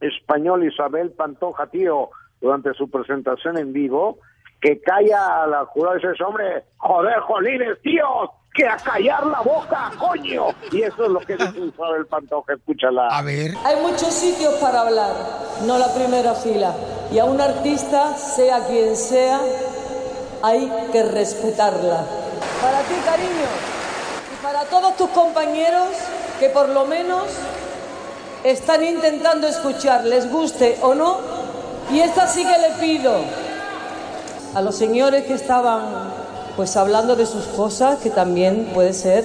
española 0.00 0.66
Isabel 0.66 1.12
Pantoja, 1.12 1.68
tío, 1.68 2.10
durante 2.40 2.74
su 2.74 2.90
presentación 2.90 3.56
en 3.56 3.72
vivo, 3.72 4.18
que 4.60 4.80
calla 4.80 5.42
a 5.42 5.46
la 5.46 5.64
jurada 5.66 5.98
y 5.98 6.06
dice, 6.06 6.24
hombre, 6.24 6.64
joder, 6.76 7.18
jolines, 7.20 7.80
tíos, 7.82 8.30
que 8.54 8.66
a 8.66 8.76
callar 8.76 9.26
la 9.26 9.40
boca, 9.40 9.90
coño. 9.98 10.46
Y 10.70 10.82
eso 10.82 11.04
es 11.04 11.10
lo 11.10 11.20
que 11.20 11.36
dice 11.36 11.58
Isabel 11.74 12.06
Pantoja, 12.06 12.54
escúchala. 12.54 13.08
A 13.08 13.22
ver. 13.22 13.52
Hay 13.64 13.76
muchos 13.82 14.14
sitios 14.14 14.54
para 14.54 14.82
hablar, 14.82 15.12
no 15.66 15.76
la 15.76 15.92
primera 15.92 16.34
fila. 16.34 16.72
Y 17.12 17.18
a 17.18 17.24
un 17.24 17.40
artista, 17.40 18.16
sea 18.16 18.64
quien 18.66 18.96
sea, 18.96 19.40
hay 20.42 20.72
que 20.92 21.02
respetarla. 21.02 22.04
Para 22.62 22.80
ti, 22.82 22.94
cariño, 23.04 23.48
y 24.32 24.42
para 24.42 24.64
todos 24.64 24.96
tus 24.96 25.10
compañeros 25.10 25.88
que 26.38 26.48
por 26.48 26.68
lo 26.68 26.86
menos 26.86 27.24
están 28.44 28.84
intentando 28.84 29.48
escuchar, 29.48 30.04
les 30.04 30.30
guste 30.30 30.78
o 30.82 30.94
no. 30.94 31.18
Y 31.90 32.00
esta 32.00 32.26
sí 32.26 32.44
que 32.44 32.58
le 32.58 32.70
pido 32.80 33.12
a 34.54 34.60
los 34.62 34.76
señores 34.76 35.24
que 35.24 35.34
estaban 35.34 36.23
pues 36.56 36.76
hablando 36.76 37.16
de 37.16 37.26
sus 37.26 37.44
cosas, 37.44 37.98
que 37.98 38.10
también 38.10 38.70
puede 38.74 38.92
ser, 38.92 39.24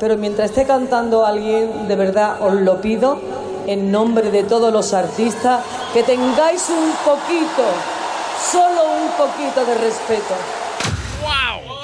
pero 0.00 0.16
mientras 0.16 0.50
esté 0.50 0.64
cantando 0.64 1.24
alguien, 1.24 1.88
de 1.88 1.96
verdad 1.96 2.36
os 2.40 2.54
lo 2.54 2.80
pido, 2.80 3.18
en 3.66 3.90
nombre 3.90 4.30
de 4.30 4.42
todos 4.42 4.72
los 4.72 4.92
artistas, 4.92 5.62
que 5.92 6.02
tengáis 6.02 6.68
un 6.68 6.92
poquito, 7.04 7.62
solo 8.50 8.82
un 9.02 9.08
poquito 9.16 9.64
de 9.64 9.74
respeto. 9.74 10.34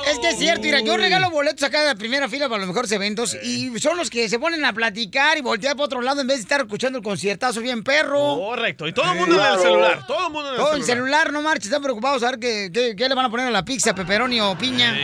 Es 0.09 0.19
que 0.19 0.29
es 0.31 0.39
cierto, 0.39 0.63
mira, 0.63 0.81
yo 0.81 0.97
regalo 0.97 1.31
boletos 1.31 1.63
acá 1.63 1.81
de 1.83 1.89
la 1.89 1.95
primera 1.95 2.29
fila 2.29 2.49
para 2.49 2.59
los 2.61 2.69
mejores 2.69 2.91
eventos 2.93 3.37
y 3.43 3.79
son 3.79 3.97
los 3.97 4.11
que 4.11 4.29
se 4.29 4.39
ponen 4.39 4.65
a 4.65 4.73
platicar 4.73 5.37
y 5.39 5.43
voltear 5.43 5.75
para 5.77 5.85
otro 5.87 6.01
lado 6.01 6.21
en 6.21 6.27
vez 6.27 6.39
de 6.39 6.43
estar 6.43 6.61
escuchando 6.61 6.99
el 6.99 7.05
conciertazo 7.05 7.61
bien 7.61 7.83
perro. 7.85 8.37
Correcto, 8.37 8.89
y 8.89 8.93
todo 8.93 9.13
el 9.13 9.19
mundo 9.19 9.35
en 9.41 9.53
el 9.55 9.59
celular, 9.59 10.07
todo 10.07 10.27
el 10.27 10.33
mundo 10.33 10.49
en 10.49 10.55
el 10.55 10.61
Todo 10.61 10.75
el 10.75 10.83
celular. 10.83 10.97
celular, 11.23 11.33
no 11.33 11.43
marches, 11.43 11.67
están 11.67 11.83
preocupados 11.83 12.23
a 12.23 12.31
ver 12.31 12.41
qué, 12.41 12.71
qué- 12.73 12.95
qué 12.97 13.09
le 13.09 13.15
van 13.15 13.27
a 13.27 13.31
poner 13.31 13.47
a 13.47 13.51
la 13.51 13.65
pizza, 13.65 13.95
pepperoni 13.95 14.41
o 14.41 14.57
piña. 14.59 14.95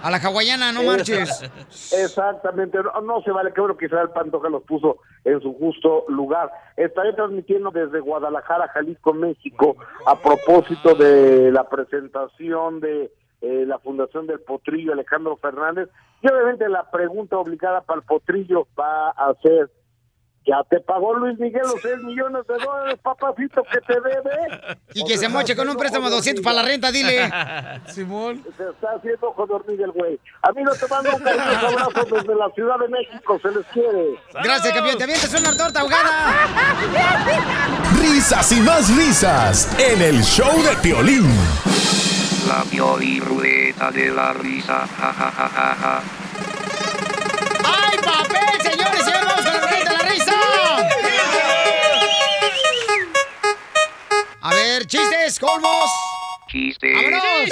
A 0.00 0.12
la 0.12 0.18
hawaiana, 0.18 0.70
no 0.72 0.84
marches. 0.84 1.42
Exactamente, 1.92 2.78
no, 2.78 3.00
no 3.02 3.20
se 3.22 3.30
vale, 3.32 3.52
qué 3.52 3.60
bueno 3.60 3.76
que 3.76 3.86
Isabel 3.86 4.10
Pantoja 4.10 4.48
los 4.48 4.62
puso 4.62 4.98
en 5.24 5.40
su 5.42 5.52
justo 5.54 6.04
lugar. 6.08 6.50
Estaré 6.76 7.12
transmitiendo 7.14 7.70
desde 7.72 7.98
Guadalajara, 8.00 8.68
Jalisco, 8.68 9.12
México, 9.12 9.76
a 10.06 10.16
propósito 10.20 10.94
de 10.94 11.50
la 11.50 11.68
presentación 11.68 12.80
de 12.80 13.10
eh, 13.40 13.64
la 13.66 13.78
Fundación 13.78 14.26
del 14.26 14.40
Potrillo 14.40 14.92
Alejandro 14.92 15.36
Fernández. 15.36 15.88
Y 16.22 16.28
obviamente 16.28 16.68
la 16.68 16.90
pregunta 16.90 17.36
obligada 17.38 17.82
para 17.82 18.00
el 18.00 18.04
Potrillo 18.04 18.66
va 18.78 19.10
a 19.10 19.32
ser, 19.40 19.70
¿ya 20.44 20.64
te 20.68 20.80
pagó 20.80 21.14
Luis 21.14 21.38
Miguel 21.38 21.62
los 21.62 21.80
6 21.80 21.98
millones 21.98 22.44
de 22.48 22.54
dólares, 22.54 22.98
papacito, 23.00 23.62
que 23.62 23.80
te 23.80 23.94
debe? 24.00 24.78
Y 24.94 25.04
que 25.04 25.16
se 25.16 25.28
moche 25.28 25.54
con 25.54 25.68
un 25.68 25.76
préstamo 25.76 26.08
de 26.08 26.16
200 26.16 26.42
para 26.42 26.56
la 26.56 26.62
renta, 26.62 26.90
dile. 26.90 27.30
Simón. 27.86 28.42
Se 28.56 28.68
está 28.68 28.88
haciendo 28.96 29.28
ojo 29.28 29.46
de 29.46 29.54
hormiga 29.54 29.84
el 29.84 29.92
güey. 29.92 30.18
Amigo, 30.42 30.72
te 30.72 30.88
mando 30.88 31.14
un 31.14 31.22
cariñoso 31.22 31.78
abrazo 31.78 32.16
desde 32.16 32.34
la 32.34 32.50
Ciudad 32.50 32.78
de 32.80 32.88
México, 32.88 33.38
se 33.40 33.50
les 33.52 33.66
quiere. 33.66 34.18
Gracias, 34.42 34.74
campeón. 34.74 34.98
Te 34.98 35.04
avientas 35.04 35.40
una 35.40 35.56
torta 35.56 35.80
ahogada. 35.80 36.48
Risas 38.00 38.50
y 38.50 38.60
más 38.62 38.96
risas 38.96 39.78
en 39.78 40.02
el 40.02 40.22
show 40.22 40.50
de 40.64 40.74
Piolín. 40.82 41.28
La 42.48 42.64
Pioli 42.64 43.20
Ruleta 43.20 43.90
de 43.90 44.10
la 44.10 44.32
Risa. 44.32 44.86
Ja, 44.86 45.12
ja, 45.12 45.30
ja, 45.30 45.48
ja, 45.48 45.76
ja. 45.80 46.02
¡Ay, 47.62 47.98
papel, 47.98 48.62
señores! 48.62 49.06
¡Y 49.06 49.10
vamos 49.12 49.34
con 49.34 49.44
la 49.44 49.60
ruleta 49.60 49.90
de 49.90 49.98
la 49.98 50.02
risa! 50.08 50.32
A 54.40 54.54
ver, 54.54 54.86
chistes, 54.86 55.38
colmos. 55.38 55.90
Chiste. 56.50 56.94
¡Vámonos! 56.94 57.50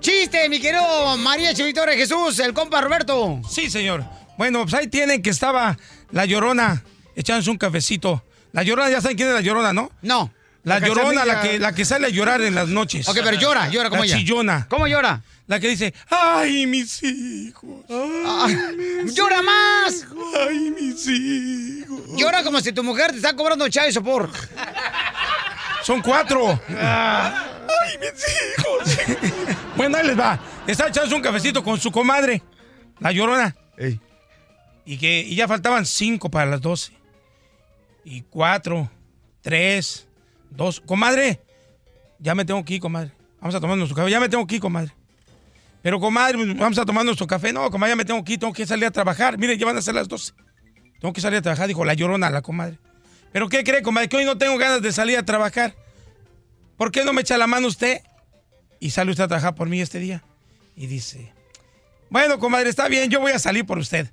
¡Chiste, 0.00 0.48
mi 0.48 0.58
querido 0.58 1.18
María 1.18 1.52
Chivitore 1.52 1.94
Jesús, 1.94 2.38
el 2.38 2.54
compa 2.54 2.80
Roberto! 2.80 3.38
Sí, 3.50 3.68
señor. 3.68 4.02
Bueno, 4.38 4.62
pues 4.62 4.72
ahí 4.72 4.86
tienen 4.88 5.20
que 5.20 5.28
estaba 5.28 5.76
la 6.10 6.24
llorona 6.24 6.82
echándose 7.14 7.50
un 7.50 7.58
cafecito. 7.58 8.24
La 8.52 8.62
llorona, 8.62 8.88
ya 8.88 9.02
saben 9.02 9.18
quién 9.18 9.28
es 9.28 9.34
la 9.34 9.42
llorona, 9.42 9.74
¿no? 9.74 9.90
No. 10.00 10.32
La, 10.64 10.78
La 10.78 10.86
llorona, 10.86 11.24
la 11.24 11.40
que, 11.40 11.58
la 11.58 11.74
que 11.74 11.84
sale 11.84 12.06
a 12.06 12.10
llorar 12.10 12.40
en 12.42 12.54
las 12.54 12.68
noches. 12.68 13.08
Ok, 13.08 13.18
pero 13.24 13.36
llora, 13.36 13.68
llora 13.68 13.90
como 13.90 14.02
la 14.02 14.06
ella. 14.06 14.16
chillona. 14.16 14.66
¿Cómo 14.68 14.86
llora? 14.86 15.20
La 15.48 15.58
que 15.58 15.68
dice, 15.68 15.92
¡ay, 16.08 16.66
mis 16.68 17.02
hijos! 17.02 17.84
Ay, 17.90 18.56
mis 19.04 19.14
¡Llora 19.14 19.42
más! 19.42 20.06
¡Ay, 20.48 20.70
mis 20.70 21.06
hijos! 21.08 22.00
Llora 22.16 22.44
como 22.44 22.60
si 22.60 22.72
tu 22.72 22.84
mujer 22.84 23.10
te 23.10 23.16
está 23.16 23.34
cobrando 23.34 23.68
chavo 23.68 23.88
y 23.88 23.92
sopor. 23.92 24.30
Son 25.82 26.00
cuatro. 26.00 26.60
¡Ay, 26.68 27.98
mis 27.98 28.24
hijos! 28.56 29.56
bueno, 29.76 29.98
ahí 29.98 30.06
les 30.06 30.18
va. 30.18 30.38
Está 30.66 30.86
echándose 30.88 31.16
un 31.16 31.22
cafecito 31.22 31.64
con 31.64 31.80
su 31.80 31.90
comadre, 31.90 32.40
la 33.00 33.10
llorona. 33.10 33.54
Y 34.84 34.96
que 34.96 35.20
y 35.20 35.34
ya 35.34 35.48
faltaban 35.48 35.84
cinco 35.86 36.30
para 36.30 36.46
las 36.46 36.60
doce. 36.60 36.92
Y 38.04 38.22
cuatro, 38.22 38.88
tres, 39.40 40.06
dos. 40.56 40.80
Comadre, 40.80 41.40
ya 42.18 42.34
me 42.34 42.44
tengo 42.44 42.64
que 42.64 42.74
ir, 42.74 42.80
comadre. 42.80 43.12
Vamos 43.40 43.54
a 43.54 43.60
tomar 43.60 43.76
nuestro 43.76 43.96
café. 43.96 44.10
Ya 44.10 44.20
me 44.20 44.28
tengo 44.28 44.46
que 44.46 44.56
ir, 44.56 44.60
comadre. 44.60 44.92
Pero, 45.82 45.98
comadre, 45.98 46.38
vamos 46.54 46.78
a 46.78 46.84
tomar 46.84 47.04
nuestro 47.04 47.26
café. 47.26 47.52
No, 47.52 47.70
comadre, 47.70 47.92
ya 47.92 47.96
me 47.96 48.04
tengo 48.04 48.22
que. 48.24 48.38
Tengo 48.38 48.52
que 48.52 48.66
salir 48.66 48.86
a 48.86 48.90
trabajar. 48.90 49.36
Mire, 49.38 49.58
ya 49.58 49.66
van 49.66 49.76
a 49.76 49.82
ser 49.82 49.94
las 49.94 50.08
doce. 50.08 50.32
Tengo 51.00 51.12
que 51.12 51.20
salir 51.20 51.38
a 51.38 51.42
trabajar, 51.42 51.66
dijo 51.66 51.84
la 51.84 51.94
llorona, 51.94 52.30
la 52.30 52.42
comadre. 52.42 52.78
¿Pero 53.32 53.48
qué 53.48 53.64
cree, 53.64 53.82
comadre? 53.82 54.08
Que 54.08 54.18
hoy 54.18 54.24
no 54.24 54.38
tengo 54.38 54.56
ganas 54.58 54.82
de 54.82 54.92
salir 54.92 55.18
a 55.18 55.24
trabajar. 55.24 55.74
¿Por 56.76 56.92
qué 56.92 57.04
no 57.04 57.12
me 57.12 57.22
echa 57.22 57.36
la 57.38 57.46
mano 57.46 57.66
usted? 57.66 58.02
Y 58.78 58.90
sale 58.90 59.10
usted 59.10 59.24
a 59.24 59.28
trabajar 59.28 59.54
por 59.54 59.68
mí 59.68 59.80
este 59.80 59.98
día. 59.98 60.22
Y 60.76 60.86
dice, 60.86 61.32
bueno, 62.10 62.38
comadre, 62.38 62.68
está 62.68 62.88
bien, 62.88 63.10
yo 63.10 63.20
voy 63.20 63.32
a 63.32 63.38
salir 63.38 63.64
por 63.64 63.78
usted. 63.78 64.10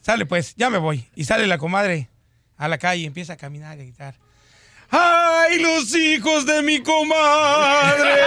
Sale 0.00 0.26
pues, 0.26 0.54
ya 0.56 0.70
me 0.70 0.78
voy. 0.78 1.08
Y 1.14 1.24
sale 1.24 1.46
la 1.46 1.58
comadre 1.58 2.08
a 2.56 2.68
la 2.68 2.78
calle 2.78 3.02
y 3.02 3.06
empieza 3.06 3.34
a 3.34 3.36
caminar 3.36 3.78
y 3.78 3.80
a 3.80 3.84
gritar. 3.84 4.14
¡Ay, 4.90 5.58
los 5.60 5.94
hijos 5.94 6.46
de 6.46 6.62
mi 6.62 6.82
comadre! 6.82 8.22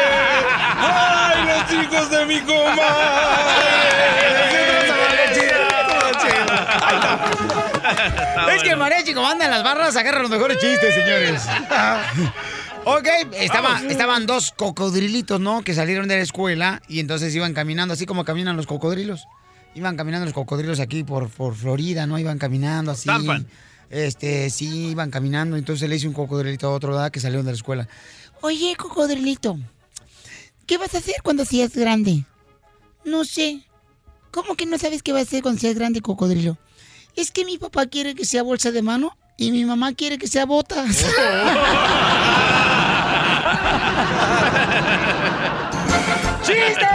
¡Ay, 0.77 1.45
los 1.47 1.83
hijos 1.83 2.11
de 2.11 2.25
mi 2.25 2.39
comadre! 2.41 2.81
Es 8.55 8.63
que 8.63 8.69
el 8.69 8.77
mariachi 8.77 9.13
como 9.13 9.27
anda 9.27 9.45
en 9.45 9.51
las 9.51 9.63
barras 9.63 9.95
agarra 9.95 10.21
los 10.21 10.29
mejores 10.29 10.57
chistes, 10.59 10.93
señores. 10.93 11.43
Ok, 12.83 13.07
estaba, 13.33 13.81
estaban 13.89 14.25
dos 14.25 14.53
cocodrilitos, 14.55 15.39
¿no? 15.39 15.63
Que 15.63 15.73
salieron 15.73 16.07
de 16.07 16.17
la 16.17 16.21
escuela 16.23 16.81
y 16.87 16.99
entonces 16.99 17.33
iban 17.35 17.53
caminando, 17.53 17.93
así 17.93 18.05
como 18.05 18.25
caminan 18.25 18.57
los 18.57 18.67
cocodrilos. 18.67 19.27
Iban 19.73 19.95
caminando 19.95 20.25
los 20.25 20.33
cocodrilos 20.33 20.79
aquí 20.79 21.03
por, 21.03 21.29
por 21.29 21.55
Florida, 21.55 22.05
¿no? 22.05 22.19
Iban 22.19 22.37
caminando 22.37 22.91
así. 22.91 23.07
Tampan. 23.07 23.47
Este, 23.91 24.49
sí, 24.49 24.87
iban 24.91 25.11
caminando. 25.11 25.57
Entonces 25.57 25.87
le 25.89 25.97
hice 25.97 26.07
un 26.07 26.13
cocodrilito 26.13 26.67
a 26.67 26.71
otro, 26.71 26.93
¿verdad? 26.93 27.11
Que 27.11 27.19
salieron 27.19 27.45
de 27.45 27.51
la 27.51 27.57
escuela. 27.57 27.87
Oye, 28.41 28.75
cocodrilito, 28.77 29.59
¿qué 30.65 30.77
vas 30.77 30.95
a 30.95 30.99
hacer 30.99 31.15
cuando 31.21 31.45
seas 31.45 31.75
grande? 31.75 32.23
No 33.05 33.25
sé. 33.25 33.61
¿Cómo 34.31 34.55
que 34.55 34.65
no 34.65 34.77
sabes 34.77 35.03
qué 35.03 35.11
vas 35.11 35.23
a 35.23 35.25
hacer 35.25 35.43
cuando 35.43 35.59
seas 35.59 35.75
grande, 35.75 36.01
cocodrilo? 36.01 36.57
Es 37.15 37.31
que 37.31 37.43
mi 37.43 37.57
papá 37.57 37.85
quiere 37.85 38.15
que 38.15 38.23
sea 38.23 38.43
bolsa 38.43 38.71
de 38.71 38.81
mano 38.81 39.15
y 39.37 39.51
mi 39.51 39.65
mamá 39.65 39.93
quiere 39.93 40.17
que 40.17 40.27
sea 40.27 40.45
botas. 40.45 41.05
¡Chiste! 46.43 46.87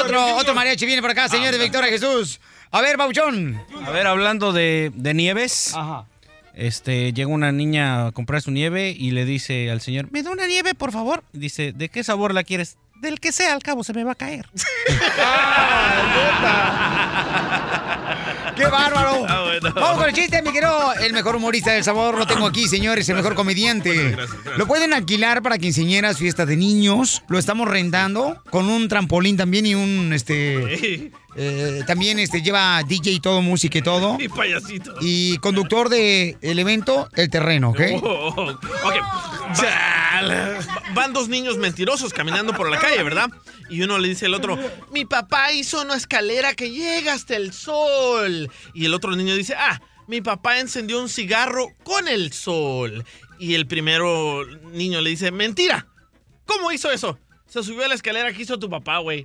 Otro, 0.00 0.36
otro 0.36 0.54
mariachi 0.54 0.86
viene 0.86 1.02
por 1.02 1.10
acá, 1.10 1.28
señor 1.28 1.52
de 1.52 1.58
Victoria 1.58 1.90
Jesús. 1.90 2.40
A 2.72 2.80
ver, 2.80 2.96
Bauchón. 2.96 3.60
A 3.86 3.90
ver, 3.90 4.06
hablando 4.06 4.52
de, 4.54 4.90
de 4.94 5.12
nieves. 5.12 5.74
Este, 6.54 7.12
llega 7.12 7.28
una 7.28 7.52
niña 7.52 8.06
a 8.06 8.12
comprar 8.12 8.40
su 8.40 8.50
nieve 8.50 8.96
y 8.98 9.10
le 9.10 9.26
dice 9.26 9.70
al 9.70 9.82
señor, 9.82 10.08
¿me 10.10 10.22
da 10.22 10.30
una 10.30 10.46
nieve, 10.46 10.74
por 10.74 10.90
favor? 10.90 11.22
Dice, 11.32 11.72
¿de 11.72 11.90
qué 11.90 12.02
sabor 12.02 12.32
la 12.32 12.44
quieres? 12.44 12.78
Del 13.02 13.20
que 13.20 13.30
sea, 13.32 13.52
al 13.52 13.62
cabo 13.62 13.84
se 13.84 13.92
me 13.92 14.04
va 14.04 14.12
a 14.12 14.14
caer. 14.14 14.48
¡Qué 18.56 18.64
bárbaro! 18.66 19.26
Vamos 19.74 19.98
con 19.98 20.08
el 20.08 20.14
chiste, 20.14 20.40
mi 20.42 20.52
querido. 20.52 20.94
El 20.94 21.12
mejor 21.12 21.36
humorista 21.36 21.72
del 21.72 21.84
sabor 21.84 22.16
lo 22.18 22.26
tengo 22.26 22.46
aquí, 22.46 22.68
señores. 22.68 23.08
El 23.08 23.16
mejor 23.16 23.34
comediante. 23.34 24.16
Lo 24.56 24.66
pueden 24.66 24.92
alquilar 24.92 25.42
para 25.42 25.58
quinceañeras, 25.58 26.18
fiestas 26.18 26.46
de 26.46 26.56
niños. 26.56 27.22
Lo 27.28 27.38
estamos 27.38 27.68
rentando 27.68 28.42
con 28.50 28.68
un 28.68 28.88
trampolín 28.88 29.36
también 29.36 29.66
y 29.66 29.74
un, 29.74 30.12
este... 30.12 31.10
eh, 31.36 31.82
también 31.86 32.18
este, 32.18 32.42
lleva 32.42 32.82
DJ 32.82 33.12
y 33.12 33.20
todo, 33.20 33.40
música 33.42 33.78
y 33.78 33.82
todo. 33.82 34.16
Y 34.20 34.28
payasito. 34.28 34.94
Y 35.00 35.38
conductor 35.38 35.88
del 35.88 36.36
evento, 36.58 37.08
El 37.14 37.30
Terreno, 37.30 37.70
¿ok? 37.70 37.80
Oh, 38.02 38.28
ok. 38.28 38.94
Va- 39.62 40.58
van 40.94 41.12
dos 41.12 41.28
niños 41.28 41.56
mentirosos 41.58 42.12
caminando 42.12 42.52
por 42.54 42.70
la 42.70 42.78
calle, 42.78 43.02
¿verdad? 43.02 43.28
Y 43.70 43.82
uno 43.82 43.98
le 43.98 44.08
dice 44.08 44.26
al 44.26 44.34
otro, 44.34 44.58
mi 44.92 45.04
papá 45.04 45.52
hizo 45.52 45.80
una 45.82 45.96
escalera 45.96 46.54
que 46.54 46.70
llega 46.70 47.14
hasta 47.14 47.36
el 47.36 47.52
sol. 47.52 48.50
Y 48.74 48.84
el 48.84 48.94
otro 48.94 49.14
niño 49.16 49.34
dice, 49.34 49.54
ah, 49.56 49.80
mi 50.06 50.20
papá 50.20 50.58
encendió 50.58 51.00
un 51.00 51.08
cigarro 51.08 51.68
con 51.82 52.08
el 52.08 52.32
sol. 52.32 53.04
Y 53.38 53.54
el 53.54 53.66
primero 53.66 54.44
niño 54.72 55.00
le 55.00 55.10
dice, 55.10 55.30
mentira. 55.30 55.86
¿Cómo 56.44 56.70
hizo 56.72 56.90
eso? 56.90 57.18
Se 57.46 57.62
subió 57.62 57.84
a 57.84 57.88
la 57.88 57.94
escalera 57.94 58.32
que 58.32 58.42
hizo 58.42 58.58
tu 58.58 58.68
papá, 58.68 58.98
güey. 58.98 59.24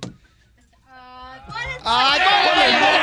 ¡Ay, 1.84 2.20
cómo 2.20 2.50
le 2.60 2.72
mola, 2.78 2.98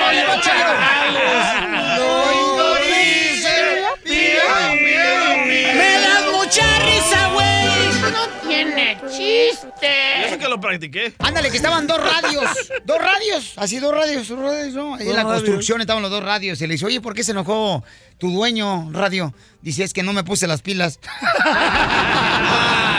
Me 5.76 6.00
das 6.02 6.26
mucha 6.32 6.80
risa, 6.80 7.28
güey. 7.34 8.12
No 8.12 8.28
tiene 8.48 8.98
chiste. 9.10 10.28
Eso 10.28 10.38
que 10.38 10.48
lo 10.48 10.60
practiqué. 10.60 11.14
Ándale, 11.20 11.50
que 11.50 11.58
estaban 11.58 11.88
dos 11.88 12.00
radios. 12.00 12.46
Dos 12.86 12.98
radios. 13.00 13.54
Así, 13.56 13.80
dos 13.80 13.94
radios. 13.94 14.28
Dos 14.28 14.40
radios, 14.40 14.74
¿no? 14.74 14.96
Ahí 14.96 15.10
en 15.10 15.16
la 15.16 15.24
construcción 15.24 15.82
estaban 15.82 16.04
los 16.04 16.12
dos 16.12 16.24
radios. 16.24 16.62
Y 16.62 16.68
le 16.68 16.74
dice, 16.74 16.86
oye, 16.86 17.02
¿por 17.02 17.14
qué 17.16 17.24
se 17.24 17.32
enojó 17.32 17.84
tu 18.18 18.30
dueño, 18.32 18.90
radio? 18.92 19.34
Dice, 19.62 19.84
es 19.84 19.94
que 19.94 20.04
no 20.04 20.14
me 20.14 20.24
puse 20.24 20.48
las 20.48 20.62
pilas. 20.62 21.00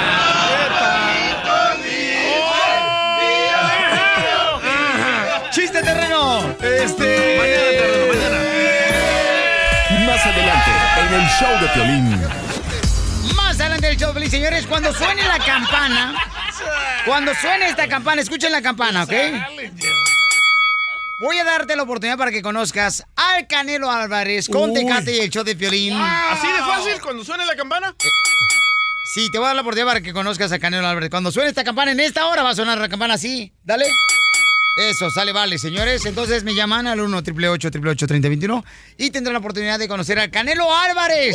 Este. 6.82 7.36
Mañana, 7.38 7.68
terreno, 7.78 8.06
mañana. 8.12 8.38
Más 10.06 10.26
adelante, 10.26 10.70
en 11.00 11.14
el 11.14 11.28
show 11.28 11.60
de 11.60 11.68
Piolín. 11.68 12.22
Más 13.34 13.60
adelante 13.60 13.86
del 13.86 13.96
show, 13.96 14.12
feliz 14.12 14.30
señores, 14.30 14.66
cuando 14.66 14.92
suene 14.92 15.22
la 15.26 15.38
campana, 15.38 16.14
cuando 17.04 17.34
suene 17.34 17.68
esta 17.68 17.88
campana, 17.88 18.22
escuchen 18.22 18.52
la 18.52 18.62
campana, 18.62 19.04
¿ok? 19.04 19.12
Voy 21.20 21.38
a 21.38 21.44
darte 21.44 21.76
la 21.76 21.82
oportunidad 21.84 22.18
para 22.18 22.30
que 22.30 22.42
conozcas 22.42 23.02
al 23.16 23.46
Canelo 23.46 23.90
Álvarez 23.90 24.48
con 24.48 24.70
Uy. 24.70 24.74
Tecate 24.74 25.16
y 25.16 25.20
el 25.20 25.30
show 25.30 25.44
de 25.44 25.56
Piolín. 25.56 25.94
¿Así 25.96 26.46
de 26.46 26.58
fácil 26.58 27.00
cuando 27.02 27.24
suene 27.24 27.46
la 27.46 27.56
campana? 27.56 27.94
Sí, 29.14 29.30
te 29.30 29.38
voy 29.38 29.46
a 29.46 29.48
dar 29.48 29.56
la 29.56 29.62
oportunidad 29.62 29.86
para 29.86 30.00
que 30.02 30.12
conozcas 30.12 30.52
a 30.52 30.58
Canelo 30.58 30.86
Álvarez. 30.86 31.08
Cuando 31.08 31.32
suene 31.32 31.48
esta 31.48 31.64
campana, 31.64 31.92
en 31.92 32.00
esta 32.00 32.26
hora 32.26 32.42
va 32.42 32.50
a 32.50 32.54
sonar 32.54 32.76
la 32.76 32.88
campana 32.88 33.14
así. 33.14 33.50
Dale. 33.64 33.86
Eso, 34.76 35.10
sale, 35.10 35.32
vale, 35.32 35.58
señores. 35.58 36.04
Entonces 36.04 36.44
me 36.44 36.54
llaman 36.54 36.86
al 36.86 37.00
1 37.00 37.16
888 37.16 38.06
3021 38.06 38.64
y 38.98 39.10
tendrán 39.10 39.32
la 39.32 39.38
oportunidad 39.38 39.78
de 39.78 39.88
conocer 39.88 40.18
al 40.18 40.30
Canelo 40.30 40.74
Álvarez. 40.74 41.34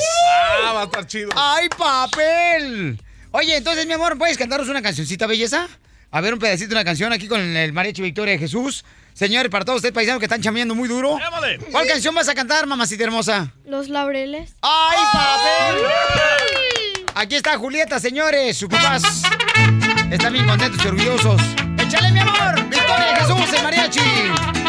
Ah, 0.64 0.74
va 0.74 0.82
a 0.82 0.86
estar 0.86 1.08
chido. 1.08 1.30
¡Ay, 1.36 1.68
papel! 1.70 3.02
Oye, 3.32 3.58
entonces, 3.58 3.88
mi 3.88 3.94
amor, 3.94 4.18
¿puedes 4.18 4.38
cantarnos 4.38 4.70
una 4.70 4.84
cancioncita, 4.84 5.26
belleza? 5.26 5.68
A 6.12 6.22
ver, 6.22 6.34
un 6.34 6.40
pedacito 6.40 6.70
de 6.70 6.76
una 6.76 6.84
canción 6.84 7.12
aquí 7.14 7.28
con 7.28 7.40
el 7.40 7.74
mariachi 7.74 8.02
Victoria 8.04 8.34
de 8.34 8.40
Jesús. 8.40 8.86
Señores, 9.14 9.50
para 9.50 9.66
todos 9.66 9.78
ustedes 9.78 9.94
paisanos 9.94 10.20
que 10.20 10.26
están 10.26 10.42
chameando 10.42 10.76
muy 10.76 10.88
duro. 10.88 11.18
¿Cuál 11.72 11.88
canción 11.88 12.14
vas 12.14 12.30
a 12.30 12.36
cantar, 12.36 12.68
mamacita 12.68 13.06
hermosa? 13.06 13.52
Los 13.66 13.90
laureles. 13.90 14.54
¡Ay, 14.62 14.98
papel! 15.14 15.86
Aquí 17.16 17.36
está 17.36 17.58
Julieta, 17.58 18.00
señores. 18.00 18.58
Sus 18.58 18.70
papás 18.70 19.24
están 20.12 20.34
bien 20.34 20.46
contentos 20.46 20.84
y 20.84 20.88
orgullosos. 20.88 21.42
¡Échale, 21.80 22.12
mi 22.12 22.20
amor! 22.20 22.71
¡Victoria 22.92 23.14
de 23.14 23.20
Jesús, 23.22 23.64
mariachi! 23.64 24.61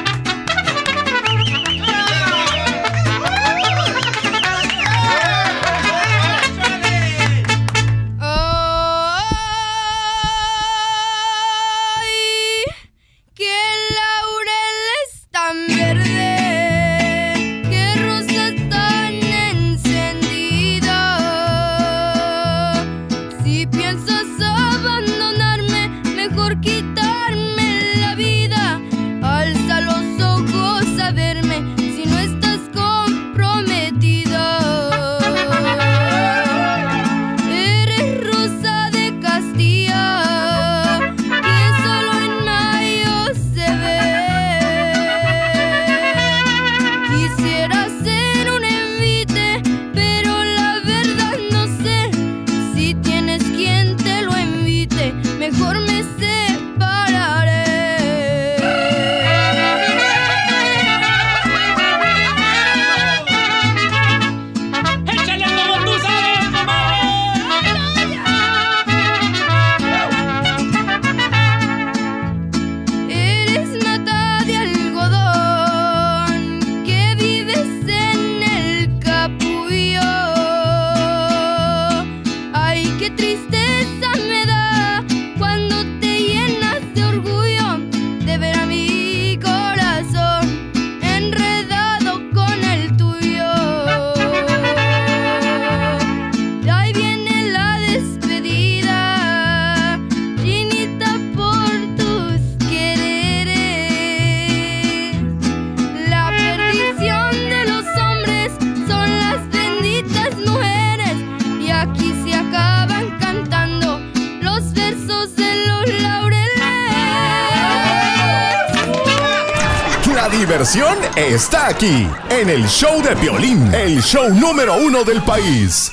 Diversión 120.63 120.97
está 121.17 121.67
aquí, 121.67 122.07
en 122.31 122.49
el 122.49 122.69
show 122.69 123.03
de 123.03 123.17
violín, 123.17 123.75
el 123.75 124.01
show 124.01 124.33
número 124.33 124.77
uno 124.77 125.03
del 125.03 125.21
país. 125.23 125.91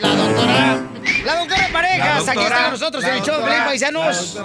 La 0.00 0.08
doctora. 0.08 0.80
La 1.26 1.36
doctora 1.40 1.62
La 1.62 1.72
Parejas, 1.72 2.26
aquí 2.28 2.40
está 2.40 2.62
con 2.62 2.70
nosotros 2.70 3.04
en 3.04 3.14
el 3.16 3.22
show 3.22 3.36
de 3.38 3.44
Pelín 3.44 3.64
Paisanos. 3.64 4.38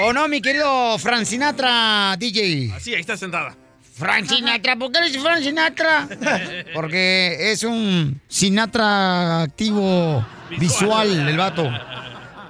¿O 0.00 0.12
no, 0.12 0.26
mi 0.26 0.42
querido 0.42 0.98
Fran 0.98 1.24
Sinatra, 1.24 2.16
DJ? 2.18 2.74
Sí, 2.80 2.94
ahí 2.94 3.00
está 3.00 3.16
sentada. 3.16 3.54
Fran 3.94 4.28
Sinatra, 4.28 4.74
¿por 4.74 4.90
qué 4.90 4.98
le 4.98 5.06
dices 5.06 5.22
Fran 5.22 5.40
Sinatra? 5.40 6.08
Porque 6.74 7.52
es 7.52 7.62
un 7.62 8.20
Sinatra 8.26 9.42
activo 9.42 10.26
visual, 10.58 11.28
el 11.28 11.36
vato. 11.36 11.70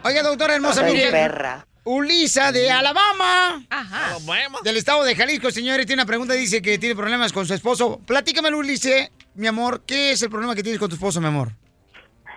Oiga, 0.04 0.22
doctora 0.22 0.54
hermosa, 0.54 0.82
mire. 0.84 1.10
perra. 1.10 1.66
Ulisa 1.84 2.52
de 2.52 2.70
Alabama. 2.70 3.64
Ajá. 3.68 4.16
Del 4.62 4.76
estado 4.76 5.02
de 5.04 5.16
Jalisco, 5.16 5.50
señores, 5.50 5.86
tiene 5.86 6.02
una 6.02 6.06
pregunta. 6.06 6.34
Dice 6.34 6.62
que 6.62 6.78
tiene 6.78 6.94
problemas 6.94 7.32
con 7.32 7.46
su 7.46 7.54
esposo. 7.54 8.00
Platícame, 8.06 8.54
Ulises, 8.54 9.10
mi 9.34 9.46
amor, 9.48 9.82
¿qué 9.86 10.12
es 10.12 10.22
el 10.22 10.30
problema 10.30 10.54
que 10.54 10.62
tienes 10.62 10.78
con 10.78 10.88
tu 10.88 10.94
esposo, 10.94 11.20
mi 11.20 11.26
amor? 11.26 11.48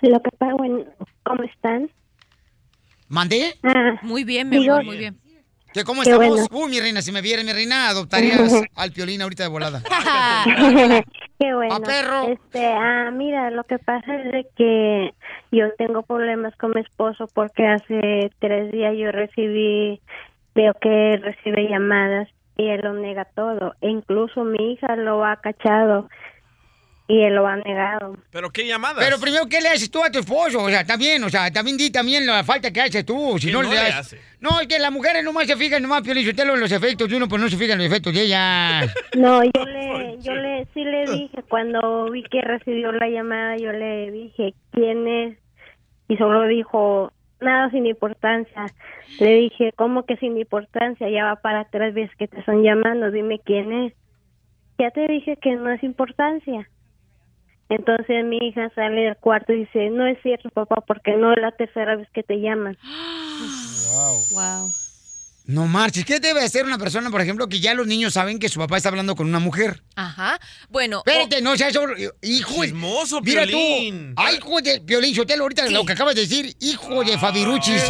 Lo 0.01 0.19
que 0.21 0.29
pasa, 0.37 0.53
bueno, 0.55 0.83
¿cómo 1.23 1.43
están? 1.43 1.89
¿Mandé? 3.07 3.55
Ah, 3.63 3.99
Muy 4.01 4.23
bien, 4.23 4.49
mi 4.49 4.67
amor, 4.67 4.83
muy 4.83 4.97
bien. 4.97 5.19
¿Qué, 5.73 5.83
¿Cómo 5.83 6.01
Qué 6.03 6.09
estamos? 6.09 6.29
bueno. 6.29 6.47
Uy, 6.51 6.71
mi 6.71 6.79
reina, 6.79 7.01
si 7.01 7.11
me 7.11 7.21
viera 7.21 7.43
mi 7.43 7.51
reina, 7.51 7.89
adoptarías 7.89 8.51
al 8.75 8.91
piolín 8.93 9.21
ahorita 9.21 9.43
de 9.43 9.49
volada. 9.49 9.83
Qué 11.39 11.53
bueno. 11.53 11.75
¡A 11.75 11.79
perro! 11.81 12.29
Este, 12.29 12.65
ah, 12.65 13.11
mira, 13.11 13.51
lo 13.51 13.63
que 13.65 13.77
pasa 13.77 14.15
es 14.15 14.31
de 14.31 14.47
que 14.57 15.13
yo 15.51 15.71
tengo 15.77 16.03
problemas 16.03 16.55
con 16.57 16.71
mi 16.71 16.81
esposo 16.81 17.27
porque 17.33 17.65
hace 17.65 18.31
tres 18.39 18.71
días 18.71 18.95
yo 18.97 19.11
recibí, 19.11 20.01
veo 20.53 20.73
que 20.75 21.17
recibe 21.17 21.69
llamadas 21.69 22.29
y 22.57 22.67
él 22.69 22.81
lo 22.83 22.93
nega 22.93 23.25
todo. 23.25 23.73
E 23.81 23.89
incluso 23.89 24.43
mi 24.43 24.73
hija 24.73 24.95
lo 24.95 25.23
ha 25.25 25.37
cachado 25.37 26.09
y 27.07 27.21
él 27.21 27.35
lo 27.35 27.45
ha 27.45 27.55
negado. 27.57 28.17
¿Pero 28.31 28.49
qué 28.49 28.65
llamadas? 28.65 29.03
Pero 29.03 29.19
primero, 29.19 29.45
¿qué 29.47 29.61
le 29.61 29.69
haces 29.69 29.91
tú 29.91 30.03
a 30.03 30.09
tu 30.11 30.19
esposo? 30.19 30.63
O 30.63 30.69
sea, 30.69 30.83
también, 30.85 31.23
o 31.23 31.29
sea, 31.29 31.51
también 31.51 31.77
di 31.77 31.91
también 31.91 32.25
la 32.25 32.43
falta 32.43 32.71
que 32.73 32.81
haces 32.81 33.05
tú. 33.05 33.37
Si 33.39 33.47
¿Qué 33.47 33.53
no, 33.53 33.61
no 33.63 33.69
le 33.69 33.75
le 33.75 33.81
das- 33.83 33.95
hace? 33.99 34.19
No, 34.39 34.59
es 34.59 34.67
que 34.67 34.79
las 34.79 34.91
mujeres 34.91 35.23
nomás 35.23 35.45
se 35.47 35.55
fijan 35.55 35.81
nomás, 35.81 36.01
Piolín, 36.01 36.25
Sotelo, 36.25 36.55
en 36.55 36.59
los 36.61 36.71
efectos 36.71 37.09
de 37.09 37.17
uno, 37.17 37.27
pero 37.27 37.39
no 37.41 37.49
se 37.49 37.57
fijan 37.57 37.73
en 37.73 37.85
los 37.85 37.87
efectos 37.87 38.13
de 38.13 38.21
ellas. 38.23 38.93
No, 39.15 39.43
yo 39.43 39.65
le, 39.65 40.17
yo 40.21 40.33
le, 40.33 40.65
sí 40.73 40.83
le 40.83 41.05
dije 41.05 41.43
cuando 41.47 42.09
vi 42.11 42.23
que 42.23 42.41
recibió 42.41 42.91
la 42.91 43.07
llamada, 43.07 43.55
yo 43.57 43.71
le 43.71 44.11
dije 44.11 44.53
quién 44.71 45.07
es 45.07 45.37
y 46.07 46.17
solo 46.17 46.43
dijo 46.47 47.11
nada 47.39 47.69
sin 47.71 47.85
importancia. 47.85 48.65
Le 49.19 49.35
dije 49.35 49.71
cómo 49.75 50.05
que 50.05 50.17
sin 50.17 50.37
importancia, 50.37 51.07
ya 51.09 51.25
va 51.25 51.35
para 51.37 51.65
tres 51.65 51.93
veces 51.93 52.15
que 52.17 52.27
te 52.27 52.39
están 52.39 52.63
llamando, 52.63 53.11
dime 53.11 53.39
quién 53.45 53.71
es. 53.71 53.93
Ya 54.79 54.89
te 54.91 55.07
dije 55.07 55.37
que 55.41 55.55
no 55.55 55.69
es 55.71 55.81
importancia. 55.83 56.67
Entonces 57.69 58.23
mi 58.25 58.37
hija 58.37 58.69
sale 58.75 59.01
del 59.01 59.17
cuarto 59.17 59.51
y 59.53 59.61
dice, 59.61 59.89
no 59.89 60.05
es 60.05 60.21
cierto 60.21 60.49
papá, 60.49 60.83
porque 60.85 61.15
no 61.17 61.31
es 61.33 61.39
la 61.41 61.51
tercera 61.51 61.95
vez 61.95 62.07
que 62.13 62.23
te 62.23 62.35
llaman. 62.39 62.77
Wow. 63.91 64.19
Wow. 64.33 64.71
No 65.47 65.67
marches. 65.67 66.05
¿Qué 66.05 66.19
debe 66.19 66.41
hacer 66.41 66.65
una 66.65 66.79
persona, 66.79 67.11
por 67.11 67.21
ejemplo, 67.21 67.47
que 67.47 67.59
ya 67.59 67.75
los 67.75 67.85
niños 67.85 68.13
saben 68.13 68.39
que 68.39 68.49
su 68.49 68.59
papá 68.59 68.77
está 68.77 68.89
hablando 68.89 69.15
con 69.15 69.27
una 69.27 69.37
mujer? 69.37 69.83
Ajá. 69.95 70.39
Bueno. 70.69 71.03
Espérate, 71.05 71.39
no 71.41 71.55
seas... 71.55 71.77
Hijo 72.23 72.61
de... 72.61 72.67
Chismoso, 72.67 73.21
Mira 73.21 73.43
Piolín. 73.45 74.15
tú. 74.15 74.21
Ay, 74.23 74.37
hijo 74.37 74.59
de 74.61 74.81
Piolín 74.81 75.13
Sotelo, 75.13 75.43
ahorita 75.43 75.69
lo 75.69 75.85
que 75.85 75.93
acabas 75.93 76.15
de 76.15 76.21
decir, 76.21 76.55
hijo 76.61 77.03
de 77.03 77.17
Fabiruchis. 77.19 77.83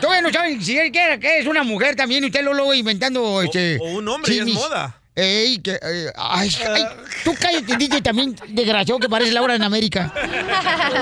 Todavía 0.00 0.22
no 0.22 0.30
saben 0.32 0.62
si 0.62 0.78
él 0.78 0.92
quiere 0.92 1.18
que 1.18 1.40
es 1.40 1.46
una 1.46 1.64
mujer 1.64 1.96
también 1.96 2.22
y 2.22 2.28
usted 2.28 2.44
lo 2.44 2.54
luego 2.54 2.72
inventando 2.72 3.42
este. 3.42 3.78
o 3.80 3.96
un 3.96 4.06
hombre, 4.08 4.34
y 4.34 4.38
es 4.38 4.46
moda. 4.46 5.00
Ey, 5.18 5.62
que, 5.62 5.70
eh, 5.70 6.12
ay, 6.14 6.50
ay, 6.68 6.82
tú 7.24 7.32
cállate, 7.40 7.74
DJ, 7.78 8.02
también 8.02 8.36
desgraciado 8.48 9.00
que 9.00 9.08
parece 9.08 9.32
Laura 9.32 9.54
en 9.54 9.62
América. 9.62 10.12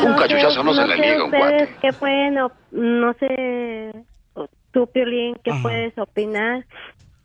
Un 0.06 0.14
cachuchazo 0.14 0.62
no 0.62 0.72
se 0.72 0.86
le 0.86 0.98
niega 0.98 1.24
ustedes 1.24 1.68
qué 1.82 1.92
pueden, 1.92 2.34
no 2.70 3.14
sé, 3.14 3.92
tú, 4.70 4.86
Piolín, 4.86 5.34
qué 5.42 5.50
puedes 5.60 5.98
opinar 5.98 6.64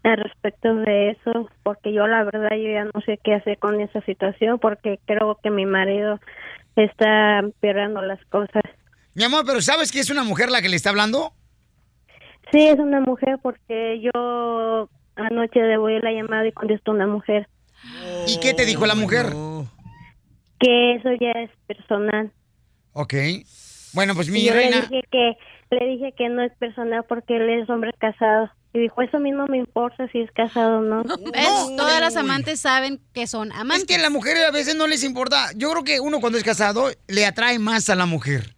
al 0.03 0.17
respecto 0.17 0.73
de 0.73 1.11
eso, 1.11 1.47
porque 1.61 1.93
yo 1.93 2.07
la 2.07 2.23
verdad 2.23 2.57
yo 2.57 2.71
ya 2.71 2.85
no 2.85 3.01
sé 3.05 3.19
qué 3.23 3.35
hacer 3.35 3.59
con 3.59 3.79
esa 3.81 4.01
situación, 4.01 4.57
porque 4.57 4.99
creo 5.05 5.37
que 5.43 5.51
mi 5.51 5.67
marido 5.67 6.19
está 6.75 7.37
empeorando 7.37 8.01
las 8.01 8.23
cosas. 8.25 8.63
Mi 9.13 9.25
amor, 9.25 9.43
pero 9.45 9.61
¿sabes 9.61 9.91
que 9.91 9.99
es 9.99 10.09
una 10.09 10.23
mujer 10.23 10.49
la 10.49 10.63
que 10.63 10.69
le 10.69 10.75
está 10.75 10.89
hablando? 10.89 11.33
Sí, 12.51 12.65
es 12.67 12.79
una 12.79 13.01
mujer, 13.01 13.37
porque 13.43 14.01
yo 14.01 14.89
anoche 15.25 15.59
le 15.61 15.77
voy 15.77 15.99
la 16.01 16.11
llamada 16.11 16.47
y 16.47 16.51
contestó 16.51 16.91
una 16.91 17.07
mujer, 17.07 17.47
¿Y 18.27 18.39
qué 18.39 18.53
te 18.53 18.65
dijo 18.65 18.85
la 18.85 18.95
mujer? 18.95 19.27
que 20.59 20.95
eso 20.95 21.09
ya 21.19 21.31
es 21.41 21.49
personal. 21.67 22.31
Ok. 22.93 23.13
Bueno, 23.93 24.13
pues 24.15 24.27
Y 24.27 24.31
mi 24.31 24.43
yo 24.43 24.53
le 24.53 24.59
reina. 24.59 24.81
dije 24.81 25.01
que 25.09 25.37
le 25.71 25.85
dije 25.87 26.13
que 26.17 26.27
no 26.29 26.41
es 26.43 26.51
personal 26.57 27.05
porque 27.07 27.37
él 27.37 27.49
es 27.49 27.69
hombre 27.69 27.91
casado. 27.97 28.49
Y 28.73 28.79
dijo, 28.79 29.01
eso 29.01 29.17
a 29.17 29.19
mí 29.19 29.31
no 29.31 29.47
me 29.47 29.57
importa 29.57 30.07
si 30.11 30.19
es 30.19 30.31
casado 30.31 30.79
o 30.79 30.81
no. 30.81 31.03
¿Ves? 31.33 31.75
Todas 31.77 31.99
las 32.01 32.15
amantes 32.17 32.59
saben 32.59 32.99
que 33.13 33.25
son 33.25 33.51
amantes. 33.53 33.79
Es 33.79 33.85
que 33.85 33.95
a 33.95 33.99
la 33.99 34.09
mujer 34.11 34.37
a 34.45 34.51
veces 34.51 34.75
no 34.75 34.85
les 34.85 35.03
importa. 35.03 35.49
Yo 35.55 35.71
creo 35.71 35.83
que 35.83 35.99
uno 35.99 36.19
cuando 36.19 36.37
es 36.37 36.43
casado 36.43 36.89
le 37.07 37.25
atrae 37.25 37.57
más 37.57 37.89
a 37.89 37.95
la 37.95 38.05
mujer. 38.05 38.55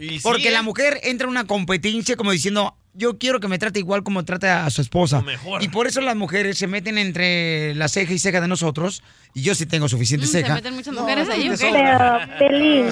Y 0.00 0.18
sí, 0.18 0.20
Porque 0.22 0.48
¿eh? 0.48 0.52
la 0.52 0.62
mujer 0.62 1.00
entra 1.02 1.24
en 1.26 1.30
una 1.32 1.46
competencia 1.46 2.16
como 2.16 2.30
diciendo, 2.30 2.74
yo 2.94 3.18
quiero 3.18 3.40
que 3.40 3.48
me 3.48 3.58
trate 3.58 3.78
igual 3.78 4.02
como 4.02 4.24
trata 4.24 4.66
a 4.66 4.70
su 4.70 4.80
esposa. 4.82 5.18
O 5.18 5.22
mejor. 5.22 5.62
Y 5.62 5.68
por 5.68 5.86
eso 5.86 6.00
las 6.00 6.16
mujeres 6.16 6.58
se 6.58 6.66
meten 6.66 6.98
entre 6.98 7.74
la 7.74 7.88
ceja 7.88 8.12
y 8.12 8.18
ceja 8.18 8.40
de 8.40 8.48
nosotros. 8.48 9.02
Y 9.34 9.42
yo 9.42 9.54
sí 9.54 9.66
tengo 9.66 9.88
suficiente 9.88 10.26
Mm, 10.26 10.28
se 10.28 10.40
ceja. 10.42 10.54
meten 10.56 10.74
muchas 10.74 10.94
mujeres 10.94 11.28
ahí, 11.28 11.48
de 11.48 11.54
¿o 11.54 11.58
qué? 11.58 11.68
sobra. 11.68 12.28
Pero, 12.38 12.50
Pelín, 12.50 12.86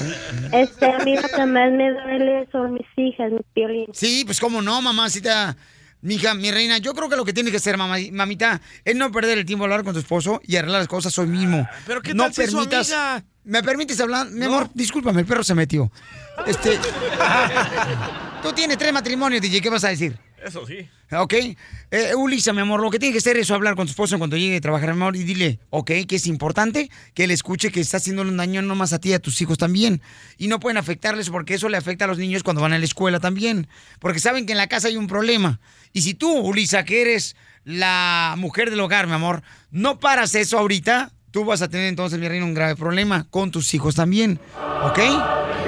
este, 0.53 0.87
a 0.87 0.99
mí 1.01 1.17
lo 1.17 1.29
que 1.29 1.47
más 1.47 1.73
me 1.73 1.91
duele 1.91 2.49
son 2.53 2.75
mis 2.75 2.87
hijas, 2.97 3.33
mi 3.33 3.41
Piolín. 3.55 3.87
Sí, 3.93 4.23
pues 4.25 4.39
cómo 4.41 4.63
no, 4.63 4.81
mamacita. 4.81 5.57
Mija, 6.01 6.33
mi 6.35 6.53
reina, 6.53 6.79
yo 6.79 6.95
creo 6.95 7.09
que 7.09 7.17
lo 7.17 7.25
que 7.25 7.33
tiene 7.33 7.51
que 7.51 7.57
hacer, 7.57 7.77
mamá, 7.77 7.97
mamita, 8.13 8.61
es 8.85 8.95
no 8.95 9.11
perder 9.11 9.37
el 9.39 9.45
tiempo 9.45 9.65
a 9.65 9.67
hablar 9.67 9.83
con 9.83 9.95
tu 9.95 9.99
esposo 9.99 10.41
y 10.45 10.55
arreglar 10.55 10.79
las 10.83 10.87
cosas 10.89 11.19
hoy 11.19 11.27
mismo. 11.27 11.69
¿Pero 11.89 12.01
qué 12.03 12.15
no 12.15 12.23
tal 12.23 12.35
si 12.35 12.43
es 12.43 12.51
su 12.53 12.57
permitas. 12.59 12.93
amiga? 12.93 13.25
¿Me 13.43 13.63
permites 13.65 14.01
hablar? 14.01 14.29
Mi 14.31 14.45
amor, 14.45 14.69
discúlpame, 14.75 15.23
el 15.23 15.27
perro 15.27 15.43
se 15.43 15.57
metió. 15.57 15.91
Este. 16.47 16.79
Tú 18.43 18.53
tienes 18.53 18.79
tres 18.79 18.93
matrimonios, 18.93 19.43
DJ, 19.43 19.61
¿qué 19.61 19.69
vas 19.69 19.83
a 19.83 19.89
decir? 19.89 20.17
Eso 20.45 20.65
sí. 20.65 20.89
¿Ok? 21.11 21.35
Eh, 21.91 22.15
Ulisa, 22.15 22.53
mi 22.53 22.61
amor, 22.61 22.81
lo 22.81 22.91
que 22.91 23.01
tiene 23.01 23.13
que 23.13 23.19
hacer 23.19 23.37
es 23.37 23.51
hablar 23.51 23.75
con 23.75 23.87
tu 23.87 23.91
esposo 23.91 24.15
en 24.15 24.21
cuanto 24.21 24.37
llegue 24.37 24.57
a 24.57 24.61
trabajar, 24.61 24.91
mi 24.91 25.01
amor, 25.01 25.17
y 25.17 25.25
dile, 25.25 25.59
ok, 25.71 25.91
que 26.07 26.17
es 26.17 26.27
importante 26.29 26.89
que 27.15 27.25
él 27.25 27.33
escuche 27.33 27.73
que 27.73 27.81
está 27.81 27.97
haciéndole 27.97 28.31
un 28.31 28.37
daño 28.37 28.63
no 28.63 28.77
más 28.77 28.93
a 28.93 29.01
ti 29.01 29.11
y 29.11 29.15
a 29.15 29.19
tus 29.19 29.41
hijos 29.41 29.59
también. 29.59 30.01
Y 30.37 30.47
no 30.47 30.61
pueden 30.61 30.77
afectarles 30.77 31.31
porque 31.31 31.55
eso 31.55 31.69
le 31.69 31.77
afecta 31.77 32.05
a 32.05 32.09
los 32.09 32.19
niños 32.19 32.45
cuando 32.45 32.63
van 32.63 32.73
a 32.73 32.79
la 32.79 32.85
escuela 32.85 33.19
también. 33.19 33.67
Porque 33.99 34.21
saben 34.21 34.47
que 34.47 34.53
en 34.53 34.59
la 34.59 34.69
casa 34.69 34.87
hay 34.87 34.97
un 34.97 35.09
problema. 35.09 35.61
Y 35.93 36.03
si 36.03 36.15
tú, 36.15 36.33
Ulisa, 36.33 36.85
que 36.85 37.03
eres 37.03 37.35
la 37.65 38.37
mujer 38.39 38.71
del 38.71 38.81
hogar, 38.81 39.09
mi 39.09 39.15
amor, 39.15 39.43
no 39.73 39.99
paras 39.99 40.37
eso 40.37 40.59
ahorita, 40.59 41.13
tú 41.39 41.45
vas 41.45 41.63
a 41.63 41.69
tener 41.69 41.87
entonces, 41.87 42.19
mi 42.19 42.27
reina, 42.27 42.45
un 42.45 42.53
grave 42.53 42.75
problema 42.75 43.25
con 43.31 43.53
tus 43.53 43.73
hijos 43.73 43.95
también. 43.95 44.41
¿Ok? 44.83 44.99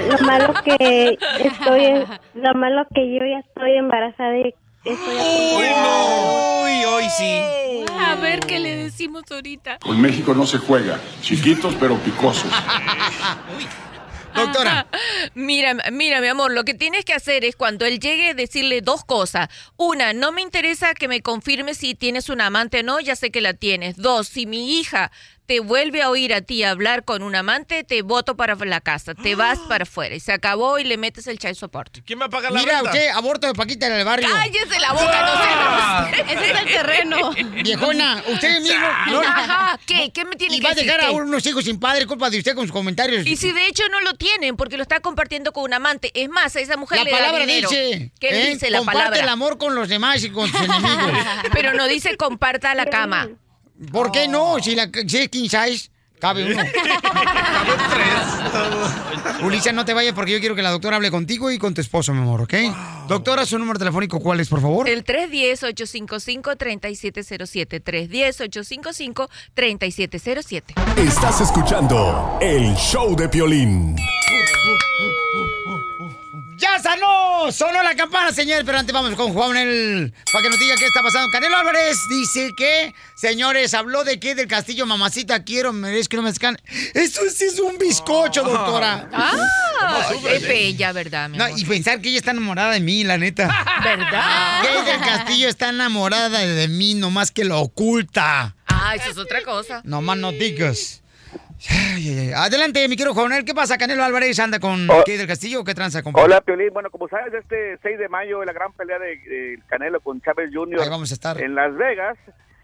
Lo 0.09 0.25
malo 0.25 0.53
que 0.65 1.17
estoy, 1.39 2.05
lo 2.33 2.53
malo 2.55 2.85
que 2.93 3.09
yo 3.09 3.25
ya 3.25 3.39
estoy 3.39 3.77
embarazada 3.77 4.37
y 4.37 4.53
estoy 4.83 5.15
Uy, 5.15 5.65
no. 5.69 6.63
Uy, 6.63 6.83
hoy 6.83 7.03
sí. 7.17 7.85
A 7.97 8.15
ver 8.15 8.41
qué 8.41 8.59
le 8.59 8.75
decimos 8.75 9.23
ahorita. 9.31 9.79
Con 9.79 10.01
México 10.01 10.33
no 10.33 10.45
se 10.45 10.57
juega. 10.57 10.99
Chiquitos 11.21 11.73
pero 11.79 11.95
picosos. 11.99 12.51
Doctora. 14.35 14.87
Mira, 15.33 15.75
mira, 15.91 16.21
mi 16.21 16.27
amor, 16.27 16.51
lo 16.51 16.63
que 16.63 16.73
tienes 16.73 17.05
que 17.05 17.13
hacer 17.13 17.45
es 17.45 17.55
cuando 17.55 17.85
él 17.85 17.99
llegue 17.99 18.33
decirle 18.33 18.81
dos 18.81 19.03
cosas. 19.03 19.49
Una, 19.77 20.13
no 20.13 20.31
me 20.31 20.41
interesa 20.41 20.93
que 20.93 21.07
me 21.07 21.21
confirme 21.21 21.73
si 21.73 21.95
tienes 21.95 22.29
una 22.29 22.47
amante 22.47 22.79
o 22.79 22.83
no, 22.83 22.99
ya 22.99 23.15
sé 23.15 23.31
que 23.31 23.41
la 23.41 23.53
tienes. 23.53 23.97
Dos, 23.97 24.27
si 24.27 24.45
mi 24.45 24.79
hija 24.79 25.11
te 25.45 25.59
vuelve 25.59 26.01
a 26.01 26.09
oír 26.09 26.33
a 26.33 26.41
ti 26.41 26.63
hablar 26.63 27.03
con 27.03 27.23
un 27.23 27.35
amante, 27.35 27.83
te 27.83 28.01
voto 28.03 28.37
para 28.37 28.55
la 28.55 28.79
casa, 28.79 29.13
te 29.15 29.35
vas 29.35 29.59
para 29.67 29.83
afuera. 29.83 30.15
Y 30.15 30.19
se 30.21 30.31
acabó 30.31 30.79
y 30.79 30.83
le 30.85 30.97
metes 30.97 31.27
el 31.27 31.39
child 31.39 31.55
support. 31.55 31.97
¿Quién 32.05 32.21
va 32.21 32.25
a 32.25 32.29
pagar 32.29 32.51
la 32.53 32.59
Mira, 32.59 32.73
renta? 32.75 32.89
usted, 32.91 33.07
aborto 33.09 33.47
de 33.47 33.53
Paquita 33.53 33.87
en 33.87 33.93
el 33.93 34.05
barrio. 34.05 34.29
¡Cállese 34.29 34.79
la 34.79 34.93
boca! 34.93 35.21
No 35.25 36.13
se 36.15 36.21
Ese 36.33 36.51
es 36.51 36.59
el 36.61 36.65
terreno. 36.67 37.31
Viejona, 37.63 38.23
usted 38.27 38.61
mismo. 38.61 38.85
no- 39.07 39.19
Ajá, 39.21 39.79
¿qué? 39.85 40.11
¿Qué 40.13 40.23
me 40.25 40.35
tiene 40.37 40.55
y 40.55 40.59
que 40.59 40.63
va 40.65 40.71
a 40.71 40.73
decir? 40.75 40.89
dejar 40.89 41.05
a 41.05 41.11
unos 41.11 41.45
hijos 41.45 41.65
sin 41.65 41.79
padre, 41.79 42.05
culpa 42.05 42.29
de 42.29 42.37
usted 42.37 42.55
con 42.55 42.65
sus 42.65 42.71
comentarios. 42.73 43.25
Y 43.25 43.35
si 43.35 43.51
de 43.51 43.67
hecho 43.67 43.83
no 43.91 43.99
lo 44.01 44.13
tienen, 44.13 44.55
porque 44.55 44.77
lo 44.77 44.83
está 44.83 44.99
compartiendo 45.01 45.51
con 45.51 45.63
un 45.65 45.73
amante. 45.73 46.11
Es 46.13 46.29
más, 46.29 46.55
a 46.55 46.59
esa 46.61 46.77
mujer 46.77 46.99
la 46.99 47.03
le 47.03 47.11
da 47.11 47.17
palabra 47.17 47.45
dinero. 47.45 47.69
dice. 47.69 48.11
¿Qué 48.19 48.29
¿eh? 48.29 48.53
dice 48.53 48.69
la 48.69 48.77
Comparte 48.79 48.99
palabra? 48.99 49.21
el 49.23 49.29
amor 49.29 49.57
con 49.57 49.75
los 49.75 49.89
demás 49.89 50.23
y 50.23 50.29
con 50.29 50.49
sus 50.49 50.61
enemigos. 50.61 51.11
Pero 51.53 51.73
no 51.73 51.87
dice 51.87 52.15
comparta 52.15 52.73
la 52.75 52.85
cama. 52.85 53.27
¿Por 53.91 54.11
qué 54.11 54.27
no? 54.27 54.59
Si, 54.59 54.75
la, 54.75 54.87
si 55.07 55.17
es 55.17 55.29
king 55.29 55.49
size. 55.49 55.89
Cabe 56.19 56.53
uno. 56.53 56.61
Ulises, 59.43 59.73
no 59.73 59.83
te 59.85 59.95
vayas 59.95 60.13
porque 60.13 60.33
yo 60.33 60.39
quiero 60.39 60.53
que 60.53 60.61
la 60.61 60.69
doctora 60.69 60.97
hable 60.97 61.09
contigo 61.09 61.49
y 61.49 61.57
con 61.57 61.73
tu 61.73 61.81
esposo, 61.81 62.13
mi 62.13 62.19
amor, 62.19 62.41
¿ok? 62.41 62.53
Doctora, 63.07 63.43
su 63.43 63.57
número 63.57 63.79
telefónico, 63.79 64.19
¿cuál 64.19 64.39
es, 64.39 64.47
por 64.47 64.61
favor? 64.61 64.87
El 64.87 65.03
310-855-3707. 65.03 67.81
310-855-3707. 69.55 70.63
Estás 70.97 71.41
escuchando 71.41 72.37
el 72.39 72.75
show 72.75 73.15
de 73.15 73.27
Piolín. 73.27 73.95
¡Ya 76.61 76.79
sanó! 76.79 77.51
Sonó 77.51 77.81
la 77.81 77.95
campana, 77.95 78.31
señor. 78.31 78.63
Pero 78.63 78.77
antes 78.77 78.93
vamos 78.93 79.15
con 79.15 79.33
Juan 79.33 79.57
el 79.57 80.13
para 80.31 80.43
que 80.43 80.49
nos 80.49 80.59
diga 80.59 80.75
qué 80.77 80.85
está 80.85 81.01
pasando. 81.01 81.27
Canelo 81.31 81.57
Álvarez 81.57 81.97
dice 82.09 82.51
que, 82.55 82.93
señores, 83.15 83.73
habló 83.73 84.03
de 84.03 84.19
qué 84.19 84.35
del 84.35 84.47
castillo, 84.47 84.85
mamacita, 84.85 85.43
quiero, 85.43 85.73
merezco, 85.73 86.17
no 86.17 86.21
me 86.23 86.29
escan. 86.29 86.57
Eso 86.93 87.21
sí 87.35 87.45
es 87.45 87.59
un 87.59 87.77
bizcocho, 87.79 88.43
doctora. 88.43 89.09
Ah, 89.11 90.11
es 90.29 90.47
bella, 90.47 90.91
¿verdad, 90.91 91.29
mi 91.29 91.37
No, 91.37 91.45
amor? 91.45 91.59
y 91.59 91.65
pensar 91.65 91.99
que 91.99 92.09
ella 92.09 92.19
está 92.19 92.31
enamorada 92.31 92.71
de 92.73 92.79
mí, 92.79 93.03
la 93.03 93.17
neta. 93.17 93.47
¿Verdad? 93.83 94.61
Que 94.61 94.91
del 94.91 94.99
Castillo 95.01 95.49
está 95.49 95.69
enamorada 95.69 96.39
de 96.39 96.67
mí, 96.67 96.93
nomás 96.93 97.31
que 97.31 97.43
lo 97.43 97.59
oculta. 97.59 98.55
Ah, 98.67 98.95
eso 98.95 99.09
es 99.09 99.17
otra 99.17 99.41
cosa. 99.43 99.81
Nomás 99.83 100.17
no 100.17 100.31
digas. 100.31 101.00
Ay, 101.69 102.09
ay, 102.09 102.19
ay. 102.19 102.31
Adelante, 102.35 102.87
mi 102.89 102.95
querido 102.95 103.13
Juanel. 103.13 103.45
¿Qué 103.45 103.53
pasa? 103.53 103.77
¿Canelo 103.77 104.03
Álvarez 104.03 104.39
anda 104.39 104.59
con 104.59 104.89
Oh. 104.89 105.03
qué 105.05 105.17
del 105.17 105.27
Castillo 105.27 105.63
qué 105.63 105.73
tranza, 105.75 106.01
compadre? 106.01 106.25
Hola, 106.25 106.41
Piolín. 106.41 106.69
Bueno, 106.73 106.89
como 106.89 107.07
sabes, 107.07 107.33
este 107.33 107.77
6 107.83 107.99
de 107.99 108.09
mayo 108.09 108.43
la 108.43 108.53
gran 108.53 108.73
pelea 108.73 108.97
de, 108.97 109.17
de 109.17 109.59
Canelo 109.67 109.99
con 109.99 110.19
Chávez 110.21 110.49
Jr. 110.53 110.81
Ahí 110.81 110.89
vamos 110.89 111.11
a 111.11 111.13
estar. 111.13 111.39
en 111.41 111.53
Las 111.53 111.75
Vegas 111.75 112.17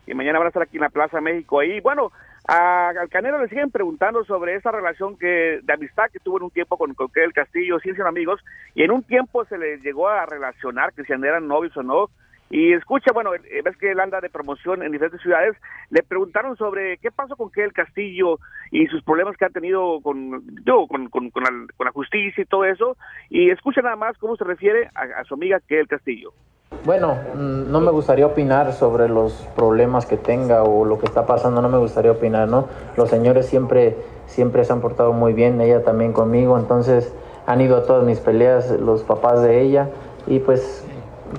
y 0.07 0.13
mañana 0.13 0.39
van 0.39 0.47
a 0.47 0.49
estar 0.49 0.63
aquí 0.63 0.77
en 0.77 0.81
la 0.83 0.89
Plaza 0.89 1.21
México. 1.21 1.59
Ahí, 1.59 1.79
bueno, 1.81 2.11
a- 2.47 2.89
al 2.89 3.09
Canelo 3.09 3.39
le 3.41 3.49
siguen 3.49 3.69
preguntando 3.69 4.23
sobre 4.25 4.55
esa 4.55 4.71
relación 4.71 5.15
que 5.17 5.59
de 5.61 5.73
amistad 5.73 6.05
que 6.11 6.19
tuvo 6.19 6.37
en 6.37 6.43
un 6.45 6.51
tiempo 6.51 6.77
con, 6.77 6.93
con 6.95 7.09
el 7.13 7.33
Castillo, 7.33 7.77
sí 7.79 7.93
son 7.95 8.07
amigos, 8.07 8.39
y 8.73 8.81
en 8.83 8.91
un 8.91 9.03
tiempo 9.03 9.45
se 9.45 9.57
le 9.59 9.77
llegó 9.79 10.07
a 10.09 10.25
relacionar 10.25 10.93
que 10.93 11.03
si 11.03 11.13
eran 11.13 11.47
novios 11.47 11.75
o 11.77 11.83
no. 11.83 12.09
Y 12.49 12.73
escucha, 12.73 13.11
bueno, 13.13 13.33
eh, 13.35 13.61
ves 13.63 13.75
que 13.77 13.91
él 13.91 13.99
anda 13.99 14.21
de 14.21 14.29
promoción 14.29 14.81
en 14.81 14.91
diferentes 14.91 15.21
ciudades. 15.21 15.55
Le 15.89 16.03
preguntaron 16.03 16.55
sobre 16.55 16.97
qué 16.97 17.11
pasó 17.11 17.35
con 17.35 17.51
el 17.55 17.73
Castillo 17.73 18.39
y 18.71 18.87
sus 18.87 19.03
problemas 19.03 19.35
que 19.37 19.45
ha 19.45 19.49
tenido 19.49 19.99
con, 20.01 20.45
digo, 20.63 20.87
con, 20.87 21.09
con, 21.09 21.29
con 21.29 21.43
la, 21.43 21.49
con 21.75 21.85
la 21.85 21.91
justicia 21.91 22.41
y 22.41 22.45
todo 22.45 22.65
eso. 22.65 22.97
Y 23.29 23.49
escucha 23.49 23.81
nada 23.81 23.95
más 23.95 24.17
cómo 24.17 24.35
se 24.37 24.43
refiere 24.43 24.89
a, 24.95 25.19
a 25.19 25.23
su 25.25 25.33
amiga 25.33 25.59
el 25.67 25.87
Castillo. 25.87 26.31
Bueno, 26.85 27.17
mm, 27.35 27.71
no 27.71 27.81
me 27.81 27.91
gustaría 27.91 28.25
opinar 28.25 28.73
sobre 28.73 29.09
los 29.09 29.33
problemas 29.55 30.05
que 30.05 30.17
tenga 30.17 30.63
o 30.63 30.85
lo 30.85 30.99
que 30.99 31.05
está 31.05 31.25
pasando, 31.25 31.61
no 31.61 31.69
me 31.69 31.77
gustaría 31.77 32.11
opinar, 32.11 32.47
¿no? 32.47 32.67
Los 32.95 33.09
señores 33.09 33.45
siempre, 33.45 33.97
siempre 34.25 34.63
se 34.63 34.73
han 34.73 34.81
portado 34.81 35.13
muy 35.13 35.33
bien, 35.33 35.59
ella 35.59 35.83
también 35.83 36.13
conmigo, 36.13 36.57
entonces 36.57 37.13
han 37.45 37.61
ido 37.61 37.77
a 37.77 37.85
todas 37.85 38.05
mis 38.05 38.19
peleas 38.19 38.69
los 38.71 39.03
papás 39.03 39.41
de 39.43 39.61
ella 39.61 39.89
y 40.27 40.39
pues 40.39 40.86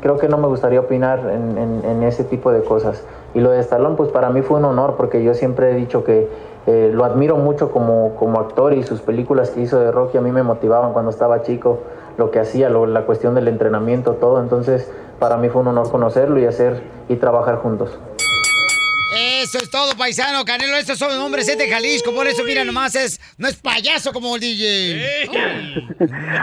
creo 0.01 0.19
que 0.19 0.29
no 0.29 0.39
me 0.39 0.47
gustaría 0.49 0.81
opinar 0.81 1.19
en, 1.21 1.59
en- 1.59 1.85
en 1.85 2.03
ese 2.03 2.25
tipo 2.25 2.53
de 2.53 2.63
cosas. 2.63 3.03
Y 3.35 3.41
lo 3.41 3.51
de 3.51 3.61
Stallone, 3.61 3.97
pues 3.97 4.11
para 4.11 4.31
mí 4.31 4.43
fue 4.43 4.59
un 4.59 4.65
honor 4.65 4.95
porque 4.97 5.23
yo 5.23 5.35
siempre 5.35 5.71
he 5.71 5.75
dicho 5.75 6.05
que 6.05 6.29
eh, 6.67 6.91
lo 6.93 7.05
admiro 7.05 7.37
mucho 7.37 7.71
como, 7.71 8.15
como 8.17 8.41
actor 8.41 8.73
y 8.75 8.83
sus 8.83 9.01
películas 9.01 9.51
que 9.51 9.61
hizo 9.61 9.79
de 9.81 9.91
Rocky 9.91 10.19
a 10.19 10.21
mí 10.21 10.33
me 10.33 10.43
motivaban 10.43 10.93
cuando 10.93 11.11
estaba 11.11 11.43
chico, 11.43 11.81
lo 12.19 12.31
que 12.31 12.41
hacía, 12.41 12.69
lo- 12.69 12.87
la 12.87 13.03
cuestión 13.07 13.35
del 13.35 13.49
entrenamiento, 13.49 14.13
todo. 14.15 14.41
Entonces 14.41 14.91
para 15.19 15.37
mí 15.37 15.49
fue 15.49 15.63
un 15.63 15.69
honor 15.69 15.91
conocerlo 15.91 16.39
y 16.39 16.45
hacer 16.47 16.83
y 17.09 17.17
trabajar 17.17 17.57
juntos. 17.57 17.99
Eso 19.43 19.59
es 19.59 19.71
todo, 19.71 19.97
paisano. 19.97 20.45
Canelo, 20.45 20.77
estos 20.77 20.99
son 20.99 21.11
hombres 21.21 21.49
es 21.49 21.57
de 21.57 21.69
Jalisco. 21.69 22.13
Por 22.15 22.27
eso, 22.27 22.43
mira, 22.45 22.65
nomás 22.65 22.95
es. 22.95 23.18
No 23.39 23.47
es 23.47 23.55
payaso 23.55 24.13
como 24.13 24.35
el 24.35 24.41
DJ. 24.41 25.29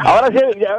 Ahora 0.06 0.30
sí, 0.30 0.38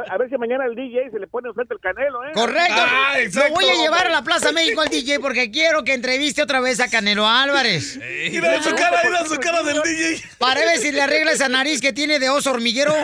a 0.09 0.17
ver 0.17 0.29
si 0.29 0.37
mañana 0.37 0.65
el 0.65 0.73
DJ 0.73 1.11
se 1.11 1.19
le 1.19 1.27
pone 1.27 1.49
enfrente 1.49 1.75
el 1.75 1.79
Canelo, 1.79 2.25
¿eh? 2.25 2.31
Correcto. 2.33 3.39
Lo 3.39 3.53
voy 3.53 3.65
a 3.65 3.75
llevar 3.75 4.07
a 4.07 4.09
la 4.09 4.23
Plaza 4.23 4.51
México 4.51 4.81
al 4.81 4.89
DJ 4.89 5.19
porque 5.19 5.51
quiero 5.51 5.83
que 5.83 5.93
entreviste 5.93 6.41
otra 6.41 6.59
vez 6.59 6.79
a 6.79 6.89
Canelo 6.89 7.27
Álvarez. 7.27 7.99
Mira 8.31 8.63
su 8.63 8.73
cara, 8.73 8.99
mira 9.03 9.25
su 9.25 9.35
cara 9.35 9.61
del 9.61 9.79
DJ. 9.83 10.23
Para 10.39 10.61
ver 10.61 10.79
si 10.79 10.91
le 10.91 11.01
arregla 11.03 11.33
esa 11.33 11.49
nariz 11.49 11.81
que 11.81 11.93
tiene 11.93 12.17
de 12.17 12.29
oso 12.29 12.49
hormiguero. 12.49 12.95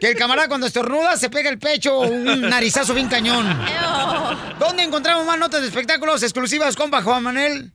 Que 0.00 0.08
el 0.08 0.16
camarada 0.16 0.48
cuando 0.48 0.66
estornuda 0.66 1.16
se 1.16 1.30
pega 1.30 1.50
el 1.50 1.58
pecho 1.58 2.00
un 2.00 2.40
narizazo 2.42 2.92
bien 2.92 3.08
cañón. 3.08 3.46
¿Dónde 4.58 4.82
encontramos 4.82 5.24
más 5.24 5.38
notas 5.38 5.60
de 5.60 5.68
espectáculos 5.68 6.24
exclusivas, 6.24 6.74
compa 6.74 7.02
Juan 7.02 7.22
Manuel? 7.22 7.72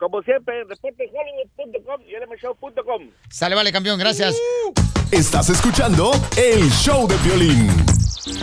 Como 0.00 0.22
siempre, 0.22 0.64
reportehollywood.com 0.64 2.00
y 2.08 2.12
lmshow.com. 2.16 3.10
Sale, 3.28 3.54
vale, 3.54 3.70
campeón, 3.70 3.98
gracias. 3.98 4.34
Estás 5.10 5.50
escuchando 5.50 6.12
el 6.38 6.70
show 6.70 7.06
de 7.06 7.16
Piolín. 7.16 7.66
Muy 7.66 8.34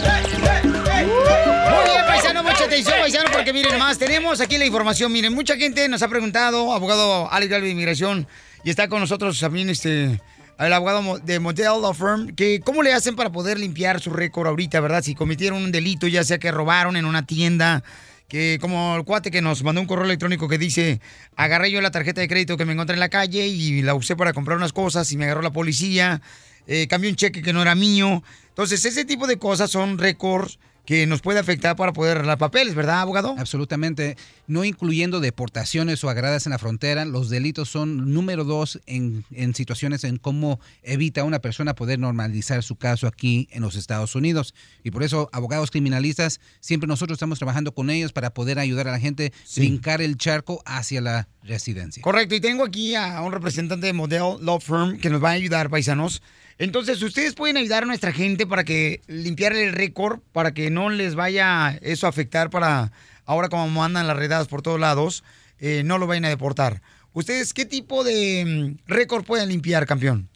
bien, 1.84 2.05
paisano, 2.05 2.43
mucha 2.43 2.65
atención, 2.65 2.99
paisano, 2.99 3.31
porque 3.34 3.53
miren 3.53 3.71
nomás, 3.73 3.97
tenemos 3.97 4.39
aquí 4.39 4.59
la 4.59 4.67
información. 4.67 5.11
Miren, 5.11 5.34
mucha 5.34 5.55
gente 5.55 5.89
nos 5.89 6.03
ha 6.03 6.07
preguntado, 6.07 6.73
abogado 6.73 7.27
Alex 7.31 7.49
de 7.49 7.71
Inmigración, 7.71 8.27
y 8.63 8.69
está 8.69 8.88
con 8.88 8.99
nosotros 8.99 9.39
también 9.39 9.71
este, 9.71 10.21
el 10.59 10.73
abogado 10.73 11.17
de 11.17 11.39
Model 11.39 11.81
Law 11.81 11.95
Firm, 11.95 12.35
que 12.35 12.59
cómo 12.59 12.84
le 12.84 12.93
hacen 12.93 13.15
para 13.15 13.31
poder 13.31 13.59
limpiar 13.59 13.99
su 13.99 14.11
récord 14.11 14.47
ahorita, 14.47 14.79
¿verdad? 14.79 15.01
Si 15.01 15.15
cometieron 15.15 15.63
un 15.63 15.71
delito, 15.71 16.05
ya 16.05 16.23
sea 16.23 16.38
que 16.38 16.51
robaron 16.51 16.95
en 16.97 17.05
una 17.05 17.25
tienda, 17.25 17.84
que 18.28 18.58
como 18.60 18.95
el 18.95 19.04
cuate 19.04 19.32
que 19.32 19.41
nos 19.41 19.64
mandó 19.64 19.82
un 19.82 19.88
correo 19.88 20.06
electrónico 20.06 20.48
que 20.48 20.58
dice, 20.58 20.99
agarré 21.36 21.72
yo 21.72 21.82
la 21.82 21.91
tarjeta 21.91 22.22
de 22.22 22.28
crédito 22.28 22.58
que 22.58 22.66
me 22.66 22.74
encontré 22.74 22.95
en 22.95 22.99
la 22.99 23.10
calle 23.10 23.48
y 23.48 23.82
la 23.82 23.95
usé 23.95 24.16
para 24.16 24.34
comprar 24.34 24.58
unas 24.58 24.74
cosas 24.74 25.12
y 25.12 25.18
me 25.18 25.26
agarró 25.26 25.41
la 25.41 25.54
policía, 25.54 26.22
eh, 26.68 26.88
cambié 26.88 27.10
un 27.10 27.16
cheque 27.16 27.41
que 27.41 27.54
no 27.54 27.62
era 27.62 27.76
mío. 27.76 28.24
Entonces, 28.49 28.84
ese 28.86 29.06
tipo 29.06 29.28
de 29.28 29.38
cosas 29.38 29.72
son 29.72 29.98
récords 29.98 30.60
que 30.88 31.05
nos 31.05 31.22
puede 31.22 31.38
afectar 31.38 31.76
para 31.76 31.91
poder 31.91 32.15
arreglar 32.15 32.38
papeles, 32.38 32.73
¿verdad, 32.73 33.01
abogado? 33.01 33.35
Absolutamente. 33.38 34.15
No 34.47 34.64
incluyendo 34.64 35.19
deportaciones 35.19 36.01
o 36.05 36.09
agradas 36.09 36.45
en 36.45 36.51
la 36.51 36.59
frontera, 36.59 37.03
los 37.03 37.30
delitos 37.30 37.68
son 37.68 38.14
número 38.14 38.45
dos 38.45 38.80
en, 38.85 39.26
en 39.31 39.53
situaciones 39.53 40.05
en 40.05 40.15
cómo 40.15 40.61
evita 40.84 41.22
a 41.22 41.23
una 41.26 41.39
persona 41.39 41.76
poder 41.76 41.99
normalizar 41.99 42.64
su 42.64 42.77
caso 42.77 43.05
aquí 43.05 43.49
en 43.51 43.64
los 43.64 43.76
Estados 43.76 44.15
Unidos. 44.15 44.55
Y 44.81 44.91
por 44.91 45.03
eso, 45.03 45.30
abogados 45.34 45.72
criminalistas, 45.72 46.39
siempre 46.61 46.88
nosotros 46.88 47.18
estamos 47.18 47.38
trabajando 47.38 47.73
con 47.73 47.89
ellos 47.89 48.14
para 48.14 48.34
poder 48.34 48.57
ayudar 48.57 48.88
a 48.88 48.93
la 48.93 48.99
gente 49.01 49.34
a 49.35 49.59
brincar 49.59 50.01
el 50.01 50.15
charco 50.15 50.64
hacia 50.65 51.01
la 51.01 51.27
residencia. 51.43 52.01
Correcto, 52.01 52.34
y 52.34 52.39
tengo 52.39 52.64
aquí 52.64 52.95
a 52.95 53.22
un 53.23 53.34
representante 53.34 53.88
de 53.88 53.91
Model 53.91 54.38
Law 54.39 54.61
Firm 54.61 54.99
que 54.99 55.09
nos 55.09 55.22
va 55.22 55.31
a 55.31 55.34
ayudar, 55.34 55.69
paisanos. 55.69 56.22
Entonces, 56.59 57.01
ustedes 57.03 57.35
pueden 57.35 57.57
ayudar 57.57 57.84
a 57.84 57.85
nuestra 57.85 58.11
gente 58.11 58.47
para 58.47 58.63
que 58.63 59.01
limpiar 59.07 59.53
el 59.53 59.73
récord, 59.73 60.19
para 60.31 60.53
que 60.53 60.71
no 60.71 60.89
les 60.89 61.15
vaya 61.15 61.77
eso 61.81 62.07
a 62.07 62.09
afectar 62.09 62.49
para 62.49 62.91
ahora 63.25 63.49
como 63.49 63.67
mandan 63.67 64.07
las 64.07 64.17
redadas 64.17 64.47
por 64.47 64.63
todos 64.63 64.79
lados, 64.79 65.23
eh, 65.59 65.84
no 65.85 65.99
lo 65.99 66.07
vayan 66.07 66.25
a 66.25 66.29
deportar. 66.29 66.81
¿Ustedes 67.13 67.53
qué 67.53 67.65
tipo 67.65 68.03
de 68.03 68.43
mm, 68.45 68.88
récord 68.88 69.23
pueden 69.23 69.49
limpiar, 69.49 69.85
campeón? 69.85 70.29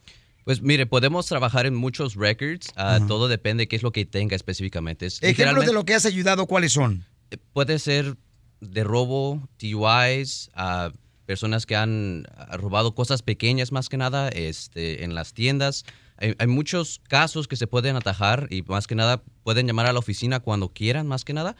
Pues 0.43 0.61
mire, 0.61 0.85
podemos 0.85 1.25
trabajar 1.25 1.65
en 1.65 1.75
muchos 1.75 2.15
records. 2.15 2.69
ah, 2.75 2.99
todo 3.07 3.27
depende 3.27 3.63
de 3.63 3.67
qué 3.67 3.75
es 3.75 3.83
lo 3.83 3.91
que 3.91 4.05
tenga 4.05 4.35
específicamente. 4.35 5.05
Es 5.05 5.21
Ejemplos 5.21 5.65
de 5.65 5.73
lo 5.73 5.85
que 5.85 5.93
has 5.93 6.05
ayudado, 6.05 6.47
¿cuáles 6.47 6.73
son? 6.73 7.05
Puede 7.53 7.79
ser 7.79 8.15
de 8.59 8.83
robo, 8.83 9.47
DUIs, 9.59 10.49
a 10.53 10.91
personas 11.25 11.65
que 11.65 11.75
han 11.75 12.25
ah, 12.35 12.57
robado 12.57 12.95
cosas 12.95 13.21
pequeñas 13.21 13.71
más 13.71 13.87
que 13.87 13.97
nada 13.97 14.29
este, 14.29 15.03
en 15.03 15.15
las 15.15 15.33
tiendas. 15.33 15.85
Hay, 16.21 16.35
hay 16.37 16.47
muchos 16.47 17.01
casos 17.09 17.47
que 17.47 17.55
se 17.57 17.67
pueden 17.67 17.95
atajar 17.95 18.47
y 18.49 18.61
más 18.61 18.87
que 18.87 18.95
nada 18.95 19.21
pueden 19.43 19.67
llamar 19.67 19.87
a 19.87 19.93
la 19.93 19.99
oficina 19.99 20.39
cuando 20.39 20.69
quieran, 20.69 21.07
más 21.07 21.25
que 21.25 21.33
nada. 21.33 21.55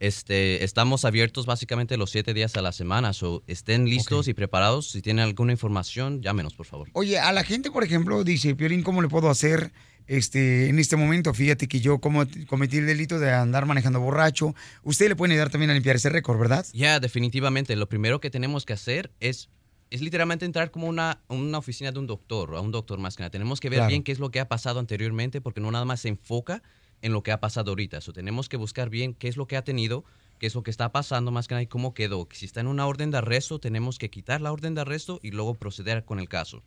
Este, 0.00 0.64
estamos 0.64 1.04
abiertos 1.04 1.46
básicamente 1.46 1.96
los 1.96 2.10
siete 2.10 2.34
días 2.34 2.56
a 2.56 2.62
la 2.62 2.72
semana, 2.72 3.12
so 3.12 3.42
estén 3.46 3.86
listos 3.86 4.28
y 4.28 4.34
preparados. 4.34 4.90
Si 4.90 5.02
tienen 5.02 5.24
alguna 5.24 5.52
información, 5.52 6.22
llámenos, 6.22 6.54
por 6.54 6.66
favor. 6.66 6.88
Oye, 6.92 7.18
a 7.18 7.32
la 7.32 7.44
gente, 7.44 7.70
por 7.70 7.84
ejemplo, 7.84 8.22
dice, 8.24 8.54
Piolín, 8.54 8.82
¿cómo 8.82 9.02
le 9.02 9.08
puedo 9.08 9.30
hacer 9.30 9.72
este, 10.06 10.68
en 10.68 10.78
este 10.78 10.96
momento? 10.96 11.32
Fíjate 11.32 11.68
que 11.68 11.80
yo 11.80 11.98
como 11.98 12.24
cometí 12.46 12.78
el 12.78 12.86
delito 12.86 13.18
de 13.18 13.32
andar 13.32 13.66
manejando 13.66 14.00
borracho. 14.00 14.54
Usted 14.82 15.08
le 15.08 15.16
puede 15.16 15.32
ayudar 15.32 15.50
también 15.50 15.70
a 15.70 15.74
limpiar 15.74 15.96
ese 15.96 16.10
récord, 16.10 16.38
¿verdad? 16.38 16.66
Ya, 16.72 17.00
definitivamente. 17.00 17.74
Lo 17.76 17.88
primero 17.88 18.20
que 18.20 18.30
tenemos 18.30 18.66
que 18.66 18.74
hacer 18.74 19.12
es, 19.20 19.48
es 19.90 20.00
literalmente 20.00 20.44
entrar 20.44 20.70
como 20.70 20.88
una, 20.88 21.20
una 21.28 21.58
oficina 21.58 21.92
de 21.92 21.98
un 21.98 22.06
doctor, 22.06 22.54
a 22.56 22.60
un 22.60 22.72
doctor 22.72 22.98
más 22.98 23.16
que 23.16 23.22
nada. 23.22 23.30
Tenemos 23.30 23.60
que 23.60 23.68
ver 23.70 23.78
Claro. 23.78 23.90
bien 23.90 24.02
qué 24.02 24.12
es 24.12 24.18
lo 24.18 24.30
que 24.30 24.40
ha 24.40 24.48
pasado 24.48 24.80
anteriormente, 24.80 25.40
porque 25.40 25.60
no 25.60 25.70
nada 25.70 25.84
más 25.84 26.00
se 26.00 26.08
enfoca 26.08 26.62
en 27.02 27.12
lo 27.12 27.22
que 27.22 27.32
ha 27.32 27.40
pasado 27.40 27.70
ahorita. 27.70 28.00
So, 28.00 28.12
tenemos 28.12 28.48
que 28.48 28.56
buscar 28.56 28.90
bien 28.90 29.14
qué 29.14 29.28
es 29.28 29.36
lo 29.36 29.46
que 29.46 29.56
ha 29.56 29.62
tenido, 29.62 30.04
qué 30.38 30.46
es 30.46 30.54
lo 30.54 30.62
que 30.62 30.70
está 30.70 30.90
pasando 30.92 31.30
más 31.30 31.46
que 31.46 31.54
nada 31.54 31.62
y 31.62 31.66
cómo 31.66 31.94
quedó. 31.94 32.26
Si 32.32 32.46
está 32.46 32.60
en 32.60 32.66
una 32.66 32.86
orden 32.86 33.10
de 33.10 33.18
arresto, 33.18 33.58
tenemos 33.60 33.98
que 33.98 34.10
quitar 34.10 34.40
la 34.40 34.52
orden 34.52 34.74
de 34.74 34.80
arresto 34.80 35.20
y 35.22 35.30
luego 35.30 35.54
proceder 35.54 36.04
con 36.04 36.18
el 36.18 36.28
caso. 36.28 36.62